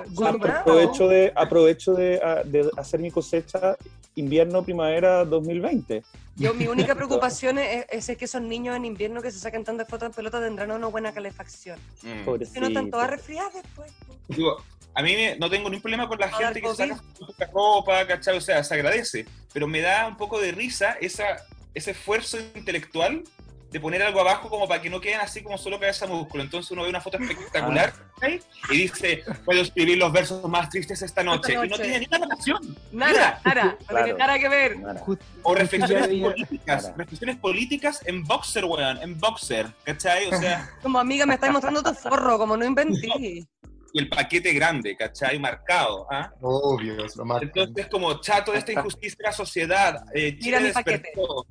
Aprovecho 0.60 1.07
de, 1.07 1.32
aprovecho 1.36 1.93
de, 1.93 2.22
a- 2.24 2.43
de 2.43 2.70
hacer 2.78 2.99
mi 2.99 3.12
cosecha 3.12 3.78
invierno-primavera 4.16 5.26
2020. 5.26 6.03
Yo, 6.36 6.53
mi 6.53 6.68
única 6.68 6.95
preocupación 6.95 7.57
es, 7.60 7.86
es 7.89 8.18
que 8.18 8.26
esos 8.26 8.41
niños 8.41 8.76
en 8.76 8.86
invierno 8.86 9.22
que 9.22 9.32
se 9.32 9.39
sacan 9.39 9.64
tantas 9.64 9.88
fotos 9.88 10.07
en 10.07 10.14
pelota 10.14 10.39
tendrán 10.41 10.72
una 10.72 10.88
buena 10.88 11.14
calefacción. 11.14 11.80
Mm. 12.03 12.43
Si 12.45 12.60
no 12.60 12.68
están 12.68 12.89
todas 12.89 13.10
resfriadas 13.10 13.53
después. 13.53 13.91
Digo, 14.28 14.57
a 14.93 15.01
mí 15.01 15.14
me- 15.14 15.38
no 15.38 15.49
tengo 15.49 15.70
ningún 15.70 15.82
problema 15.82 16.07
con 16.07 16.20
la 16.20 16.30
gente 16.32 16.62
que 16.62 16.76
saca 16.76 17.01
poca 17.20 17.49
ropa, 17.53 18.07
¿cachai? 18.07 18.38
O 18.38 18.41
sea, 18.41 18.64
se 18.64 18.74
agradece. 18.74 19.26
Pero 19.53 19.68
me 19.68 19.82
da 19.82 20.07
un 20.07 20.18
poco 20.18 20.39
de 20.39 20.51
risa 20.51 20.97
esa, 21.01 21.38
ese 21.74 21.91
esfuerzo 21.91 22.38
intelectual 22.55 23.24
de 23.72 23.80
poner 23.80 24.01
algo 24.01 24.22
abajo 24.22 24.49
como 24.49 24.67
para 24.67 24.82
que 24.82 24.89
no 24.89 24.99
queden 24.99 25.20
así 25.20 25.43
como 25.43 25.57
solo 25.57 25.80
cabeza 25.80 26.07
músculo. 26.07 26.43
Entonces 26.43 26.72
uno 26.72 26.84
ve 26.84 26.89
una 26.89 27.01
foto 27.01 27.17
espectacular 27.17 27.93
¿cachai? 28.15 28.41
y 28.70 28.78
dice, 28.78 29.24
puedo 29.45 29.61
escribir 29.61 29.97
los 29.97 30.11
versos 30.11 30.43
más 30.49 30.70
tristes 30.70 31.01
esta 31.01 31.24
noche. 31.24 31.53
Esta 31.53 31.65
Y 31.65 31.70
no 31.70 31.78
tiene 31.78 31.99
ni 31.99 32.05
una 32.07 32.17
relación. 32.17 32.78
Nada, 32.91 33.41
nada, 33.45 33.78
no 33.89 34.03
tiene 34.03 34.20
nada 34.20 34.39
que 34.39 34.49
ver. 34.49 34.80
Nada. 34.80 35.03
O 35.43 35.55
reflexiones 35.55 36.07
políticas. 36.07 36.93
Reflexiones 36.97 37.38
políticas 37.38 38.01
en 38.05 38.24
boxer, 38.24 38.65
weón. 38.65 39.01
En 39.01 39.20
boxer. 39.20 39.67
¿Cachai? 39.84 40.28
O 40.34 40.39
sea, 40.39 40.70
Como 40.82 40.99
amiga, 40.99 41.26
me 41.26 41.36
estáis 41.36 41.53
mostrando 41.53 41.84
tu 41.84 41.93
forro, 41.93 42.38
como 42.38 42.57
no 42.57 42.65
inventé. 42.65 43.07
y 43.17 43.99
el 43.99 44.07
paquete 44.09 44.53
grande, 44.53 44.95
¿cachai? 44.95 45.39
Marcado. 45.39 46.07
¿ah? 46.11 46.32
Obvio, 46.41 47.05
es 47.05 47.15
lo 47.15 47.26
más. 47.26 47.41
Entonces, 47.41 47.88
como 47.88 48.20
chato 48.22 48.51
de 48.51 48.59
esta 48.59 48.72
injusticia 48.72 49.17
de 49.20 49.24
la 49.24 49.32
sociedad, 49.32 50.03
eh, 50.13 50.38
Mira 50.41 50.59
mi 50.59 50.72
paquete. 50.72 51.09
despertó. 51.15 51.45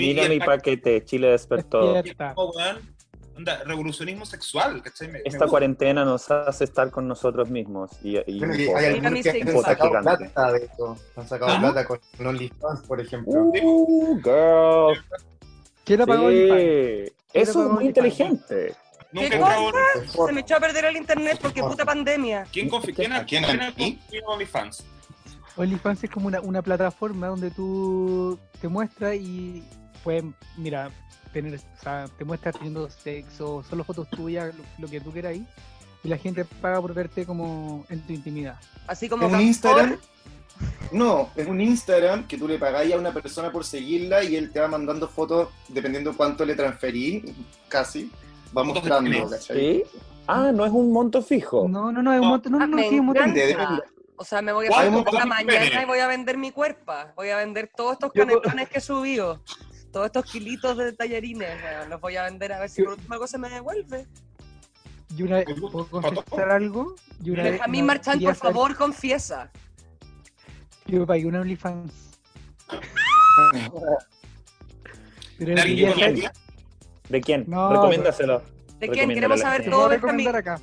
Y, 0.00 0.14
mi 0.28 0.38
paquete, 0.38 1.04
Chile 1.04 1.28
despertó. 1.28 1.94
Onda, 3.36 3.62
revolucionismo 3.64 4.24
sexual, 4.24 4.82
¿cachai? 4.82 5.08
Me- 5.08 5.12
me 5.14 5.18
Esta 5.18 5.30
gusta. 5.30 5.46
cuarentena 5.48 6.06
nos 6.06 6.30
hace 6.30 6.64
estar 6.64 6.90
con 6.90 7.06
nosotros 7.06 7.50
mismos. 7.50 7.90
Y, 8.02 8.16
y 8.30 8.42
un 8.42 8.58
y 8.58 8.68
hay 8.68 8.94
algunos 8.94 9.22
que 9.22 9.42
han 9.42 9.62
sacado 9.62 9.88
Gigante. 9.90 10.16
plata 10.30 10.52
de 10.52 10.64
esto. 10.64 10.96
Han 11.16 11.28
sacado 11.28 11.52
¿Ah? 11.52 11.60
plata 11.60 11.84
con 11.84 12.00
OnlyFans, 12.26 12.80
por 12.86 12.98
ejemplo. 12.98 13.32
Uh, 13.62 14.16
girl. 14.22 15.04
¿Quién 15.84 16.00
apagó? 16.00 16.30
Sí. 16.30 17.12
Eso 17.34 17.66
es 17.66 17.70
muy 17.72 17.84
inteligente. 17.86 18.74
¿Qué 19.12 19.26
entrado- 19.26 19.70
Se 20.26 20.32
me 20.32 20.40
echó 20.40 20.56
a 20.56 20.60
perder 20.60 20.86
el 20.86 20.96
internet 20.96 21.38
porque 21.40 21.62
puta 21.62 21.84
pandemia. 21.84 22.46
¿Quién 22.50 22.70
confi- 22.70 22.94
quién 22.94 23.12
ha- 23.12 23.18
¿A 23.18 23.26
quién? 23.26 23.44
quién 23.44 23.60
¿A 23.60 23.66
ha 23.68 23.70
mí? 23.72 23.96
construido 23.96 24.26
OnlyFans? 24.28 24.84
OnlyFans 25.56 26.04
es 26.04 26.10
como 26.10 26.26
una, 26.28 26.40
una 26.40 26.62
plataforma 26.62 27.26
donde 27.28 27.50
tú 27.50 28.38
te 28.62 28.68
muestras 28.68 29.14
y 29.16 29.62
puedes, 30.06 30.22
mira, 30.56 30.88
tener, 31.32 31.56
o 31.56 31.82
sea, 31.82 32.06
te 32.16 32.24
muestras 32.24 32.54
teniendo 32.54 32.88
sexo, 32.88 33.64
solo 33.68 33.82
fotos 33.82 34.08
tuyas, 34.08 34.54
lo, 34.54 34.62
lo 34.78 34.88
que 34.88 35.00
tú 35.00 35.10
quieras 35.10 35.34
y 35.34 35.44
la 36.08 36.16
gente 36.16 36.44
paga 36.44 36.80
por 36.80 36.94
verte 36.94 37.26
como 37.26 37.84
en 37.88 38.06
tu 38.06 38.12
intimidad. 38.12 38.56
Así 38.86 39.08
como 39.08 39.26
En 39.26 39.34
un 39.34 39.40
Instagram. 39.40 39.98
No, 40.92 41.30
es 41.34 41.48
un 41.48 41.60
Instagram 41.60 42.28
que 42.28 42.38
tú 42.38 42.46
le 42.46 42.56
pagáis 42.56 42.94
a 42.94 42.98
una 42.98 43.12
persona 43.12 43.50
por 43.50 43.64
seguirla 43.64 44.22
y 44.22 44.36
él 44.36 44.52
te 44.52 44.60
va 44.60 44.68
mandando 44.68 45.08
fotos 45.08 45.48
dependiendo 45.66 46.16
cuánto 46.16 46.44
le 46.44 46.54
transferí, 46.54 47.24
casi. 47.66 48.08
Va 48.56 48.62
mostrando. 48.62 49.36
¿Sí? 49.38 49.82
Ah, 50.28 50.52
no 50.54 50.64
es 50.64 50.70
un 50.70 50.92
monto 50.92 51.20
fijo. 51.20 51.66
No, 51.68 51.90
no, 51.90 52.00
no, 52.00 52.14
es 52.14 52.20
un 52.20 52.26
No. 52.26 52.30
montón, 52.30 52.52
no, 52.52 52.58
no, 52.60 52.76
me 52.76 52.88
sí, 52.88 52.94
es 52.94 53.00
un 53.00 53.12
depende. 53.12 53.56
O 54.14 54.24
sea, 54.24 54.40
me 54.40 54.52
voy 54.52 54.66
a 54.66 54.68
¿Cuánto 54.68 54.82
hacer 54.86 54.98
esta 55.00 55.10
cuesta 55.10 55.24
mi 55.24 55.30
mañana 55.30 55.82
y 55.82 55.84
voy 55.84 55.98
a 55.98 56.06
vender 56.06 56.38
mi 56.38 56.52
cuerpo. 56.52 56.92
Voy 57.16 57.30
a 57.30 57.38
vender 57.38 57.68
todos 57.76 57.94
estos 57.94 58.12
canetones 58.12 58.68
que 58.68 58.78
he 58.78 58.80
subido. 58.80 59.42
Todos 59.96 60.06
estos 60.08 60.26
kilitos 60.30 60.76
de 60.76 60.92
tallarines. 60.92 61.58
los 61.88 61.98
voy 62.02 62.16
a 62.16 62.24
vender 62.24 62.52
a 62.52 62.58
ver 62.60 62.68
si 62.68 62.82
por 62.82 62.92
último 62.92 63.14
algo 63.14 63.26
se 63.26 63.38
me 63.38 63.48
devuelve. 63.48 64.06
Y 65.16 65.22
una 65.22 65.36
vez, 65.36 65.46
Me 65.48 65.54
gusta, 65.54 65.70
¿puedo 65.72 65.88
confesar 66.12 66.50
algo? 66.50 66.94
Y 67.24 67.30
una 67.30 67.44
vez- 67.44 67.52
Benjamín 67.52 67.84
una- 67.84 67.94
Marchand, 67.94 68.22
por 68.22 68.34
favor, 68.34 68.76
confiesa. 68.76 69.50
Yo 70.84 71.06
pagué 71.06 71.24
una 71.24 71.40
OnlyFans. 71.40 71.94
Pero 75.38 75.54
¿De 75.54 76.30
¿De 77.08 77.20
quién? 77.22 77.44
No, 77.48 77.72
Recomiéndaselo. 77.72 78.42
¿De 78.78 78.88
quién? 78.90 79.08
Queremos 79.08 79.40
a 79.40 79.44
saber 79.44 79.70
todo, 79.70 79.88
Benjamín. 79.88 80.28
acá. 80.28 80.60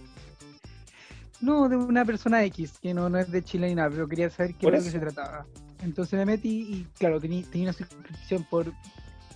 No, 1.41 1.67
de 1.69 1.75
una 1.75 2.05
persona 2.05 2.43
X, 2.43 2.73
que 2.79 2.93
no, 2.93 3.09
no 3.09 3.17
es 3.17 3.31
de 3.31 3.43
Chile 3.43 3.67
ni 3.69 3.73
nada, 3.73 3.89
pero 3.89 4.07
quería 4.07 4.29
saber 4.29 4.53
qué 4.53 4.69
que 4.69 4.77
eso. 4.77 4.91
se 4.91 4.99
trataba. 4.99 5.47
Entonces 5.81 6.19
me 6.19 6.25
metí 6.27 6.71
y, 6.71 6.87
claro, 6.99 7.19
tenía, 7.19 7.43
tenía 7.49 7.69
una 7.69 7.73
suscripción 7.73 8.43
por 8.47 8.67
9 8.67 8.77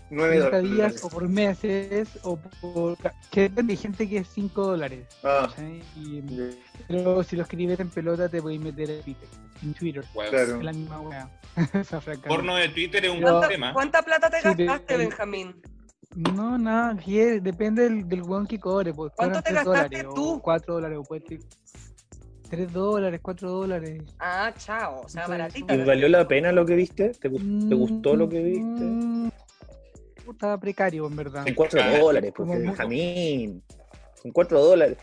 30 0.09 0.45
dólares. 0.45 0.71
días 0.71 1.03
o 1.03 1.09
por 1.09 1.27
meses 1.27 2.09
o 2.23 2.37
por... 2.61 2.97
Que 3.31 3.41
depende, 3.41 3.73
hay 3.73 3.77
gente 3.77 4.07
que 4.09 4.17
es 4.19 4.27
5 4.29 4.65
dólares. 4.65 5.05
Ah. 5.23 5.49
Y- 5.95 6.21
pero 6.87 7.23
si 7.23 7.35
lo 7.35 7.41
escribes 7.43 7.79
en 7.79 7.89
pelota 7.89 8.29
te 8.29 8.41
podéis 8.41 8.61
meter 8.61 8.89
en 8.89 9.01
Twitter. 9.03 9.29
En 9.63 9.73
Twitter. 9.73 10.05
Weón. 10.15 10.29
claro. 10.31 10.57
Es 10.57 10.63
la 10.63 10.73
misma 10.73 11.01
weá. 11.01 11.29
Porno 12.27 12.55
de 12.55 12.69
Twitter 12.69 13.05
es 13.05 13.11
un 13.11 13.17
Pero- 13.17 13.27
buen 13.31 13.39
¿Cuánta, 13.39 13.47
tema. 13.49 13.73
cuánta 13.73 14.01
plata 14.03 14.29
te 14.29 14.37
Sí, 14.41 14.43
gastaste, 14.65 14.93
el- 14.95 14.99
Benjamín? 15.01 15.55
No, 16.15 16.57
nada, 16.57 16.97
que 16.97 17.41
depende 17.41 17.83
del, 17.83 18.07
del 18.07 18.23
weón 18.23 18.47
que 18.47 18.59
cobre. 18.59 18.93
Pues, 18.93 19.11
¿Cuánto 19.15 19.41
te 19.41 19.51
3 19.51 19.65
gastaste 19.65 19.97
dólares, 19.97 20.13
tú? 20.15 20.29
O 20.35 20.41
4 20.41 20.73
dólares, 20.75 20.97
o 20.99 21.03
puede 21.03 21.21
ser 21.27 21.39
3 22.49 22.71
dólares, 22.73 23.19
4 23.21 23.51
dólares. 23.51 24.03
Ah, 24.19 24.51
chao, 24.57 25.01
o 25.03 25.09
sea, 25.09 25.27
baratita. 25.27 25.75
¿Y 25.75 25.83
valió 25.83 26.07
la 26.07 26.27
pena 26.27 26.51
lo 26.53 26.65
que 26.65 26.75
viste? 26.75 27.09
¿Te, 27.09 27.29
te 27.29 27.75
gustó 27.75 28.15
lo 28.15 28.29
que 28.29 28.41
viste? 28.41 29.31
Estaba 30.31 30.57
precario, 30.59 31.07
en 31.07 31.15
verdad. 31.15 31.47
En 31.47 31.55
4 31.55 31.81
dólares, 31.99 32.33
Como 32.35 32.47
porque 32.49 32.63
mu- 32.63 32.69
Benjamín. 32.71 33.63
En 34.23 34.31
4 34.31 34.61
dólares. 34.61 34.97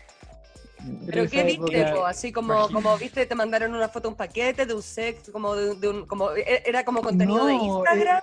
¿Pero 1.07 1.27
qué 1.29 1.43
viste, 1.43 1.85
po? 1.93 2.05
Así 2.05 2.31
como, 2.31 2.69
como 2.69 2.95
viste, 2.97 3.25
te 3.25 3.33
mandaron 3.33 3.73
una 3.73 3.89
foto, 3.89 4.07
un 4.09 4.15
paquete 4.15 4.65
de 4.65 4.73
un 4.73 4.83
sex, 4.83 5.31
como 5.31 5.55
de, 5.55 5.75
de 5.75 5.89
un, 5.89 6.05
como, 6.05 6.31
e- 6.31 6.61
era 6.65 6.85
como 6.85 7.01
contenido 7.01 7.45
de 7.45 7.53
No, 7.55 7.77
Instagram. 7.77 8.21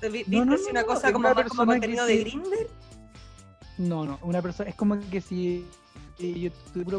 ¿Te 0.00 0.08
vi- 0.10 0.24
no, 0.26 0.30
¿Viste 0.30 0.46
no, 0.46 0.54
así 0.54 0.64
no, 0.64 0.70
una 0.72 0.80
no, 0.82 0.86
cosa 0.86 1.12
como 1.12 1.28
una 1.28 1.34
más 1.34 1.48
como 1.48 1.64
contenido 1.72 2.04
de 2.04 2.14
sí- 2.14 2.20
Grindr? 2.20 2.68
No, 3.78 4.04
no, 4.04 4.18
una 4.22 4.42
persona, 4.42 4.68
es 4.70 4.76
como 4.76 4.98
que 5.10 5.20
si 5.22 5.66
eh, 6.18 6.32
yo 6.38 6.50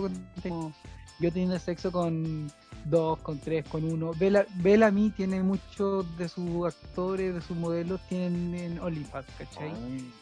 contenido, 0.01 0.73
yo 1.19 1.31
teniendo 1.31 1.59
sexo 1.59 1.91
con 1.91 2.51
dos, 2.85 3.19
con 3.19 3.39
tres, 3.39 3.65
con 3.67 3.83
uno. 3.83 4.11
Bella, 4.17 4.45
Bella 4.55 4.87
a 4.87 4.91
mí 4.91 5.11
tiene 5.15 5.41
muchos 5.43 6.05
de 6.17 6.29
sus 6.29 6.65
actores, 6.65 7.33
de 7.33 7.41
sus 7.41 7.57
modelos, 7.57 7.99
tienen 8.07 8.55
en 8.55 8.79
OnlyFans, 8.79 9.27
¿cachai? 9.37 9.71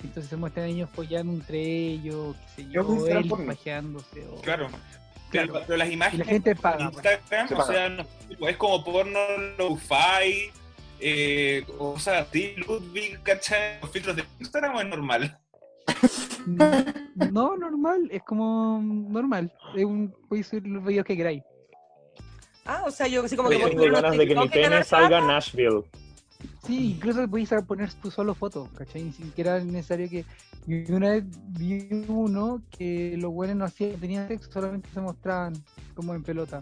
Entonces 0.04 0.28
se 0.28 0.36
muestran 0.38 0.66
ellos 0.68 0.90
follando 0.94 1.34
entre 1.34 1.60
ellos, 1.62 2.36
qué 2.56 2.64
sé 2.64 2.70
Yo 2.72 2.84
yo, 2.84 3.08
él 3.08 3.30
pajeándose. 3.46 4.26
O... 4.28 4.42
Claro. 4.42 4.68
Claro. 5.30 5.54
Pero, 5.54 5.66
pero 5.68 5.78
las 5.78 5.90
imágenes 5.92 6.26
la 6.28 6.34
gente 6.34 6.52
en 6.52 6.58
paga. 6.58 6.92
pues. 6.92 7.06
Instagram, 7.06 7.48
Se 7.48 7.56
o 7.56 7.66
sea, 7.66 7.90
no- 7.90 8.48
es 8.48 8.58
como 8.58 8.84
porno 8.84 9.20
low-fi, 9.58 10.52
eh, 11.00 11.66
o 11.78 12.00
sea, 12.00 12.24
Steve 12.26 12.56
Ludwig, 12.68 13.22
¿cachai? 13.24 13.80
Los 13.82 13.92
filtros 13.92 14.16
de 14.16 14.24
Instagram 14.40 14.76
o 14.76 14.82
es 14.82 14.88
normal. 14.88 15.38
No, 17.32 17.56
normal, 17.58 18.08
es 18.12 18.22
como 18.24 18.80
normal. 18.82 19.52
Es 19.76 19.86
un, 19.86 20.14
podéis 20.30 20.48
subir 20.48 20.68
los 20.68 20.84
videos 20.86 21.06
que 21.06 21.16
queráis. 21.18 21.42
Ah, 22.66 22.84
o 22.86 22.92
sea, 22.92 23.08
yo 23.08 23.24
así 23.24 23.36
como 23.36 23.50
Oye, 23.50 23.60
que 23.60 23.70
tengo 23.70 23.92
ganas 23.92 24.18
de 24.18 24.28
que 24.28 24.36
mi 24.36 24.50
pene 24.50 24.84
salga 24.84 25.20
a. 25.20 25.22
Nashville. 25.22 25.84
Sí, 26.66 26.94
incluso 26.94 27.28
podéis 27.28 27.50
poner 27.68 27.94
tú 27.94 28.10
solo 28.10 28.34
fotos, 28.34 28.70
¿cachai? 28.76 29.04
Ni 29.04 29.12
siquiera 29.14 29.58
es 29.58 29.66
necesario 29.66 30.10
que. 30.10 30.26
y 30.68 30.92
Una 30.92 31.12
vez 31.12 31.24
vi 31.50 31.88
uno 32.08 32.62
que 32.76 33.16
los 33.18 33.32
buenos 33.32 33.56
no 33.56 33.66
hacían, 33.66 34.00
tenían 34.00 34.28
sexo, 34.28 34.52
solamente 34.52 34.90
se 34.92 35.00
mostraban 35.00 35.54
como 35.94 36.16
en 36.16 36.24
pelota 36.24 36.62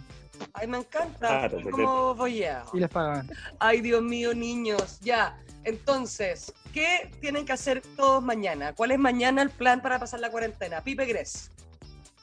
Ay, 0.53 0.67
me 0.67 0.77
encanta. 0.79 1.49
Porque- 1.49 1.69
como 1.71 2.15
voyeo. 2.15 2.63
y 2.73 2.79
les 2.79 2.89
pagaban. 2.89 3.29
Ay, 3.59 3.81
Dios 3.81 4.03
mío, 4.03 4.33
niños. 4.33 4.99
Ya. 5.01 5.37
Entonces, 5.63 6.53
¿qué 6.73 7.09
tienen 7.21 7.45
que 7.45 7.53
hacer 7.53 7.81
todos 7.95 8.21
mañana? 8.21 8.73
¿Cuál 8.73 8.91
es 8.91 8.99
mañana 8.99 9.41
el 9.41 9.49
plan 9.49 9.81
para 9.81 9.99
pasar 9.99 10.19
la 10.19 10.29
cuarentena? 10.29 10.81
Pipe 10.81 11.05
Gres. 11.05 11.49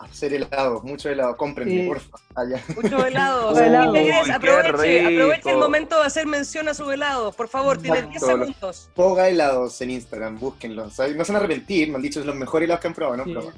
Hacer 0.01 0.33
helado, 0.33 0.81
mucho 0.83 1.11
helado. 1.11 1.37
Cómprenme, 1.37 1.87
porfa. 1.87 2.17
Allá. 2.35 2.63
Muchos 2.75 3.05
helados. 3.07 3.53
Uy, 3.53 3.65
Pipe 3.65 3.93
qué 3.93 4.05
Gres, 4.07 4.31
aproveche, 4.31 5.07
aproveche 5.07 5.51
el 5.51 5.59
momento 5.59 6.01
de 6.01 6.07
hacer 6.07 6.27
mención 6.27 6.69
a 6.69 6.75
sus 6.75 6.91
helados. 6.91 7.37
Por 7.37 7.49
favor, 7.49 7.77
tiene 7.77 8.03
10 8.03 8.15
Exacto. 8.15 8.39
segundos. 8.39 8.91
Poga 8.95 9.29
helados 9.29 9.79
en 9.83 9.91
Instagram, 9.91 10.39
búsquenlos. 10.39 10.95
¿sabes? 10.95 11.15
No 11.17 11.25
se 11.25 11.33
van 11.33 11.43
a 11.43 11.45
arrepentir, 11.45 11.91
me 11.91 11.97
han 11.97 12.03
dicho 12.03 12.19
es 12.21 12.27
los 12.27 12.35
mejores 12.35 12.65
helados 12.67 12.81
que 12.81 12.89
han 12.89 12.95
probado, 12.95 13.19
¿no? 13.19 13.43
Sí. 13.43 13.49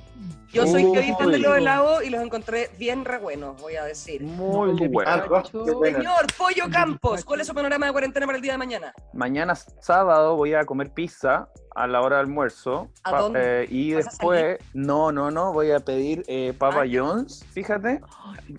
Yo 0.53 0.67
soy 0.67 0.93
que 0.93 1.01
de 1.27 1.39
los 1.39 1.57
helados 1.57 2.05
y 2.05 2.11
los 2.11 2.21
encontré 2.23 2.71
bien 2.79 3.05
re 3.05 3.19
buenos, 3.19 3.61
voy 3.61 3.77
a 3.77 3.85
decir. 3.85 4.23
Muy 4.23 4.71
el 4.71 4.77
de 4.77 4.89
bueno. 4.89 5.11
Ah. 5.11 5.43
Señor 5.51 6.27
Pollo 6.37 6.65
Campos. 6.71 7.25
¿cuál 7.25 7.41
es 7.41 7.47
su 7.47 7.55
panorama 7.55 7.87
de 7.87 7.93
cuarentena 7.93 8.27
para 8.27 8.37
el 8.37 8.43
día 8.43 8.53
de 8.53 8.59
mañana? 8.59 8.93
Mañana 9.15 9.55
sábado 9.55 10.37
voy 10.37 10.53
a 10.55 10.65
comer 10.67 10.91
pizza 10.91 11.49
a 11.75 11.87
la 11.87 12.03
hora 12.03 12.17
de 12.17 12.23
almuerzo. 12.23 12.91
¿A 13.03 13.19
dónde? 13.19 13.63
eh, 13.63 13.67
y 13.71 13.95
¿Vas 13.95 14.07
a 14.07 14.11
después, 14.11 14.59
no, 14.75 15.11
no, 15.11 15.31
no, 15.31 15.53
voy 15.55 15.71
a 15.71 15.81
pedir 15.81 16.23
eh, 16.27 16.53
Papa 16.59 16.83
Ah, 16.83 16.87
ya. 16.87 17.01
John's, 17.01 17.45
fíjate, 17.53 18.01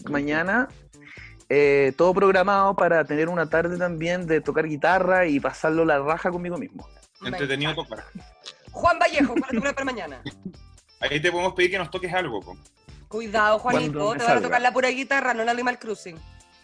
mañana. 0.09 0.67
eh, 1.49 1.93
todo 1.95 2.13
programado 2.13 2.75
para 2.75 3.03
tener 3.05 3.29
una 3.29 3.47
tarde 3.47 3.77
también 3.77 4.25
de 4.25 4.41
tocar 4.41 4.67
guitarra 4.67 5.27
y 5.27 5.39
pasarlo 5.39 5.85
la 5.85 5.99
raja 5.99 6.31
conmigo 6.31 6.57
mismo. 6.57 6.87
Entretenido 7.23 7.75
tocar. 7.75 8.03
Juan 8.71 8.97
Vallejo, 8.97 9.35
¿cuál 9.35 9.43
es 9.51 9.57
tu 9.57 9.75
para 9.75 9.85
mañana? 9.85 10.21
Ahí 11.10 11.20
te 11.20 11.32
podemos 11.32 11.54
pedir 11.54 11.72
que 11.72 11.78
nos 11.78 11.91
toques 11.91 12.14
algo. 12.14 12.39
po. 12.39 12.58
Cuidado, 13.08 13.60
Juanito, 13.60 14.14
te 14.14 14.24
van 14.24 14.38
a 14.38 14.41
tocar 14.41 14.62
la 14.62 14.72
pura 14.72 14.89
guitarra, 14.89 15.34
no 15.34 15.43
el 15.43 15.49
Animal 15.49 15.78
Cruising. 15.78 16.18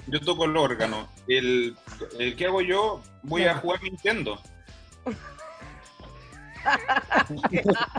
Yo 0.07 0.19
toco 0.21 0.45
el 0.45 0.55
órgano. 0.55 1.09
El, 1.27 1.75
el 2.17 2.35
que 2.35 2.45
hago 2.45 2.61
yo, 2.61 3.01
voy 3.21 3.43
a 3.43 3.55
jugar 3.55 3.83
Nintendo. 3.83 4.41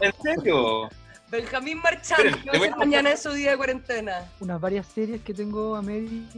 ¿En 0.01 0.13
serio? 0.23 0.89
Benjamín 1.31 1.79
Marchand, 1.79 2.43
¿qué 2.43 2.59
va 2.59 2.67
a 2.75 2.77
mañana 2.77 3.13
en 3.13 3.19
su 3.19 3.31
día 3.31 3.53
de 3.53 3.57
cuarentena? 3.57 4.29
unas 4.41 4.61
varias 4.61 4.87
series 4.89 5.23
que 5.23 5.33
tengo 5.33 5.77
a 5.77 5.83
medias 5.83 6.35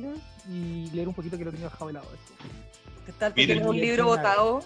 y 0.46 0.90
leer 0.92 1.08
un 1.08 1.14
poquito 1.14 1.38
que 1.38 1.44
lo 1.46 1.50
tengo 1.50 1.64
dejado 1.64 1.86
de 1.86 1.92
lado. 1.94 2.08
eso. 2.12 2.34
¿Qué 3.06 3.12
tal? 3.12 3.32
¿Tú 3.32 3.36
Miren. 3.40 3.56
tienes 3.56 3.70
un 3.70 3.80
libro 3.80 4.04
votado? 4.06 4.62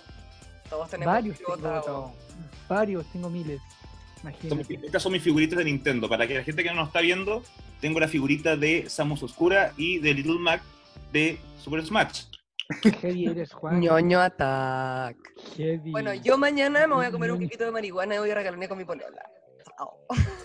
Todos 0.68 0.90
tenemos 0.90 1.14
Varios 1.14 1.38
un 1.38 1.46
libro 1.46 1.56
votado. 1.56 2.12
Varios, 2.68 3.06
tengo 3.12 3.30
miles. 3.30 3.60
Son 4.32 4.32
Imagínate. 4.52 4.76
mis- 4.76 4.84
estas 4.84 5.02
son 5.02 5.12
mis 5.12 5.22
figuritas 5.22 5.58
de 5.58 5.64
Nintendo. 5.64 6.08
Para 6.08 6.26
que 6.26 6.34
la 6.34 6.42
gente 6.42 6.62
que 6.62 6.68
no 6.70 6.76
nos 6.76 6.88
está 6.88 7.00
viendo, 7.00 7.42
tengo 7.80 8.00
la 8.00 8.08
figurita 8.08 8.56
de 8.56 8.88
Samus 8.88 9.22
Oscura 9.22 9.72
y 9.76 9.98
de 9.98 10.14
Little 10.14 10.38
Mac 10.38 10.62
de 11.12 11.38
Super 11.58 11.84
Smash. 11.84 12.24
Heavy 13.00 13.26
eres, 13.26 13.52
Juan. 13.52 13.78
Ñoño 13.80 14.20
Attack. 14.20 15.16
Heavy. 15.56 15.92
Bueno, 15.92 16.12
yo 16.14 16.36
mañana 16.36 16.86
me 16.88 16.94
voy 16.94 17.06
a 17.06 17.10
comer 17.12 17.30
un 17.30 17.38
piquito 17.38 17.64
de 17.64 17.70
marihuana 17.70 18.16
y 18.16 18.18
voy 18.18 18.30
a 18.30 18.34
regalarme 18.34 18.68
con 18.68 18.78
mi 18.78 18.84
polola. 18.84 19.22
Chao. 19.78 19.90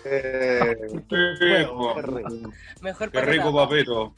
Eh, 0.04 0.76
Qué 1.08 1.34
rico, 1.40 1.94
Qué 1.94 2.02
rico. 2.02 2.52
Mejor 2.82 3.10
qué 3.10 3.20
rico 3.22 3.52
papito. 3.54 4.14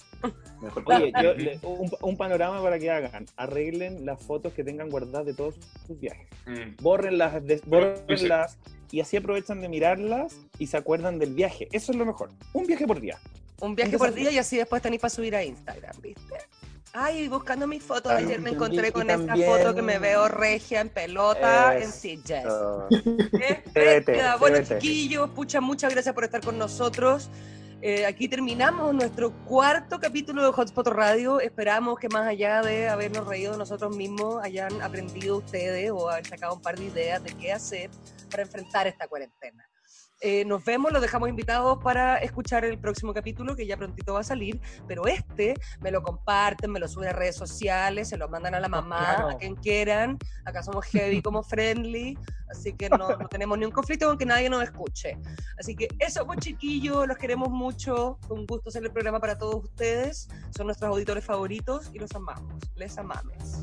Mejor 0.60 0.82
Oye, 0.86 1.12
yo 1.22 1.34
le- 1.34 1.58
un, 1.62 1.90
un 2.00 2.16
panorama 2.16 2.62
para 2.62 2.78
que 2.78 2.90
hagan. 2.90 3.26
Arreglen 3.36 4.04
las 4.04 4.22
fotos 4.22 4.52
que 4.54 4.64
tengan 4.64 4.88
guardadas 4.90 5.26
de 5.26 5.34
todos 5.34 5.54
sus 5.86 5.98
viajes. 6.00 6.26
Mm. 6.46 6.82
Bórrenlas, 6.82 7.44
des- 7.44 7.60
Sí. 7.60 7.68
bórrenlas 7.68 8.58
y 8.90 9.00
así 9.00 9.16
aprovechan 9.16 9.60
de 9.60 9.68
mirarlas 9.68 10.36
y 10.58 10.66
se 10.66 10.76
acuerdan 10.76 11.18
del 11.18 11.34
viaje. 11.34 11.68
Eso 11.72 11.92
es 11.92 11.98
lo 11.98 12.06
mejor. 12.06 12.30
Un 12.52 12.66
viaje 12.66 12.86
por 12.86 13.00
día. 13.00 13.18
Un 13.60 13.74
viaje 13.74 13.96
por 13.98 14.12
día 14.12 14.30
y 14.30 14.38
así 14.38 14.56
después 14.56 14.82
tenéis 14.82 15.00
para 15.00 15.10
subir 15.10 15.34
a 15.36 15.44
Instagram, 15.44 16.00
¿viste? 16.00 16.34
Ay, 16.96 17.26
buscando 17.26 17.66
mis 17.66 17.82
fotos. 17.82 18.12
Ah, 18.12 18.18
Ayer 18.18 18.40
me 18.40 18.50
encontré 18.50 18.92
con 18.92 19.08
también- 19.08 19.50
foto 19.50 19.74
que 19.74 19.82
me 19.82 19.98
veo 19.98 20.28
regia 20.28 20.80
en 20.80 20.88
pelota 20.88 21.76
en 21.76 21.82
Es-. 21.88 22.04
Ah, 22.32 22.86
¿Eh? 22.88 23.62
Queda 24.06 24.36
Bueno, 24.36 24.58
chiquillos, 24.62 25.28
pucha, 25.30 25.60
muchas 25.60 25.92
gracias 25.92 26.14
por 26.14 26.22
estar 26.22 26.40
con 26.40 26.56
nosotros. 26.56 27.30
Eh, 27.82 28.06
aquí 28.06 28.28
terminamos 28.28 28.94
nuestro 28.94 29.30
cuarto 29.44 29.98
capítulo 29.98 30.42
de 30.44 30.52
Hotspot 30.52 30.86
Radio. 30.86 31.40
Esperamos 31.40 31.98
que 31.98 32.08
más 32.08 32.26
allá 32.26 32.62
de 32.62 32.88
habernos 32.88 33.26
reído 33.26 33.52
de 33.52 33.58
nosotros 33.58 33.94
mismos, 33.96 34.42
hayan 34.42 34.80
aprendido 34.80 35.38
ustedes 35.38 35.90
o 35.90 36.08
haber 36.08 36.26
sacado 36.26 36.54
un 36.54 36.62
par 36.62 36.78
de 36.78 36.84
ideas 36.84 37.22
de 37.24 37.34
qué 37.34 37.52
hacer 37.52 37.90
para 38.34 38.42
enfrentar 38.42 38.88
esta 38.88 39.06
cuarentena. 39.06 39.64
Eh, 40.20 40.44
nos 40.44 40.64
vemos, 40.64 40.90
los 40.90 41.00
dejamos 41.00 41.28
invitados 41.28 41.78
para 41.84 42.16
escuchar 42.16 42.64
el 42.64 42.78
próximo 42.80 43.14
capítulo 43.14 43.54
que 43.54 43.64
ya 43.64 43.76
prontito 43.76 44.14
va 44.14 44.20
a 44.20 44.24
salir, 44.24 44.60
pero 44.88 45.06
este 45.06 45.54
me 45.80 45.92
lo 45.92 46.02
comparten, 46.02 46.72
me 46.72 46.80
lo 46.80 46.88
suben 46.88 47.10
a 47.10 47.12
redes 47.12 47.36
sociales, 47.36 48.08
se 48.08 48.16
lo 48.16 48.28
mandan 48.28 48.56
a 48.56 48.60
la 48.60 48.68
mamá, 48.68 48.98
claro. 48.98 49.30
a 49.30 49.36
quien 49.36 49.54
quieran. 49.54 50.18
Acá 50.44 50.64
somos 50.64 50.84
heavy 50.86 51.22
como 51.22 51.44
friendly, 51.44 52.18
así 52.48 52.72
que 52.72 52.88
no, 52.88 53.16
no 53.16 53.28
tenemos 53.28 53.56
ni 53.56 53.66
un 53.66 53.70
conflicto 53.70 54.08
con 54.08 54.18
que 54.18 54.26
nadie 54.26 54.50
nos 54.50 54.64
escuche. 54.64 55.16
Así 55.58 55.76
que 55.76 55.86
eso, 56.00 56.26
pues 56.26 56.40
chiquillos, 56.40 57.06
los 57.06 57.18
queremos 57.18 57.50
mucho. 57.50 58.18
Fue 58.26 58.36
un 58.36 58.46
gusto 58.46 58.70
hacer 58.70 58.82
el 58.82 58.90
programa 58.90 59.20
para 59.20 59.38
todos 59.38 59.62
ustedes. 59.62 60.28
Son 60.56 60.66
nuestros 60.66 60.90
auditores 60.90 61.24
favoritos 61.24 61.90
y 61.92 62.00
los 62.00 62.12
amamos. 62.12 62.54
Les 62.74 62.98
amamos. 62.98 63.62